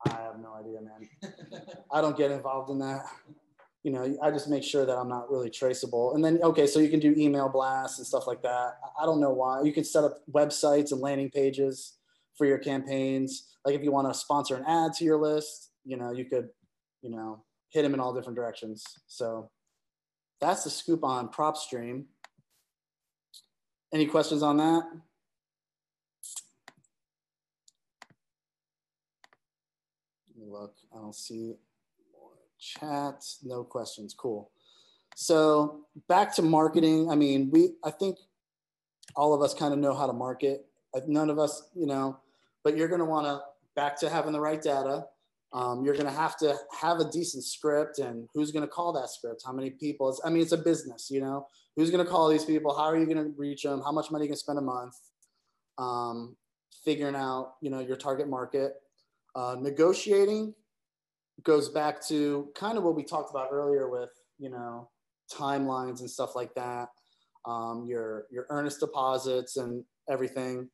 I 0.05 0.09
have 0.21 0.39
no 0.39 0.53
idea, 0.53 0.79
man. 0.81 1.33
I 1.91 2.01
don't 2.01 2.17
get 2.17 2.31
involved 2.31 2.69
in 2.69 2.79
that. 2.79 3.05
You 3.83 3.91
know, 3.91 4.17
I 4.21 4.31
just 4.31 4.49
make 4.49 4.63
sure 4.63 4.85
that 4.85 4.97
I'm 4.97 5.07
not 5.07 5.31
really 5.31 5.49
traceable. 5.49 6.13
And 6.13 6.23
then, 6.23 6.39
okay, 6.43 6.67
so 6.67 6.79
you 6.79 6.89
can 6.89 6.99
do 6.99 7.13
email 7.17 7.47
blasts 7.47 7.97
and 7.97 8.05
stuff 8.05 8.27
like 8.27 8.41
that. 8.43 8.77
I 9.01 9.05
don't 9.05 9.21
know 9.21 9.31
why. 9.31 9.61
You 9.63 9.71
can 9.71 9.85
set 9.85 10.03
up 10.03 10.17
websites 10.31 10.91
and 10.91 10.99
landing 10.99 11.31
pages 11.31 11.97
for 12.37 12.45
your 12.45 12.57
campaigns. 12.57 13.55
Like 13.65 13.75
if 13.75 13.83
you 13.83 13.91
want 13.91 14.11
to 14.11 14.19
sponsor 14.19 14.55
an 14.55 14.65
ad 14.65 14.93
to 14.93 15.05
your 15.05 15.17
list, 15.17 15.71
you 15.85 15.95
know, 15.95 16.11
you 16.11 16.25
could, 16.25 16.49
you 17.01 17.09
know, 17.09 17.43
hit 17.69 17.83
them 17.83 17.93
in 17.93 17.99
all 17.99 18.13
different 18.13 18.35
directions. 18.35 18.83
So 19.07 19.49
that's 20.39 20.63
the 20.63 20.69
scoop 20.69 21.03
on 21.03 21.29
PropStream. 21.29 22.05
Any 23.93 24.05
questions 24.05 24.43
on 24.43 24.57
that? 24.57 24.83
Look. 30.37 30.75
I 30.93 30.99
don't 30.99 31.15
see 31.15 31.55
more 32.13 32.31
chat. 32.59 33.23
No 33.43 33.63
questions. 33.63 34.13
Cool. 34.13 34.51
So 35.15 35.81
back 36.07 36.35
to 36.35 36.41
marketing. 36.41 37.09
I 37.09 37.15
mean, 37.15 37.49
we. 37.51 37.71
I 37.83 37.91
think 37.91 38.17
all 39.15 39.33
of 39.33 39.41
us 39.41 39.53
kind 39.53 39.73
of 39.73 39.79
know 39.79 39.93
how 39.93 40.07
to 40.07 40.13
market. 40.13 40.65
None 41.07 41.29
of 41.29 41.37
us, 41.37 41.69
you 41.75 41.85
know, 41.85 42.17
but 42.63 42.75
you're 42.75 42.87
going 42.87 42.99
to 42.99 43.05
want 43.05 43.25
to 43.27 43.41
back 43.75 43.99
to 43.99 44.09
having 44.09 44.33
the 44.33 44.39
right 44.39 44.61
data. 44.61 45.05
Um, 45.53 45.85
you're 45.85 45.93
going 45.93 46.07
to 46.07 46.11
have 46.11 46.35
to 46.37 46.55
have 46.81 46.99
a 46.99 47.09
decent 47.09 47.43
script 47.43 47.99
and 47.99 48.27
who's 48.33 48.51
going 48.51 48.63
to 48.63 48.67
call 48.67 48.91
that 48.93 49.09
script 49.09 49.43
how 49.45 49.53
many 49.53 49.69
people 49.69 50.09
it's, 50.09 50.19
i 50.25 50.29
mean 50.29 50.41
it's 50.41 50.51
a 50.51 50.57
business 50.57 51.09
you 51.09 51.21
know 51.21 51.47
who's 51.77 51.89
going 51.89 52.03
to 52.03 52.11
call 52.11 52.27
these 52.27 52.43
people 52.43 52.75
how 52.75 52.83
are 52.83 52.97
you 52.97 53.05
going 53.05 53.17
to 53.17 53.33
reach 53.37 53.63
them 53.63 53.81
how 53.81 53.91
much 53.93 54.11
money 54.11 54.25
you 54.25 54.29
can 54.29 54.37
spend 54.37 54.59
a 54.59 54.61
month 54.61 54.95
um, 55.77 56.35
figuring 56.83 57.15
out 57.15 57.53
you 57.61 57.69
know 57.69 57.79
your 57.79 57.95
target 57.95 58.27
market 58.27 58.73
uh, 59.35 59.55
negotiating 59.57 60.53
goes 61.43 61.69
back 61.69 62.05
to 62.05 62.49
kind 62.55 62.77
of 62.77 62.83
what 62.83 62.95
we 62.95 63.03
talked 63.03 63.29
about 63.29 63.47
earlier 63.51 63.89
with 63.89 64.09
you 64.39 64.49
know 64.49 64.89
timelines 65.33 66.01
and 66.01 66.09
stuff 66.09 66.35
like 66.35 66.53
that 66.55 66.89
um, 67.45 67.85
your 67.87 68.25
your 68.29 68.45
earnest 68.49 68.81
deposits 68.81 69.55
and 69.55 69.85
everything 70.09 70.67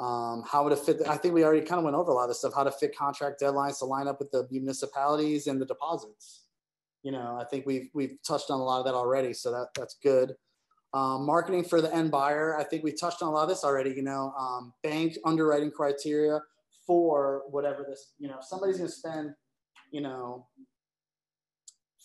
um, 0.00 0.44
how 0.46 0.68
to 0.68 0.76
fit. 0.76 1.00
I 1.08 1.16
think 1.16 1.34
we 1.34 1.44
already 1.44 1.66
kind 1.66 1.78
of 1.78 1.84
went 1.84 1.96
over 1.96 2.12
a 2.12 2.14
lot 2.14 2.24
of 2.24 2.30
this 2.30 2.38
stuff. 2.38 2.52
How 2.54 2.64
to 2.64 2.70
fit 2.70 2.96
contract 2.96 3.40
deadlines 3.40 3.78
to 3.80 3.84
line 3.84 4.06
up 4.06 4.20
with 4.20 4.30
the 4.30 4.46
municipalities 4.50 5.46
and 5.46 5.60
the 5.60 5.66
deposits. 5.66 6.44
You 7.02 7.12
know, 7.12 7.38
I 7.40 7.44
think 7.44 7.66
we've 7.66 7.88
we've 7.94 8.16
touched 8.26 8.50
on 8.50 8.60
a 8.60 8.64
lot 8.64 8.80
of 8.80 8.84
that 8.86 8.94
already, 8.94 9.32
so 9.32 9.50
that 9.52 9.68
that's 9.74 9.96
good. 10.02 10.34
Um, 10.94 11.26
marketing 11.26 11.64
for 11.64 11.80
the 11.80 11.94
end 11.94 12.10
buyer. 12.10 12.56
I 12.58 12.64
think 12.64 12.82
we 12.82 12.92
touched 12.92 13.22
on 13.22 13.28
a 13.28 13.30
lot 13.30 13.42
of 13.42 13.48
this 13.48 13.64
already. 13.64 13.90
You 13.90 14.02
know, 14.02 14.32
um, 14.38 14.72
bank 14.82 15.16
underwriting 15.24 15.70
criteria 15.70 16.40
for 16.86 17.42
whatever 17.50 17.84
this. 17.88 18.12
You 18.18 18.28
know, 18.28 18.38
somebody's 18.40 18.78
going 18.78 18.88
to 18.90 18.94
spend, 18.96 19.34
you 19.92 20.00
know, 20.00 20.46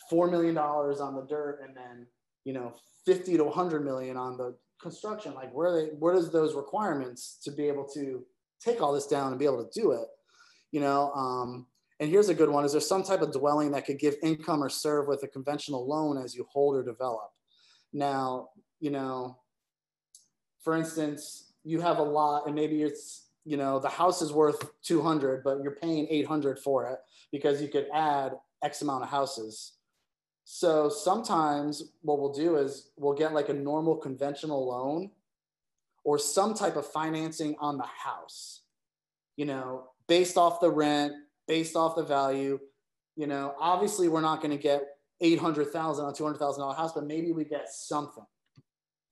four 0.10 0.30
million 0.30 0.54
dollars 0.54 1.00
on 1.00 1.16
the 1.16 1.26
dirt, 1.26 1.62
and 1.66 1.76
then 1.76 2.08
you 2.46 2.54
know, 2.54 2.74
fifty 3.06 3.38
to 3.38 3.50
hundred 3.50 3.84
million 3.84 4.18
on 4.18 4.38
the 4.38 4.56
construction 4.84 5.34
like 5.34 5.52
where 5.54 5.72
they 5.72 5.86
where 5.98 6.14
does 6.14 6.32
those 6.32 6.54
requirements 6.54 7.40
to 7.42 7.52
be 7.52 7.68
able 7.68 7.88
to 7.88 8.24
take 8.60 8.82
all 8.82 8.94
this 8.94 9.08
down 9.08 9.32
and 9.32 9.40
be 9.40 9.46
able 9.46 9.64
to 9.64 9.80
do 9.82 9.94
it 9.94 10.08
you 10.72 10.82
know 10.82 11.12
um, 11.14 11.66
and 12.00 12.10
here's 12.10 12.30
a 12.30 12.34
good 12.34 12.50
one 12.50 12.66
is 12.66 12.72
there 12.72 12.82
some 12.82 13.04
type 13.04 13.22
of 13.22 13.32
dwelling 13.32 13.72
that 13.72 13.86
could 13.86 14.00
give 14.00 14.16
income 14.24 14.64
or 14.64 14.70
serve 14.70 15.08
with 15.08 15.24
a 15.24 15.28
conventional 15.28 15.88
loan 15.88 16.18
as 16.18 16.36
you 16.36 16.46
hold 16.52 16.76
or 16.76 16.84
develop? 16.84 17.32
Now 17.92 18.50
you 18.80 18.92
know 18.92 19.38
for 20.64 20.76
instance 20.76 21.54
you 21.64 21.82
have 21.82 22.00
a 22.00 22.04
lot 22.04 22.48
and 22.48 22.56
maybe 22.56 22.84
it's 22.84 23.28
you 23.46 23.58
know 23.58 23.80
the 23.80 23.90
house 23.90 24.22
is 24.22 24.32
worth 24.32 24.72
200 24.84 25.44
but 25.44 25.62
you're 25.62 25.76
paying 25.76 26.08
800 26.10 26.60
for 26.60 26.88
it 26.88 27.00
because 27.32 27.62
you 27.62 27.68
could 27.68 27.88
add 27.94 28.34
x 28.64 28.82
amount 28.82 29.04
of 29.04 29.10
houses. 29.10 29.74
So 30.46 30.90
sometimes 30.90 31.94
what 32.02 32.20
we'll 32.20 32.34
do 32.34 32.58
is 32.58 32.92
we'll 32.98 33.14
get 33.14 33.34
like 33.34 33.50
a 33.50 33.54
normal 33.54 33.96
conventional 33.96 34.68
loan 34.68 35.12
or 36.04 36.18
some 36.18 36.54
type 36.54 36.76
of 36.76 36.86
financing 36.86 37.56
on 37.60 37.78
the 37.78 37.86
house, 37.86 38.62
you 39.38 39.46
know, 39.46 39.90
based 40.08 40.38
off 40.38 40.60
the 40.60 40.70
rent, 40.70 41.14
based 41.48 41.76
off 41.76 41.96
the 41.96 42.04
value. 42.04 42.60
You 43.16 43.28
know, 43.28 43.56
obviously 43.60 44.08
we're 44.08 44.22
not 44.22 44.42
going 44.42 44.56
to 44.56 44.62
get 44.62 44.84
800,000 45.22 46.06
on 46.06 46.14
$200,000 46.14 46.76
house, 46.76 46.94
but 46.94 47.06
maybe 47.06 47.32
we 47.32 47.46
get 47.46 47.70
something, 47.70 48.26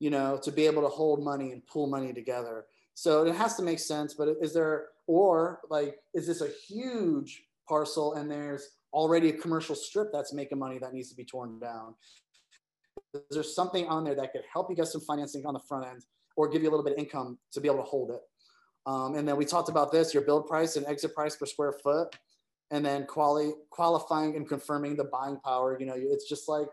you 0.00 0.10
know, 0.10 0.38
to 0.42 0.50
be 0.50 0.66
able 0.66 0.82
to 0.82 0.88
hold 0.88 1.24
money 1.24 1.52
and 1.52 1.66
pull 1.66 1.86
money 1.86 2.12
together. 2.12 2.66
So 2.94 3.24
it 3.24 3.34
has 3.34 3.56
to 3.56 3.62
make 3.62 3.78
sense, 3.78 4.14
but 4.14 4.28
is 4.40 4.52
there, 4.52 4.88
or 5.06 5.60
like, 5.70 5.96
is 6.14 6.26
this 6.26 6.40
a 6.42 6.48
huge 6.68 7.44
parcel 7.68 8.14
and 8.14 8.30
there's 8.30 8.68
already 8.92 9.30
a 9.30 9.32
commercial 9.32 9.74
strip 9.74 10.08
that's 10.12 10.34
making 10.34 10.58
money 10.58 10.78
that 10.78 10.92
needs 10.92 11.08
to 11.10 11.16
be 11.16 11.24
torn 11.24 11.58
down? 11.58 11.94
Is 13.14 13.22
there 13.30 13.42
something 13.42 13.86
on 13.86 14.04
there 14.04 14.14
that 14.14 14.32
could 14.32 14.42
help 14.52 14.68
you 14.68 14.76
get 14.76 14.88
some 14.88 15.00
financing 15.00 15.46
on 15.46 15.54
the 15.54 15.60
front 15.60 15.86
end 15.86 16.02
or 16.36 16.48
give 16.48 16.62
you 16.62 16.68
a 16.68 16.72
little 16.72 16.84
bit 16.84 16.94
of 16.94 16.98
income 16.98 17.38
to 17.52 17.60
be 17.60 17.68
able 17.68 17.78
to 17.78 17.84
hold 17.84 18.10
it? 18.10 18.20
Um, 18.86 19.14
and 19.14 19.26
then 19.26 19.36
we 19.36 19.44
talked 19.44 19.68
about 19.68 19.92
this, 19.92 20.12
your 20.12 20.24
build 20.24 20.46
price 20.46 20.76
and 20.76 20.86
exit 20.86 21.14
price 21.14 21.36
per 21.36 21.46
square 21.46 21.72
foot, 21.72 22.16
and 22.70 22.84
then 22.84 23.06
quali- 23.06 23.54
qualifying 23.70 24.34
and 24.36 24.48
confirming 24.48 24.96
the 24.96 25.04
buying 25.04 25.38
power. 25.44 25.76
You 25.78 25.86
know, 25.86 25.94
it's 25.96 26.28
just 26.28 26.48
like, 26.48 26.66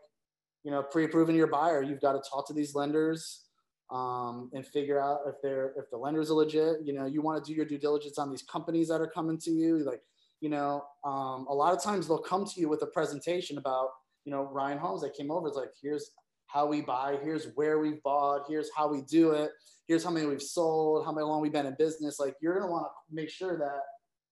you 0.64 0.72
know, 0.72 0.82
pre-approving 0.82 1.36
your 1.36 1.48
buyer. 1.48 1.84
You've 1.84 2.02
got 2.02 2.14
to 2.14 2.30
talk 2.30 2.48
to 2.48 2.54
these 2.54 2.74
lenders 2.74 3.46
um, 3.92 4.50
and 4.54 4.66
figure 4.66 5.00
out 5.00 5.20
if 5.28 5.36
they're 5.42 5.74
if 5.78 5.90
the 5.92 5.98
lenders 5.98 6.32
are 6.32 6.36
legit. 6.36 6.78
You 6.84 6.94
know, 6.94 7.06
you 7.06 7.22
want 7.22 7.44
to 7.44 7.50
do 7.50 7.56
your 7.56 7.66
due 7.66 7.78
diligence 7.78 8.18
on 8.18 8.30
these 8.30 8.44
companies 8.44 8.88
that 8.90 9.02
are 9.02 9.08
coming 9.08 9.38
to 9.40 9.52
you. 9.52 9.80
Like, 9.80 10.02
you 10.42 10.50
know, 10.50 10.84
um, 11.04 11.46
a 11.50 11.54
lot 11.54 11.74
of 11.74 11.84
times 11.84 12.08
they'll 12.08 12.18
come 12.18 12.46
to 12.46 12.60
you 12.60 12.70
with 12.70 12.82
a 12.82 12.88
presentation 12.88 13.58
about, 13.58 13.90
you 14.26 14.32
know, 14.32 14.44
Ryan 14.52 14.78
Homes 14.78 15.02
that 15.02 15.14
came 15.14 15.32
over. 15.32 15.48
It's 15.48 15.58
like, 15.58 15.72
here's 15.82 16.12
how 16.52 16.66
we 16.66 16.82
buy, 16.82 17.18
here's 17.24 17.48
where 17.56 17.80
we've 17.80 18.02
bought, 18.04 18.46
here's 18.48 18.70
how 18.76 18.88
we 18.88 19.02
do 19.04 19.32
it, 19.32 19.52
here's 19.88 20.04
how 20.04 20.10
many 20.10 20.26
we've 20.26 20.42
sold, 20.42 21.06
how 21.06 21.12
many 21.12 21.26
long 21.26 21.42
we've 21.42 21.52
been 21.52 21.68
in 21.68 21.76
business. 21.78 22.20
Like, 22.20 22.36
you're 22.42 22.60
gonna 22.60 22.72
want 22.72 22.86
to 22.86 23.16
make 23.16 23.30
sure 23.30 23.58
that, 23.58 23.82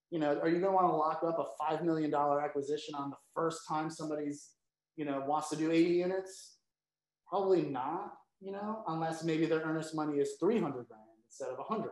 you 0.09 0.19
know, 0.19 0.39
are 0.39 0.49
you 0.49 0.59
gonna 0.59 0.73
want 0.73 0.87
to 0.87 0.95
lock 0.95 1.21
up 1.23 1.37
a 1.39 1.45
five 1.63 1.83
million 1.83 2.09
dollar 2.09 2.41
acquisition 2.41 2.95
on 2.95 3.11
the 3.11 3.17
first 3.35 3.61
time 3.67 3.89
somebody's, 3.89 4.49
you 4.95 5.05
know, 5.05 5.23
wants 5.27 5.49
to 5.49 5.55
do 5.55 5.71
80 5.71 5.89
units? 5.89 6.57
Probably 7.29 7.61
not, 7.61 8.13
you 8.39 8.51
know, 8.51 8.83
unless 8.87 9.23
maybe 9.23 9.45
their 9.45 9.61
earnest 9.61 9.95
money 9.95 10.17
is 10.17 10.37
300 10.39 10.87
grand 10.87 11.01
instead 11.27 11.49
of 11.49 11.57
100 11.57 11.91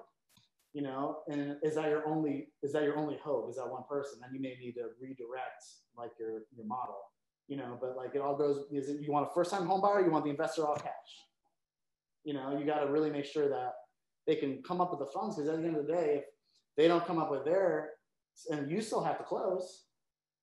you 0.75 0.81
know 0.81 1.19
and 1.29 1.55
is 1.63 1.75
that 1.75 1.89
your 1.89 2.05
only 2.05 2.49
is 2.61 2.73
that 2.73 2.83
your 2.83 2.97
only 2.97 3.17
hope 3.23 3.49
is 3.49 3.55
that 3.55 3.67
one 3.67 3.83
person 3.89 4.19
then 4.21 4.29
you 4.33 4.41
may 4.41 4.57
need 4.59 4.73
to 4.73 4.89
redirect 5.01 5.63
like 5.97 6.11
your 6.19 6.41
your 6.55 6.65
model 6.65 6.99
you 7.47 7.57
know 7.57 7.77
but 7.79 7.95
like 7.95 8.15
it 8.15 8.21
all 8.21 8.35
goes 8.35 8.65
is 8.71 8.89
it 8.89 9.01
you 9.01 9.11
want 9.11 9.27
a 9.29 9.33
first 9.33 9.51
time 9.51 9.65
home 9.65 9.81
buyer 9.81 10.03
you 10.03 10.11
want 10.11 10.23
the 10.23 10.31
investor 10.31 10.65
all 10.65 10.75
cash 10.75 11.11
you 12.23 12.33
know 12.33 12.57
you 12.57 12.65
got 12.65 12.79
to 12.79 12.91
really 12.91 13.09
make 13.09 13.25
sure 13.25 13.49
that 13.49 13.73
they 14.27 14.35
can 14.35 14.61
come 14.63 14.81
up 14.81 14.89
with 14.91 14.99
the 14.99 15.11
funds 15.13 15.35
because 15.35 15.49
at 15.49 15.61
the 15.61 15.67
end 15.67 15.77
of 15.77 15.85
the 15.85 15.93
day 15.93 16.15
if 16.17 16.23
they 16.77 16.87
don't 16.87 17.05
come 17.05 17.19
up 17.19 17.31
with 17.31 17.45
their 17.45 17.91
and 18.51 18.69
you 18.69 18.81
still 18.81 19.03
have 19.03 19.17
to 19.17 19.23
close 19.23 19.85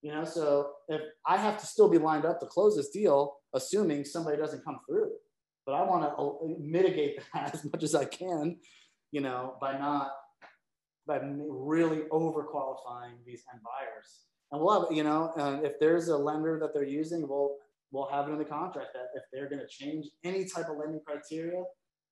You 0.02 0.12
know, 0.12 0.24
so 0.24 0.72
if 0.88 1.00
I 1.24 1.36
have 1.36 1.58
to 1.58 1.66
still 1.66 1.88
be 1.88 1.98
lined 1.98 2.24
up 2.24 2.40
to 2.40 2.46
close 2.46 2.76
this 2.76 2.90
deal, 2.90 3.36
assuming 3.54 4.04
somebody 4.04 4.36
doesn't 4.36 4.64
come 4.64 4.80
through, 4.86 5.12
but 5.64 5.74
I 5.74 5.82
want 5.84 6.02
to 6.02 6.10
uh, 6.10 6.58
mitigate 6.58 7.20
that 7.34 7.54
as 7.54 7.64
much 7.64 7.82
as 7.84 7.94
I 7.94 8.04
can, 8.04 8.58
you 9.12 9.20
know, 9.20 9.54
by 9.60 9.78
not 9.78 10.10
by 11.06 11.20
really 11.22 12.02
over 12.10 12.42
qualifying 12.44 13.14
these 13.24 13.42
end 13.52 13.62
buyers. 13.62 14.26
And 14.52 14.60
we'll 14.60 14.82
have, 14.82 14.96
you 14.96 15.02
know, 15.02 15.32
and 15.36 15.64
if 15.64 15.80
there's 15.80 16.08
a 16.08 16.16
lender 16.16 16.58
that 16.60 16.74
they're 16.74 16.84
using, 16.84 17.26
we'll 17.26 17.56
we'll 17.90 18.08
have 18.08 18.28
it 18.28 18.32
in 18.32 18.38
the 18.38 18.44
contract 18.44 18.88
that 18.94 19.08
if 19.14 19.22
they're 19.32 19.48
going 19.48 19.60
to 19.60 19.68
change 19.68 20.06
any 20.24 20.44
type 20.46 20.68
of 20.68 20.76
lending 20.78 21.00
criteria, 21.06 21.62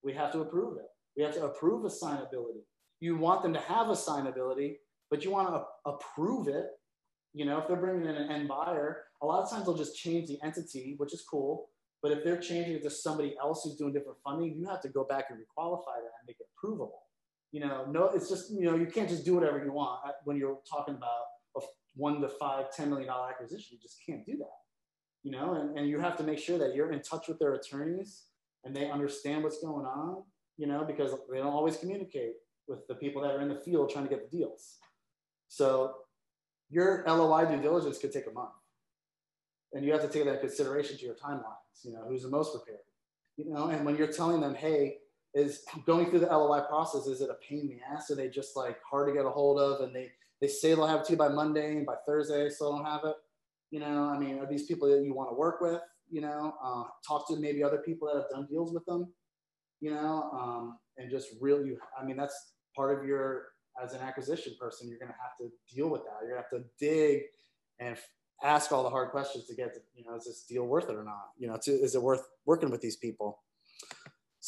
we 0.03 0.13
have 0.13 0.33
to 0.33 0.41
approve 0.41 0.79
it. 0.79 0.87
We 1.17 1.23
have 1.23 1.35
to 1.35 1.45
approve 1.45 1.85
assignability. 1.85 2.65
You 3.01 3.17
want 3.17 3.43
them 3.43 3.55
to 3.55 3.61
have 3.61 3.87
assignability, 3.87 4.77
but 5.11 5.25
you 5.25 5.31
want 5.31 5.49
to 5.49 5.65
approve 5.91 6.49
it. 6.49 6.67
You 7.33 7.45
know, 7.45 7.59
if 7.59 7.69
they're 7.69 7.77
bringing 7.77 8.09
in 8.09 8.15
an 8.15 8.31
end 8.31 8.49
buyer, 8.49 9.05
a 9.23 9.27
lot 9.27 9.43
of 9.43 9.51
times 9.51 9.65
they'll 9.65 9.77
just 9.77 9.97
change 9.97 10.29
the 10.29 10.39
entity, 10.43 10.95
which 10.99 11.15
is 11.15 11.25
cool. 11.31 11.71
But 12.03 12.13
if 12.13 12.25
they're 12.25 12.41
changing 12.41 12.75
it 12.75 12.83
to 12.83 12.91
somebody 12.91 13.37
else 13.41 13.63
who's 13.65 13.77
doing 13.77 13.93
different 13.93 14.19
funding, 14.25 14.55
you 14.57 14.67
have 14.67 14.81
to 14.83 14.89
go 14.89 15.05
back 15.05 15.27
and 15.31 15.39
requalify 15.39 15.97
that 15.97 16.13
and 16.19 16.27
make 16.27 16.41
it 16.41 16.47
provable. 16.57 17.03
You 17.53 17.61
know, 17.61 17.85
no, 17.91 18.09
it's 18.09 18.29
just, 18.29 18.51
you 18.53 18.63
know, 18.63 18.77
you 18.77 18.87
can't 18.87 19.09
just 19.09 19.25
do 19.25 19.35
whatever 19.35 19.63
you 19.63 19.73
want 19.73 20.01
uh, 20.07 20.13
when 20.25 20.37
you're 20.37 20.59
talking 20.69 20.95
about 20.95 21.25
one 22.01 22.21
to 22.23 22.29
five, 22.29 22.67
$10 22.77 22.89
million 22.89 23.09
acquisition. 23.09 23.77
You 23.77 23.79
just 23.79 23.99
can't 24.05 24.25
do 24.25 24.37
that. 24.39 24.59
You 25.23 25.33
know, 25.33 25.55
and, 25.55 25.79
and 25.79 25.89
you 25.89 26.01
have 26.01 26.17
to 26.17 26.23
make 26.23 26.39
sure 26.39 26.59
that 26.59 26.75
you're 26.75 26.93
in 26.93 27.03
touch 27.03 27.29
with 27.29 27.39
their 27.39 27.53
attorneys 27.53 28.25
and 28.65 28.75
they 28.75 28.91
understand 28.91 29.45
what's 29.45 29.61
going 29.63 29.85
on, 29.85 30.23
you 30.57 30.67
know, 30.67 30.83
because 30.83 31.13
they 31.31 31.39
don't 31.39 31.53
always 31.53 31.77
communicate 31.77 32.33
with 32.67 32.87
the 32.89 32.95
people 32.95 33.21
that 33.23 33.33
are 33.33 33.43
in 33.43 33.49
the 33.49 33.61
field 33.61 33.91
trying 33.91 34.05
to 34.05 34.11
get 34.11 34.31
the 34.31 34.37
deals. 34.37 34.79
So 35.49 35.95
your 36.71 37.05
LOI 37.07 37.45
due 37.45 37.61
diligence 37.61 37.99
could 37.99 38.13
take 38.13 38.27
a 38.27 38.33
month. 38.33 38.51
And 39.73 39.85
you 39.85 39.93
have 39.93 40.03
to 40.03 40.09
take 40.09 40.25
that 40.25 40.41
consideration 40.41 40.97
to 40.97 41.05
your 41.05 41.15
timelines, 41.15 41.85
you 41.85 41.93
know, 41.93 42.05
who's 42.09 42.23
the 42.23 42.29
most 42.29 42.55
prepared. 42.55 42.85
You 43.37 43.53
know, 43.53 43.69
and 43.69 43.85
when 43.85 43.97
you're 43.97 44.13
telling 44.13 44.41
them, 44.41 44.55
hey, 44.55 44.97
is 45.35 45.63
going 45.87 46.11
through 46.11 46.21
the 46.21 46.27
LOI 46.27 46.61
process, 46.63 47.07
is 47.07 47.21
it 47.21 47.31
a 47.31 47.37
pain 47.47 47.61
in 47.61 47.69
the 47.69 47.79
ass? 47.93 48.11
Are 48.11 48.17
they 48.17 48.29
just 48.29 48.57
like 48.57 48.79
hard 48.89 49.09
to 49.09 49.15
get 49.15 49.27
a 49.27 49.31
hold 49.31 49.61
of 49.61 49.81
and 49.81 49.95
they 49.95 50.11
they 50.41 50.49
say 50.49 50.75
they'll 50.75 50.87
have 50.87 51.01
it 51.01 51.07
to 51.07 51.13
you 51.13 51.19
by 51.19 51.29
Monday 51.29 51.77
and 51.77 51.87
by 51.87 51.95
Thursday 52.07 52.49
still 52.49 52.77
don't 52.77 52.85
have 52.85 53.05
it? 53.05 53.15
You 53.71 53.81
know, 53.81 54.05
I 54.05 54.19
mean, 54.19 54.39
are 54.39 54.47
these 54.47 54.65
people 54.65 54.89
that 54.89 55.05
you 55.05 55.15
want 55.15 55.31
to 55.31 55.35
work 55.35 55.61
with? 55.61 55.81
You 56.11 56.23
know, 56.23 56.55
uh, 56.63 56.85
talk 57.07 57.29
to 57.29 57.37
maybe 57.37 57.63
other 57.63 57.79
people 57.79 58.09
that 58.09 58.21
have 58.21 58.31
done 58.31 58.47
deals 58.51 58.73
with 58.75 58.85
them, 58.87 59.13
you 59.81 59.91
know, 59.91 60.31
um, 60.33 60.79
and 60.97 61.11
just 61.11 61.29
really, 61.41 61.77
I 62.01 62.05
mean, 62.05 62.17
that's 62.17 62.55
part 62.75 62.99
of 62.99 63.07
your 63.07 63.47
as 63.83 63.93
an 63.93 64.01
acquisition 64.01 64.55
person, 64.59 64.89
you're 64.89 64.99
going 64.99 65.13
to 65.13 65.15
have 65.15 65.37
to 65.39 65.75
deal 65.75 65.89
with 65.89 66.03
that. 66.03 66.17
You're 66.23 66.37
going 66.37 66.45
to 66.51 66.57
have 66.57 66.65
to 66.65 66.69
dig 66.79 67.23
and 67.79 67.97
ask 68.43 68.73
all 68.73 68.83
the 68.83 68.91
hard 68.91 69.11
questions 69.11 69.47
to 69.47 69.55
get 69.55 69.75
to, 69.75 69.81
you 69.95 70.05
know, 70.05 70.17
is 70.17 70.25
this 70.25 70.45
deal 70.45 70.65
worth 70.65 70.89
it 70.89 70.97
or 70.97 71.05
not? 71.05 71.31
You 71.39 71.49
know, 71.49 71.59
to, 71.63 71.71
is 71.71 71.95
it 71.95 72.03
worth 72.03 72.23
working 72.47 72.71
with 72.71 72.81
these 72.81 72.97
people? 72.97 73.43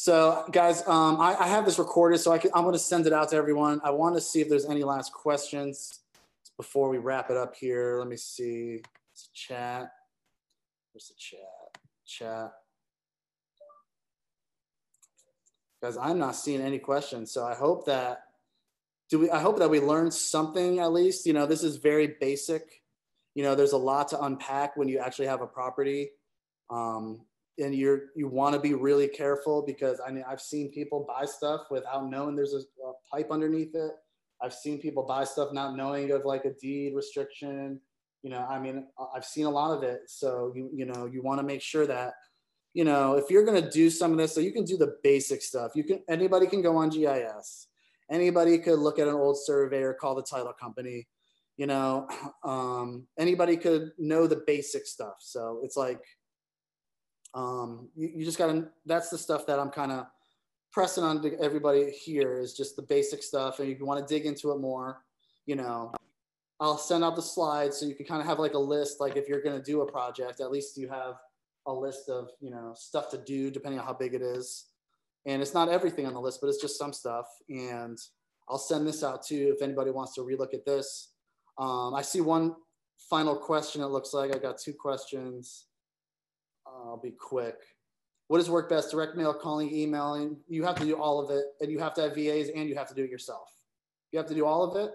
So 0.03 0.43
guys, 0.51 0.85
um, 0.85 1.21
I, 1.21 1.33
I, 1.39 1.47
have 1.47 1.63
this 1.63 1.79
recorded, 1.79 2.17
so 2.17 2.33
I 2.33 2.37
can, 2.37 2.51
I'm 2.53 2.63
going 2.63 2.73
to 2.73 2.77
send 2.77 3.07
it 3.07 3.13
out 3.13 3.29
to 3.29 3.37
everyone. 3.37 3.79
I 3.85 3.91
want 3.91 4.15
to 4.15 4.21
see 4.21 4.41
if 4.41 4.49
there's 4.49 4.65
any 4.65 4.83
last 4.83 5.13
questions 5.13 6.01
before 6.57 6.89
we 6.89 6.97
wrap 6.97 7.29
it 7.29 7.37
up 7.37 7.55
here. 7.55 7.99
Let 7.99 8.09
me 8.09 8.17
see. 8.17 8.81
It's 9.13 9.29
chat. 9.33 9.93
Where's 10.91 11.07
the 11.07 11.13
chat? 11.17 11.39
Chat. 12.05 12.51
Guys, 15.81 15.95
I'm 15.95 16.19
not 16.19 16.35
seeing 16.35 16.59
any 16.59 16.79
questions, 16.79 17.31
so 17.31 17.45
I 17.45 17.55
hope 17.55 17.85
that 17.85 18.25
do 19.09 19.19
we? 19.19 19.31
I 19.31 19.39
hope 19.39 19.57
that 19.59 19.69
we 19.69 19.79
learned 19.79 20.13
something 20.13 20.79
at 20.79 20.91
least. 20.91 21.25
You 21.25 21.31
know, 21.31 21.45
this 21.45 21.63
is 21.63 21.77
very 21.77 22.07
basic. 22.19 22.81
You 23.35 23.43
know, 23.43 23.55
there's 23.55 23.71
a 23.71 23.77
lot 23.77 24.09
to 24.09 24.21
unpack 24.21 24.75
when 24.75 24.89
you 24.89 24.99
actually 24.99 25.27
have 25.27 25.39
a 25.39 25.47
property. 25.47 26.09
Um, 26.69 27.21
and 27.59 27.75
you're 27.75 28.05
you 28.15 28.27
want 28.27 28.53
to 28.53 28.59
be 28.59 28.73
really 28.73 29.07
careful 29.07 29.63
because 29.65 29.99
I 30.05 30.11
mean 30.11 30.23
I've 30.27 30.41
seen 30.41 30.71
people 30.71 31.05
buy 31.07 31.25
stuff 31.25 31.61
without 31.69 32.09
knowing 32.09 32.35
there's 32.35 32.53
a, 32.53 32.57
a, 32.57 32.93
pipe 33.11 33.31
underneath 33.31 33.75
it. 33.75 33.91
I've 34.41 34.53
seen 34.53 34.79
people 34.79 35.03
buy 35.03 35.23
stuff 35.23 35.53
not 35.53 35.75
knowing 35.75 36.11
of 36.11 36.25
like 36.25 36.45
a 36.45 36.53
deed 36.53 36.93
restriction. 36.95 37.79
You 38.23 38.31
know, 38.31 38.45
I 38.49 38.59
mean 38.59 38.87
I've 39.15 39.25
seen 39.25 39.45
a 39.45 39.49
lot 39.49 39.75
of 39.77 39.83
it. 39.83 40.01
So 40.07 40.51
you 40.55 40.69
you 40.73 40.85
know 40.85 41.05
you 41.05 41.21
want 41.21 41.39
to 41.39 41.45
make 41.45 41.61
sure 41.61 41.85
that 41.85 42.13
you 42.73 42.83
know 42.83 43.15
if 43.15 43.29
you're 43.29 43.45
to 43.45 43.69
do 43.69 43.89
some 43.89 44.11
of 44.11 44.17
this, 44.17 44.33
so 44.33 44.41
you 44.41 44.51
can 44.51 44.65
do 44.65 44.77
the 44.77 44.95
basic 45.03 45.41
stuff. 45.41 45.71
You 45.75 45.83
can 45.83 46.01
anybody 46.09 46.47
can 46.47 46.61
go 46.61 46.77
on 46.77 46.89
GIS. 46.89 47.67
Anybody 48.11 48.57
could 48.59 48.79
look 48.79 48.99
at 48.99 49.07
an 49.07 49.13
old 49.13 49.37
survey 49.41 49.81
or 49.81 49.93
call 49.93 50.15
the 50.15 50.23
title 50.23 50.53
company. 50.59 51.07
You 51.57 51.67
know, 51.67 52.07
um, 52.43 53.05
anybody 53.17 53.57
could 53.57 53.91
know 53.99 54.25
the 54.25 54.43
basic 54.47 54.87
stuff. 54.87 55.15
So 55.19 55.61
it's 55.63 55.77
like 55.77 56.01
um, 57.33 57.89
you, 57.95 58.11
you 58.15 58.25
just 58.25 58.37
gotta, 58.37 58.69
that's 58.85 59.09
the 59.09 59.17
stuff 59.17 59.45
that 59.47 59.59
I'm 59.59 59.69
kind 59.69 59.91
of 59.91 60.05
pressing 60.71 61.03
on 61.03 61.21
to 61.21 61.39
everybody 61.39 61.91
here 61.91 62.39
is 62.39 62.53
just 62.53 62.75
the 62.75 62.81
basic 62.81 63.23
stuff. 63.23 63.59
And 63.59 63.69
if 63.69 63.79
you 63.79 63.85
want 63.85 64.05
to 64.05 64.13
dig 64.13 64.25
into 64.25 64.51
it 64.51 64.59
more, 64.59 65.03
you 65.45 65.55
know, 65.55 65.93
I'll 66.59 66.77
send 66.77 67.03
out 67.03 67.15
the 67.15 67.21
slides 67.21 67.77
so 67.77 67.85
you 67.85 67.95
can 67.95 68.05
kind 68.05 68.21
of 68.21 68.27
have 68.27 68.39
like 68.39 68.53
a 68.53 68.59
list. 68.59 68.99
Like 68.99 69.15
if 69.15 69.27
you're 69.27 69.41
going 69.41 69.57
to 69.57 69.63
do 69.63 69.81
a 69.81 69.91
project, 69.91 70.39
at 70.39 70.51
least 70.51 70.77
you 70.77 70.87
have 70.89 71.15
a 71.67 71.73
list 71.73 72.09
of, 72.09 72.29
you 72.39 72.49
know, 72.49 72.73
stuff 72.75 73.09
to 73.11 73.17
do 73.17 73.51
depending 73.51 73.79
on 73.79 73.85
how 73.85 73.93
big 73.93 74.13
it 74.13 74.21
is. 74.21 74.65
And 75.25 75.41
it's 75.41 75.53
not 75.53 75.69
everything 75.69 76.05
on 76.05 76.13
the 76.13 76.19
list, 76.19 76.39
but 76.41 76.47
it's 76.47 76.61
just 76.61 76.77
some 76.77 76.93
stuff. 76.93 77.25
And 77.49 77.97
I'll 78.49 78.57
send 78.57 78.87
this 78.87 79.03
out 79.03 79.25
too 79.25 79.53
if 79.55 79.61
anybody 79.61 79.91
wants 79.91 80.13
to 80.15 80.21
relook 80.21 80.53
at 80.53 80.65
this. 80.65 81.09
Um, 81.57 81.93
I 81.93 82.01
see 82.01 82.21
one 82.21 82.55
final 83.09 83.35
question. 83.35 83.81
It 83.81 83.87
looks 83.87 84.13
like 84.13 84.35
I 84.35 84.39
got 84.39 84.57
two 84.57 84.73
questions. 84.73 85.65
I'll 86.73 86.97
be 87.01 87.11
quick. 87.11 87.57
What 88.27 88.37
does 88.37 88.49
work 88.49 88.69
best? 88.69 88.91
Direct 88.91 89.15
mail, 89.15 89.33
calling, 89.33 89.73
emailing. 89.73 90.37
You 90.47 90.63
have 90.63 90.75
to 90.75 90.85
do 90.85 90.95
all 90.95 91.19
of 91.19 91.29
it, 91.29 91.45
and 91.61 91.71
you 91.71 91.79
have 91.79 91.93
to 91.95 92.01
have 92.01 92.15
VAs, 92.15 92.49
and 92.55 92.67
you 92.67 92.75
have 92.75 92.87
to 92.89 92.95
do 92.95 93.03
it 93.03 93.09
yourself. 93.11 93.49
You 94.11 94.19
have 94.19 94.27
to 94.27 94.35
do 94.35 94.45
all 94.45 94.63
of 94.63 94.75
it, 94.75 94.91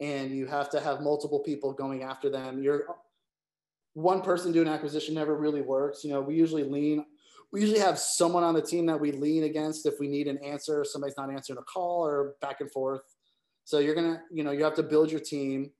and 0.00 0.30
you 0.30 0.46
have 0.46 0.68
to 0.70 0.80
have 0.80 1.00
multiple 1.00 1.40
people 1.40 1.72
going 1.72 2.02
after 2.02 2.28
them. 2.28 2.62
You're 2.62 2.86
one 3.94 4.20
person 4.20 4.52
doing 4.52 4.68
acquisition 4.68 5.14
never 5.14 5.36
really 5.36 5.62
works. 5.62 6.04
You 6.04 6.10
know, 6.10 6.20
we 6.20 6.34
usually 6.34 6.64
lean. 6.64 7.06
We 7.52 7.62
usually 7.62 7.80
have 7.80 7.98
someone 7.98 8.44
on 8.44 8.54
the 8.54 8.60
team 8.60 8.84
that 8.86 9.00
we 9.00 9.12
lean 9.12 9.44
against 9.44 9.86
if 9.86 9.94
we 9.98 10.08
need 10.08 10.26
an 10.26 10.38
answer, 10.44 10.84
somebody's 10.84 11.16
not 11.16 11.30
answering 11.30 11.58
a 11.58 11.62
call, 11.62 12.04
or 12.04 12.34
back 12.42 12.60
and 12.60 12.70
forth. 12.70 13.00
So 13.64 13.78
you're 13.78 13.94
gonna, 13.94 14.22
you 14.30 14.44
know, 14.44 14.50
you 14.50 14.64
have 14.64 14.74
to 14.74 14.82
build 14.82 15.10
your 15.10 15.20
team, 15.20 15.70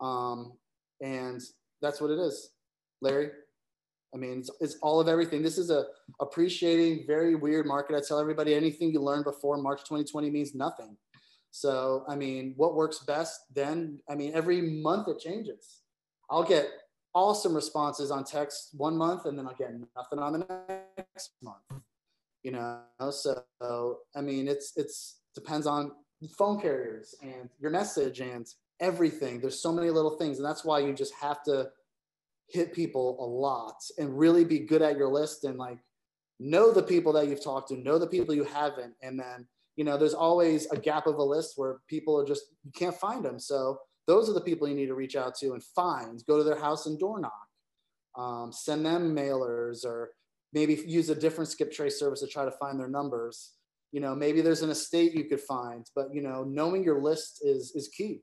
um, 0.00 0.52
and 1.02 1.42
that's 1.82 2.00
what 2.00 2.10
it 2.10 2.18
is, 2.18 2.50
Larry. 3.00 3.30
I 4.14 4.16
mean, 4.16 4.38
it's, 4.38 4.50
it's, 4.60 4.76
all 4.82 5.00
of 5.00 5.08
everything. 5.08 5.42
This 5.42 5.58
is 5.58 5.70
a 5.70 5.84
appreciating, 6.20 7.06
very 7.06 7.34
weird 7.34 7.66
market. 7.66 7.96
I 7.96 8.00
tell 8.00 8.18
everybody 8.18 8.54
anything 8.54 8.90
you 8.90 9.00
learn 9.00 9.22
before 9.22 9.58
March 9.58 9.80
2020 9.80 10.30
means 10.30 10.54
nothing. 10.54 10.96
So, 11.50 12.04
I 12.08 12.16
mean, 12.16 12.54
what 12.56 12.74
works 12.74 13.00
best 13.00 13.40
then? 13.54 14.00
I 14.08 14.14
mean, 14.14 14.32
every 14.34 14.60
month 14.60 15.08
it 15.08 15.18
changes. 15.18 15.82
I'll 16.30 16.44
get 16.44 16.68
awesome 17.14 17.54
responses 17.54 18.10
on 18.10 18.24
text 18.24 18.70
one 18.74 18.96
month 18.96 19.26
and 19.26 19.38
then 19.38 19.46
I'll 19.46 19.54
get 19.54 19.72
nothing 19.96 20.18
on 20.18 20.32
the 20.34 20.78
next 20.96 21.32
month. 21.42 21.82
You 22.42 22.52
know, 22.52 22.80
so 23.10 23.98
I 24.14 24.20
mean, 24.20 24.46
it's 24.46 24.72
it's 24.76 25.20
depends 25.34 25.66
on 25.66 25.92
phone 26.36 26.60
carriers 26.60 27.14
and 27.22 27.50
your 27.58 27.70
message 27.70 28.20
and 28.20 28.46
everything. 28.80 29.40
There's 29.40 29.60
so 29.60 29.72
many 29.72 29.90
little 29.90 30.16
things, 30.16 30.38
and 30.38 30.46
that's 30.46 30.64
why 30.64 30.78
you 30.78 30.92
just 30.92 31.14
have 31.20 31.42
to 31.44 31.68
hit 32.50 32.72
people 32.72 33.16
a 33.20 33.26
lot 33.26 33.76
and 33.98 34.18
really 34.18 34.44
be 34.44 34.60
good 34.60 34.82
at 34.82 34.96
your 34.96 35.08
list 35.08 35.44
and 35.44 35.58
like 35.58 35.78
know 36.40 36.72
the 36.72 36.82
people 36.82 37.12
that 37.12 37.28
you've 37.28 37.44
talked 37.44 37.68
to, 37.68 37.76
know 37.76 37.98
the 37.98 38.06
people 38.06 38.34
you 38.34 38.44
haven't. 38.44 38.94
And 39.02 39.18
then, 39.18 39.46
you 39.76 39.84
know, 39.84 39.98
there's 39.98 40.14
always 40.14 40.70
a 40.70 40.76
gap 40.76 41.06
of 41.06 41.16
a 41.16 41.22
list 41.22 41.54
where 41.56 41.80
people 41.88 42.18
are 42.18 42.26
just, 42.26 42.44
you 42.64 42.72
can't 42.74 42.94
find 42.94 43.24
them. 43.24 43.38
So 43.38 43.78
those 44.06 44.28
are 44.28 44.32
the 44.32 44.40
people 44.40 44.68
you 44.68 44.74
need 44.74 44.86
to 44.86 44.94
reach 44.94 45.16
out 45.16 45.34
to 45.36 45.52
and 45.52 45.62
find, 45.62 46.22
go 46.26 46.38
to 46.38 46.44
their 46.44 46.58
house 46.58 46.86
and 46.86 46.98
door 46.98 47.20
knock, 47.20 47.32
um, 48.16 48.52
send 48.52 48.86
them 48.86 49.14
mailers 49.14 49.84
or 49.84 50.10
maybe 50.52 50.74
use 50.86 51.10
a 51.10 51.14
different 51.14 51.50
skip 51.50 51.70
trace 51.70 51.98
service 51.98 52.20
to 52.20 52.26
try 52.26 52.44
to 52.44 52.50
find 52.52 52.80
their 52.80 52.88
numbers. 52.88 53.52
You 53.92 54.00
know, 54.00 54.14
maybe 54.14 54.40
there's 54.40 54.62
an 54.62 54.70
estate 54.70 55.14
you 55.14 55.24
could 55.24 55.40
find, 55.40 55.84
but 55.94 56.14
you 56.14 56.22
know, 56.22 56.44
knowing 56.44 56.82
your 56.84 57.02
list 57.02 57.40
is, 57.42 57.72
is 57.74 57.88
key, 57.88 58.22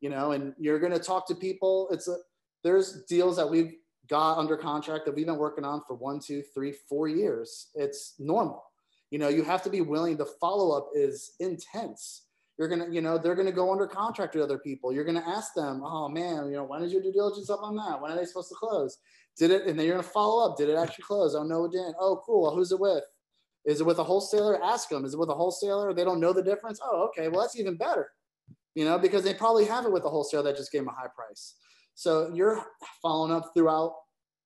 you 0.00 0.10
know, 0.10 0.32
and 0.32 0.54
you're 0.58 0.80
going 0.80 0.92
to 0.92 0.98
talk 0.98 1.26
to 1.28 1.34
people. 1.34 1.88
It's 1.90 2.08
a, 2.08 2.16
there's 2.62 3.02
deals 3.04 3.36
that 3.36 3.48
we've 3.48 3.74
got 4.08 4.38
under 4.38 4.56
contract 4.56 5.04
that 5.06 5.14
we've 5.14 5.26
been 5.26 5.38
working 5.38 5.64
on 5.64 5.82
for 5.86 5.94
one, 5.94 6.20
two, 6.20 6.42
three, 6.54 6.72
four 6.88 7.08
years. 7.08 7.68
It's 7.74 8.14
normal. 8.18 8.64
You 9.10 9.18
know, 9.18 9.28
you 9.28 9.44
have 9.44 9.62
to 9.62 9.70
be 9.70 9.80
willing. 9.80 10.16
The 10.16 10.26
follow 10.40 10.76
up 10.76 10.88
is 10.94 11.32
intense. 11.40 12.26
You're 12.58 12.68
gonna, 12.68 12.88
you 12.90 13.00
know, 13.00 13.18
they're 13.18 13.34
gonna 13.34 13.52
go 13.52 13.72
under 13.72 13.86
contract 13.86 14.34
with 14.34 14.44
other 14.44 14.58
people. 14.58 14.92
You're 14.92 15.04
gonna 15.04 15.24
ask 15.26 15.54
them, 15.54 15.82
oh 15.84 16.08
man, 16.08 16.46
you 16.46 16.52
know, 16.52 16.64
when 16.64 16.82
is 16.82 16.92
your 16.92 17.02
due 17.02 17.12
diligence 17.12 17.50
up 17.50 17.60
on 17.62 17.76
that? 17.76 18.00
When 18.00 18.12
are 18.12 18.16
they 18.16 18.24
supposed 18.24 18.50
to 18.50 18.54
close? 18.54 18.98
Did 19.38 19.50
it? 19.50 19.66
And 19.66 19.78
then 19.78 19.86
you're 19.86 19.96
gonna 19.96 20.08
follow 20.08 20.48
up. 20.48 20.56
Did 20.56 20.68
it 20.68 20.76
actually 20.76 21.04
close? 21.04 21.34
Oh 21.34 21.42
no, 21.42 21.64
it 21.64 21.72
didn't. 21.72 21.96
Oh 21.98 22.22
cool. 22.24 22.42
Well, 22.42 22.54
who's 22.54 22.72
it 22.72 22.80
with? 22.80 23.04
Is 23.64 23.80
it 23.80 23.86
with 23.86 23.98
a 23.98 24.04
wholesaler? 24.04 24.62
Ask 24.62 24.88
them. 24.88 25.04
Is 25.04 25.14
it 25.14 25.20
with 25.20 25.28
a 25.28 25.34
wholesaler? 25.34 25.94
They 25.94 26.04
don't 26.04 26.20
know 26.20 26.32
the 26.32 26.42
difference. 26.42 26.80
Oh, 26.82 27.08
okay. 27.08 27.28
Well, 27.28 27.40
that's 27.40 27.58
even 27.58 27.76
better. 27.76 28.10
You 28.74 28.84
know, 28.84 28.98
because 28.98 29.22
they 29.22 29.34
probably 29.34 29.64
have 29.66 29.84
it 29.84 29.92
with 29.92 30.04
a 30.04 30.08
wholesaler 30.08 30.42
that 30.44 30.56
just 30.56 30.72
gave 30.72 30.82
them 30.82 30.88
a 30.88 30.92
high 30.92 31.10
price. 31.14 31.54
So 31.94 32.30
you're 32.34 32.64
following 33.00 33.32
up 33.32 33.50
throughout 33.54 33.94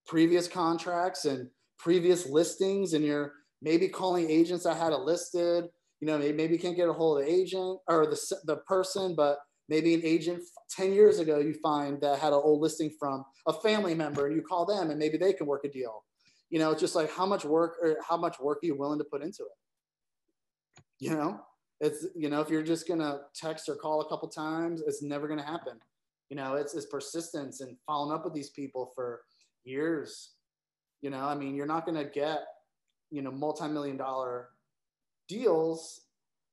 previous 0.07 0.49
contracts 0.49 1.25
and 1.25 1.49
previous 1.79 2.27
listings, 2.27 2.95
and 2.95 3.05
you're 3.05 3.33
maybe 3.63 3.89
calling 3.89 4.31
agents 4.31 4.65
that 4.65 4.77
had 4.77 4.93
it 4.93 5.01
listed. 5.01 5.65
You 6.01 6.07
know, 6.07 6.19
maybe, 6.19 6.53
you 6.53 6.59
can't 6.59 6.77
get 6.77 6.89
a 6.89 6.93
hold 6.93 7.21
of 7.21 7.27
the 7.27 7.33
agent 7.33 7.79
or 7.89 8.07
the, 8.07 8.37
the 8.45 8.57
person, 8.69 9.15
but 9.17 9.39
maybe 9.69 9.95
an 9.95 10.03
agent 10.05 10.43
10 10.71 10.93
years 10.93 11.19
ago 11.19 11.39
you 11.39 11.55
find 11.63 12.01
that 12.01 12.19
had 12.19 12.33
an 12.33 12.41
old 12.43 12.61
listing 12.61 12.91
from 12.99 13.25
a 13.47 13.53
family 13.53 13.95
member 13.95 14.27
and 14.27 14.37
you 14.37 14.43
call 14.43 14.65
them 14.65 14.91
and 14.91 14.99
maybe 14.99 15.17
they 15.17 15.33
can 15.33 15.47
work 15.47 15.65
a 15.65 15.69
deal. 15.69 16.05
You 16.51 16.61
know 16.61 16.71
it's 16.71 16.81
just 16.81 16.95
like 16.95 17.11
how 17.11 17.27
much 17.27 17.45
work 17.45 17.77
or 17.83 17.97
how 18.09 18.17
much 18.17 18.39
work 18.39 18.59
are 18.63 18.67
you 18.67 18.77
willing 18.77 18.99
to 18.99 19.05
put 19.05 19.23
into 19.23 19.43
it? 19.43 20.85
You 21.01 21.11
know 21.11 21.41
it's 21.81 22.07
you 22.15 22.31
know 22.31 22.41
if 22.41 22.49
you're 22.49 22.63
just 22.63 22.89
gonna 22.89 23.21
text 23.35 23.69
or 23.69 23.75
call 23.75 24.01
a 24.01 24.09
couple 24.09 24.29
times 24.29 24.83
it's 24.87 25.03
never 25.03 25.29
gonna 25.29 25.45
happen 25.45 25.79
you 26.29 26.37
know 26.37 26.55
it's, 26.55 26.75
it's 26.75 26.87
persistence 26.87 27.61
and 27.61 27.77
following 27.87 28.15
up 28.15 28.25
with 28.25 28.35
these 28.35 28.51
people 28.51 28.93
for 28.95 29.23
years 29.65 30.33
you 31.03 31.11
know 31.11 31.25
i 31.25 31.35
mean 31.35 31.55
you're 31.55 31.67
not 31.67 31.87
gonna 31.87 32.05
get 32.05 32.47
you 33.11 33.23
know 33.23 33.31
multi-million 33.31 33.97
dollar 33.97 34.49
deals 35.29 36.03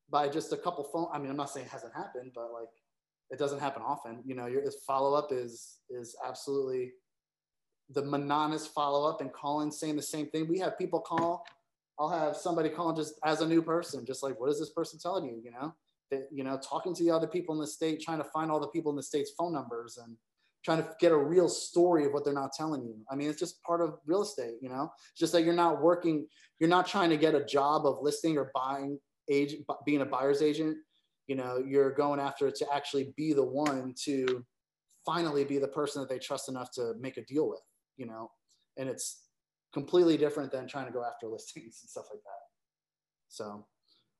by 0.09 0.27
just 0.27 0.53
a 0.53 0.57
couple 0.57 0.83
phone 0.83 1.07
i 1.13 1.19
mean 1.19 1.29
i'm 1.29 1.37
not 1.37 1.49
saying 1.49 1.65
it 1.65 1.71
hasn't 1.71 1.93
happened 1.93 2.31
but 2.33 2.51
like 2.53 2.69
it 3.33 3.39
doesn't 3.39 3.59
happen 3.59 3.81
often. 3.83 4.19
You 4.25 4.35
know, 4.35 4.45
your 4.45 4.63
follow 4.85 5.15
up 5.17 5.29
is 5.31 5.79
is 5.89 6.15
absolutely 6.25 6.93
the 7.89 8.03
monotonous 8.03 8.67
follow 8.67 9.09
up 9.09 9.21
and 9.21 9.33
calling 9.33 9.71
saying 9.71 9.95
the 9.95 10.01
same 10.01 10.27
thing. 10.27 10.47
We 10.47 10.59
have 10.59 10.77
people 10.77 10.99
call. 10.99 11.43
I'll 11.99 12.09
have 12.09 12.37
somebody 12.37 12.69
call 12.69 12.93
just 12.93 13.15
as 13.25 13.41
a 13.41 13.47
new 13.47 13.61
person, 13.61 14.05
just 14.05 14.23
like, 14.23 14.39
what 14.39 14.49
is 14.49 14.59
this 14.59 14.69
person 14.69 14.99
telling 14.99 15.25
you? 15.25 15.41
You 15.43 15.51
know, 15.51 15.73
that, 16.11 16.27
you 16.31 16.43
know, 16.43 16.57
talking 16.57 16.93
to 16.95 17.03
the 17.03 17.11
other 17.11 17.27
people 17.27 17.55
in 17.55 17.61
the 17.61 17.67
state, 17.67 18.01
trying 18.01 18.19
to 18.19 18.23
find 18.25 18.51
all 18.51 18.59
the 18.59 18.67
people 18.67 18.91
in 18.91 18.95
the 18.95 19.03
state's 19.03 19.31
phone 19.37 19.53
numbers 19.53 19.97
and 19.97 20.15
trying 20.63 20.77
to 20.77 20.89
get 20.99 21.11
a 21.11 21.17
real 21.17 21.49
story 21.49 22.05
of 22.05 22.13
what 22.13 22.23
they're 22.23 22.33
not 22.33 22.53
telling 22.53 22.83
you. 22.83 22.95
I 23.11 23.15
mean, 23.15 23.29
it's 23.29 23.39
just 23.39 23.61
part 23.63 23.81
of 23.81 23.95
real 24.05 24.21
estate, 24.21 24.55
you 24.61 24.69
know, 24.69 24.91
it's 25.11 25.19
just 25.19 25.33
that 25.33 25.43
you're 25.43 25.53
not 25.53 25.81
working, 25.81 26.27
you're 26.59 26.69
not 26.69 26.87
trying 26.87 27.09
to 27.09 27.17
get 27.17 27.35
a 27.35 27.43
job 27.43 27.85
of 27.85 27.97
listing 28.01 28.37
or 28.37 28.51
buying 28.55 28.99
agent, 29.29 29.65
being 29.85 30.01
a 30.01 30.05
buyer's 30.05 30.41
agent. 30.41 30.77
You 31.27 31.35
know 31.35 31.63
you're 31.65 31.93
going 31.93 32.19
after 32.19 32.49
it 32.49 32.55
to 32.55 32.67
actually 32.73 33.13
be 33.15 33.31
the 33.31 33.45
one 33.45 33.95
to 34.03 34.45
finally 35.05 35.45
be 35.45 35.57
the 35.57 35.69
person 35.69 36.01
that 36.01 36.09
they 36.09 36.19
trust 36.19 36.49
enough 36.49 36.69
to 36.71 36.95
make 36.99 37.15
a 37.15 37.23
deal 37.23 37.47
with 37.47 37.61
you 37.97 38.05
know? 38.05 38.31
And 38.77 38.89
it's 38.89 39.23
completely 39.73 40.17
different 40.17 40.51
than 40.51 40.67
trying 40.67 40.87
to 40.87 40.91
go 40.91 41.03
after 41.03 41.27
listings 41.27 41.79
and 41.81 41.89
stuff 41.89 42.05
like 42.11 42.23
that. 42.23 42.43
So 43.29 43.65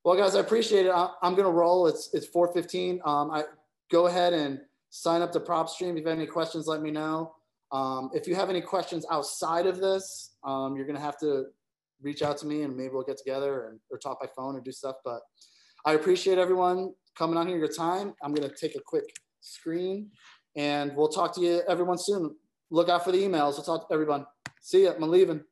well 0.03 0.15
guys 0.15 0.35
i 0.35 0.39
appreciate 0.39 0.85
it 0.85 0.93
i'm 1.21 1.35
gonna 1.35 1.49
roll 1.49 1.87
it's 1.87 2.09
it's 2.13 2.27
415 2.27 3.01
um, 3.05 3.31
i 3.31 3.43
go 3.91 4.07
ahead 4.07 4.33
and 4.33 4.59
sign 4.89 5.21
up 5.21 5.31
to 5.31 5.39
PropStream 5.39 5.97
if 5.97 6.03
you 6.03 6.07
have 6.07 6.17
any 6.17 6.27
questions 6.27 6.67
let 6.67 6.81
me 6.81 6.91
know 6.91 7.33
um, 7.71 8.11
if 8.13 8.27
you 8.27 8.35
have 8.35 8.49
any 8.49 8.61
questions 8.61 9.05
outside 9.11 9.65
of 9.65 9.79
this 9.79 10.35
um, 10.43 10.75
you're 10.75 10.85
gonna 10.85 10.99
have 10.99 11.17
to 11.19 11.45
reach 12.01 12.21
out 12.21 12.37
to 12.37 12.45
me 12.45 12.63
and 12.63 12.75
maybe 12.75 12.89
we'll 12.93 13.03
get 13.03 13.17
together 13.17 13.67
and 13.67 13.79
or 13.89 13.97
talk 13.97 14.19
by 14.19 14.27
phone 14.35 14.55
or 14.55 14.61
do 14.61 14.71
stuff 14.71 14.97
but 15.03 15.21
I 15.85 15.93
appreciate 15.93 16.37
everyone 16.37 16.93
coming 17.17 17.37
on 17.37 17.47
here, 17.47 17.57
your 17.57 17.67
time. 17.67 18.13
I'm 18.23 18.33
going 18.33 18.49
to 18.49 18.55
take 18.55 18.75
a 18.75 18.79
quick 18.79 19.03
screen 19.41 20.11
and 20.55 20.95
we'll 20.95 21.09
talk 21.09 21.35
to 21.35 21.41
you 21.41 21.61
everyone 21.67 21.97
soon. 21.97 22.35
Look 22.71 22.87
out 22.87 23.03
for 23.03 23.11
the 23.11 23.17
emails. 23.17 23.57
We'll 23.57 23.63
talk 23.63 23.89
to 23.89 23.93
everyone. 23.93 24.25
See 24.61 24.85
ya. 24.85 24.93
I'm 24.95 25.09
leaving. 25.09 25.43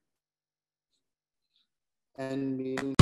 And 2.17 2.57
meeting. 2.57 2.95